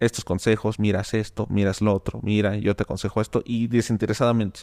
estos 0.00 0.24
consejos, 0.24 0.78
miras 0.78 1.14
esto, 1.14 1.46
miras 1.48 1.80
lo 1.80 1.94
otro, 1.94 2.20
mira, 2.22 2.56
yo 2.56 2.74
te 2.74 2.82
aconsejo 2.82 3.20
esto 3.20 3.42
y 3.44 3.68
desinteresadamente. 3.68 4.60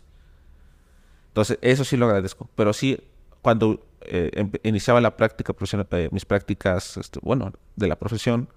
Entonces, 1.29 1.57
eso 1.61 1.85
sí 1.85 1.95
lo 1.95 2.07
agradezco. 2.07 2.49
Pero 2.55 2.73
sí, 2.73 2.99
cuando 3.41 3.85
eh, 4.01 4.51
iniciaba 4.63 4.99
la 4.99 5.15
práctica 5.15 5.53
profesional, 5.53 5.87
eh, 5.91 6.09
mis 6.11 6.25
prácticas, 6.25 6.97
este, 6.97 7.19
bueno, 7.21 7.53
de 7.75 7.87
la 7.87 7.97
profesión, 7.97 8.49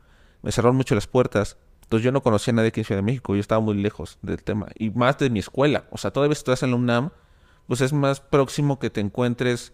me 0.42 0.50
cerraron 0.50 0.76
mucho 0.76 0.94
las 0.94 1.06
puertas. 1.06 1.56
Entonces 1.85 2.05
yo 2.05 2.12
no 2.12 2.22
conocía 2.22 2.53
a 2.53 2.57
nadie 2.57 2.68
aquí 2.68 2.80
en 2.80 2.85
Ciudad 2.85 2.99
de 2.99 3.05
México, 3.05 3.35
yo 3.35 3.41
estaba 3.41 3.61
muy 3.61 3.74
lejos 3.74 4.18
del 4.22 4.43
tema. 4.43 4.68
Y 4.76 4.91
más 4.91 5.18
de 5.18 5.30
mi 5.30 5.39
escuela. 5.39 5.85
O 5.91 5.99
sea, 5.99 6.11
todavía 6.11 6.32
estás 6.32 6.62
en 6.62 6.70
la 6.70 6.76
UNAM, 6.76 7.11
pues 7.66 7.80
es 7.80 7.93
más 7.93 8.20
próximo 8.20 8.78
que 8.78 8.91
te 8.91 9.01
encuentres 9.01 9.72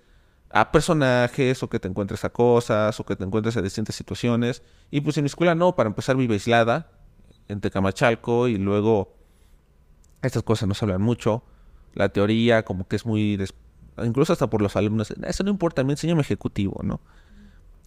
a 0.51 0.73
personajes 0.73 1.63
o 1.63 1.71
que 1.71 1.79
te 1.79 1.89
encuentres 1.89 2.25
a 2.25 2.31
cosas 2.31 2.99
o 2.99 3.07
que 3.07 3.15
te 3.15 3.25
encuentres 3.25 3.57
a 3.57 3.63
distintas 3.63 3.95
situaciones. 3.95 4.63
Y 4.91 5.01
pues 5.01 5.17
en 5.17 5.25
mi 5.25 5.29
escuela 5.29 5.55
no, 5.55 5.77
para 5.77 5.89
empezar 5.89 6.17
vive 6.17 6.35
aislada 6.35 6.91
en 7.49 7.61
Tecamachalco 7.61 8.49
y 8.49 8.59
luego 8.59 9.15
estas 10.23 10.43
cosas 10.43 10.69
no 10.69 10.75
se 10.75 10.85
hablan 10.85 11.03
mucho. 11.03 11.45
La 11.95 12.09
teoría 12.09 12.65
como 12.65 12.87
que 12.89 12.97
es 12.97 13.07
muy... 13.07 13.39
Incluso 14.03 14.33
hasta 14.33 14.51
por 14.51 14.63
los 14.63 14.77
alumnos, 14.77 15.11
eso 15.11 15.45
no 15.45 15.51
importa, 15.51 15.85
me 15.85 15.93
enseña 15.93 16.19
ejecutivo, 16.21 16.81
¿no? 16.83 17.01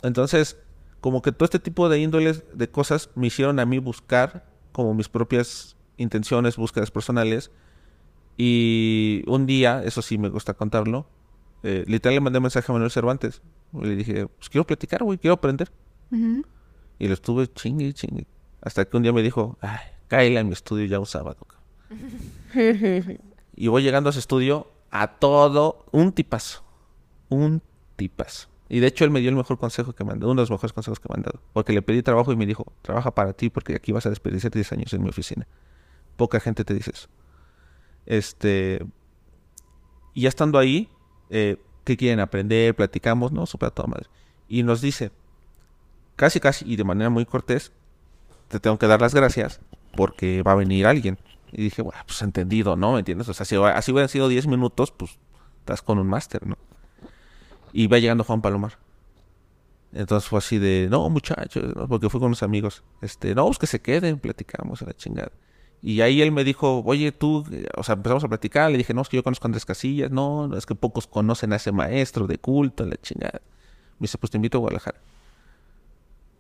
Entonces, 0.02 0.58
como 1.04 1.22
que 1.22 1.34
todo 1.34 1.44
este 1.44 1.60
tipo 1.60 1.90
de 1.90 2.00
índoles 2.00 2.46
de 2.54 2.70
cosas 2.70 3.10
me 3.16 3.28
hicieron 3.28 3.60
a 3.60 3.66
mí 3.66 3.78
buscar 3.78 4.46
como 4.72 4.94
mis 4.94 5.10
propias 5.10 5.76
intenciones, 5.98 6.56
búsquedas 6.56 6.92
personales. 6.92 7.52
Y 8.38 9.22
un 9.28 9.46
día, 9.46 9.84
eso 9.84 10.02
sí 10.02 10.18
me 10.18 10.30
gusta 10.30 10.54
contarlo, 10.54 11.06
eh, 11.62 11.84
literal 11.88 12.16
le 12.16 12.22
mandé 12.22 12.40
un 12.40 12.44
mensaje 12.44 12.72
a 12.72 12.74
Manuel 12.74 12.90
Cervantes. 12.90 13.42
Le 13.74 13.98
dije, 13.98 14.28
pues 14.28 14.48
quiero 14.50 14.66
platicar, 14.66 15.04
güey, 15.04 15.18
quiero 15.18 15.34
aprender. 15.34 15.74
Y 16.10 17.08
lo 17.10 17.14
estuve 17.14 17.52
chingue, 17.52 17.92
chingue. 17.92 18.26
Hasta 18.62 18.86
que 18.86 18.96
un 18.96 19.04
día 19.04 19.12
me 19.12 19.22
dijo, 19.22 19.58
ay, 19.60 19.86
cállale 20.08 20.40
a 20.40 20.44
mi 20.46 20.54
estudio 20.54 20.86
ya 20.86 21.00
un 21.00 21.06
sábado. 21.06 21.46
y 23.58 23.68
voy 23.68 23.84
llegando 23.84 24.08
a 24.08 24.12
ese 24.12 24.20
estudio 24.20 24.72
a 24.90 25.08
todo 25.08 25.86
un 25.92 26.14
tipazo. 26.14 26.64
Un 27.28 27.62
tipazo. 27.98 28.53
Y 28.70 28.80
de 28.80 28.88
hecho 28.88 29.04
él 29.06 29.12
me 29.12 29.20
dio 29.20 29.30
el 29.30 29.36
mejor 29.36 29.58
consejo 29.58 29.94
que 29.94 30.04
me 30.04 30.14
han 30.14 30.20
dado, 30.20 30.32
uno 30.32 30.42
de 30.42 30.44
los 30.44 30.52
mejores 30.52 30.74
consejos 30.74 31.00
que 31.00 31.10
me 31.10 31.16
han 31.16 31.24
dado. 31.24 31.42
Porque 31.54 31.74
le 31.74 31.82
pedí 31.82 32.02
trabajo 32.02 32.32
y 32.32 32.36
me 32.36 32.46
dijo, 32.46 32.72
trabaja 32.82 33.12
para 33.12 33.34
ti 33.34 33.50
porque 33.50 33.76
aquí 33.76 33.92
vas 33.92 34.06
a 34.06 34.10
desperdiciar 34.10 34.52
10 34.52 34.72
años 34.72 34.94
en 34.94 35.04
mi 35.04 35.10
oficina. 35.10 35.48
Poca 36.16 36.40
gente 36.40 36.64
te 36.64 36.74
dice 36.74 36.92
eso. 36.94 37.08
Este... 38.06 38.86
Y 40.16 40.22
ya 40.22 40.30
estando 40.30 40.60
ahí, 40.60 40.90
eh, 41.30 41.58
qué 41.84 41.98
quieren 41.98 42.20
aprender, 42.20 42.76
platicamos, 42.76 43.32
¿no? 43.32 43.46
Súper 43.46 43.68
a 43.68 43.72
toda 43.72 43.88
madre. 43.88 44.08
Y 44.48 44.62
nos 44.62 44.82
dice, 44.82 45.12
casi 46.16 46.40
casi 46.40 46.72
y 46.72 46.76
de 46.76 46.84
manera 46.84 47.10
muy 47.10 47.26
cortés, 47.26 47.72
te 48.48 48.60
tengo 48.60 48.78
que 48.78 48.88
dar 48.88 49.02
las 49.02 49.16
gracias 49.16 49.60
porque 49.96 50.44
va 50.44 50.52
a 50.52 50.56
venir 50.56 50.86
alguien. 50.86 51.18
Y 51.52 51.64
dije, 51.64 51.82
bueno, 51.82 52.00
pues 52.06 52.22
entendido, 52.22 52.76
¿no? 52.76 52.94
¿Me 52.94 53.00
entiendes? 53.00 53.30
O 53.30 53.34
sea, 53.34 53.46
si 53.46 53.56
así 53.56 53.92
hubieran 53.92 54.10
sido 54.10 54.28
10 54.28 54.48
minutos, 54.48 54.92
pues 54.92 55.18
estás 55.60 55.82
con 55.82 56.00
un 56.00 56.08
máster, 56.08 56.46
¿no? 56.46 56.58
Y 57.74 57.88
va 57.88 58.00
llegando 58.00 58.24
Juan 58.24 58.42
Palomar. 58.42 58.78
Entonces 59.92 60.30
fue 60.30 60.40
así 60.40 60.58
de, 60.58 60.88
no, 60.90 61.10
muchachos, 61.10 61.74
porque 61.90 62.10
fue 62.10 62.20
con 62.20 62.28
unos 62.28 62.44
amigos. 62.44 62.84
Este, 63.02 63.36
no, 63.36 63.46
pues 63.46 63.60
que 63.60 63.68
se 63.68 63.82
queden, 63.82 64.20
platicamos 64.20 64.82
a 64.82 64.86
la 64.86 64.94
chingada. 64.94 65.32
Y 65.82 66.02
ahí 66.02 66.22
él 66.22 66.32
me 66.32 66.44
dijo, 66.44 66.82
oye, 66.86 67.12
tú, 67.12 67.44
o 67.76 67.84
sea, 67.84 67.96
empezamos 67.96 68.24
a 68.24 68.30
platicar, 68.30 68.72
le 68.72 68.78
dije, 68.78 68.94
no, 68.94 69.02
es 69.02 69.10
que 69.10 69.18
yo 69.18 69.24
conozco 69.24 69.48
Andrés 69.48 69.66
Casillas, 69.66 70.10
no, 70.12 70.56
es 70.56 70.66
que 70.66 70.76
pocos 70.76 71.08
conocen 71.08 71.52
a 71.52 71.58
ese 71.58 71.74
maestro 71.74 72.26
de 72.26 72.38
culto, 72.38 72.86
la 72.86 72.96
chingada. 72.96 73.42
Me 74.00 74.06
dice, 74.06 74.18
pues 74.18 74.32
te 74.32 74.38
invito 74.38 74.60
a 74.60 74.62
Guadalajara. 74.62 75.00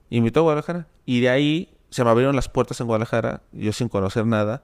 Y 0.10 0.18
invitó 0.18 0.40
a 0.40 0.44
Guadalajara. 0.44 0.88
Y 1.06 1.20
de 1.20 1.30
ahí 1.30 1.74
se 1.90 2.04
me 2.04 2.10
abrieron 2.10 2.36
las 2.36 2.48
puertas 2.50 2.80
en 2.80 2.88
Guadalajara, 2.88 3.42
yo 3.52 3.74
sin 3.74 3.90
conocer 3.90 4.26
nada, 4.26 4.64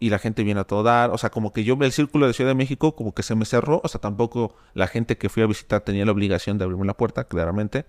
y 0.00 0.10
la 0.10 0.18
gente 0.18 0.42
viene 0.44 0.60
a 0.60 0.64
todo 0.64 0.82
dar, 0.82 1.10
o 1.10 1.18
sea, 1.18 1.30
como 1.30 1.52
que 1.52 1.64
yo 1.64 1.76
el 1.80 1.92
círculo 1.92 2.26
de 2.26 2.32
Ciudad 2.32 2.50
de 2.50 2.54
México 2.54 2.94
como 2.94 3.14
que 3.14 3.22
se 3.22 3.34
me 3.34 3.44
cerró, 3.44 3.80
o 3.84 3.88
sea, 3.88 4.00
tampoco 4.00 4.56
la 4.74 4.86
gente 4.86 5.16
que 5.18 5.28
fui 5.28 5.42
a 5.42 5.46
visitar 5.46 5.80
tenía 5.82 6.04
la 6.04 6.12
obligación 6.12 6.58
de 6.58 6.64
abrirme 6.64 6.86
la 6.86 6.96
puerta, 6.96 7.24
claramente. 7.24 7.84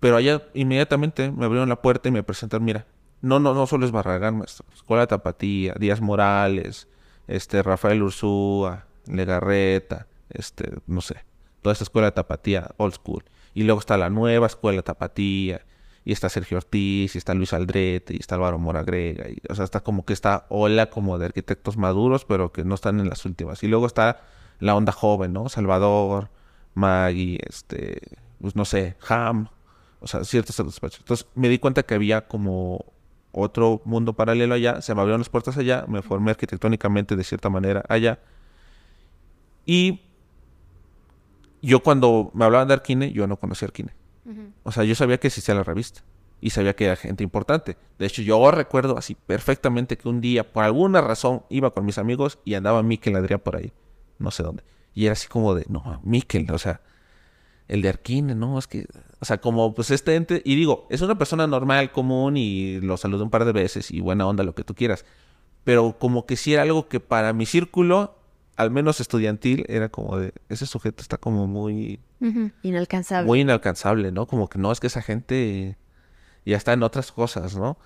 Pero 0.00 0.16
allá 0.16 0.42
inmediatamente 0.54 1.30
me 1.30 1.44
abrieron 1.44 1.68
la 1.68 1.80
puerta 1.80 2.08
y 2.08 2.12
me 2.12 2.22
presentaron, 2.22 2.64
mira, 2.64 2.86
no, 3.20 3.38
no, 3.38 3.54
no 3.54 3.66
solo 3.66 3.86
es 3.86 3.92
Barragán, 3.92 4.38
maestro. 4.38 4.66
Escuela 4.74 5.06
Tapatía, 5.06 5.74
Díaz 5.78 6.00
Morales, 6.00 6.88
este, 7.28 7.62
Rafael 7.62 8.02
Ursúa, 8.02 8.86
Legarreta, 9.06 10.08
este, 10.30 10.72
no 10.86 11.00
sé. 11.00 11.24
Toda 11.62 11.72
esta 11.72 11.84
escuela 11.84 12.06
de 12.08 12.12
Tapatía, 12.12 12.70
old 12.78 12.94
school. 12.94 13.24
Y 13.54 13.62
luego 13.62 13.78
está 13.78 13.96
la 13.96 14.10
nueva 14.10 14.48
escuela 14.48 14.82
Tapatía, 14.82 15.64
y 16.04 16.12
está 16.12 16.28
Sergio 16.28 16.58
Ortiz, 16.58 17.14
y 17.14 17.18
está 17.18 17.34
Luis 17.34 17.52
Aldrete, 17.52 18.14
y 18.14 18.18
está 18.18 18.34
Álvaro 18.34 18.58
Moragrega. 18.58 19.28
Y, 19.28 19.38
o 19.48 19.54
sea, 19.54 19.64
está 19.64 19.80
como 19.80 20.04
que 20.04 20.12
está 20.12 20.46
ola 20.48 20.90
como 20.90 21.18
de 21.18 21.26
arquitectos 21.26 21.76
maduros, 21.76 22.24
pero 22.24 22.52
que 22.52 22.64
no 22.64 22.74
están 22.74 23.00
en 23.00 23.08
las 23.08 23.24
últimas. 23.24 23.62
Y 23.62 23.68
luego 23.68 23.86
está 23.86 24.22
la 24.58 24.74
onda 24.74 24.92
joven, 24.92 25.32
¿no? 25.32 25.48
Salvador, 25.48 26.30
Maggie, 26.74 27.38
este, 27.48 28.00
pues 28.40 28.56
no 28.56 28.64
sé, 28.64 28.96
Ham, 29.08 29.48
o 30.00 30.06
sea, 30.06 30.24
ciertos 30.24 30.56
despachos. 30.56 31.00
Entonces 31.00 31.26
me 31.34 31.48
di 31.48 31.58
cuenta 31.58 31.84
que 31.84 31.94
había 31.94 32.26
como 32.26 32.84
otro 33.32 33.80
mundo 33.84 34.12
paralelo 34.12 34.54
allá, 34.54 34.82
se 34.82 34.94
me 34.94 35.00
abrieron 35.00 35.20
las 35.20 35.28
puertas 35.28 35.56
allá, 35.56 35.84
me 35.88 36.02
formé 36.02 36.32
arquitectónicamente 36.32 37.16
de 37.16 37.24
cierta 37.24 37.48
manera 37.48 37.84
allá. 37.88 38.18
Y 39.64 40.02
yo 41.62 41.82
cuando 41.82 42.30
me 42.34 42.44
hablaban 42.44 42.68
de 42.68 42.74
Arquine, 42.74 43.12
yo 43.12 43.26
no 43.26 43.36
conocía 43.38 43.66
Arquine. 43.66 43.92
O 44.62 44.72
sea, 44.72 44.84
yo 44.84 44.94
sabía 44.94 45.18
que 45.18 45.28
existía 45.28 45.54
la 45.54 45.64
revista, 45.64 46.02
y 46.42 46.50
sabía 46.50 46.74
que 46.74 46.86
era 46.86 46.96
gente 46.96 47.22
importante. 47.22 47.76
De 47.98 48.06
hecho, 48.06 48.20
yo 48.20 48.50
recuerdo 48.50 48.98
así 48.98 49.14
perfectamente 49.14 49.96
que 49.96 50.08
un 50.08 50.20
día, 50.20 50.52
por 50.52 50.64
alguna 50.64 51.00
razón, 51.00 51.44
iba 51.48 51.72
con 51.72 51.86
mis 51.86 51.98
amigos 51.98 52.40
y 52.44 52.54
andaba 52.54 52.82
Miquel 52.82 53.16
Adrián 53.16 53.40
por 53.40 53.56
ahí, 53.56 53.72
no 54.18 54.32
sé 54.32 54.42
dónde. 54.42 54.64
Y 54.92 55.04
era 55.04 55.12
así 55.12 55.28
como 55.28 55.54
de, 55.54 55.64
no, 55.68 56.00
Miquel, 56.04 56.50
o 56.50 56.58
sea, 56.58 56.80
el 57.68 57.80
de 57.80 57.88
Arquine, 57.88 58.34
no, 58.34 58.58
es 58.58 58.66
que, 58.66 58.86
o 59.20 59.24
sea, 59.24 59.40
como 59.40 59.72
pues 59.72 59.92
este 59.92 60.16
ente, 60.16 60.42
y 60.44 60.56
digo, 60.56 60.86
es 60.90 61.00
una 61.00 61.16
persona 61.16 61.46
normal, 61.46 61.92
común, 61.92 62.36
y 62.36 62.80
lo 62.80 62.96
saludé 62.96 63.22
un 63.22 63.30
par 63.30 63.44
de 63.44 63.52
veces 63.52 63.92
y 63.92 64.00
buena 64.00 64.26
onda, 64.26 64.42
lo 64.42 64.54
que 64.54 64.64
tú 64.64 64.74
quieras. 64.74 65.04
Pero 65.62 65.96
como 65.98 66.26
que 66.26 66.36
sí 66.36 66.52
era 66.52 66.62
algo 66.62 66.88
que 66.88 66.98
para 66.98 67.32
mi 67.32 67.46
círculo, 67.46 68.18
al 68.56 68.70
menos 68.70 69.00
estudiantil, 69.00 69.64
era 69.68 69.88
como 69.88 70.18
de, 70.18 70.32
ese 70.48 70.66
sujeto 70.66 71.02
está 71.02 71.16
como 71.16 71.46
muy... 71.46 72.00
Inalcanzable. 72.62 73.26
Muy 73.26 73.40
inalcanzable, 73.40 74.12
¿no? 74.12 74.26
Como 74.26 74.48
que 74.48 74.58
no, 74.58 74.70
es 74.70 74.80
que 74.80 74.86
esa 74.86 75.02
gente 75.02 75.76
ya 76.44 76.56
está 76.56 76.72
en 76.72 76.82
otras 76.82 77.12
cosas, 77.12 77.56
¿no? 77.56 77.78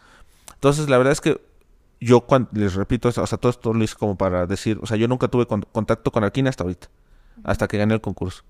Entonces, 0.55 0.89
la 0.89 0.99
verdad 0.99 1.12
es 1.12 1.21
que 1.21 1.41
yo 2.01 2.23
cuando, 2.23 2.51
les 2.53 2.75
repito, 2.75 3.09
o 3.09 3.12
sea, 3.12 3.39
todo 3.39 3.51
esto 3.51 3.73
lo 3.73 3.83
hice 3.83 3.97
como 3.97 4.17
para 4.17 4.47
decir, 4.47 4.79
o 4.83 4.87
sea, 4.87 4.97
yo 4.97 5.09
nunca 5.09 5.29
tuve 5.29 5.47
contacto 5.47 6.11
con 6.11 6.25
Arquina 6.25 6.51
hasta 6.51 6.64
ahorita, 6.64 6.89
hasta 7.45 7.69
que 7.69 7.79
gané 7.79 7.95
el 7.95 8.01
concurso. 8.01 8.43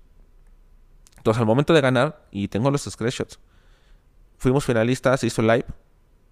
Entonces, 1.17 1.39
al 1.39 1.45
momento 1.45 1.73
de 1.73 1.81
ganar, 1.81 2.25
y 2.31 2.47
tengo 2.47 2.71
los 2.71 2.83
screenshots, 2.83 3.39
fuimos 4.37 4.65
finalistas, 4.65 5.23
hizo 5.23 5.41
live, 5.41 5.65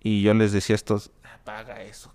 y 0.01 0.21
yo 0.21 0.33
les 0.33 0.51
decía 0.51 0.73
a 0.73 0.77
estos, 0.77 1.11
paga 1.43 1.81
eso. 1.83 2.11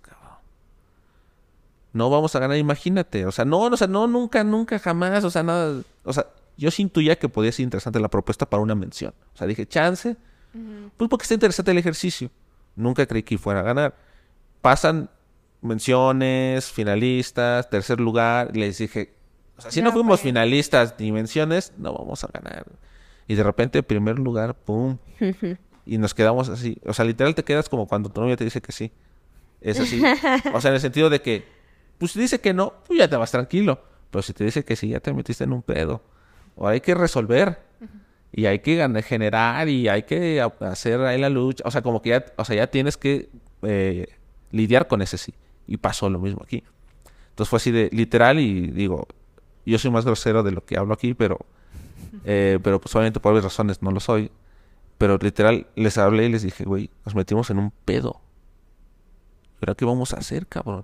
No 1.93 2.09
vamos 2.09 2.35
a 2.35 2.39
ganar, 2.39 2.57
imagínate. 2.57 3.25
O 3.25 3.31
sea, 3.31 3.45
no, 3.45 3.59
o 3.59 3.77
sea, 3.77 3.87
no, 3.87 4.07
nunca, 4.07 4.43
nunca, 4.43 4.79
jamás, 4.79 5.23
o 5.23 5.29
sea, 5.29 5.43
nada. 5.43 5.81
O 6.03 6.13
sea, 6.13 6.27
yo 6.57 6.71
sí 6.71 6.81
intuía 6.83 7.17
que 7.17 7.29
podía 7.29 7.51
ser 7.51 7.63
interesante 7.63 7.99
la 7.99 8.09
propuesta 8.09 8.49
para 8.49 8.63
una 8.63 8.75
mención. 8.75 9.13
O 9.33 9.37
sea, 9.37 9.47
dije, 9.47 9.65
chance, 9.65 10.15
pues 10.97 11.09
porque 11.09 11.23
está 11.23 11.33
interesante 11.33 11.71
el 11.71 11.77
ejercicio. 11.77 12.29
Nunca 12.75 13.05
creí 13.05 13.23
que 13.23 13.37
fuera 13.37 13.59
a 13.59 13.63
ganar. 13.63 13.95
Pasan 14.61 15.09
menciones, 15.61 16.71
finalistas, 16.71 17.69
tercer 17.69 17.99
lugar. 17.99 18.55
les 18.55 18.77
dije, 18.77 19.13
o 19.57 19.61
sea, 19.61 19.71
si 19.71 19.81
no 19.81 19.91
fuimos 19.91 20.21
finalistas 20.21 20.95
ni 20.97 21.11
menciones, 21.11 21.73
no 21.77 21.93
vamos 21.93 22.23
a 22.23 22.27
ganar. 22.27 22.65
Y 23.27 23.35
de 23.35 23.43
repente, 23.43 23.83
primer 23.83 24.19
lugar, 24.19 24.55
¡pum! 24.55 24.97
y 25.85 25.97
nos 25.97 26.13
quedamos 26.13 26.49
así. 26.49 26.79
O 26.85 26.93
sea, 26.93 27.05
literal 27.05 27.35
te 27.35 27.43
quedas 27.43 27.69
como 27.69 27.87
cuando 27.87 28.09
tu 28.09 28.21
novia 28.21 28.35
te 28.37 28.43
dice 28.43 28.61
que 28.61 28.71
sí. 28.71 28.91
Es 29.61 29.79
así. 29.79 30.01
o 30.53 30.61
sea, 30.61 30.69
en 30.69 30.75
el 30.75 30.81
sentido 30.81 31.09
de 31.09 31.21
que, 31.21 31.45
pues 32.01 32.13
si 32.13 32.19
dice 32.19 32.41
que 32.41 32.51
no, 32.51 32.73
pues 32.87 32.97
ya 32.97 33.07
te 33.07 33.15
vas 33.15 33.29
tranquilo. 33.29 33.79
Pero 34.09 34.23
si 34.23 34.33
te 34.33 34.43
dice 34.43 34.65
que 34.65 34.75
sí, 34.75 34.87
ya 34.87 34.99
te 34.99 35.13
metiste 35.13 35.43
en 35.43 35.53
un 35.53 35.61
pedo. 35.61 36.01
O 36.55 36.67
hay 36.67 36.81
que 36.81 36.95
resolver 36.95 37.61
y 38.31 38.47
hay 38.47 38.57
que 38.57 39.03
generar 39.05 39.69
y 39.69 39.87
hay 39.87 40.01
que 40.01 40.41
hacer 40.61 40.99
ahí 41.01 41.21
la 41.21 41.29
lucha. 41.29 41.63
O 41.63 41.69
sea, 41.69 41.83
como 41.83 42.01
que 42.01 42.09
ya, 42.09 42.25
o 42.37 42.43
sea, 42.43 42.55
ya 42.55 42.65
tienes 42.65 42.97
que 42.97 43.29
eh, 43.61 44.07
lidiar 44.49 44.87
con 44.87 45.03
ese 45.03 45.19
sí. 45.19 45.35
Y 45.67 45.77
pasó 45.77 46.09
lo 46.09 46.17
mismo 46.17 46.41
aquí. 46.43 46.63
Entonces 47.29 47.49
fue 47.51 47.57
así 47.57 47.69
de 47.69 47.87
literal 47.91 48.39
y 48.39 48.71
digo, 48.71 49.07
yo 49.63 49.77
soy 49.77 49.91
más 49.91 50.03
grosero 50.03 50.41
de 50.41 50.53
lo 50.53 50.65
que 50.65 50.79
hablo 50.79 50.95
aquí, 50.95 51.13
pero, 51.13 51.37
eh, 52.25 52.57
pero 52.63 52.81
pues 52.81 52.95
obviamente 52.95 53.19
por 53.19 53.33
varias 53.33 53.43
razones 53.43 53.83
no 53.83 53.91
lo 53.91 53.99
soy. 53.99 54.31
Pero 54.97 55.19
literal 55.21 55.67
les 55.75 55.99
hablé 55.99 56.25
y 56.25 56.29
les 56.29 56.41
dije, 56.41 56.63
güey, 56.63 56.89
nos 57.05 57.13
metimos 57.13 57.51
en 57.51 57.59
un 57.59 57.71
pedo. 57.85 58.21
¿Pero 59.59 59.77
qué 59.77 59.85
vamos 59.85 60.15
a 60.15 60.17
hacer, 60.17 60.47
cabrón? 60.47 60.83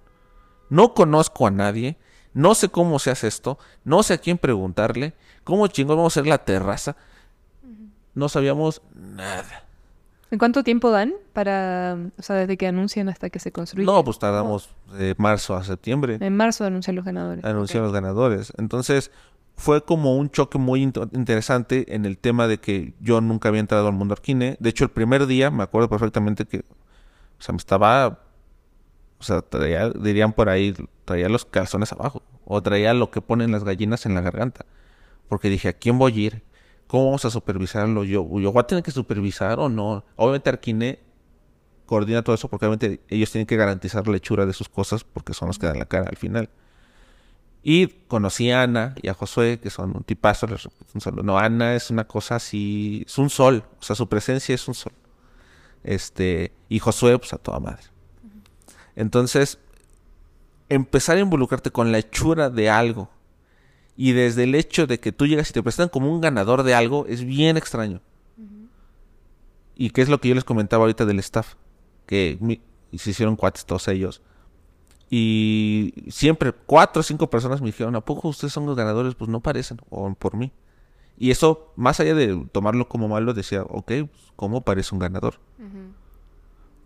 No 0.70 0.93
conozco 0.93 1.47
a 1.47 1.51
nadie, 1.51 1.97
no 2.34 2.55
sé 2.55 2.70
cómo 2.70 2.99
se 2.99 3.11
hace 3.11 3.28
esto, 3.28 3.57
no 3.84 4.03
sé 4.03 4.15
a 4.15 4.18
quién 4.18 4.38
preguntarle, 4.38 5.13
cómo 5.43 5.68
chingos 5.68 5.95
vamos 5.95 6.15
a 6.15 6.20
hacer 6.20 6.30
la 6.30 6.39
terraza 6.39 6.95
no 8.18 8.30
sabíamos 8.30 8.82
nada. 8.95 9.63
¿En 10.32 10.39
cuánto 10.39 10.63
tiempo 10.63 10.89
dan 10.89 11.13
para, 11.34 11.95
o 12.18 12.22
sea, 12.22 12.36
desde 12.36 12.57
que 12.57 12.68
anuncian 12.68 13.07
hasta 13.09 13.30
que 13.30 13.39
se 13.39 13.51
construye? 13.51 13.86
No, 13.86 14.03
pues 14.03 14.18
tardamos 14.18 14.70
de 14.97 15.13
marzo 15.20 15.55
a 15.55 15.63
septiembre. 15.63 16.18
En 16.20 16.36
marzo 16.36 16.65
anuncian 16.65 16.95
los 16.95 17.05
ganadores. 17.05 17.45
Anuncian 17.45 17.84
los 17.84 17.93
ganadores. 17.93 18.51
Entonces, 18.57 19.11
fue 19.55 19.86
como 19.86 20.18
un 20.18 20.32
choque 20.32 20.57
muy 20.57 20.82
interesante 20.82 21.93
en 21.95 22.05
el 22.05 22.18
tema 22.18 22.47
de 22.47 22.57
que 22.57 22.95
yo 22.99 23.22
nunca 23.22 23.49
había 23.49 23.61
entrado 23.61 23.88
al 23.88 23.93
mundo 23.93 24.13
arquine. 24.13 24.57
De 24.59 24.70
hecho, 24.70 24.84
el 24.84 24.89
primer 24.89 25.28
día, 25.28 25.51
me 25.51 25.61
acuerdo 25.61 25.88
perfectamente 25.88 26.45
que, 26.45 26.59
o 26.59 27.41
sea, 27.41 27.53
me 27.53 27.57
estaba, 27.57 28.20
o 29.20 29.24
sea, 29.24 29.41
traía, 29.41 29.89
dirían 29.89 30.34
por 30.34 30.49
ahí, 30.49 30.74
traía 31.05 31.30
los 31.30 31.45
calzones 31.45 31.91
abajo. 31.91 32.22
O 32.45 32.61
traía 32.61 32.93
lo 32.93 33.11
que 33.11 33.22
ponen 33.22 33.51
las 33.51 33.63
gallinas 33.63 34.05
en 34.05 34.13
la 34.15 34.22
garganta. 34.22 34.65
Porque 35.28 35.49
dije, 35.49 35.70
¿a 35.70 35.74
quién 35.74 35.97
voy 35.97 36.13
a 36.13 36.15
ir? 36.15 36.43
¿Cómo 36.88 37.05
vamos 37.05 37.26
a 37.26 37.30
supervisarlo? 37.30 38.03
Yo, 38.05 38.26
yo 38.39 38.51
voy 38.51 38.59
a 38.61 38.63
tener 38.63 38.84
que 38.84 38.91
supervisar 38.91 39.59
o 39.59 39.68
no. 39.68 40.05
Obviamente 40.15 40.49
Arquine 40.49 40.99
coordina 41.86 42.22
todo 42.22 42.36
eso 42.36 42.47
porque 42.49 42.65
obviamente 42.65 43.01
ellos 43.09 43.32
tienen 43.32 43.47
que 43.47 43.57
garantizar 43.57 44.07
la 44.07 44.18
hechura 44.18 44.45
de 44.45 44.53
sus 44.53 44.70
cosas 44.70 45.03
porque 45.03 45.34
son 45.34 45.47
los 45.47 45.57
que 45.57 45.68
dan 45.68 45.80
la 45.80 45.86
cara 45.86 46.07
al 46.09 46.18
final. 46.18 46.49
Y 47.63 47.88
conocí 48.07 48.51
a 48.51 48.61
Ana 48.61 48.95
y 49.01 49.09
a 49.09 49.13
Josué, 49.13 49.59
que 49.59 49.70
son 49.70 49.95
un 49.95 50.03
tipazo, 50.03 50.47
un 50.93 51.01
solo. 51.01 51.24
No, 51.24 51.38
Ana 51.38 51.76
es 51.76 51.89
una 51.89 52.05
cosa 52.05 52.36
así, 52.36 53.03
es 53.05 53.18
un 53.18 53.30
sol, 53.30 53.63
o 53.80 53.84
sea, 53.84 53.95
su 53.95 54.07
presencia 54.07 54.55
es 54.55 54.68
un 54.68 54.74
sol. 54.74 54.93
Este, 55.84 56.53
y 56.70 56.80
Josué, 56.80 57.18
pues 57.18 57.34
a 57.34 57.38
toda 57.38 57.59
madre. 57.59 57.84
Entonces, 58.97 59.59
empezar 60.69 61.17
a 61.17 61.19
involucrarte 61.19 61.69
con 61.69 61.91
la 61.91 61.99
hechura 61.99 62.49
de 62.49 62.71
algo 62.71 63.09
y 63.95 64.13
desde 64.13 64.43
el 64.43 64.55
hecho 64.55 64.87
de 64.87 64.99
que 64.99 65.11
tú 65.11 65.27
llegas 65.27 65.51
y 65.51 65.53
te 65.53 65.61
presentan 65.61 65.89
como 65.89 66.11
un 66.11 66.19
ganador 66.19 66.63
de 66.63 66.73
algo 66.73 67.05
es 67.05 67.23
bien 67.23 67.57
extraño. 67.57 68.01
Y 69.75 69.91
qué 69.91 70.01
es 70.01 70.09
lo 70.09 70.19
que 70.19 70.29
yo 70.29 70.35
les 70.35 70.43
comentaba 70.43 70.81
ahorita 70.81 71.05
del 71.05 71.19
staff, 71.19 71.53
que 72.07 72.59
se 72.97 73.11
hicieron 73.11 73.35
cuates 73.35 73.67
todos 73.67 73.87
ellos. 73.87 74.23
Y 75.11 75.93
siempre 76.09 76.51
cuatro 76.51 77.01
o 77.01 77.03
cinco 77.03 77.29
personas 77.29 77.61
me 77.61 77.67
dijeron, 77.67 77.95
¿a 77.95 78.01
poco 78.01 78.27
ustedes 78.29 78.51
son 78.51 78.65
los 78.65 78.75
ganadores? 78.75 79.13
Pues 79.13 79.29
no 79.29 79.41
parecen, 79.41 79.77
o 79.91 80.11
por 80.15 80.35
mí. 80.35 80.51
Y 81.19 81.29
eso, 81.29 81.71
más 81.75 81.99
allá 81.99 82.15
de 82.15 82.47
tomarlo 82.51 82.89
como 82.89 83.07
malo, 83.07 83.35
decía, 83.35 83.61
ok, 83.61 83.85
pues, 83.85 84.09
¿cómo 84.35 84.61
parece 84.61 84.95
un 84.95 84.99
ganador? 84.99 85.35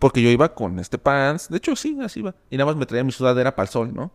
Porque 0.02 0.20
yo 0.24 0.30
iba 0.30 0.56
con 0.56 0.80
este 0.80 0.98
pants, 0.98 1.48
de 1.48 1.58
hecho 1.58 1.76
sí, 1.76 1.96
así 2.02 2.22
iba. 2.22 2.34
Y 2.50 2.58
nada 2.58 2.66
más 2.66 2.76
me 2.76 2.88
traía 2.88 3.04
mi 3.04 3.12
sudadera 3.12 3.56
para 3.56 3.68
el 3.68 3.70
sol, 3.70 3.94
¿no? 3.94 4.12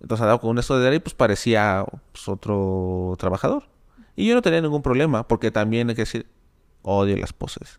Entonces 0.00 0.22
andaba 0.22 0.40
con 0.40 0.58
esto 0.58 0.76
de 0.76 0.88
ahí, 0.88 0.98
pues 0.98 1.14
parecía 1.14 1.86
pues, 2.10 2.28
otro 2.28 3.14
trabajador. 3.16 3.62
Y 4.16 4.26
yo 4.26 4.34
no 4.34 4.42
tenía 4.42 4.60
ningún 4.60 4.82
problema, 4.82 5.28
porque 5.28 5.52
también 5.52 5.88
hay 5.88 5.94
que 5.94 6.02
decir, 6.02 6.26
odio 6.82 7.16
las 7.16 7.32
poses. 7.32 7.78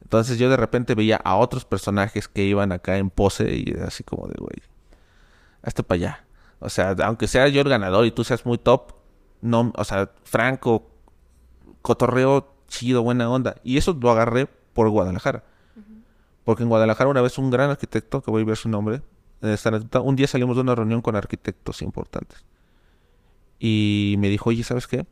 Entonces 0.00 0.38
yo 0.38 0.48
de 0.48 0.56
repente 0.56 0.94
veía 0.94 1.16
a 1.16 1.36
otros 1.36 1.66
personajes 1.66 2.28
que 2.28 2.44
iban 2.44 2.72
acá 2.72 2.96
en 2.96 3.10
pose 3.10 3.54
y 3.54 3.76
así 3.86 4.02
como 4.02 4.26
de, 4.26 4.36
güey, 4.38 4.62
hazte 5.60 5.82
para 5.82 5.96
allá. 5.96 6.24
O 6.60 6.70
sea, 6.70 6.96
aunque 7.04 7.28
sea 7.28 7.46
yo 7.48 7.60
el 7.60 7.68
ganador 7.68 8.06
y 8.06 8.10
tú 8.10 8.24
seas 8.24 8.46
muy 8.46 8.56
top, 8.56 8.94
no, 9.42 9.70
o 9.76 9.84
sea, 9.84 10.12
franco, 10.24 10.90
cotorreo 11.82 12.54
chido, 12.68 13.02
buena 13.02 13.28
onda. 13.28 13.56
Y 13.64 13.76
eso 13.76 13.94
lo 14.00 14.10
agarré 14.10 14.46
por 14.46 14.88
Guadalajara. 14.88 15.44
Porque 16.48 16.62
en 16.62 16.70
Guadalajara 16.70 17.10
una 17.10 17.20
vez 17.20 17.36
un 17.36 17.50
gran 17.50 17.68
arquitecto, 17.68 18.22
que 18.22 18.30
voy 18.30 18.40
a 18.40 18.46
ver 18.46 18.56
su 18.56 18.70
nombre, 18.70 19.02
un 19.42 20.16
día 20.16 20.26
salimos 20.26 20.56
de 20.56 20.62
una 20.62 20.74
reunión 20.74 21.02
con 21.02 21.14
arquitectos 21.14 21.82
importantes. 21.82 22.42
Y 23.58 24.14
me 24.18 24.30
dijo, 24.30 24.48
oye, 24.48 24.64
¿sabes 24.64 24.86
qué? 24.86 25.04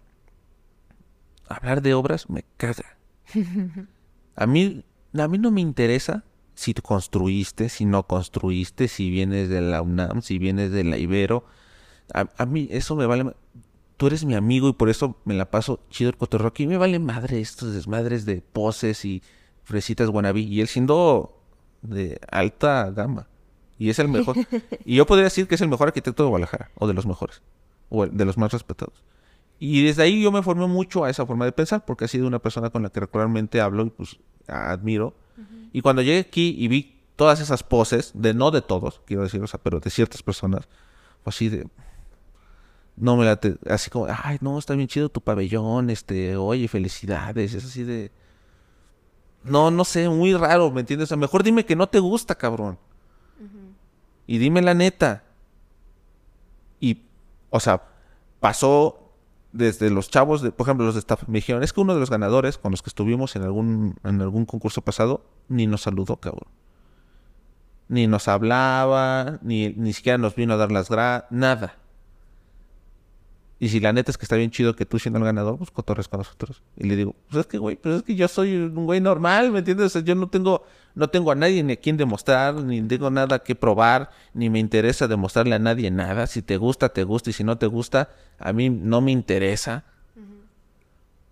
Hablar 1.47 1.83
de 1.83 1.93
obras 1.93 2.31
me 2.31 2.47
caga. 2.57 2.97
A 4.35 4.47
mí, 4.47 4.83
a 5.13 5.29
mí 5.29 5.37
no 5.37 5.51
me 5.51 5.61
interesa 5.61 6.25
si 6.55 6.73
construiste, 6.73 7.69
si 7.69 7.85
no 7.85 8.07
construiste, 8.07 8.89
si 8.89 9.11
vienes 9.11 9.51
de 9.51 9.61
la 9.61 9.83
UNAM, 9.83 10.23
si 10.23 10.39
vienes 10.39 10.73
de 10.73 10.85
la 10.85 10.97
Ibero. 10.97 11.45
A, 12.15 12.47
mí 12.47 12.67
eso 12.71 12.97
me 12.97 13.05
vale... 13.05 13.35
Tú 13.99 14.07
eres 14.07 14.25
mi 14.25 14.35
amigo 14.35 14.71
y 14.71 14.73
por 14.73 14.89
eso 14.89 15.19
me 15.27 15.35
la 15.35 15.51
paso 15.51 15.81
chido 15.91 16.09
el 16.09 16.17
cotorro. 16.17 16.49
Aquí 16.49 16.67
me 16.67 16.79
vale 16.79 16.99
madre 16.99 17.43
estos 17.43 17.75
desmadres 17.75 18.25
de 18.25 18.41
poses 18.41 19.05
y 19.05 19.23
fresitas 19.67 20.09
guanabí. 20.09 20.45
Y 20.45 20.61
él 20.61 20.69
siendo 20.69 21.43
de 21.83 22.19
alta 22.31 22.91
gama. 22.91 23.29
Y 23.79 23.91
es 23.91 23.99
el 23.99 24.09
mejor. 24.09 24.37
y 24.85 24.97
yo 24.97 25.07
podría 25.07 25.25
decir 25.25 25.47
que 25.47 25.57
es 25.57 25.61
el 25.61 25.69
mejor 25.69 25.89
arquitecto 25.89 26.23
de 26.23 26.31
Guadalajara, 26.31 26.71
o 26.77 26.87
de 26.87 26.95
los 26.95 27.05
mejores, 27.05 27.43
o 27.91 28.07
de 28.07 28.25
los 28.25 28.39
más 28.39 28.53
respetados. 28.53 29.05
Y 29.59 29.85
desde 29.85 30.03
ahí 30.03 30.23
yo 30.23 30.33
me 30.33 30.43
formé 30.43 30.67
mucho 30.67 31.05
a 31.05 31.11
esa 31.11 31.27
forma 31.27 31.45
de 31.45 31.53
pensar, 31.53 31.85
porque 31.85 32.05
ha 32.05 32.09
sido 32.09 32.27
una 32.27 32.39
persona 32.39 32.71
con 32.71 32.83
la 32.83 32.91
que 32.91 33.01
regularmente 33.01 33.61
hablo 33.61 33.87
y 33.87 33.91
pues 33.91 34.19
admiro. 34.47 35.15
Y 35.73 35.83
cuando 35.83 36.01
llegué 36.01 36.21
aquí 36.21 36.55
y 36.59 36.69
vi 36.69 37.01
todas 37.17 37.41
esas 37.41 37.63
poses, 37.63 38.13
de 38.15 38.35
no 38.35 38.51
de 38.51 38.63
todos, 38.63 39.03
quiero 39.05 39.23
decir, 39.23 39.43
o 39.43 39.47
sea, 39.47 39.61
pero 39.63 39.81
de 39.81 39.91
ciertas 39.91 40.23
personas, 40.23 40.69
fue 41.23 41.31
así 41.31 41.49
de. 41.49 41.69
No 42.97 43.17
me 43.17 43.27
la. 43.27 43.39
así 43.69 43.91
como, 43.91 44.07
ay, 44.09 44.39
no, 44.41 44.59
está 44.59 44.75
bien 44.75 44.89
chido 44.89 45.11
tu 45.11 45.21
pabellón, 45.21 45.91
este, 45.91 46.37
oye, 46.37 46.69
felicidades, 46.69 47.53
es 47.53 47.65
así 47.65 47.83
de. 47.85 48.11
No, 49.49 49.71
no 49.71 49.85
sé, 49.85 50.09
muy 50.09 50.35
raro, 50.35 50.71
¿me 50.71 50.81
entiendes? 50.81 51.07
O 51.07 51.09
sea, 51.09 51.17
mejor 51.17 51.43
dime 51.43 51.65
que 51.65 51.77
no 51.77 51.89
te 51.89 51.99
gusta, 51.99 52.35
cabrón. 52.35 52.79
Y 54.27 54.39
dime 54.39 54.63
la 54.63 54.75
neta. 54.75 55.23
Y, 56.81 57.03
o 57.51 57.61
sea, 57.61 57.83
pasó 58.41 59.07
desde 59.53 59.91
los 59.91 60.11
chavos, 60.11 60.43
de, 60.43 60.53
por 60.53 60.67
ejemplo, 60.67 60.85
los 60.85 60.95
de 60.95 61.01
staff, 61.01 61.23
me 61.29 61.39
dijeron, 61.39 61.63
es 61.63 61.73
que 61.73 61.81
uno 61.81 61.95
de 61.95 62.01
los 62.01 62.11
ganadores 62.11 62.59
con 62.59 62.73
los 62.73 62.83
que 62.83 62.91
estuvimos 62.91 63.37
en 63.37 63.43
algún, 63.43 63.97
en 64.05 64.21
algún 64.21 64.45
concurso 64.45 64.83
pasado, 64.83 65.25
ni 65.49 65.67
nos 65.67 65.83
saludó, 65.83 66.17
cabrón. 66.17 66.49
Ni 67.89 68.07
nos 68.07 68.29
hablaba, 68.29 69.39
ni, 69.43 69.71
ni 69.71 69.93
siquiera 69.93 70.19
nos 70.19 70.35
vino 70.35 70.55
a 70.55 70.57
dar 70.57 70.73
las 70.73 70.91
gracias, 70.91 71.31
nada. 71.31 71.79
Y 73.59 73.71
si 73.71 73.81
la 73.81 73.93
neta 73.93 74.11
es 74.11 74.19
que 74.19 74.25
está 74.25 74.37
bien 74.37 74.51
chido 74.51 74.77
que 74.77 74.85
tú 74.85 74.99
siendo 74.99 75.19
el 75.19 75.25
ganador, 75.25 75.57
pues 75.57 75.71
cotorres 75.71 76.09
con 76.09 76.19
nosotros. 76.19 76.63
Y 76.77 76.87
le 76.87 76.97
digo, 76.97 77.17
pues 77.29 77.41
es 77.41 77.47
que, 77.47 77.57
güey, 77.57 77.77
pero 77.77 77.97
es 77.97 78.03
que 78.03 78.15
yo 78.15 78.29
soy 78.29 78.55
un 78.55 78.85
güey 78.85 79.01
normal, 79.01 79.51
¿me 79.51 79.61
entiendes? 79.61 79.87
O 79.87 79.89
sea, 79.89 80.03
yo 80.03 80.15
no 80.15 80.29
tengo, 80.29 80.65
no 80.95 81.09
tengo 81.09 81.31
a 81.31 81.35
nadie 81.35 81.63
ni 81.63 81.73
a 81.73 81.77
quien 81.77 81.97
demostrar, 81.97 82.55
ni 82.57 82.83
tengo 82.83 83.11
nada 83.11 83.39
que 83.39 83.55
probar, 83.55 84.11
ni 84.35 84.51
me 84.51 84.59
interesa 84.59 85.09
demostrarle 85.09 85.55
a 85.55 85.59
nadie 85.59 85.91
nada. 85.91 86.27
Si 86.27 86.43
te 86.43 86.59
gusta, 86.59 86.91
te 86.91 87.05
gusta, 87.05 87.31
y 87.31 87.33
si 87.33 87.45
no 87.45 87.57
te 87.57 87.67
gusta, 87.67 88.11
a 88.39 88.53
mí 88.53 88.69
no 88.69 89.01
me 89.01 89.11
interesa. 89.11 89.85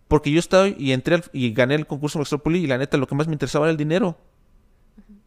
Porque 0.09 0.31
yo 0.31 0.39
estoy 0.39 0.77
y 0.79 0.93
entré 0.93 1.23
y 1.33 1.53
gané 1.53 1.75
el 1.75 1.87
concurso 1.87 2.19
Metrópoli 2.19 2.61
y 2.61 2.67
la 2.67 2.79
neta 2.79 2.97
lo 2.97 3.07
que 3.07 3.15
más 3.15 3.27
me 3.27 3.35
interesaba 3.35 3.67
era 3.67 3.73
el 3.73 3.77
dinero. 3.77 4.17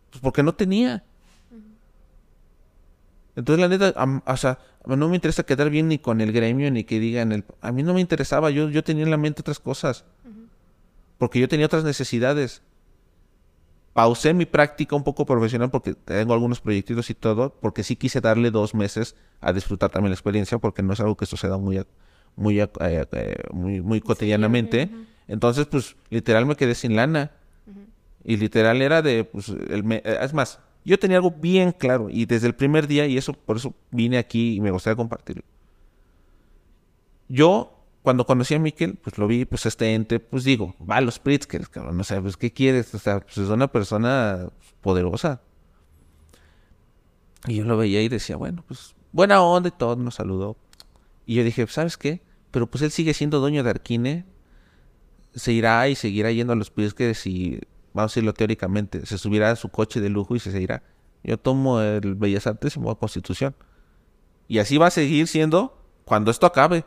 Pues 0.09 0.21
porque 0.21 0.41
no 0.41 0.55
tenía. 0.55 1.03
Entonces, 3.37 3.61
la 3.61 3.67
neta, 3.67 4.21
o 4.25 4.35
sea, 4.35 4.57
no 4.87 5.09
me 5.09 5.15
interesa 5.15 5.43
quedar 5.43 5.69
bien 5.69 5.87
ni 5.87 5.99
con 5.99 6.21
el 6.21 6.31
gremio, 6.31 6.71
ni 6.71 6.83
que 6.85 6.99
digan 6.99 7.31
el... 7.31 7.45
A 7.61 7.71
mí 7.71 7.83
no 7.83 7.93
me 7.93 8.01
interesaba, 8.01 8.49
yo, 8.49 8.67
yo 8.71 8.83
tenía 8.83 9.03
en 9.03 9.11
la 9.11 9.17
mente 9.17 9.41
otras 9.41 9.59
cosas. 9.59 10.05
Porque 11.19 11.39
yo 11.39 11.47
tenía 11.47 11.67
otras 11.67 11.83
necesidades. 11.83 12.63
Pausé 13.93 14.33
mi 14.33 14.47
práctica 14.47 14.95
un 14.95 15.03
poco 15.03 15.23
profesional 15.27 15.69
porque 15.69 15.93
tengo 15.93 16.33
algunos 16.33 16.61
proyectos 16.61 17.11
y 17.11 17.13
todo, 17.13 17.53
porque 17.61 17.83
sí 17.83 17.95
quise 17.95 18.21
darle 18.21 18.49
dos 18.49 18.73
meses 18.73 19.15
a 19.39 19.53
disfrutar 19.53 19.91
también 19.91 20.09
la 20.09 20.15
experiencia, 20.15 20.57
porque 20.57 20.81
no 20.81 20.93
es 20.93 20.99
algo 20.99 21.15
que 21.15 21.27
suceda 21.27 21.59
muy, 21.59 21.85
muy, 22.35 22.59
eh, 22.59 22.69
eh, 22.79 23.35
muy, 23.53 23.81
muy 23.81 24.01
cotidianamente. 24.01 24.89
Entonces, 25.27 25.67
pues, 25.67 25.95
literal 26.09 26.47
me 26.47 26.55
quedé 26.55 26.73
sin 26.73 26.95
lana. 26.95 27.33
Y 28.23 28.37
literal 28.37 28.81
era 28.81 29.03
de, 29.03 29.25
pues, 29.25 29.49
el 29.49 30.01
es 30.03 30.33
más, 30.33 30.59
yo 30.87 30.97
tenía 30.97 31.17
algo 31.17 31.31
bien 31.31 31.73
claro 31.73 32.09
y 32.09 32.25
desde 32.25 32.47
el 32.47 32.55
primer 32.55 32.87
día, 32.87 33.05
y 33.07 33.17
eso 33.17 33.33
por 33.33 33.57
eso 33.57 33.75
vine 33.91 34.17
aquí 34.17 34.55
y 34.55 34.61
me 34.61 34.71
gustaría 34.71 34.95
compartirlo. 34.95 35.43
Yo, 37.27 37.83
cuando 38.03 38.25
conocí 38.25 38.55
a 38.55 38.59
Miquel, 38.59 38.95
pues 38.95 39.17
lo 39.17 39.27
vi, 39.27 39.43
pues 39.43 39.65
este 39.65 39.93
ente, 39.93 40.21
pues 40.21 40.45
digo, 40.45 40.75
va 40.89 40.95
a 40.95 41.01
los 41.01 41.19
Pritzkers, 41.19 41.67
cabrón, 41.67 41.97
no 41.97 42.05
sé, 42.05 42.21
pues 42.21 42.37
¿qué 42.37 42.53
quieres? 42.53 42.95
O 42.95 42.99
sea, 42.99 43.19
pues 43.19 43.37
es 43.37 43.49
una 43.49 43.69
persona 43.69 44.47
poderosa. 44.79 45.41
Y 47.47 47.55
yo 47.55 47.65
lo 47.65 47.75
veía 47.75 48.01
y 48.01 48.07
decía, 48.07 48.37
bueno, 48.37 48.63
pues 48.65 48.95
buena 49.11 49.41
onda 49.41 49.67
y 49.67 49.73
todo, 49.77 49.97
nos 49.97 50.15
saludó. 50.15 50.55
Y 51.25 51.35
yo 51.35 51.43
dije, 51.43 51.67
¿sabes 51.67 51.97
qué? 51.97 52.21
Pero 52.51 52.67
pues 52.67 52.81
él 52.81 52.91
sigue 52.91 53.13
siendo 53.13 53.41
dueño 53.41 53.61
de 53.61 53.71
Arquine, 53.71 54.25
se 55.35 55.51
irá 55.51 55.89
y 55.89 55.95
seguirá 55.95 56.31
yendo 56.31 56.53
a 56.53 56.55
los 56.55 56.71
Pritzkers 56.71 57.27
y 57.27 57.59
vamos 57.97 58.11
a 58.11 58.13
decirlo 58.13 58.33
teóricamente, 58.33 59.05
se 59.05 59.17
subirá 59.17 59.51
a 59.51 59.55
su 59.55 59.69
coche 59.69 59.99
de 59.99 60.09
lujo 60.09 60.35
y 60.35 60.39
se 60.39 60.61
irá. 60.61 60.83
Yo 61.23 61.37
tomo 61.37 61.81
el 61.81 62.15
Bellas 62.15 62.47
Artes 62.47 62.75
y 62.75 62.79
me 62.79 62.85
voy 62.85 62.93
a 62.93 62.95
Constitución. 62.95 63.55
Y 64.47 64.59
así 64.59 64.77
va 64.77 64.87
a 64.87 64.91
seguir 64.91 65.27
siendo 65.27 65.77
cuando 66.05 66.31
esto 66.31 66.45
acabe. 66.45 66.85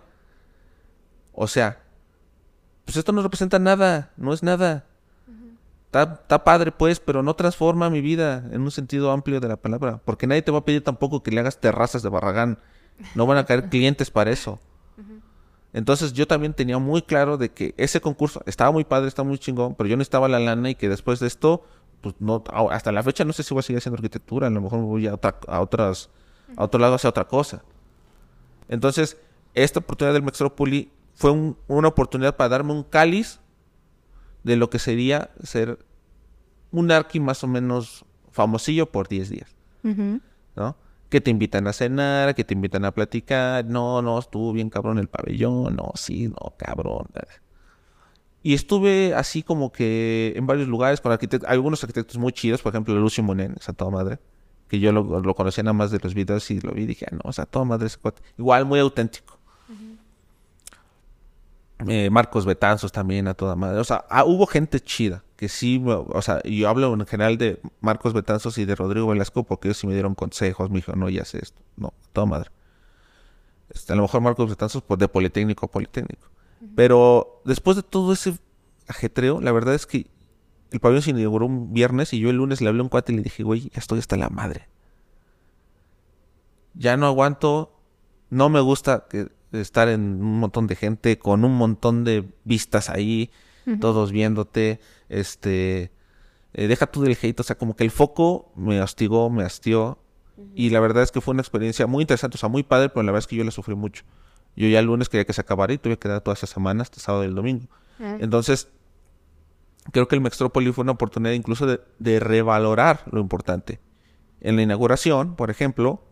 O 1.33 1.47
sea, 1.47 1.83
pues 2.85 2.97
esto 2.97 3.13
no 3.13 3.23
representa 3.23 3.59
nada, 3.59 4.13
no 4.17 4.33
es 4.33 4.43
nada. 4.43 4.87
Está, 5.93 6.45
padre, 6.45 6.71
pues, 6.71 7.01
pero 7.01 7.25
no 7.25 7.35
transforma 7.35 7.91
mi 7.91 8.01
vida 8.01 8.45
en 8.53 8.61
un 8.61 8.71
sentido 8.71 9.11
amplio 9.11 9.41
de 9.41 9.49
la 9.49 9.57
palabra. 9.57 10.01
Porque 10.05 10.29
nadie 10.29 10.43
te 10.43 10.53
va 10.53 10.59
a 10.59 10.65
pedir 10.65 10.85
tampoco 10.85 11.25
que 11.25 11.33
le 11.33 11.41
hagas 11.41 11.61
terrazas 11.61 12.03
de 12.03 12.09
barragán. 12.09 12.59
No 13.17 13.27
van 13.27 13.39
a 13.39 13.45
caer 13.45 13.69
clientes 13.69 14.11
para 14.11 14.31
eso. 14.31 14.61
Entonces 15.73 16.13
yo 16.13 16.27
también 16.27 16.53
tenía 16.53 16.79
muy 16.79 17.03
claro 17.03 17.37
de 17.37 17.51
que 17.51 17.75
ese 17.77 18.01
concurso 18.01 18.43
estaba 18.47 18.73
muy 18.73 18.85
padre, 18.85 19.09
estaba 19.09 19.29
muy 19.29 19.39
chingón, 19.39 19.75
pero 19.77 19.89
yo 19.89 19.97
no 19.97 20.03
estaba 20.03 20.29
la 20.29 20.41
lana 20.41 20.71
y 20.71 20.75
que 20.75 20.89
después 20.89 21.21
de 21.21 21.29
esto, 21.29 21.63
pues 22.01 22.15
no, 22.19 22.43
hasta 22.71 22.91
la 22.91 23.03
fecha 23.03 23.25
no 23.25 23.33
sé 23.33 23.43
si 23.43 23.55
voy 23.55 23.61
a 23.61 23.63
seguir 23.63 23.79
haciendo 23.79 23.97
arquitectura, 23.97 24.49
a 24.49 24.51
lo 24.51 24.61
mejor 24.61 24.81
me 24.81 24.87
voy 24.87 25.07
a, 25.07 25.19
a 25.49 25.61
otras, 25.61 26.11
a 26.57 26.65
otro 26.65 26.81
lado 26.81 26.95
hacia 26.95 27.11
otra 27.11 27.27
cosa. 27.29 27.63
Entonces, 28.69 29.17
esta 29.55 29.81
oportunidad 29.81 30.15
del 30.15 30.23
Mextropoli 30.23 30.91
fue 31.15 31.55
una 31.69 31.89
oportunidad 31.89 32.37
para 32.37 32.49
darme 32.49 32.73
un 32.73 32.83
cáliz 32.83 33.41
de 34.43 34.57
lo 34.57 34.71
que 34.71 34.79
sería 34.79 35.31
ser 35.43 35.85
un 36.71 36.91
arqui 36.91 37.21
más 37.21 37.45
o 37.45 37.47
menos 37.47 38.05
famosillo 38.31 38.91
por 38.91 39.09
10 39.09 39.29
días. 39.29 39.57
¿No? 39.83 40.77
Que 41.11 41.21
te 41.21 41.31
invitan 41.31 41.67
a 41.67 41.73
cenar, 41.73 42.35
que 42.35 42.45
te 42.45 42.55
invitan 42.55 42.85
a 42.85 42.93
platicar, 42.93 43.65
no, 43.67 44.01
no, 44.01 44.19
estuvo 44.19 44.53
bien 44.53 44.71
cabrón 44.71 44.99
el 44.99 45.09
pabellón, 45.09 45.77
no, 45.77 45.93
sí, 45.97 46.29
no, 46.29 46.55
cabrón. 46.57 47.09
Y 48.43 48.55
estuve 48.55 49.15
así 49.15 49.43
como 49.43 49.73
que 49.73 50.33
en 50.37 50.47
varios 50.47 50.69
lugares 50.69 51.01
con 51.01 51.13
arquitectos, 51.13 51.51
algunos 51.51 51.83
arquitectos 51.83 52.17
muy 52.17 52.33
chidos, 52.33 52.63
por 52.63 52.73
ejemplo, 52.73 52.95
Lucio 52.95 53.25
Monen, 53.25 53.55
esa 53.59 53.73
toda 53.73 53.91
madre, 53.91 54.19
que 54.69 54.79
yo 54.79 54.93
lo, 54.93 55.35
conocía 55.35 55.65
nada 55.65 55.75
más 55.75 55.91
de 55.91 55.99
los 55.99 56.15
videos 56.15 56.49
y 56.53 56.61
lo 56.61 56.73
vi 56.73 56.85
y 56.85 56.87
dije, 56.87 57.07
ah, 57.11 57.15
no, 57.17 57.23
o 57.25 57.33
sea, 57.33 57.45
toda 57.45 57.65
madre 57.65 57.89
ese 57.89 57.99
Igual, 58.39 58.65
muy 58.65 58.79
auténtico. 58.79 59.40
Eh, 61.89 62.11
Marcos 62.11 62.47
Betanzos 62.47 62.93
también 62.93 63.29
a 63.29 63.35
toda 63.35 63.57
madre. 63.57 63.79
O 63.79 63.85
sea, 63.85 64.05
ah, 64.11 64.25
hubo 64.25 64.47
gente 64.47 64.81
chida 64.81 65.25
que 65.37 65.49
sí, 65.49 65.83
o 65.87 66.21
sea, 66.21 66.43
yo 66.43 66.69
hablo 66.69 66.93
en 66.93 67.07
general 67.07 67.39
de 67.39 67.63
Marcos 67.81 68.13
Betanzos 68.13 68.59
y 68.59 68.67
de 68.67 68.75
Rodrigo 68.75 69.07
Velasco 69.07 69.45
porque 69.45 69.69
ellos 69.69 69.79
sí 69.79 69.87
me 69.87 69.95
dieron 69.95 70.15
consejos, 70.15 70.69
me 70.69 70.77
dijo, 70.77 70.93
no, 70.95 71.09
ya 71.09 71.25
sé 71.25 71.39
esto. 71.41 71.63
No, 71.77 71.95
toda 72.13 72.27
madre. 72.27 72.51
Este, 73.71 73.95
a 73.95 73.97
lo 73.97 74.03
mejor 74.03 74.21
Marcos 74.21 74.51
Betanzos, 74.51 74.83
pues 74.83 75.01
de 75.01 75.09
Politécnico 75.09 75.65
a 75.65 75.71
Politécnico. 75.71 76.29
Pero 76.77 77.41
después 77.47 77.77
de 77.77 77.83
todo 77.83 78.13
ese 78.13 78.39
ajetreo, 78.87 79.41
la 79.41 79.51
verdad 79.51 79.75
es 79.75 79.87
que 79.87 80.11
el 80.73 80.81
pabellón 80.81 81.03
se 81.03 81.11
inauguró 81.11 81.47
un 81.47 81.73
viernes 81.73 82.13
y 82.13 82.21
yo 82.21 82.29
el 82.29 82.37
lunes 82.37 82.61
le 82.61 82.69
hablé 82.69 82.81
a 82.81 82.83
un 82.83 82.89
cuate 82.91 83.13
y 83.13 83.17
le 83.17 83.23
dije, 83.23 83.43
güey, 83.43 83.71
ya 83.71 83.79
estoy 83.79 83.99
hasta 83.99 84.17
la 84.17 84.29
madre. 84.29 84.69
Ya 86.75 86.99
no 86.99 87.07
aguanto, 87.07 87.81
no 88.29 88.51
me 88.51 88.61
gusta 88.61 89.07
estar 89.53 89.89
en 89.89 90.23
un 90.23 90.41
montón 90.41 90.67
de 90.67 90.77
gente, 90.77 91.19
con 91.19 91.45
un 91.45 91.57
montón 91.57 92.05
de 92.05 92.29
vistas 92.45 92.91
ahí, 92.91 93.31
todos 93.81 94.11
viéndote 94.11 94.81
este, 95.09 95.93
eh, 96.55 96.67
deja 96.67 96.87
tú 96.87 97.03
del 97.03 97.17
hate, 97.21 97.39
o 97.39 97.43
sea, 97.43 97.57
como 97.57 97.77
que 97.77 97.85
el 97.85 97.91
foco 97.91 98.53
me 98.57 98.81
hostigó, 98.81 99.31
me 99.31 99.43
hastió. 99.43 99.99
Y 100.55 100.71
la 100.71 100.81
verdad 100.81 101.03
es 101.03 101.13
que 101.13 101.21
fue 101.21 101.33
una 101.33 101.43
experiencia 101.43 101.87
muy 101.87 102.03
interesante, 102.03 102.37
o 102.37 102.39
sea, 102.39 102.49
muy 102.49 102.63
padre, 102.63 102.89
pero 102.89 103.03
la 103.03 103.13
verdad 103.13 103.25
es 103.25 103.27
que 103.27 103.37
yo 103.37 103.45
la 103.45 103.51
sufrí 103.51 103.75
mucho. 103.75 104.05
Yo 104.57 104.67
ya 104.69 104.79
el 104.79 104.87
lunes 104.87 105.09
quería 105.09 105.27
que 105.27 105.35
se 105.35 105.41
acabara 105.43 105.73
y 105.73 105.79
tuve 105.79 105.95
que 105.95 106.09
quedar 106.09 106.23
toda 106.23 106.35
esa 106.35 106.47
semana 106.47 106.83
hasta 106.83 106.99
sábado 106.99 107.25
y 107.25 107.27
el 107.27 107.35
domingo. 107.35 107.67
Ah. 108.01 108.17
Entonces, 108.21 108.69
creo 109.93 110.09
que 110.09 110.15
el 110.15 110.23
Mextrópoli 110.23 110.73
fue 110.73 110.83
una 110.83 110.93
oportunidad 110.93 111.35
incluso 111.35 111.67
de, 111.67 112.21
revalorar 112.21 113.05
lo 113.11 113.21
importante. 113.21 113.81
En 114.41 114.57
la 114.57 114.63
inauguración, 114.63 115.37
por 115.37 115.51
ejemplo, 115.51 116.03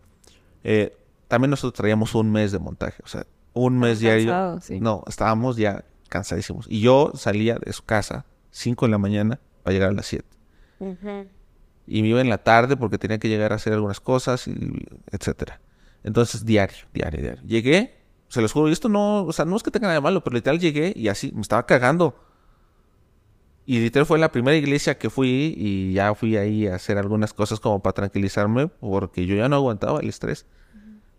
eh, 0.62 0.97
también 1.28 1.50
nosotros 1.50 1.74
traíamos 1.74 2.14
un 2.14 2.32
mes 2.32 2.52
de 2.52 2.58
montaje, 2.58 3.02
o 3.04 3.08
sea, 3.08 3.26
un 3.52 3.78
mes 3.78 4.00
diario. 4.00 4.60
No, 4.80 5.04
estábamos 5.06 5.56
ya 5.56 5.84
cansadísimos. 6.08 6.66
Y 6.68 6.80
yo 6.80 7.12
salía 7.14 7.56
de 7.56 7.72
su 7.72 7.84
casa 7.84 8.24
5 8.50 8.86
de 8.86 8.90
la 8.90 8.98
mañana 8.98 9.40
para 9.62 9.74
llegar 9.74 9.90
a 9.90 9.92
las 9.92 10.06
7. 10.06 10.26
Y 11.86 12.02
me 12.02 12.08
iba 12.08 12.20
en 12.20 12.28
la 12.28 12.38
tarde 12.38 12.76
porque 12.76 12.98
tenía 12.98 13.18
que 13.18 13.28
llegar 13.28 13.52
a 13.52 13.56
hacer 13.56 13.72
algunas 13.72 14.00
cosas, 14.00 14.46
y 14.48 14.86
etcétera. 15.10 15.60
Entonces, 16.04 16.44
diario, 16.44 16.86
diario, 16.92 17.20
diario. 17.20 17.42
Llegué, 17.44 17.98
se 18.28 18.40
los 18.40 18.52
juro, 18.52 18.68
y 18.68 18.72
esto 18.72 18.88
no, 18.88 19.24
o 19.24 19.32
sea, 19.32 19.44
no 19.44 19.56
es 19.56 19.62
que 19.62 19.70
tenga 19.70 19.88
nada 19.88 19.94
de 19.94 20.00
malo, 20.00 20.22
pero 20.22 20.34
literal 20.34 20.58
llegué 20.58 20.92
y 20.94 21.08
así, 21.08 21.32
me 21.34 21.42
estaba 21.42 21.66
cagando. 21.66 22.24
Y 23.66 23.80
literal 23.80 24.06
fue 24.06 24.18
la 24.18 24.32
primera 24.32 24.56
iglesia 24.56 24.96
que 24.96 25.10
fui 25.10 25.54
y 25.56 25.92
ya 25.92 26.14
fui 26.14 26.38
ahí 26.38 26.66
a 26.66 26.76
hacer 26.76 26.96
algunas 26.96 27.34
cosas 27.34 27.60
como 27.60 27.82
para 27.82 27.92
tranquilizarme 27.92 28.68
porque 28.68 29.26
yo 29.26 29.36
ya 29.36 29.48
no 29.50 29.56
aguantaba 29.56 30.00
el 30.00 30.08
estrés. 30.08 30.46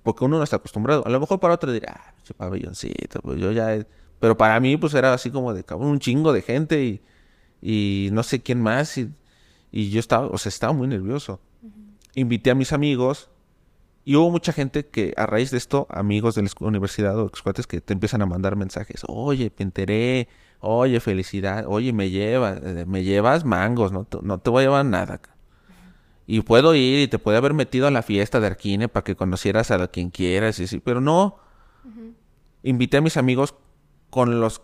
Porque 0.09 0.25
uno 0.25 0.37
no 0.37 0.43
está 0.43 0.57
acostumbrado. 0.57 1.03
A 1.05 1.09
lo 1.09 1.19
mejor 1.19 1.39
para 1.39 1.53
otro 1.53 1.71
dirá, 1.71 1.95
ah, 1.97 2.13
pabelloncito, 2.37 3.21
pues 3.21 3.39
yo 3.39 3.51
ya... 3.51 3.85
Pero 4.19 4.35
para 4.35 4.59
mí 4.59 4.75
pues 4.75 4.93
era 4.95 5.13
así 5.13 5.31
como 5.31 5.53
de 5.53 5.63
cabrón, 5.63 5.89
un 5.89 5.99
chingo 5.99 6.33
de 6.33 6.41
gente 6.41 6.83
y 6.83 7.01
y 7.61 8.09
no 8.11 8.23
sé 8.23 8.41
quién 8.41 8.61
más. 8.61 8.97
Y, 8.97 9.11
yo 9.71 9.99
estaba, 9.99 10.27
o 10.27 10.37
sea, 10.37 10.49
estaba 10.49 10.73
muy 10.73 10.87
nervioso. 10.87 11.39
Invité 12.15 12.51
a 12.51 12.55
mis 12.55 12.73
amigos 12.73 13.29
y 14.03 14.15
hubo 14.15 14.31
mucha 14.31 14.51
gente 14.51 14.87
que 14.87 15.13
a 15.15 15.25
raíz 15.25 15.51
de 15.51 15.57
esto, 15.57 15.87
amigos 15.91 16.35
de 16.35 16.43
la 16.43 16.49
universidad 16.67 17.17
o 17.19 17.27
excuates 17.27 17.67
que 17.67 17.81
te 17.81 17.93
empiezan 17.93 18.21
a 18.21 18.25
mandar 18.25 18.55
mensajes. 18.55 19.03
Oye, 19.07 19.51
me 19.57 19.63
enteré. 19.63 20.27
Oye, 20.59 20.99
felicidad. 20.99 21.65
Oye, 21.67 21.93
me 21.93 22.09
llevas, 22.09 22.59
eh, 22.63 22.85
me 22.87 23.03
llevas 23.03 23.45
mangos. 23.45 23.91
No, 23.91 24.07
no 24.21 24.39
te 24.39 24.49
voy 24.49 24.63
a 24.63 24.65
llevar 24.65 24.85
nada. 24.85 25.21
Y 26.31 26.41
puedo 26.41 26.75
ir 26.75 26.99
y 26.99 27.07
te 27.07 27.17
puede 27.17 27.39
haber 27.39 27.55
metido 27.55 27.87
a 27.87 27.91
la 27.91 28.03
fiesta 28.03 28.39
de 28.39 28.45
Arquine 28.45 28.87
para 28.87 29.03
que 29.03 29.15
conocieras 29.15 29.71
a 29.71 29.87
quien 29.87 30.11
quieras. 30.11 30.59
Y 30.59 30.67
sí, 30.67 30.79
pero 30.79 31.01
no. 31.01 31.39
Invité 32.61 32.97
a 32.97 33.01
mis 33.01 33.17
amigos 33.17 33.55
con 34.11 34.39
los 34.39 34.61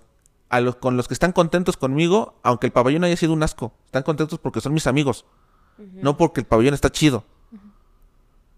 a 0.49 0.61
los, 0.61 0.75
con 0.75 0.95
los 0.95 1.07
que 1.07 1.15
están 1.15 1.31
contentos 1.31 1.75
conmigo, 1.75 2.39
aunque 2.43 2.67
el 2.67 2.71
pabellón 2.71 3.03
haya 3.03 3.17
sido 3.17 3.33
un 3.33 3.41
asco. 3.41 3.73
Están 3.87 4.03
contentos 4.03 4.37
porque 4.37 4.61
son 4.61 4.75
mis 4.75 4.85
amigos, 4.85 5.25
no 5.79 6.17
porque 6.17 6.41
el 6.41 6.45
pabellón 6.45 6.75
está 6.75 6.91
chido. 6.91 7.23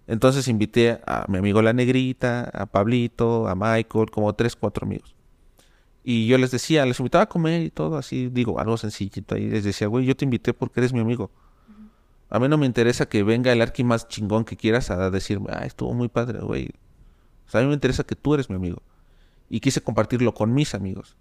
Entonces 0.05 0.49
invité 0.49 0.99
a 1.07 1.23
mi 1.29 1.37
amigo 1.37 1.61
La 1.61 1.71
Negrita, 1.71 2.51
a 2.53 2.65
Pablito, 2.65 3.47
a 3.47 3.55
Michael, 3.55 4.11
como 4.11 4.35
tres, 4.35 4.57
cuatro 4.57 4.85
amigos. 4.85 5.15
Y 6.03 6.27
yo 6.27 6.37
les 6.37 6.51
decía, 6.51 6.85
les 6.85 6.99
invitaba 6.99 7.23
a 7.23 7.29
comer 7.29 7.61
y 7.61 7.69
todo 7.69 7.95
así, 7.95 8.27
digo, 8.27 8.59
algo 8.59 8.75
sencillito 8.75 9.35
ahí. 9.35 9.47
Les 9.47 9.63
decía, 9.63 9.87
güey, 9.87 10.05
yo 10.05 10.17
te 10.17 10.25
invité 10.25 10.53
porque 10.53 10.81
eres 10.81 10.91
mi 10.91 10.99
amigo. 10.99 11.31
A 12.29 12.39
mí 12.39 12.47
no 12.47 12.57
me 12.57 12.65
interesa 12.65 13.07
que 13.07 13.23
venga 13.23 13.51
el 13.51 13.61
arqui 13.61 13.83
más 13.83 14.07
chingón 14.07 14.43
que 14.43 14.57
quieras 14.57 14.91
a 14.91 15.09
decirme, 15.09 15.47
ah, 15.51 15.65
estuvo 15.65 15.93
muy 15.93 16.09
padre, 16.09 16.39
güey. 16.39 16.69
O 17.47 17.49
sea, 17.49 17.61
a 17.61 17.63
mí 17.63 17.69
me 17.69 17.73
interesa 17.73 18.03
que 18.03 18.15
tú 18.15 18.33
eres 18.33 18.49
mi 18.49 18.55
amigo. 18.55 18.81
Y 19.49 19.61
quise 19.61 19.81
compartirlo 19.81 20.33
con 20.33 20.53
mis 20.53 20.75
amigos, 20.75 21.15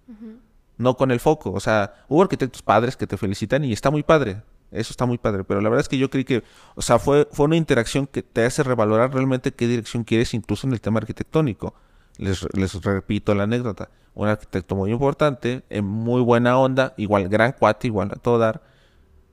no 0.78 0.96
con 0.96 1.12
el 1.12 1.20
foco. 1.20 1.52
O 1.52 1.60
sea, 1.60 1.94
hubo 2.08 2.22
arquitectos 2.22 2.62
padres 2.62 2.96
que 2.96 3.06
te 3.06 3.16
felicitan 3.16 3.64
y 3.64 3.72
está 3.72 3.90
muy 3.92 4.02
padre. 4.02 4.42
Eso 4.72 4.90
está 4.90 5.06
muy 5.06 5.16
padre. 5.16 5.44
Pero 5.44 5.60
la 5.60 5.68
verdad 5.68 5.82
es 5.82 5.88
que 5.88 5.96
yo 5.96 6.10
creí 6.10 6.24
que, 6.24 6.42
o 6.74 6.82
sea, 6.82 6.98
fue, 6.98 7.28
fue 7.30 7.46
una 7.46 7.54
interacción 7.54 8.08
que 8.08 8.24
te 8.24 8.44
hace 8.44 8.64
revalorar 8.64 9.14
realmente 9.14 9.52
qué 9.52 9.68
dirección 9.68 10.02
quieres, 10.02 10.34
incluso 10.34 10.66
en 10.66 10.72
el 10.72 10.80
tema 10.80 10.98
arquitectónico. 10.98 11.74
Les, 12.18 12.44
les 12.52 12.82
repito 12.82 13.32
la 13.36 13.44
anécdota. 13.44 13.90
Un 14.14 14.26
arquitecto 14.26 14.74
muy 14.74 14.90
importante, 14.90 15.62
en 15.70 15.84
muy 15.84 16.20
buena 16.20 16.58
onda, 16.58 16.94
igual 16.96 17.28
gran 17.28 17.52
cuate, 17.52 17.86
igual 17.86 18.10
a 18.12 18.16
todo 18.16 18.38
dar 18.38 18.62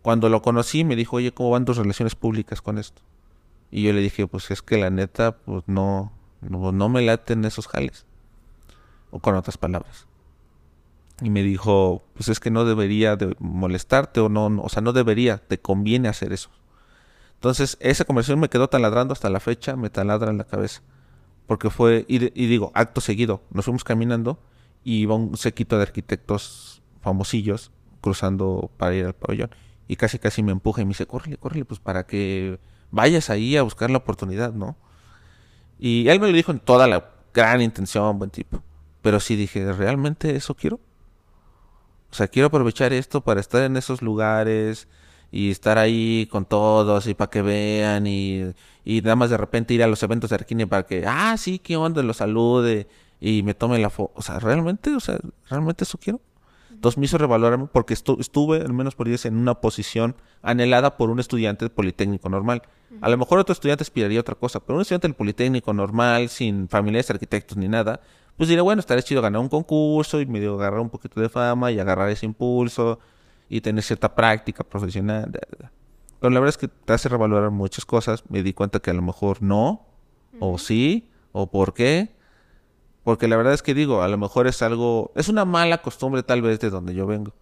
cuando 0.03 0.27
lo 0.27 0.41
conocí 0.41 0.83
me 0.83 0.97
dijo, 0.97 1.15
oye, 1.15 1.31
¿cómo 1.31 1.51
van 1.51 1.63
tus 1.63 1.77
relaciones 1.77 2.13
públicas 2.13 2.61
con 2.61 2.77
esto? 2.77 3.01
Y 3.71 3.83
yo 3.83 3.93
le 3.93 4.01
dije, 4.01 4.27
pues 4.27 4.51
es 4.51 4.61
que 4.61 4.77
la 4.77 4.89
neta, 4.89 5.37
pues 5.37 5.63
no, 5.65 6.11
no, 6.41 6.89
me 6.89 7.01
laten 7.01 7.45
esos 7.45 7.67
jales. 7.67 8.05
O 9.11 9.19
con 9.19 9.35
otras 9.35 9.57
palabras. 9.57 10.05
Y 11.21 11.29
me 11.29 11.41
dijo, 11.41 12.03
pues 12.15 12.27
es 12.27 12.41
que 12.41 12.51
no 12.51 12.65
debería 12.65 13.15
de 13.15 13.33
molestarte 13.39 14.19
o 14.19 14.27
no, 14.27 14.47
o 14.61 14.67
sea, 14.67 14.81
no 14.81 14.91
debería, 14.91 15.37
te 15.37 15.59
conviene 15.59 16.09
hacer 16.09 16.33
eso. 16.33 16.49
Entonces, 17.35 17.77
esa 17.79 18.03
conversación 18.03 18.41
me 18.41 18.49
quedó 18.49 18.67
taladrando 18.67 19.13
hasta 19.13 19.29
la 19.29 19.39
fecha, 19.39 19.77
me 19.77 19.89
taladra 19.89 20.31
en 20.31 20.37
la 20.37 20.43
cabeza. 20.43 20.81
Porque 21.47 21.69
fue, 21.69 22.05
y, 22.09 22.25
y 22.39 22.47
digo, 22.47 22.73
acto 22.75 22.99
seguido, 22.99 23.41
nos 23.51 23.63
fuimos 23.65 23.85
caminando 23.85 24.37
y 24.83 24.97
iba 24.97 25.15
un 25.15 25.37
sequito 25.37 25.77
de 25.77 25.83
arquitectos 25.83 26.81
famosillos 26.99 27.71
cruzando 28.01 28.69
para 28.77 28.95
ir 28.95 29.05
al 29.05 29.13
pabellón 29.13 29.49
y 29.87 29.95
casi 29.95 30.19
casi 30.19 30.43
me 30.43 30.51
empuja 30.51 30.81
y 30.81 30.85
me 30.85 30.89
dice, 30.89 31.05
córrele, 31.05 31.37
córrele, 31.37 31.65
pues 31.65 31.79
para 31.79 32.05
que 32.05 32.59
vayas 32.91 33.29
ahí 33.29 33.57
a 33.57 33.63
buscar 33.63 33.91
la 33.91 33.97
oportunidad, 33.97 34.53
¿no? 34.53 34.77
Y 35.79 36.07
él 36.07 36.19
me 36.19 36.27
lo 36.27 36.33
dijo 36.33 36.51
en 36.51 36.59
toda 36.59 36.87
la 36.87 37.09
gran 37.33 37.61
intención, 37.61 38.17
buen 38.19 38.29
tipo. 38.29 38.61
Pero 39.01 39.19
sí 39.19 39.35
dije, 39.35 39.71
¿realmente 39.73 40.35
eso 40.35 40.55
quiero? 40.55 40.79
O 42.11 42.15
sea, 42.15 42.27
quiero 42.27 42.47
aprovechar 42.47 42.93
esto 42.93 43.21
para 43.21 43.39
estar 43.41 43.63
en 43.63 43.75
esos 43.75 44.01
lugares 44.01 44.87
y 45.31 45.49
estar 45.49 45.79
ahí 45.79 46.27
con 46.31 46.45
todos 46.45 47.07
y 47.07 47.15
para 47.15 47.29
que 47.31 47.41
vean 47.41 48.05
y, 48.05 48.53
y 48.85 49.01
nada 49.01 49.15
más 49.15 49.31
de 49.31 49.37
repente 49.37 49.73
ir 49.73 49.83
a 49.83 49.87
los 49.87 50.03
eventos 50.03 50.29
de 50.29 50.35
Arquine 50.35 50.67
para 50.67 50.85
que, 50.85 51.05
ah, 51.07 51.35
sí, 51.37 51.57
qué 51.59 51.75
onda, 51.75 52.03
lo 52.03 52.13
salude 52.13 52.87
y 53.19 53.41
me 53.43 53.55
tome 53.55 53.79
la 53.79 53.89
foto. 53.89 54.13
O 54.15 54.21
sea, 54.21 54.39
¿realmente? 54.39 54.95
O 54.95 54.99
sea, 54.99 55.17
¿realmente 55.49 55.85
eso 55.85 55.97
quiero? 55.97 56.21
Entonces 56.83 56.97
me 56.97 57.05
hizo 57.05 57.17
revalorarme 57.17 57.67
porque 57.67 57.93
estuve, 57.93 58.57
al 58.57 58.73
menos 58.73 58.93
por 58.93 59.07
días, 59.07 59.23
en 59.23 59.37
una 59.37 59.61
posición 59.61 60.17
anhelada 60.41 60.97
por 60.97 61.09
un 61.11 61.21
estudiante 61.21 61.69
politécnico 61.69 62.27
normal. 62.27 62.61
A 62.99 63.07
lo 63.07 63.17
mejor 63.17 63.39
otro 63.39 63.53
estudiante 63.53 63.83
aspiraría 63.83 64.19
a 64.19 64.21
otra 64.21 64.35
cosa, 64.35 64.59
pero 64.59 64.75
un 64.75 64.81
estudiante 64.81 65.07
del 65.07 65.15
politécnico 65.15 65.71
normal, 65.71 66.27
sin 66.27 66.67
familiares 66.67 67.09
arquitectos 67.09 67.55
ni 67.55 67.69
nada, 67.69 68.01
pues 68.35 68.49
diría, 68.49 68.63
bueno, 68.63 68.81
estaría 68.81 69.01
chido 69.01 69.21
ganar 69.21 69.39
un 69.39 69.47
concurso 69.47 70.19
y 70.19 70.25
medio 70.25 70.55
agarrar 70.55 70.81
un 70.81 70.89
poquito 70.89 71.21
de 71.21 71.29
fama 71.29 71.71
y 71.71 71.79
agarrar 71.79 72.09
ese 72.09 72.25
impulso 72.25 72.99
y 73.47 73.61
tener 73.61 73.81
cierta 73.81 74.13
práctica 74.13 74.65
profesional. 74.65 75.31
Pero 76.19 76.31
la 76.31 76.39
verdad 76.41 76.49
es 76.49 76.57
que 76.57 76.67
te 76.67 76.91
hace 76.91 77.07
revalorar 77.07 77.49
muchas 77.51 77.85
cosas. 77.85 78.25
Me 78.27 78.43
di 78.43 78.51
cuenta 78.51 78.81
que 78.81 78.89
a 78.89 78.93
lo 78.93 79.03
mejor 79.03 79.41
no, 79.41 79.87
o 80.41 80.57
sí, 80.57 81.09
o 81.31 81.49
por 81.49 81.73
qué. 81.73 82.13
Porque 83.03 83.27
la 83.27 83.35
verdad 83.35 83.53
es 83.53 83.61
que 83.61 83.73
digo, 83.73 84.01
a 84.01 84.07
lo 84.07 84.17
mejor 84.17 84.47
es 84.47 84.61
algo, 84.61 85.11
es 85.15 85.27
una 85.27 85.45
mala 85.45 85.81
costumbre 85.81 86.23
tal 86.23 86.41
vez 86.41 86.59
de 86.59 86.69
donde 86.69 86.93
yo 86.93 87.05
vengo. 87.05 87.33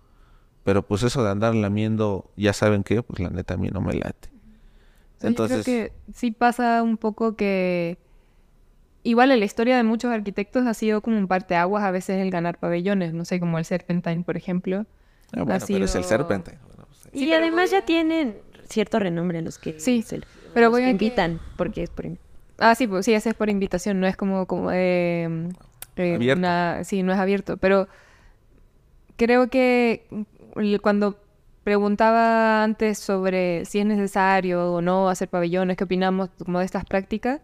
Pero 0.64 0.86
pues 0.86 1.04
eso 1.04 1.24
de 1.24 1.30
andar 1.30 1.56
lamiendo, 1.56 2.32
ya 2.36 2.54
saben 2.54 2.84
qué, 2.84 3.02
pues 3.04 3.20
la 3.20 3.30
neta 3.30 3.56
a 3.56 3.58
mí 3.58 3.70
no 3.70 3.82
me 3.82 3.94
late. 3.94 4.30
Entonces... 5.22 5.60
Yo 5.60 5.64
creo 5.64 5.88
que 5.88 5.94
sí 6.14 6.32
pasa 6.32 6.82
un 6.84 6.98
poco 6.98 7.36
que 7.36 7.98
igual 9.04 9.32
en 9.32 9.40
la 9.40 9.46
historia 9.46 9.78
de 9.78 9.84
muchos 9.84 10.12
arquitectos 10.12 10.66
ha 10.66 10.74
sido 10.74 11.02
como 11.02 11.18
un 11.18 11.28
parteaguas 11.28 11.84
a 11.84 11.92
veces 11.92 12.20
el 12.20 12.32
ganar 12.32 12.60
pabellones, 12.60 13.14
no 13.14 13.26
sé, 13.26 13.40
como 13.40 13.58
el 13.58 13.66
Serpentine, 13.66 14.24
por 14.24 14.38
ejemplo. 14.38 14.86
Ah, 15.34 15.44
bueno, 15.44 15.66
pero 15.66 15.86
es 15.86 15.96
el 15.96 16.04
Serpentine. 16.04 16.58
Pues, 16.76 17.14
y 17.14 17.34
además 17.34 17.72
ya 17.72 17.86
tienen 17.86 18.38
cierto 18.68 19.00
renombre 19.00 19.42
los 19.42 19.58
que, 19.58 19.80
sí, 19.80 20.06
pero 20.54 20.70
voy 20.70 20.84
a 20.84 20.90
invitan, 20.90 21.40
porque 21.58 21.84
es 21.84 21.90
por 21.90 22.06
Ah, 22.64 22.76
sí, 22.76 22.86
pues 22.86 23.06
sí, 23.06 23.14
ese 23.14 23.30
es 23.30 23.36
por 23.36 23.50
invitación, 23.50 24.00
no 24.00 24.06
es 24.06 24.16
como, 24.16 24.46
como 24.46 24.72
eh, 24.72 25.50
eh 25.96 26.84
sí, 26.84 27.02
no 27.02 27.12
es 27.12 27.20
abierto, 27.20 27.58
pero 27.58 27.88
creo 29.18 29.50
que 29.50 30.06
cuando 30.84 31.18
preguntaba 31.64 32.64
antes 32.64 33.00
sobre 33.00 33.66
si 33.66 33.80
es 33.80 33.86
necesario 33.88 34.74
o 34.74 34.82
no 34.82 35.10
hacer 35.10 35.28
pabellones, 35.28 35.76
qué 35.76 35.86
opinamos 35.86 36.30
como 36.46 36.60
de 36.60 36.66
estas 36.66 36.86
prácticas, 36.86 37.42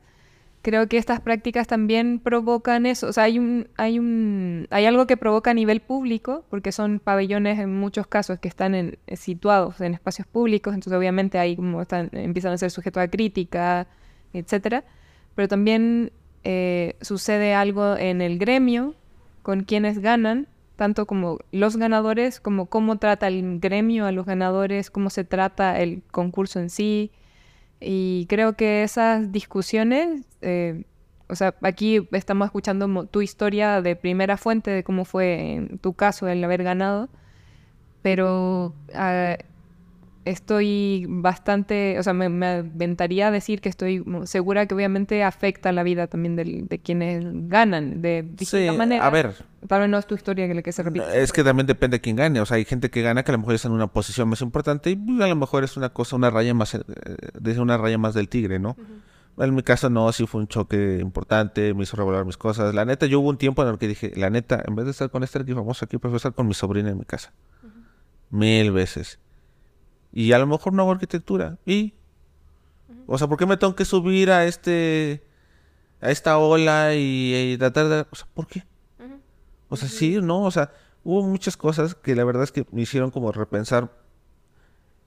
creo 0.62 0.88
que 0.88 0.98
estas 1.00 1.20
prácticas 1.20 1.66
también 1.66 2.20
provocan 2.20 2.86
eso, 2.86 3.08
o 3.08 3.14
sea, 3.14 3.24
hay 3.24 3.40
un 3.40 3.70
hay 3.78 3.98
un 3.98 4.68
hay 4.70 4.86
algo 4.86 5.08
que 5.08 5.18
provoca 5.18 5.50
a 5.50 5.54
nivel 5.56 5.82
público, 5.82 6.46
porque 6.52 6.72
son 6.72 7.00
pabellones 7.00 7.58
en 7.58 7.76
muchos 7.76 8.06
casos 8.06 8.38
que 8.40 8.50
están 8.50 8.76
en, 8.76 9.00
situados 9.16 9.82
en 9.82 9.96
espacios 9.96 10.28
públicos, 10.28 10.76
entonces 10.76 10.96
obviamente 10.96 11.40
ahí 11.40 11.56
como 11.56 11.82
están 11.82 12.12
empiezan 12.14 12.54
a 12.54 12.58
ser 12.60 12.70
sujetos 12.70 13.02
a 13.02 13.08
crítica, 13.08 13.88
etcétera 14.32 14.84
pero 15.38 15.48
también 15.48 16.12
eh, 16.44 16.96
sucede 17.02 17.54
algo 17.54 17.96
en 17.96 18.24
el 18.24 18.40
gremio 18.40 18.96
con 19.44 19.66
quienes 19.66 20.00
ganan, 20.00 20.48
tanto 20.78 21.06
como 21.06 21.38
los 21.52 21.78
ganadores, 21.78 22.40
como 22.40 22.66
cómo 22.66 22.98
trata 22.98 23.28
el 23.28 23.60
gremio 23.60 24.08
a 24.08 24.12
los 24.12 24.26
ganadores, 24.26 24.90
cómo 24.90 25.12
se 25.12 25.26
trata 25.26 25.80
el 25.80 26.02
concurso 26.10 26.60
en 26.60 26.72
sí. 26.72 27.12
Y 27.80 28.26
creo 28.30 28.54
que 28.54 28.82
esas 28.82 29.32
discusiones, 29.32 30.26
eh, 30.42 30.86
o 31.30 31.36
sea, 31.36 31.54
aquí 31.62 32.08
estamos 32.14 32.48
escuchando 32.48 33.06
tu 33.06 33.22
historia 33.22 33.84
de 33.84 33.96
primera 33.96 34.38
fuente 34.38 34.72
de 34.72 34.84
cómo 34.84 35.06
fue 35.06 35.54
en 35.54 35.78
tu 35.78 35.94
caso 35.94 36.28
el 36.28 36.44
haber 36.44 36.64
ganado, 36.64 37.10
pero 38.02 38.74
ah, 38.96 39.38
estoy 40.30 41.06
bastante, 41.08 41.98
o 42.00 42.04
sea, 42.04 42.14
me, 42.14 42.26
aventaría 42.26 43.28
a 43.28 43.32
decir 43.32 43.62
que 43.62 43.70
estoy 43.70 44.04
segura 44.26 44.66
que 44.66 44.76
obviamente 44.76 45.24
afecta 45.24 45.72
la 45.72 45.84
vida 45.84 46.08
también 46.08 46.36
de, 46.36 46.80
quienes 46.84 47.24
ganan 47.50 48.02
de 48.02 48.24
distinta 48.24 48.72
sí, 48.72 48.78
manera. 48.78 49.06
A 49.06 49.10
ver. 49.10 49.34
Tal 49.68 49.82
vez 49.82 49.90
no 49.90 49.98
es 49.98 50.06
tu 50.06 50.16
historia 50.16 50.48
que, 50.48 50.54
le 50.54 50.64
que 50.64 50.72
se 50.72 50.84
repite. 50.84 51.22
Es 51.22 51.34
que 51.34 51.44
también 51.44 51.68
depende 51.68 51.98
de 51.98 52.02
quién 52.02 52.16
gane. 52.16 52.40
O 52.40 52.46
sea, 52.46 52.58
hay 52.58 52.66
gente 52.66 52.90
que 52.90 53.02
gana 53.02 53.24
que 53.24 53.32
a 53.32 53.34
lo 53.34 53.40
mejor 53.40 53.56
está 53.56 53.68
en 53.68 53.74
una 53.74 53.88
posición 53.88 54.30
más 54.30 54.42
importante 54.42 54.92
y 54.92 54.96
pues, 54.96 55.20
a 55.20 55.28
lo 55.28 55.36
mejor 55.36 55.64
es 55.64 55.76
una 55.78 55.90
cosa, 55.90 56.16
una 56.16 56.30
raya 56.30 56.54
más, 56.54 56.76
eh, 56.76 56.82
una 57.60 57.78
raya 57.78 57.98
más 57.98 58.14
del 58.14 58.30
tigre, 58.30 58.60
¿no? 58.60 58.76
En 59.38 59.54
mi 59.54 59.62
caso 59.62 59.90
no, 59.90 60.12
sí 60.14 60.26
fue 60.26 60.42
un 60.42 60.48
choque 60.48 60.98
importante, 61.00 61.74
me 61.76 61.84
hizo 61.84 61.96
revolver 61.96 62.26
mis 62.26 62.38
cosas. 62.38 62.74
La 62.74 62.86
neta, 62.86 63.06
yo 63.06 63.20
hubo 63.20 63.30
un 63.30 63.38
tiempo 63.38 63.62
en 63.62 63.70
el 63.70 63.78
que 63.78 63.88
dije, 63.88 64.12
la 64.16 64.30
neta, 64.30 64.64
en 64.66 64.76
vez 64.76 64.86
de 64.86 64.92
estar 64.92 65.12
con 65.12 65.24
este 65.24 65.40
aquí 65.40 65.54
famoso 65.54 65.86
aquí, 65.86 65.98
prefiero 65.98 66.18
estar 66.18 66.34
con 66.34 66.48
mi 66.48 66.56
sobrina 66.56 66.90
en 66.90 66.98
mi 66.98 67.06
casa. 67.06 67.34
Mil 68.32 68.72
veces. 68.72 69.20
Y 70.14 70.32
a 70.32 70.40
lo 70.40 70.48
mejor 70.48 70.74
no 70.74 70.84
hago 70.84 70.92
arquitectura. 70.92 71.58
¿Y? 71.66 71.94
O 73.06 73.18
sea, 73.18 73.28
¿por 73.28 73.38
qué 73.38 73.46
me 73.46 73.58
tengo 73.58 73.76
que 73.76 73.86
subir 73.86 74.32
a 74.32 74.46
este 74.46 75.24
a 76.02 76.12
esta 76.12 76.38
ola 76.38 76.94
y, 76.96 77.56
tratar 77.58 77.88
de... 77.88 78.06
O 78.12 78.16
sea, 78.16 78.28
¿por 78.34 78.48
qué? 78.48 78.64
O 79.70 79.76
sea, 79.76 79.90
sí, 79.90 80.20
no, 80.22 80.44
o 80.44 80.52
sea, 80.52 80.72
hubo 81.04 81.24
muchas 81.24 81.58
cosas 81.58 81.96
que 81.96 82.16
la 82.16 82.24
verdad 82.24 82.44
es 82.44 82.52
que 82.52 82.66
me 82.72 82.82
hicieron 82.82 83.12
como 83.12 83.32
repensar 83.32 83.92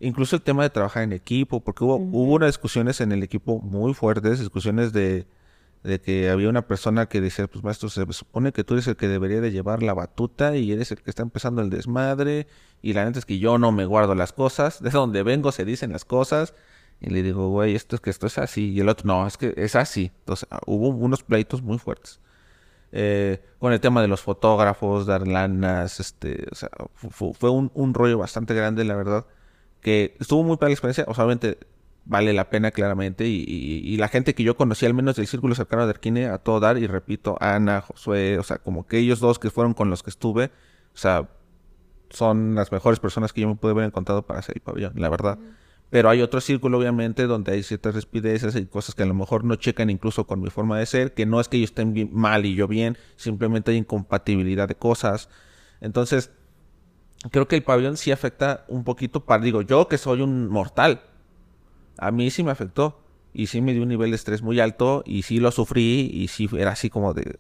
incluso 0.01 0.37
el 0.37 0.43
tema 0.43 0.63
de 0.63 0.71
trabajar 0.71 1.03
en 1.03 1.13
equipo, 1.13 1.61
porque 1.61 1.85
hubo, 1.85 1.97
hubo 1.97 2.35
unas 2.35 2.49
discusiones 2.49 3.01
en 3.01 3.13
el 3.13 3.23
equipo 3.23 3.61
muy 3.61 3.95
fuertes, 3.95 4.41
discusiones 4.41 4.93
de, 4.93 5.27
de 5.83 6.01
que 6.01 6.29
había 6.29 6.49
una 6.49 6.67
persona 6.67 7.07
que 7.07 7.21
decía, 7.21 7.47
pues 7.47 7.65
maestro, 7.65 7.89
se 7.89 8.05
supone 8.13 8.53
que 8.53 8.65
tú 8.65 8.75
eres 8.75 8.87
el 8.87 8.97
que 8.97 9.09
debería 9.09 9.41
de 9.41 9.51
llevar 9.51 9.83
la 9.83 9.95
batuta 9.95 10.57
y 10.57 10.73
eres 10.73 10.91
el 10.93 11.01
que 11.03 11.11
está 11.11 11.23
empezando 11.23 11.63
el 11.63 11.71
desmadre 11.71 12.47
y 12.83 12.93
la 12.93 13.05
neta 13.05 13.19
es 13.19 13.25
que 13.25 13.39
yo 13.39 13.59
no 13.59 13.73
me 13.73 13.87
guardo 13.87 14.15
las 14.15 14.33
cosas, 14.33 14.83
de 14.83 14.91
donde 14.91 15.23
vengo 15.23 15.53
se 15.53 15.65
dicen 15.65 15.93
las 15.93 16.05
cosas 16.05 16.55
y 17.01 17.11
le 17.11 17.23
digo, 17.23 17.49
güey, 17.49 17.75
esto 17.75 17.97
es 17.97 18.03
que 18.03 18.11
esto 18.11 18.27
es 18.27 18.37
así 18.39 18.73
y 18.73 18.81
el 18.81 18.89
otro, 18.89 19.07
no, 19.07 19.27
es 19.27 19.39
que 19.39 19.55
es 19.57 19.75
así. 19.75 20.13
Entonces 20.21 20.47
ah, 20.51 20.61
hubo 20.67 20.89
unos 20.89 21.23
pleitos 21.23 21.63
muy 21.63 21.79
fuertes. 21.79 22.21
Eh, 22.93 23.41
con 23.59 23.73
el 23.73 23.81
tema 23.81 24.03
de 24.03 24.09
los 24.09 24.21
fotógrafos, 24.21 25.07
dar 25.07 25.27
lanas, 25.27 26.01
este, 26.01 26.47
o 26.51 26.55
sea, 26.55 26.71
fue, 26.95 27.51
un, 27.51 27.71
un 27.75 27.95
rollo 27.95 28.19
bastante 28.19 28.53
grande, 28.53 28.85
la 28.85 28.97
verdad, 28.97 29.27
que 29.81 30.17
estuvo 30.21 30.43
muy 30.43 30.57
para 30.57 30.69
la 30.71 30.75
experiencia, 30.75 31.05
obviamente 31.07 31.59
vale 32.11 32.33
la 32.33 32.51
pena 32.51 32.73
claramente 32.73 33.29
y, 33.29 33.97
la 33.97 34.09
gente 34.09 34.35
que 34.35 34.43
yo 34.43 34.57
conocí 34.57 34.85
al 34.85 34.95
menos 34.95 35.15
del 35.15 35.29
círculo 35.29 35.55
cercano 35.55 35.85
de 35.87 35.91
Arquine 35.91 36.27
a 36.27 36.39
todo 36.39 36.59
dar 36.59 36.77
y 36.77 36.89
repito 36.89 37.37
Ana 37.41 37.83
Josué 37.83 38.37
o 38.37 38.43
sea 38.43 38.59
como 38.59 38.85
que 38.85 38.99
ellos 38.99 39.21
dos 39.21 39.39
que 39.39 39.49
fueron 39.49 39.75
con 39.75 39.91
los 39.91 40.03
que 40.03 40.11
estuve 40.11 40.47
o 40.93 40.99
sea 40.99 41.29
son 42.11 42.57
las 42.57 42.73
mejores 42.73 42.99
personas 42.99 43.33
que 43.33 43.43
yo 43.43 43.49
me 43.49 43.55
pude 43.55 43.71
haber 43.71 43.85
encontrado 43.85 44.23
para 44.27 44.41
hacer 44.41 44.57
el 44.57 44.61
pabellón 44.61 44.95
la 44.97 45.09
verdad. 45.09 45.39
Pero 45.89 46.09
hay 46.09 46.21
otro 46.21 46.41
círculo 46.41 46.79
obviamente 46.79 47.29
donde 47.29 47.53
hay 47.53 47.63
ciertas 47.63 47.95
respideces 47.95 48.57
y 48.57 48.67
cosas 48.67 48.97
que 48.97 49.05
a 49.05 49.07
lo 49.07 49.15
mejor 49.15 49.45
no 49.45 49.55
checan 49.55 49.89
incluso 49.89 50.27
con 50.27 50.41
mi 50.41 50.51
forma 50.51 50.79
de 50.79 50.87
ser 50.87 51.15
que 51.15 51.27
no 51.27 51.41
es 51.41 51.49
que 51.49 51.59
ellos 51.59 51.71
estén 51.71 52.11
mal 52.13 52.45
y 52.45 52.57
yo 52.57 52.67
bien 52.67 52.99
simplemente 53.15 53.71
hay 53.71 53.77
incompatibilidad 53.77 54.67
de 54.67 54.75
cosas. 54.75 55.29
Entonces, 55.81 56.33
creo 57.31 57.47
que 57.47 57.57
el 57.57 57.63
pabellón 57.63 57.97
sí 57.97 58.11
afecta 58.11 58.65
un 58.67 58.83
poquito 58.83 59.25
para, 59.25 59.43
digo, 59.45 59.63
yo 59.63 59.87
que 59.87 59.99
soy 59.99 60.23
un 60.23 60.49
mortal, 60.49 61.03
a 62.01 62.11
mí 62.11 62.31
sí 62.31 62.43
me 62.43 62.51
afectó 62.51 62.99
y 63.33 63.47
sí 63.47 63.61
me 63.61 63.73
dio 63.73 63.83
un 63.83 63.89
nivel 63.89 64.11
de 64.11 64.17
estrés 64.17 64.43
muy 64.43 64.59
alto 64.59 65.05
y 65.07 65.23
sí 65.23 65.39
lo 65.39 65.51
sufrí 65.53 66.11
y 66.13 66.29
sí 66.29 66.49
era 66.57 66.73
así 66.73 66.89
como 66.89 67.13
de, 67.15 67.39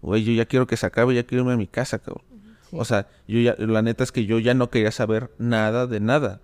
güey, 0.00 0.24
yo 0.24 0.32
ya 0.32 0.46
quiero 0.46 0.66
que 0.66 0.76
se 0.76 0.86
acabe, 0.86 1.14
ya 1.14 1.24
quiero 1.24 1.42
irme 1.42 1.52
a 1.52 1.56
mi 1.58 1.66
casa, 1.66 1.98
cabrón. 1.98 2.24
O 2.72 2.86
sea, 2.86 3.06
yo 3.28 3.38
ya, 3.38 3.54
la 3.58 3.82
neta 3.82 4.02
es 4.02 4.10
que 4.10 4.24
yo 4.24 4.38
ya 4.38 4.54
no 4.54 4.70
quería 4.70 4.90
saber 4.90 5.30
nada 5.38 5.86
de 5.86 6.00
nada. 6.00 6.40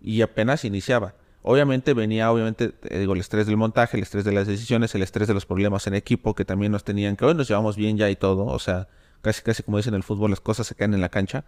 Y 0.00 0.22
apenas 0.22 0.64
iniciaba. 0.64 1.14
Obviamente 1.42 1.94
venía, 1.94 2.30
obviamente, 2.30 2.72
eh, 2.84 3.00
digo, 3.00 3.14
el 3.14 3.20
estrés 3.20 3.46
del 3.46 3.56
montaje, 3.56 3.96
el 3.96 4.04
estrés 4.04 4.24
de 4.24 4.30
las 4.30 4.46
decisiones, 4.46 4.94
el 4.94 5.02
estrés 5.02 5.26
de 5.26 5.34
los 5.34 5.44
problemas 5.44 5.88
en 5.88 5.94
equipo 5.94 6.36
que 6.36 6.44
también 6.44 6.70
nos 6.70 6.84
tenían 6.84 7.16
que 7.16 7.24
hoy 7.24 7.34
nos 7.34 7.48
llevamos 7.48 7.76
bien 7.76 7.96
ya 7.96 8.08
y 8.08 8.14
todo. 8.14 8.46
O 8.46 8.60
sea, 8.60 8.86
casi, 9.20 9.42
casi 9.42 9.64
como 9.64 9.78
dicen 9.78 9.94
en 9.94 9.98
el 9.98 10.02
fútbol, 10.04 10.30
las 10.30 10.40
cosas 10.40 10.68
se 10.68 10.76
caen 10.76 10.94
en 10.94 11.00
la 11.00 11.08
cancha. 11.08 11.44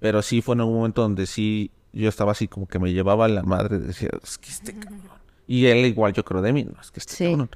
Pero 0.00 0.22
sí 0.22 0.40
fue 0.40 0.54
en 0.54 0.62
un 0.62 0.74
momento 0.74 1.02
donde 1.02 1.26
sí 1.26 1.70
yo 2.02 2.08
estaba 2.08 2.32
así 2.32 2.48
como 2.48 2.66
que 2.66 2.78
me 2.78 2.92
llevaba 2.92 3.28
la 3.28 3.42
madre, 3.42 3.78
decía, 3.78 4.10
es 4.22 4.38
que 4.38 4.50
este 4.50 4.74
cabrón. 4.74 5.02
Y 5.46 5.66
él 5.66 5.86
igual 5.86 6.12
yo 6.12 6.24
creo 6.24 6.42
de 6.42 6.52
mí, 6.52 6.64
no, 6.64 6.80
es 6.80 6.90
que 6.90 7.00
este 7.00 7.24
cabrón. 7.24 7.50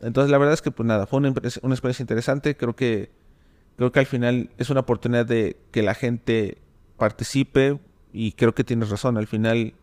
Entonces 0.00 0.30
la 0.30 0.38
verdad 0.38 0.54
es 0.54 0.62
que 0.62 0.70
pues 0.70 0.86
nada, 0.86 1.06
fue 1.06 1.18
una, 1.18 1.28
una 1.62 1.74
experiencia 1.74 2.02
interesante, 2.02 2.56
creo 2.56 2.76
que 2.76 3.10
creo 3.76 3.92
que 3.92 4.00
al 4.00 4.06
final 4.06 4.50
es 4.58 4.70
una 4.70 4.80
oportunidad 4.80 5.26
de 5.26 5.56
que 5.70 5.82
la 5.82 5.94
gente 5.94 6.58
participe 6.96 7.78
y 8.12 8.32
creo 8.32 8.54
que 8.54 8.64
tienes 8.64 8.90
razón, 8.90 9.16
al 9.16 9.26
final 9.26 9.74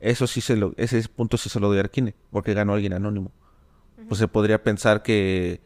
eso 0.00 0.26
sí 0.26 0.40
se 0.40 0.56
lo, 0.56 0.74
ese 0.76 1.02
punto 1.08 1.36
sí 1.36 1.48
se 1.48 1.60
lo 1.60 1.68
doy 1.68 1.78
a 1.78 1.80
Arquine, 1.80 2.14
porque 2.30 2.54
ganó 2.54 2.74
alguien 2.74 2.92
anónimo. 2.92 3.30
Pues 4.08 4.18
se 4.18 4.28
podría 4.28 4.62
pensar 4.62 5.02
que 5.02 5.60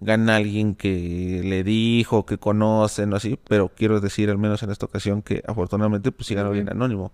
gana 0.00 0.36
alguien 0.36 0.74
que 0.74 1.40
le 1.44 1.64
dijo, 1.64 2.26
que 2.26 2.38
conocen 2.38 3.12
o 3.12 3.16
así, 3.16 3.38
pero 3.48 3.70
quiero 3.74 4.00
decir 4.00 4.30
al 4.30 4.38
menos 4.38 4.62
en 4.62 4.70
esta 4.70 4.86
ocasión 4.86 5.22
que 5.22 5.42
afortunadamente 5.46 6.12
pues 6.12 6.26
sí 6.26 6.34
ganó 6.34 6.48
alguien 6.48 6.70
anónimo. 6.70 7.12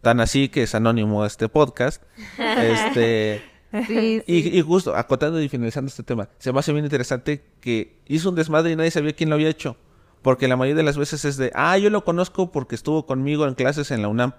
Tan 0.00 0.20
así 0.20 0.48
que 0.48 0.62
es 0.62 0.74
anónimo 0.74 1.26
este 1.26 1.48
podcast. 1.48 2.02
este 2.38 3.42
y, 4.26 4.60
justo, 4.62 4.96
acotando 4.96 5.40
y 5.40 5.48
finalizando 5.48 5.88
este 5.88 6.02
tema, 6.02 6.28
se 6.38 6.52
me 6.52 6.58
hace 6.58 6.72
bien 6.72 6.84
interesante 6.84 7.44
que 7.60 8.00
hizo 8.06 8.28
un 8.28 8.34
desmadre 8.34 8.72
y 8.72 8.76
nadie 8.76 8.90
sabía 8.90 9.12
quién 9.12 9.28
lo 9.28 9.36
había 9.36 9.48
hecho. 9.48 9.76
Porque 10.22 10.48
la 10.48 10.56
mayoría 10.56 10.76
de 10.76 10.82
las 10.82 10.98
veces 10.98 11.24
es 11.24 11.36
de, 11.36 11.50
ah, 11.54 11.78
yo 11.78 11.88
lo 11.88 12.04
conozco 12.04 12.50
porque 12.50 12.74
estuvo 12.74 13.06
conmigo 13.06 13.46
en 13.46 13.54
clases 13.54 13.90
en 13.90 14.02
la 14.02 14.08
UNAM, 14.08 14.34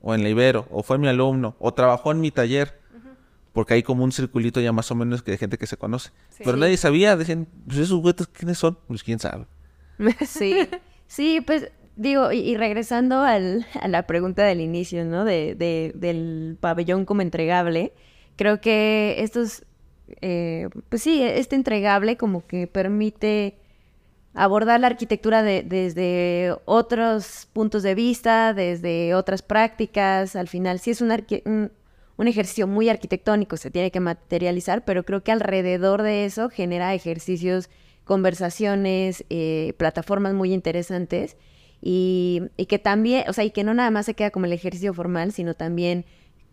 o 0.00 0.14
en 0.14 0.22
la 0.22 0.30
Ibero, 0.30 0.66
o 0.70 0.82
fue 0.82 0.98
mi 0.98 1.08
alumno, 1.08 1.56
o 1.58 1.74
trabajó 1.74 2.10
en 2.10 2.20
mi 2.20 2.30
taller. 2.30 2.79
Porque 3.52 3.74
hay 3.74 3.82
como 3.82 4.04
un 4.04 4.12
circulito 4.12 4.60
ya 4.60 4.72
más 4.72 4.90
o 4.90 4.94
menos 4.94 5.22
que 5.22 5.32
de 5.32 5.38
gente 5.38 5.58
que 5.58 5.66
se 5.66 5.76
conoce. 5.76 6.10
Pero 6.38 6.56
nadie 6.56 6.76
sabía, 6.76 7.16
decían, 7.16 7.48
pues 7.66 7.78
esos 7.78 8.00
güeyes, 8.00 8.28
¿quiénes 8.28 8.58
son? 8.58 8.78
Pues 8.86 9.02
quién 9.02 9.18
sabe. 9.18 9.46
Sí, 10.26 10.56
sí, 11.06 11.40
pues 11.40 11.70
digo, 11.96 12.32
y, 12.32 12.56
regresando 12.56 13.20
al, 13.20 13.66
a 13.80 13.88
la 13.88 14.06
pregunta 14.06 14.44
del 14.44 14.60
inicio, 14.60 15.04
¿no? 15.04 15.24
De, 15.24 15.54
de, 15.54 15.92
del 15.94 16.56
pabellón 16.60 17.04
como 17.04 17.22
entregable 17.22 17.92
creo 18.40 18.58
que 18.58 19.16
estos, 19.18 19.66
eh, 20.22 20.70
pues 20.88 21.02
sí, 21.02 21.22
este 21.22 21.56
entregable 21.56 22.16
como 22.16 22.46
que 22.46 22.66
permite 22.66 23.58
abordar 24.32 24.80
la 24.80 24.86
arquitectura 24.86 25.42
desde 25.42 26.56
otros 26.64 27.50
puntos 27.52 27.82
de 27.82 27.94
vista, 27.94 28.54
desde 28.54 29.14
otras 29.14 29.42
prácticas. 29.42 30.36
Al 30.36 30.48
final, 30.48 30.80
sí 30.80 30.90
es 30.90 31.02
un, 31.02 31.70
un, 32.20 32.28
ejercicio 32.28 32.66
muy 32.66 32.88
arquitectónico, 32.88 33.56
se 33.56 33.70
tiene 33.70 33.90
que 33.90 34.00
materializar, 34.00 34.84
pero 34.84 35.04
creo 35.04 35.22
que 35.22 35.32
alrededor 35.32 36.02
de 36.02 36.24
eso 36.24 36.50
genera 36.50 36.94
ejercicios, 36.94 37.70
conversaciones, 38.04 39.24
eh, 39.30 39.74
plataformas 39.78 40.34
muy 40.34 40.52
interesantes 40.52 41.36
y, 41.80 42.42
y, 42.56 42.66
que 42.66 42.78
también, 42.78 43.24
o 43.28 43.32
sea, 43.32 43.44
y 43.44 43.50
que 43.50 43.64
no 43.64 43.74
nada 43.74 43.90
más 43.90 44.06
se 44.06 44.14
queda 44.14 44.30
como 44.30 44.46
el 44.46 44.52
ejercicio 44.52 44.92
formal, 44.92 45.32
sino 45.32 45.54
también 45.54 46.04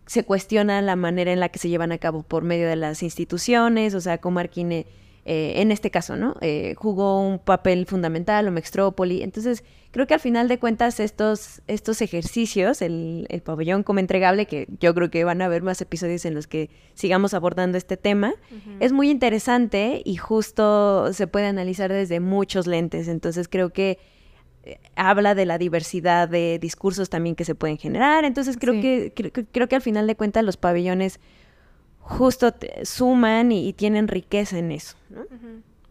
se 0.08 0.24
cuestiona 0.24 0.82
la 0.82 0.96
manera 0.96 1.34
en 1.34 1.40
la 1.40 1.50
que 1.50 1.60
se 1.60 1.70
llevan 1.70 1.92
a 1.92 1.98
cabo 1.98 2.24
por 2.24 2.44
medio 2.44 2.68
de 2.68 2.78
las 2.78 3.04
instituciones, 3.04 3.94
o 3.94 4.02
sea, 4.02 4.20
como 4.20 4.40
Arquine, 4.40 4.88
eh, 5.30 5.62
en 5.62 5.74
este 5.74 5.92
caso, 5.92 6.16
¿no? 6.16 6.38
Eh, 6.40 6.74
jugó 6.78 7.22
un 7.22 7.38
papel 7.38 7.86
fundamental, 7.86 8.48
o 8.48 8.52
Mextrópoli. 8.52 9.24
Entonces, 9.24 9.66
creo 9.92 10.08
que 10.08 10.14
al 10.14 10.22
final 10.22 10.48
de 10.48 10.58
cuentas 10.58 11.02
estos, 11.02 11.62
estos 11.68 12.02
ejercicios, 12.02 12.82
el, 12.82 13.28
pabellón 13.44 13.84
como 13.84 14.00
entregable, 14.00 14.46
que 14.46 14.70
yo 14.80 14.96
creo 14.96 15.12
que 15.12 15.26
van 15.26 15.42
a 15.42 15.46
haber 15.46 15.64
más 15.64 15.82
episodios 15.82 16.24
en 16.24 16.34
los 16.34 16.48
que 16.48 16.70
sigamos 16.94 17.34
abordando 17.34 17.78
este 17.78 17.98
tema, 17.98 18.36
es 18.80 18.94
muy 18.94 19.10
interesante 19.10 20.02
y 20.06 20.16
justo 20.16 21.12
se 21.12 21.28
puede 21.28 21.48
analizar 21.48 21.92
desde 21.92 22.22
muchos 22.22 22.66
lentes. 22.66 23.10
Entonces, 23.10 23.50
creo 23.50 23.72
que 23.72 24.00
habla 24.96 25.36
de 25.36 25.46
la 25.46 25.58
diversidad 25.58 26.30
de 26.30 26.58
discursos 26.58 27.10
también 27.10 27.36
que 27.36 27.44
se 27.44 27.54
pueden 27.54 27.78
generar. 27.78 28.24
Entonces 28.24 28.58
creo 28.58 28.82
que 28.82 29.12
creo, 29.52 29.68
que 29.68 29.76
al 29.76 29.82
final 29.82 30.08
de 30.08 30.16
cuentas 30.16 30.44
los 30.46 30.56
pabellones 30.56 31.20
justo 32.08 32.54
suman 32.84 33.52
y, 33.52 33.74
tienen 33.74 34.08
riqueza 34.08 34.58
en 34.58 34.72
eso. 34.72 34.96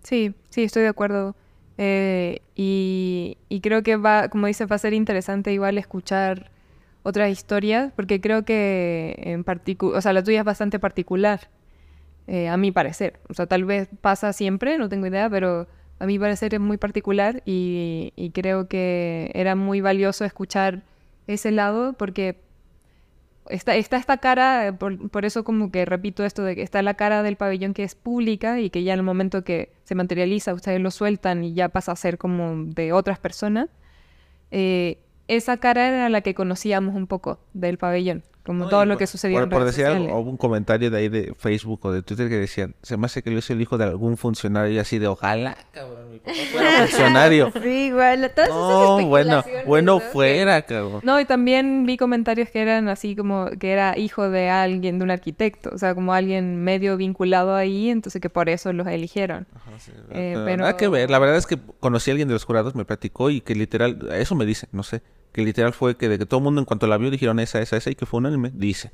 Sí, 0.02 0.34
sí, 0.50 0.64
estoy 0.64 0.82
de 0.82 0.88
acuerdo. 0.88 1.36
Eh, 1.78 2.40
y, 2.54 3.36
creo 3.62 3.82
que 3.82 3.96
va, 3.96 4.28
como 4.28 4.46
dice, 4.46 4.66
va 4.66 4.76
a 4.76 4.78
ser 4.78 4.94
interesante 4.94 5.52
igual 5.52 5.78
escuchar 5.78 6.50
otras 7.02 7.30
historias, 7.30 7.92
porque 7.94 8.20
creo 8.20 8.44
que 8.44 9.14
en 9.18 9.44
particular, 9.44 9.98
o 9.98 10.00
sea, 10.00 10.12
la 10.12 10.24
tuya 10.24 10.40
es 10.40 10.44
bastante 10.44 10.78
particular, 10.78 11.48
eh, 12.26 12.48
a 12.48 12.56
mi 12.56 12.72
parecer. 12.72 13.20
O 13.28 13.34
sea, 13.34 13.46
tal 13.46 13.64
vez 13.64 13.88
pasa 14.00 14.32
siempre, 14.32 14.78
no 14.78 14.88
tengo 14.88 15.06
idea, 15.06 15.30
pero 15.30 15.68
a 15.98 16.06
mi 16.06 16.18
parecer 16.18 16.54
es 16.54 16.60
muy 16.60 16.76
particular 16.76 17.42
y, 17.44 18.12
creo 18.34 18.68
que 18.68 19.30
era 19.34 19.54
muy 19.54 19.80
valioso 19.80 20.24
escuchar 20.24 20.82
ese 21.26 21.50
lado 21.50 21.92
porque 21.92 22.38
está, 23.50 23.76
está 23.76 23.96
esta 23.96 24.18
cara, 24.18 24.76
por, 24.78 25.24
eso 25.24 25.44
como 25.44 25.70
que 25.70 25.84
repito 25.84 26.24
esto 26.24 26.42
de 26.42 26.54
que 26.56 26.62
está 26.62 26.82
la 26.82 26.94
cara 26.94 27.22
del 27.22 27.36
pabellón 27.36 27.74
que 27.74 27.82
es 27.82 27.94
pública 27.94 28.60
y 28.60 28.70
que 28.70 28.82
ya 28.82 28.92
en 28.92 29.00
el 29.00 29.04
momento 29.04 29.44
que 29.44 29.72
se 29.84 29.94
materializa 29.94 30.54
ustedes 30.54 30.80
lo 30.80 30.90
sueltan 30.90 31.44
y 31.44 31.54
ya 31.54 31.68
pasa 31.68 31.92
a 31.92 31.96
ser 31.96 32.18
como 32.18 32.64
de 32.64 32.92
otras 32.92 33.18
personas. 33.18 33.68
Eh, 34.50 34.98
esa 35.28 35.56
cara 35.56 35.88
era 35.88 36.08
la 36.08 36.20
que 36.20 36.34
conocíamos 36.34 36.94
un 36.94 37.06
poco 37.06 37.40
del 37.52 37.78
pabellón 37.78 38.22
como 38.46 38.68
todo 38.68 38.84
lo 38.84 38.96
que 38.96 39.06
sucedió 39.06 39.40
por, 39.40 39.48
por 39.48 39.64
decir 39.64 39.86
algo, 39.86 40.18
hubo 40.18 40.30
un 40.30 40.36
comentario 40.36 40.90
de 40.90 40.98
ahí 40.98 41.08
de 41.08 41.34
Facebook 41.36 41.80
o 41.82 41.92
de 41.92 42.02
Twitter 42.02 42.28
que 42.28 42.36
decían, 42.36 42.74
se 42.82 42.96
me 42.96 43.06
hace 43.06 43.22
que 43.22 43.32
yo 43.32 43.42
soy 43.42 43.56
el 43.56 43.62
hijo 43.62 43.76
de 43.76 43.84
algún 43.84 44.16
funcionario 44.16 44.72
y 44.72 44.78
así 44.78 44.98
de 44.98 45.08
ojalá, 45.08 45.56
cabrón, 45.72 46.12
mi 46.12 46.18
papá 46.18 46.32
fuera 46.52 46.70
funcionario. 46.86 47.52
sí, 47.62 47.90
bueno, 47.92 48.28
todas 48.30 48.48
no, 48.48 49.06
bueno, 49.06 49.44
bueno 49.66 50.00
fuera, 50.00 50.62
cabrón. 50.62 51.00
No, 51.02 51.18
y 51.20 51.24
también 51.24 51.84
vi 51.86 51.96
comentarios 51.96 52.48
que 52.48 52.62
eran 52.62 52.88
así 52.88 53.16
como 53.16 53.50
que 53.58 53.72
era 53.72 53.98
hijo 53.98 54.30
de 54.30 54.48
alguien, 54.48 54.98
de 54.98 55.04
un 55.04 55.10
arquitecto, 55.10 55.70
o 55.74 55.78
sea, 55.78 55.94
como 55.94 56.12
alguien 56.12 56.62
medio 56.62 56.96
vinculado 56.96 57.54
ahí, 57.54 57.90
entonces 57.90 58.22
que 58.22 58.30
por 58.30 58.48
eso 58.48 58.72
los 58.72 58.86
eligieron. 58.86 59.46
Ajá, 59.54 59.72
sí, 59.78 59.92
eh, 60.10 60.40
pero... 60.44 60.58
Nada 60.58 60.76
que 60.76 60.88
ver, 60.88 61.10
la 61.10 61.18
verdad 61.18 61.36
es 61.36 61.46
que 61.46 61.58
conocí 61.80 62.10
a 62.10 62.12
alguien 62.12 62.28
de 62.28 62.34
los 62.34 62.44
jurados, 62.44 62.74
me 62.74 62.84
platicó 62.84 63.30
y 63.30 63.40
que 63.40 63.54
literal, 63.54 64.08
eso 64.12 64.34
me 64.34 64.46
dice, 64.46 64.68
no 64.72 64.82
sé 64.82 65.02
que 65.36 65.42
literal 65.42 65.74
fue 65.74 65.98
que 65.98 66.08
de 66.08 66.18
que 66.18 66.24
todo 66.24 66.38
el 66.38 66.44
mundo 66.44 66.62
en 66.62 66.64
cuanto 66.64 66.86
la 66.86 66.96
vio 66.96 67.10
dijeron 67.10 67.38
esa, 67.40 67.60
esa, 67.60 67.76
esa 67.76 67.90
y 67.90 67.94
que 67.94 68.06
fue 68.06 68.16
un 68.16 68.24
anime, 68.24 68.50
dice. 68.54 68.90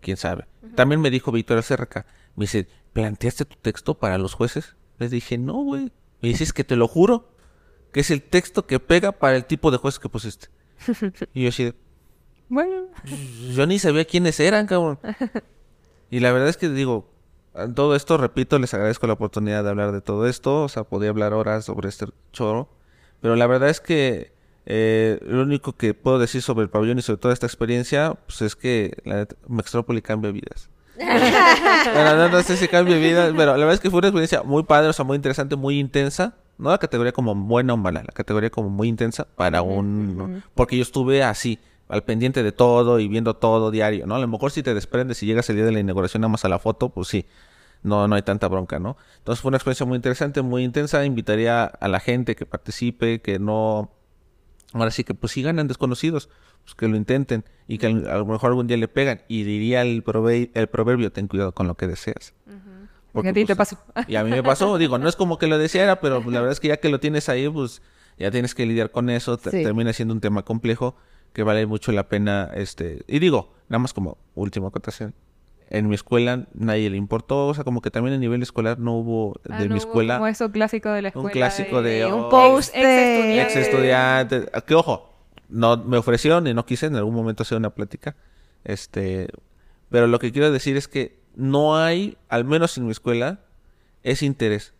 Quién 0.00 0.16
sabe. 0.16 0.46
También 0.76 1.00
me 1.00 1.10
dijo 1.10 1.32
Víctor 1.32 1.58
Acerca, 1.58 2.06
me 2.36 2.44
dice, 2.44 2.68
¿planteaste 2.92 3.44
tu 3.44 3.56
texto 3.56 3.98
para 3.98 4.16
los 4.16 4.34
jueces? 4.34 4.76
Les 5.00 5.10
dije, 5.10 5.36
no, 5.36 5.54
güey. 5.54 5.90
Me 6.22 6.28
dices 6.28 6.52
que 6.52 6.62
te 6.62 6.76
lo 6.76 6.86
juro, 6.86 7.32
que 7.90 7.98
es 7.98 8.12
el 8.12 8.22
texto 8.22 8.68
que 8.68 8.78
pega 8.78 9.10
para 9.10 9.34
el 9.34 9.44
tipo 9.44 9.72
de 9.72 9.78
jueces 9.78 9.98
que 9.98 10.08
pusiste. 10.08 10.50
y 11.34 11.42
yo 11.42 11.48
así 11.48 11.64
de, 11.64 11.74
bueno. 12.48 12.86
Yo 13.50 13.66
ni 13.66 13.80
sabía 13.80 14.04
quiénes 14.04 14.38
eran, 14.38 14.68
cabrón. 14.68 15.00
y 16.12 16.20
la 16.20 16.30
verdad 16.30 16.48
es 16.48 16.56
que 16.56 16.68
digo, 16.68 17.10
todo 17.74 17.96
esto, 17.96 18.18
repito, 18.18 18.60
les 18.60 18.72
agradezco 18.72 19.08
la 19.08 19.14
oportunidad 19.14 19.64
de 19.64 19.70
hablar 19.70 19.90
de 19.90 20.00
todo 20.00 20.28
esto. 20.28 20.62
O 20.62 20.68
sea, 20.68 20.84
podía 20.84 21.10
hablar 21.10 21.34
horas 21.34 21.64
sobre 21.64 21.88
este 21.88 22.06
choro. 22.30 22.68
Pero 23.20 23.34
la 23.34 23.48
verdad 23.48 23.68
es 23.68 23.80
que 23.80 24.37
eh, 24.70 25.18
lo 25.22 25.44
único 25.44 25.72
que 25.72 25.94
puedo 25.94 26.18
decir 26.18 26.42
sobre 26.42 26.64
el 26.64 26.68
pabellón 26.68 26.98
y 26.98 27.02
sobre 27.02 27.18
toda 27.18 27.32
esta 27.32 27.46
experiencia, 27.46 28.18
pues 28.26 28.42
es 28.42 28.54
que 28.54 28.98
la 29.04 29.26
Mextrópoli 29.48 30.02
cambia 30.02 30.30
vidas. 30.30 30.68
bueno, 30.98 32.28
no, 32.28 32.42
sé 32.42 32.58
si 32.58 32.68
cambia 32.68 32.98
vidas, 32.98 33.32
pero 33.34 33.52
la 33.52 33.60
verdad 33.60 33.72
es 33.72 33.80
que 33.80 33.88
fue 33.88 34.00
una 34.00 34.08
experiencia 34.08 34.42
muy 34.42 34.64
padre, 34.64 34.88
o 34.88 34.92
sea, 34.92 35.06
muy 35.06 35.16
interesante, 35.16 35.56
muy 35.56 35.78
intensa. 35.78 36.34
No 36.58 36.68
la 36.68 36.76
categoría 36.76 37.12
como 37.12 37.34
buena 37.34 37.72
o 37.72 37.76
mala, 37.78 38.02
la 38.02 38.12
categoría 38.12 38.50
como 38.50 38.68
muy 38.68 38.88
intensa 38.88 39.24
para 39.24 39.62
un... 39.62 40.42
Porque 40.54 40.76
yo 40.76 40.82
estuve 40.82 41.22
así, 41.22 41.58
al 41.88 42.04
pendiente 42.04 42.42
de 42.42 42.52
todo 42.52 43.00
y 43.00 43.08
viendo 43.08 43.36
todo 43.36 43.70
diario, 43.70 44.06
¿no? 44.06 44.16
A 44.16 44.18
lo 44.18 44.28
mejor 44.28 44.50
si 44.50 44.62
te 44.62 44.74
desprendes 44.74 45.22
y 45.22 45.26
llegas 45.26 45.48
el 45.48 45.56
día 45.56 45.64
de 45.64 45.72
la 45.72 45.80
inauguración 45.80 46.20
nada 46.20 46.32
más 46.32 46.44
a 46.44 46.50
la 46.50 46.58
foto, 46.58 46.90
pues 46.90 47.08
sí, 47.08 47.24
no, 47.82 48.06
no 48.06 48.16
hay 48.16 48.22
tanta 48.22 48.48
bronca, 48.48 48.78
¿no? 48.78 48.98
Entonces 49.16 49.40
fue 49.40 49.48
una 49.48 49.56
experiencia 49.56 49.86
muy 49.86 49.96
interesante, 49.96 50.42
muy 50.42 50.62
intensa. 50.62 51.06
Invitaría 51.06 51.64
a 51.64 51.88
la 51.88 52.00
gente 52.00 52.36
que 52.36 52.44
participe, 52.44 53.22
que 53.22 53.38
no 53.38 53.92
Ahora 54.72 54.90
sí 54.90 55.04
que 55.04 55.14
pues 55.14 55.32
si 55.32 55.42
ganan 55.42 55.66
desconocidos, 55.66 56.28
pues 56.62 56.74
que 56.74 56.88
lo 56.88 56.96
intenten 56.96 57.44
y 57.66 57.78
que 57.78 57.86
a 57.86 57.90
lo 57.90 58.26
mejor 58.26 58.50
algún 58.50 58.66
día 58.66 58.76
le 58.76 58.88
pegan. 58.88 59.22
Y 59.28 59.44
diría 59.44 59.82
el, 59.82 60.04
el 60.54 60.66
proverbio, 60.68 61.12
ten 61.12 61.28
cuidado 61.28 61.52
con 61.52 61.66
lo 61.66 61.74
que 61.76 61.86
deseas. 61.86 62.34
Porque, 63.12 63.30
a 63.30 63.32
ti 63.32 63.44
te 63.44 63.56
pues, 63.56 63.70
pasó. 63.70 63.78
Y 64.06 64.16
a 64.16 64.24
mí 64.24 64.30
me 64.30 64.42
pasó, 64.42 64.76
digo, 64.78 64.98
no 64.98 65.08
es 65.08 65.16
como 65.16 65.38
que 65.38 65.46
lo 65.46 65.58
deseara, 65.58 66.00
pero 66.00 66.20
la 66.26 66.40
verdad 66.40 66.52
es 66.52 66.60
que 66.60 66.68
ya 66.68 66.76
que 66.76 66.88
lo 66.88 67.00
tienes 67.00 67.28
ahí, 67.28 67.48
pues 67.48 67.82
ya 68.18 68.30
tienes 68.30 68.54
que 68.54 68.66
lidiar 68.66 68.90
con 68.90 69.10
eso, 69.10 69.38
termina 69.38 69.92
siendo 69.92 70.12
un 70.12 70.20
tema 70.20 70.44
complejo 70.44 70.96
que 71.32 71.42
vale 71.42 71.66
mucho 71.66 71.92
la 71.92 72.08
pena, 72.08 72.50
este, 72.54 73.04
y 73.06 73.18
digo, 73.18 73.54
nada 73.68 73.78
más 73.78 73.92
como 73.92 74.18
última 74.34 74.68
acotación, 74.68 75.14
en 75.70 75.88
mi 75.88 75.94
escuela 75.94 76.46
nadie 76.54 76.88
le 76.90 76.96
importó, 76.96 77.48
o 77.48 77.54
sea, 77.54 77.64
como 77.64 77.82
que 77.82 77.90
también 77.90 78.14
a 78.14 78.18
nivel 78.18 78.42
escolar 78.42 78.78
no 78.78 78.94
hubo 78.96 79.40
ah, 79.48 79.58
de 79.58 79.68
mi 79.68 79.76
escuela. 79.76 80.14
como 80.16 80.26
eso 80.26 80.50
clásico 80.50 80.90
de 80.90 81.02
la 81.02 81.08
escuela. 81.08 81.26
Un 81.26 81.32
clásico 81.32 81.82
de, 81.82 82.06
un 82.06 82.20
oh, 82.20 82.28
post 82.28 82.74
ex, 82.74 83.56
estudiante. 83.56 84.46
Que 84.66 84.74
ojo, 84.74 85.12
no 85.48 85.76
me 85.76 85.98
ofrecieron 85.98 86.46
y 86.46 86.54
no 86.54 86.64
quise 86.64 86.86
en 86.86 86.96
algún 86.96 87.14
momento 87.14 87.42
hacer 87.42 87.58
una 87.58 87.70
plática. 87.70 88.16
Este, 88.64 89.28
pero 89.90 90.06
lo 90.06 90.18
que 90.18 90.32
quiero 90.32 90.50
decir 90.50 90.76
es 90.76 90.88
que 90.88 91.18
no 91.34 91.76
hay, 91.76 92.16
al 92.28 92.44
menos 92.44 92.76
en 92.78 92.86
mi 92.86 92.92
escuela, 92.92 93.40
ese 94.02 94.26
interés. 94.26 94.72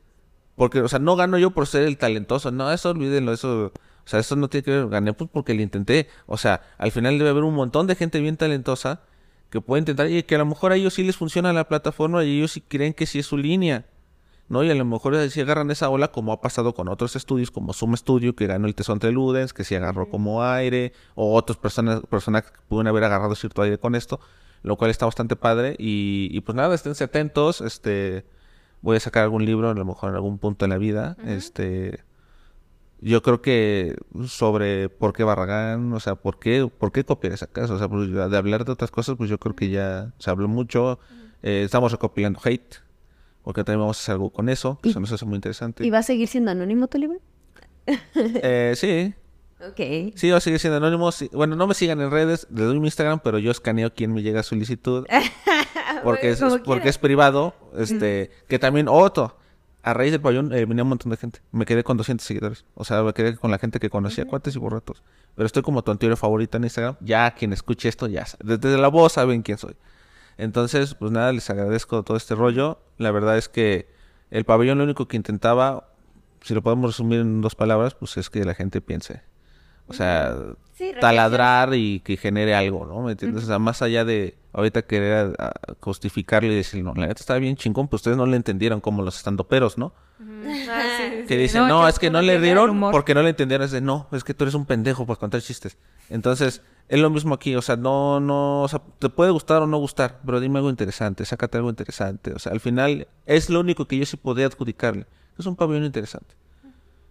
Porque, 0.57 0.81
o 0.81 0.89
sea, 0.89 0.99
no 0.99 1.15
gano 1.17 1.39
yo 1.39 1.51
por 1.51 1.67
ser 1.67 1.85
el 1.85 1.99
talentoso. 1.99 2.51
No, 2.51 2.73
eso 2.73 2.91
olvídenlo, 2.91 3.33
eso. 3.33 3.73
O 4.05 4.11
sea, 4.11 4.21
eso 4.21 4.37
no 4.37 4.49
tiene 4.49 4.65
que 4.65 4.71
ver. 4.71 4.89
Gané 4.89 5.13
pues 5.13 5.31
porque 5.33 5.55
lo 5.55 5.63
intenté. 5.63 6.09
O 6.27 6.37
sea, 6.37 6.63
al 6.79 6.91
final 6.91 7.19
debe 7.19 7.31
haber 7.31 7.45
un 7.45 7.55
montón 7.55 7.87
de 7.87 7.95
gente 7.95 8.21
bien 8.21 8.37
talentosa 8.37 9.03
que 9.51 9.61
puede 9.61 9.81
intentar 9.81 10.11
y 10.11 10.23
que 10.23 10.35
a 10.35 10.39
lo 10.39 10.47
mejor 10.47 10.73
a 10.73 10.77
ellos 10.77 10.95
sí 10.95 11.03
les 11.05 11.17
funciona 11.17 11.53
la 11.53 11.69
plataforma 11.69 12.25
y 12.25 12.39
ellos 12.39 12.53
sí 12.53 12.61
creen 12.61 12.93
que 12.93 13.07
sí 13.07 13.19
es 13.19 13.27
su 13.27 13.37
línea. 13.37 13.87
¿no? 14.49 14.65
Y 14.65 14.71
a 14.71 14.75
lo 14.75 14.85
mejor 14.85 15.31
si 15.31 15.41
agarran 15.41 15.71
esa 15.71 15.91
ola, 15.91 16.09
como 16.09 16.33
ha 16.33 16.41
pasado 16.41 16.75
con 16.75 16.89
otros 16.89 17.17
estudios, 17.17 17.51
como 17.51 17.73
Zoom 17.73 17.97
Studio, 17.97 18.35
que 18.35 18.47
ganó 18.47 18.67
el 18.67 18.75
Tesón 18.75 18.99
Ludens, 19.03 19.53
que 19.53 19.65
sí 19.65 19.75
agarró 19.75 20.09
como 20.09 20.43
aire, 20.43 20.93
o 21.15 21.35
otras 21.35 21.59
personas, 21.59 22.01
personas 22.09 22.45
que 22.45 22.59
pudieron 22.69 22.89
haber 22.89 23.05
agarrado 23.05 23.35
cierto 23.35 23.63
aire 23.63 23.79
con 23.79 23.95
esto, 23.95 24.21
lo 24.63 24.77
cual 24.77 24.91
está 24.91 25.07
bastante 25.07 25.37
padre. 25.37 25.77
Y, 25.79 26.41
pues 26.43 26.57
nada, 26.57 26.75
esténse 26.75 27.05
atentos, 27.05 27.61
este 27.61 28.25
voy 28.81 28.97
a 28.97 29.01
sacar 29.01 29.25
algún 29.25 29.45
libro, 29.45 29.71
a 29.71 29.75
lo 29.75 29.85
mejor 29.85 30.11
en 30.11 30.15
algún 30.15 30.39
punto 30.39 30.65
de 30.65 30.69
la 30.69 30.79
vida, 30.79 31.17
este 31.27 32.05
yo 33.01 33.23
creo 33.23 33.41
que 33.41 33.97
sobre 34.27 34.89
por 34.89 35.13
qué 35.13 35.25
Barragán, 35.25 35.93
o 35.93 36.01
sea, 36.01 36.17
por 36.17 36.39
qué, 36.39 36.67
por 36.67 36.93
qué 36.93 37.05
copiar 37.05 37.33
esa 37.33 37.47
casa, 37.47 37.75
o 37.75 37.79
sea, 37.79 37.89
pues, 37.89 38.11
de 38.11 38.37
hablar 38.37 38.65
de 38.65 38.73
otras 38.73 38.91
cosas, 38.91 39.17
pues 39.17 39.31
yo 39.31 39.39
creo 39.39 39.55
que 39.55 39.71
ya 39.71 40.13
se 40.19 40.31
habló 40.31 40.49
mucho, 40.49 40.99
eh, 41.43 41.63
estamos 41.65 41.93
recopilando 41.93 42.41
hate, 42.43 42.77
porque 43.43 43.63
también 43.63 43.81
vamos 43.81 43.99
a 43.99 44.01
hacer 44.03 44.13
algo 44.15 44.31
con 44.31 44.49
eso, 44.49 44.79
que 44.83 44.91
eso 44.91 45.01
nos 45.01 45.13
hace 45.13 45.25
muy 45.25 45.37
interesante. 45.37 45.87
¿Y 45.87 45.91
va 45.91 45.99
a 45.99 46.03
seguir 46.03 46.29
siendo 46.29 46.51
anónimo 46.51 46.89
tu 46.89 46.99
libro? 46.99 47.19
eh, 48.15 48.75
sí. 48.77 49.15
Ok. 49.61 50.15
Sí, 50.15 50.31
va 50.31 50.37
a 50.37 50.41
seguir 50.41 50.61
siendo 50.61 50.77
anónimo. 50.77 51.11
Bueno, 51.33 51.57
no 51.57 51.67
me 51.67 51.75
sigan 51.75 52.01
en 52.01 52.11
redes, 52.11 52.47
le 52.51 52.63
doy 52.63 52.79
mi 52.79 52.87
Instagram, 52.87 53.21
pero 53.23 53.39
yo 53.39 53.51
escaneo 53.51 53.93
quién 53.93 54.13
me 54.13 54.23
llega 54.23 54.41
a 54.41 54.45
solicitud. 54.45 55.07
porque 56.05 56.31
es, 56.31 56.41
porque 56.65 56.89
es 56.89 56.99
privado. 56.99 57.55
Este, 57.77 58.31
que 58.49 58.59
también, 58.59 58.87
otro, 58.89 59.37
a 59.89 59.95
raíz 59.95 60.13
del 60.13 60.21
pabellón 60.21 60.53
eh, 60.53 60.67
venía 60.67 60.83
un 60.83 60.91
montón 60.91 61.11
de 61.11 61.17
gente. 61.17 61.41
Me 61.51 61.65
quedé 61.65 61.83
con 61.83 61.97
200 61.97 62.27
seguidores. 62.27 62.67
O 62.75 62.85
sea, 62.85 63.03
me 63.03 63.15
quedé 63.15 63.37
con 63.39 63.51
la 63.51 63.59
gente 63.59 63.81
que 63.81 63.89
conocía, 63.89 64.27
cuates 64.27 64.55
y 64.55 64.59
borratos. 64.59 65.03
Pero 65.35 65.47
estoy 65.47 65.63
como 65.63 65.83
tu 65.83 65.91
anterior 65.91 66.19
favorita 66.19 66.59
en 66.59 66.65
Instagram. 66.65 66.97
Ya 67.01 67.31
quien 67.31 67.55
escuche 67.55 67.89
esto, 67.89 68.07
ya 68.07 68.27
Desde 68.45 68.77
la 68.77 68.89
voz 68.89 69.15
saben 69.15 69.41
quién 69.41 69.57
soy. 69.57 69.77
Entonces, 70.37 70.95
pues 70.95 71.11
nada, 71.11 71.33
les 71.33 71.49
agradezco 71.49 72.03
todo 72.03 72.19
este 72.19 72.35
rollo. 72.35 72.81
La 72.99 73.11
verdad 73.13 73.39
es 73.39 73.49
que 73.49 73.89
el 74.31 74.45
pabellón 74.45 74.77
lo 74.77 74.85
único 74.85 75.09
que 75.09 75.17
intentaba, 75.17 75.89
si 76.43 76.53
lo 76.53 76.63
podemos 76.63 76.91
resumir 76.91 77.21
en 77.21 77.41
dos 77.41 77.55
palabras, 77.55 77.95
pues 77.95 78.19
es 78.19 78.29
que 78.29 78.45
la 78.45 78.53
gente 78.53 78.83
piense. 78.83 79.23
O 79.89 79.93
sea, 79.95 80.37
taladrar 81.01 81.75
y 81.75 82.01
que 82.01 82.17
genere 82.17 82.55
algo, 82.55 82.87
¿no? 82.87 83.03
¿Me 83.03 83.13
entiendes? 83.13 83.45
O 83.45 83.47
sea, 83.47 83.59
más 83.59 83.83
allá 83.83 84.05
de 84.05 84.37
ahorita 84.53 84.83
querer 84.83 85.35
ah, 85.39 85.53
justificarle 85.81 86.53
y 86.53 86.57
decir, 86.57 86.83
no, 86.83 86.95
la 86.95 87.07
neta 87.07 87.21
está 87.21 87.37
bien 87.39 87.57
chingón, 87.57 87.89
pues 87.89 88.01
ustedes 88.01 88.17
no 88.17 88.27
le 88.27 88.37
entendieron 88.37 88.81
como 88.81 89.03
los 89.03 89.17
estandoperos, 89.17 89.79
¿no? 89.79 89.93
Ah, 90.21 91.09
que 91.27 91.37
dicen, 91.37 91.69
no, 91.69 91.87
es 91.87 91.99
que 91.99 92.11
no 92.11 92.21
le 92.21 92.41
dieron 92.41 92.81
porque 92.91 93.15
no 93.15 93.23
le 93.23 93.31
entendieron. 93.31 93.65
Es 93.65 93.71
de, 93.71 93.81
no, 93.81 94.09
es 94.13 94.25
que 94.25 94.35
tú 94.35 94.45
eres 94.45 94.55
un 94.55 94.67
pendejo 94.67 95.07
para 95.07 95.19
contar 95.19 95.41
chistes. 95.41 95.79
Entonces, 96.11 96.63
es 96.89 97.01
lo 97.01 97.11
mismo 97.11 97.35
aquí, 97.35 97.55
o 97.55 97.63
sea, 97.63 97.77
no, 97.77 98.19
no, 98.19 98.63
o 98.63 98.69
sea, 98.69 98.83
te 98.99 99.09
puede 99.11 99.31
gustar 99.31 99.63
o 99.63 99.67
no 99.67 99.79
gustar, 99.79 100.21
pero 100.25 100.41
dime 100.41 100.59
algo 100.59 100.71
interesante, 100.71 101.25
sácate 101.25 101.59
algo 101.59 101.71
interesante. 101.71 102.33
O 102.33 102.39
sea, 102.39 102.53
al 102.53 102.61
final 102.61 103.07
es 103.27 103.51
lo 103.51 103.61
único 103.61 103.87
que 103.87 103.99
yo 103.99 104.07
sí 104.07 104.17
podría 104.17 104.47
adjudicarle. 104.47 105.07
Es 105.39 105.47
un 105.47 105.55
pabellón 105.55 105.85
interesante. 105.85 106.35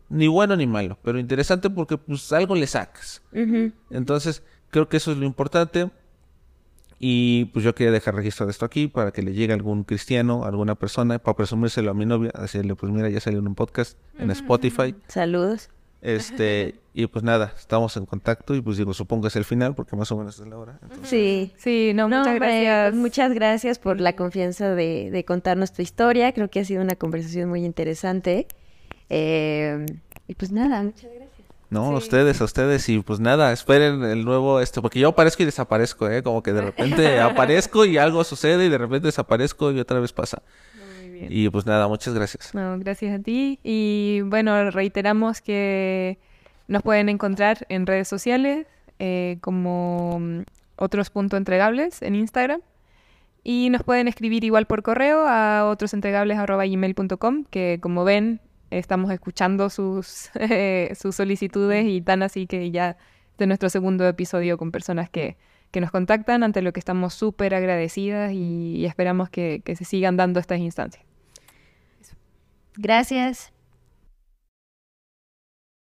Ni 0.09 0.27
bueno 0.27 0.55
ni 0.55 0.67
malo, 0.67 0.97
pero 1.03 1.19
interesante 1.19 1.69
porque 1.69 1.97
pues 1.97 2.31
algo 2.31 2.55
le 2.55 2.67
sacas. 2.67 3.21
Entonces, 3.89 4.43
creo 4.69 4.87
que 4.87 4.97
eso 4.97 5.11
es 5.11 5.17
lo 5.17 5.25
importante. 5.25 5.89
Y 6.99 7.45
pues 7.45 7.63
yo 7.63 7.75
quería 7.75 7.91
dejar 7.91 8.15
registro 8.15 8.47
de 8.47 8.51
esto 8.51 8.65
aquí 8.65 8.87
para 8.87 9.11
que 9.11 9.21
le 9.21 9.33
llegue 9.33 9.53
algún 9.53 9.83
cristiano, 9.83 10.45
alguna 10.45 10.73
persona, 10.73 11.19
para 11.19 11.35
presumírselo 11.35 11.91
a 11.91 11.93
mi 11.93 12.07
novia, 12.07 12.31
decirle, 12.39 12.75
pues 12.75 12.91
mira, 12.91 13.07
ya 13.09 13.19
salió 13.19 13.39
en 13.39 13.47
un 13.47 13.53
podcast 13.53 13.99
en 14.17 14.31
Spotify. 14.31 14.95
Saludos. 15.07 15.69
Este, 16.01 16.75
y 16.93 17.07
pues 17.07 17.23
nada, 17.23 17.53
estamos 17.57 17.97
en 17.97 18.05
contacto 18.05 18.55
y 18.55 18.61
pues 18.61 18.77
digo, 18.77 18.93
supongo 18.93 19.23
que 19.23 19.27
es 19.29 19.35
el 19.35 19.45
final 19.45 19.75
porque 19.75 19.95
más 19.95 20.11
o 20.11 20.17
menos 20.17 20.39
es 20.39 20.47
la 20.47 20.57
hora. 20.57 20.79
Sí, 21.03 21.53
sí, 21.57 21.91
no, 21.93 22.07
muchas 22.07 22.35
gracias. 22.35 22.95
Muchas 22.95 23.33
gracias 23.33 23.79
por 23.79 23.99
la 23.99 24.15
confianza 24.15 24.73
de, 24.73 25.11
de 25.11 25.25
contarnos 25.25 25.73
tu 25.73 25.81
historia. 25.81 26.31
Creo 26.33 26.49
que 26.49 26.61
ha 26.61 26.65
sido 26.65 26.81
una 26.81 26.95
conversación 26.95 27.49
muy 27.49 27.65
interesante. 27.65 28.47
Eh, 29.09 29.85
y 30.27 30.35
pues 30.35 30.51
nada, 30.51 30.83
muchas 30.83 31.11
gracias. 31.13 31.47
No, 31.69 31.83
a 31.87 31.97
ustedes, 31.97 32.39
a 32.39 32.45
ustedes, 32.45 32.87
y 32.87 32.99
pues 32.99 33.19
nada, 33.19 33.51
esperen 33.51 34.03
el 34.03 34.23
nuevo, 34.23 34.61
este, 34.61 34.81
porque 34.81 34.99
yo 34.99 35.09
aparezco 35.09 35.43
y 35.43 35.45
desaparezco, 35.47 36.09
¿eh? 36.09 36.23
Como 36.23 36.41
que 36.41 36.53
de 36.53 36.61
repente 36.61 37.19
aparezco 37.19 37.83
y 37.83 37.97
algo 37.97 38.23
sucede 38.23 38.67
y 38.67 38.69
de 38.69 38.77
repente 38.77 39.07
desaparezco 39.07 39.71
y 39.73 39.79
otra 39.79 39.99
vez 39.99 40.13
pasa. 40.13 40.41
Y 41.29 41.49
pues 41.49 41.65
nada, 41.65 41.87
muchas 41.87 42.13
gracias. 42.13 42.53
No, 42.53 42.77
gracias 42.79 43.19
a 43.19 43.23
ti. 43.23 43.59
Y 43.63 44.21
bueno, 44.25 44.69
reiteramos 44.71 45.41
que 45.41 46.19
nos 46.67 46.83
pueden 46.83 47.09
encontrar 47.09 47.65
en 47.69 47.87
redes 47.87 48.07
sociales 48.07 48.67
eh, 48.99 49.37
como 49.41 50.19
mm, 50.19 50.41
otros 50.77 51.09
puntos 51.09 51.37
entregables 51.37 52.01
en 52.01 52.15
Instagram. 52.15 52.61
Y 53.43 53.69
nos 53.69 53.83
pueden 53.83 54.07
escribir 54.07 54.43
igual 54.43 54.67
por 54.67 54.83
correo 54.83 55.25
a 55.27 55.65
otrosentregables.gmail.com, 55.69 57.45
que 57.49 57.79
como 57.81 58.03
ven, 58.03 58.41
estamos 58.69 59.11
escuchando 59.11 59.69
sus, 59.69 60.29
sus 60.99 61.15
solicitudes 61.15 61.85
y 61.85 62.01
tan 62.01 62.23
así 62.23 62.47
que 62.47 62.71
ya 62.71 62.97
de 63.37 63.47
nuestro 63.47 63.69
segundo 63.69 64.07
episodio 64.07 64.57
con 64.57 64.71
personas 64.71 65.09
que, 65.09 65.37
que 65.71 65.81
nos 65.81 65.91
contactan, 65.91 66.43
ante 66.43 66.61
lo 66.61 66.73
que 66.73 66.79
estamos 66.79 67.13
súper 67.13 67.53
agradecidas 67.53 68.31
y, 68.33 68.85
esperamos 68.85 69.29
que, 69.29 69.61
que 69.63 69.75
se 69.75 69.85
sigan 69.85 70.17
dando 70.17 70.39
estas 70.39 70.59
instancias. 70.59 71.05
Gracias. 72.75 73.51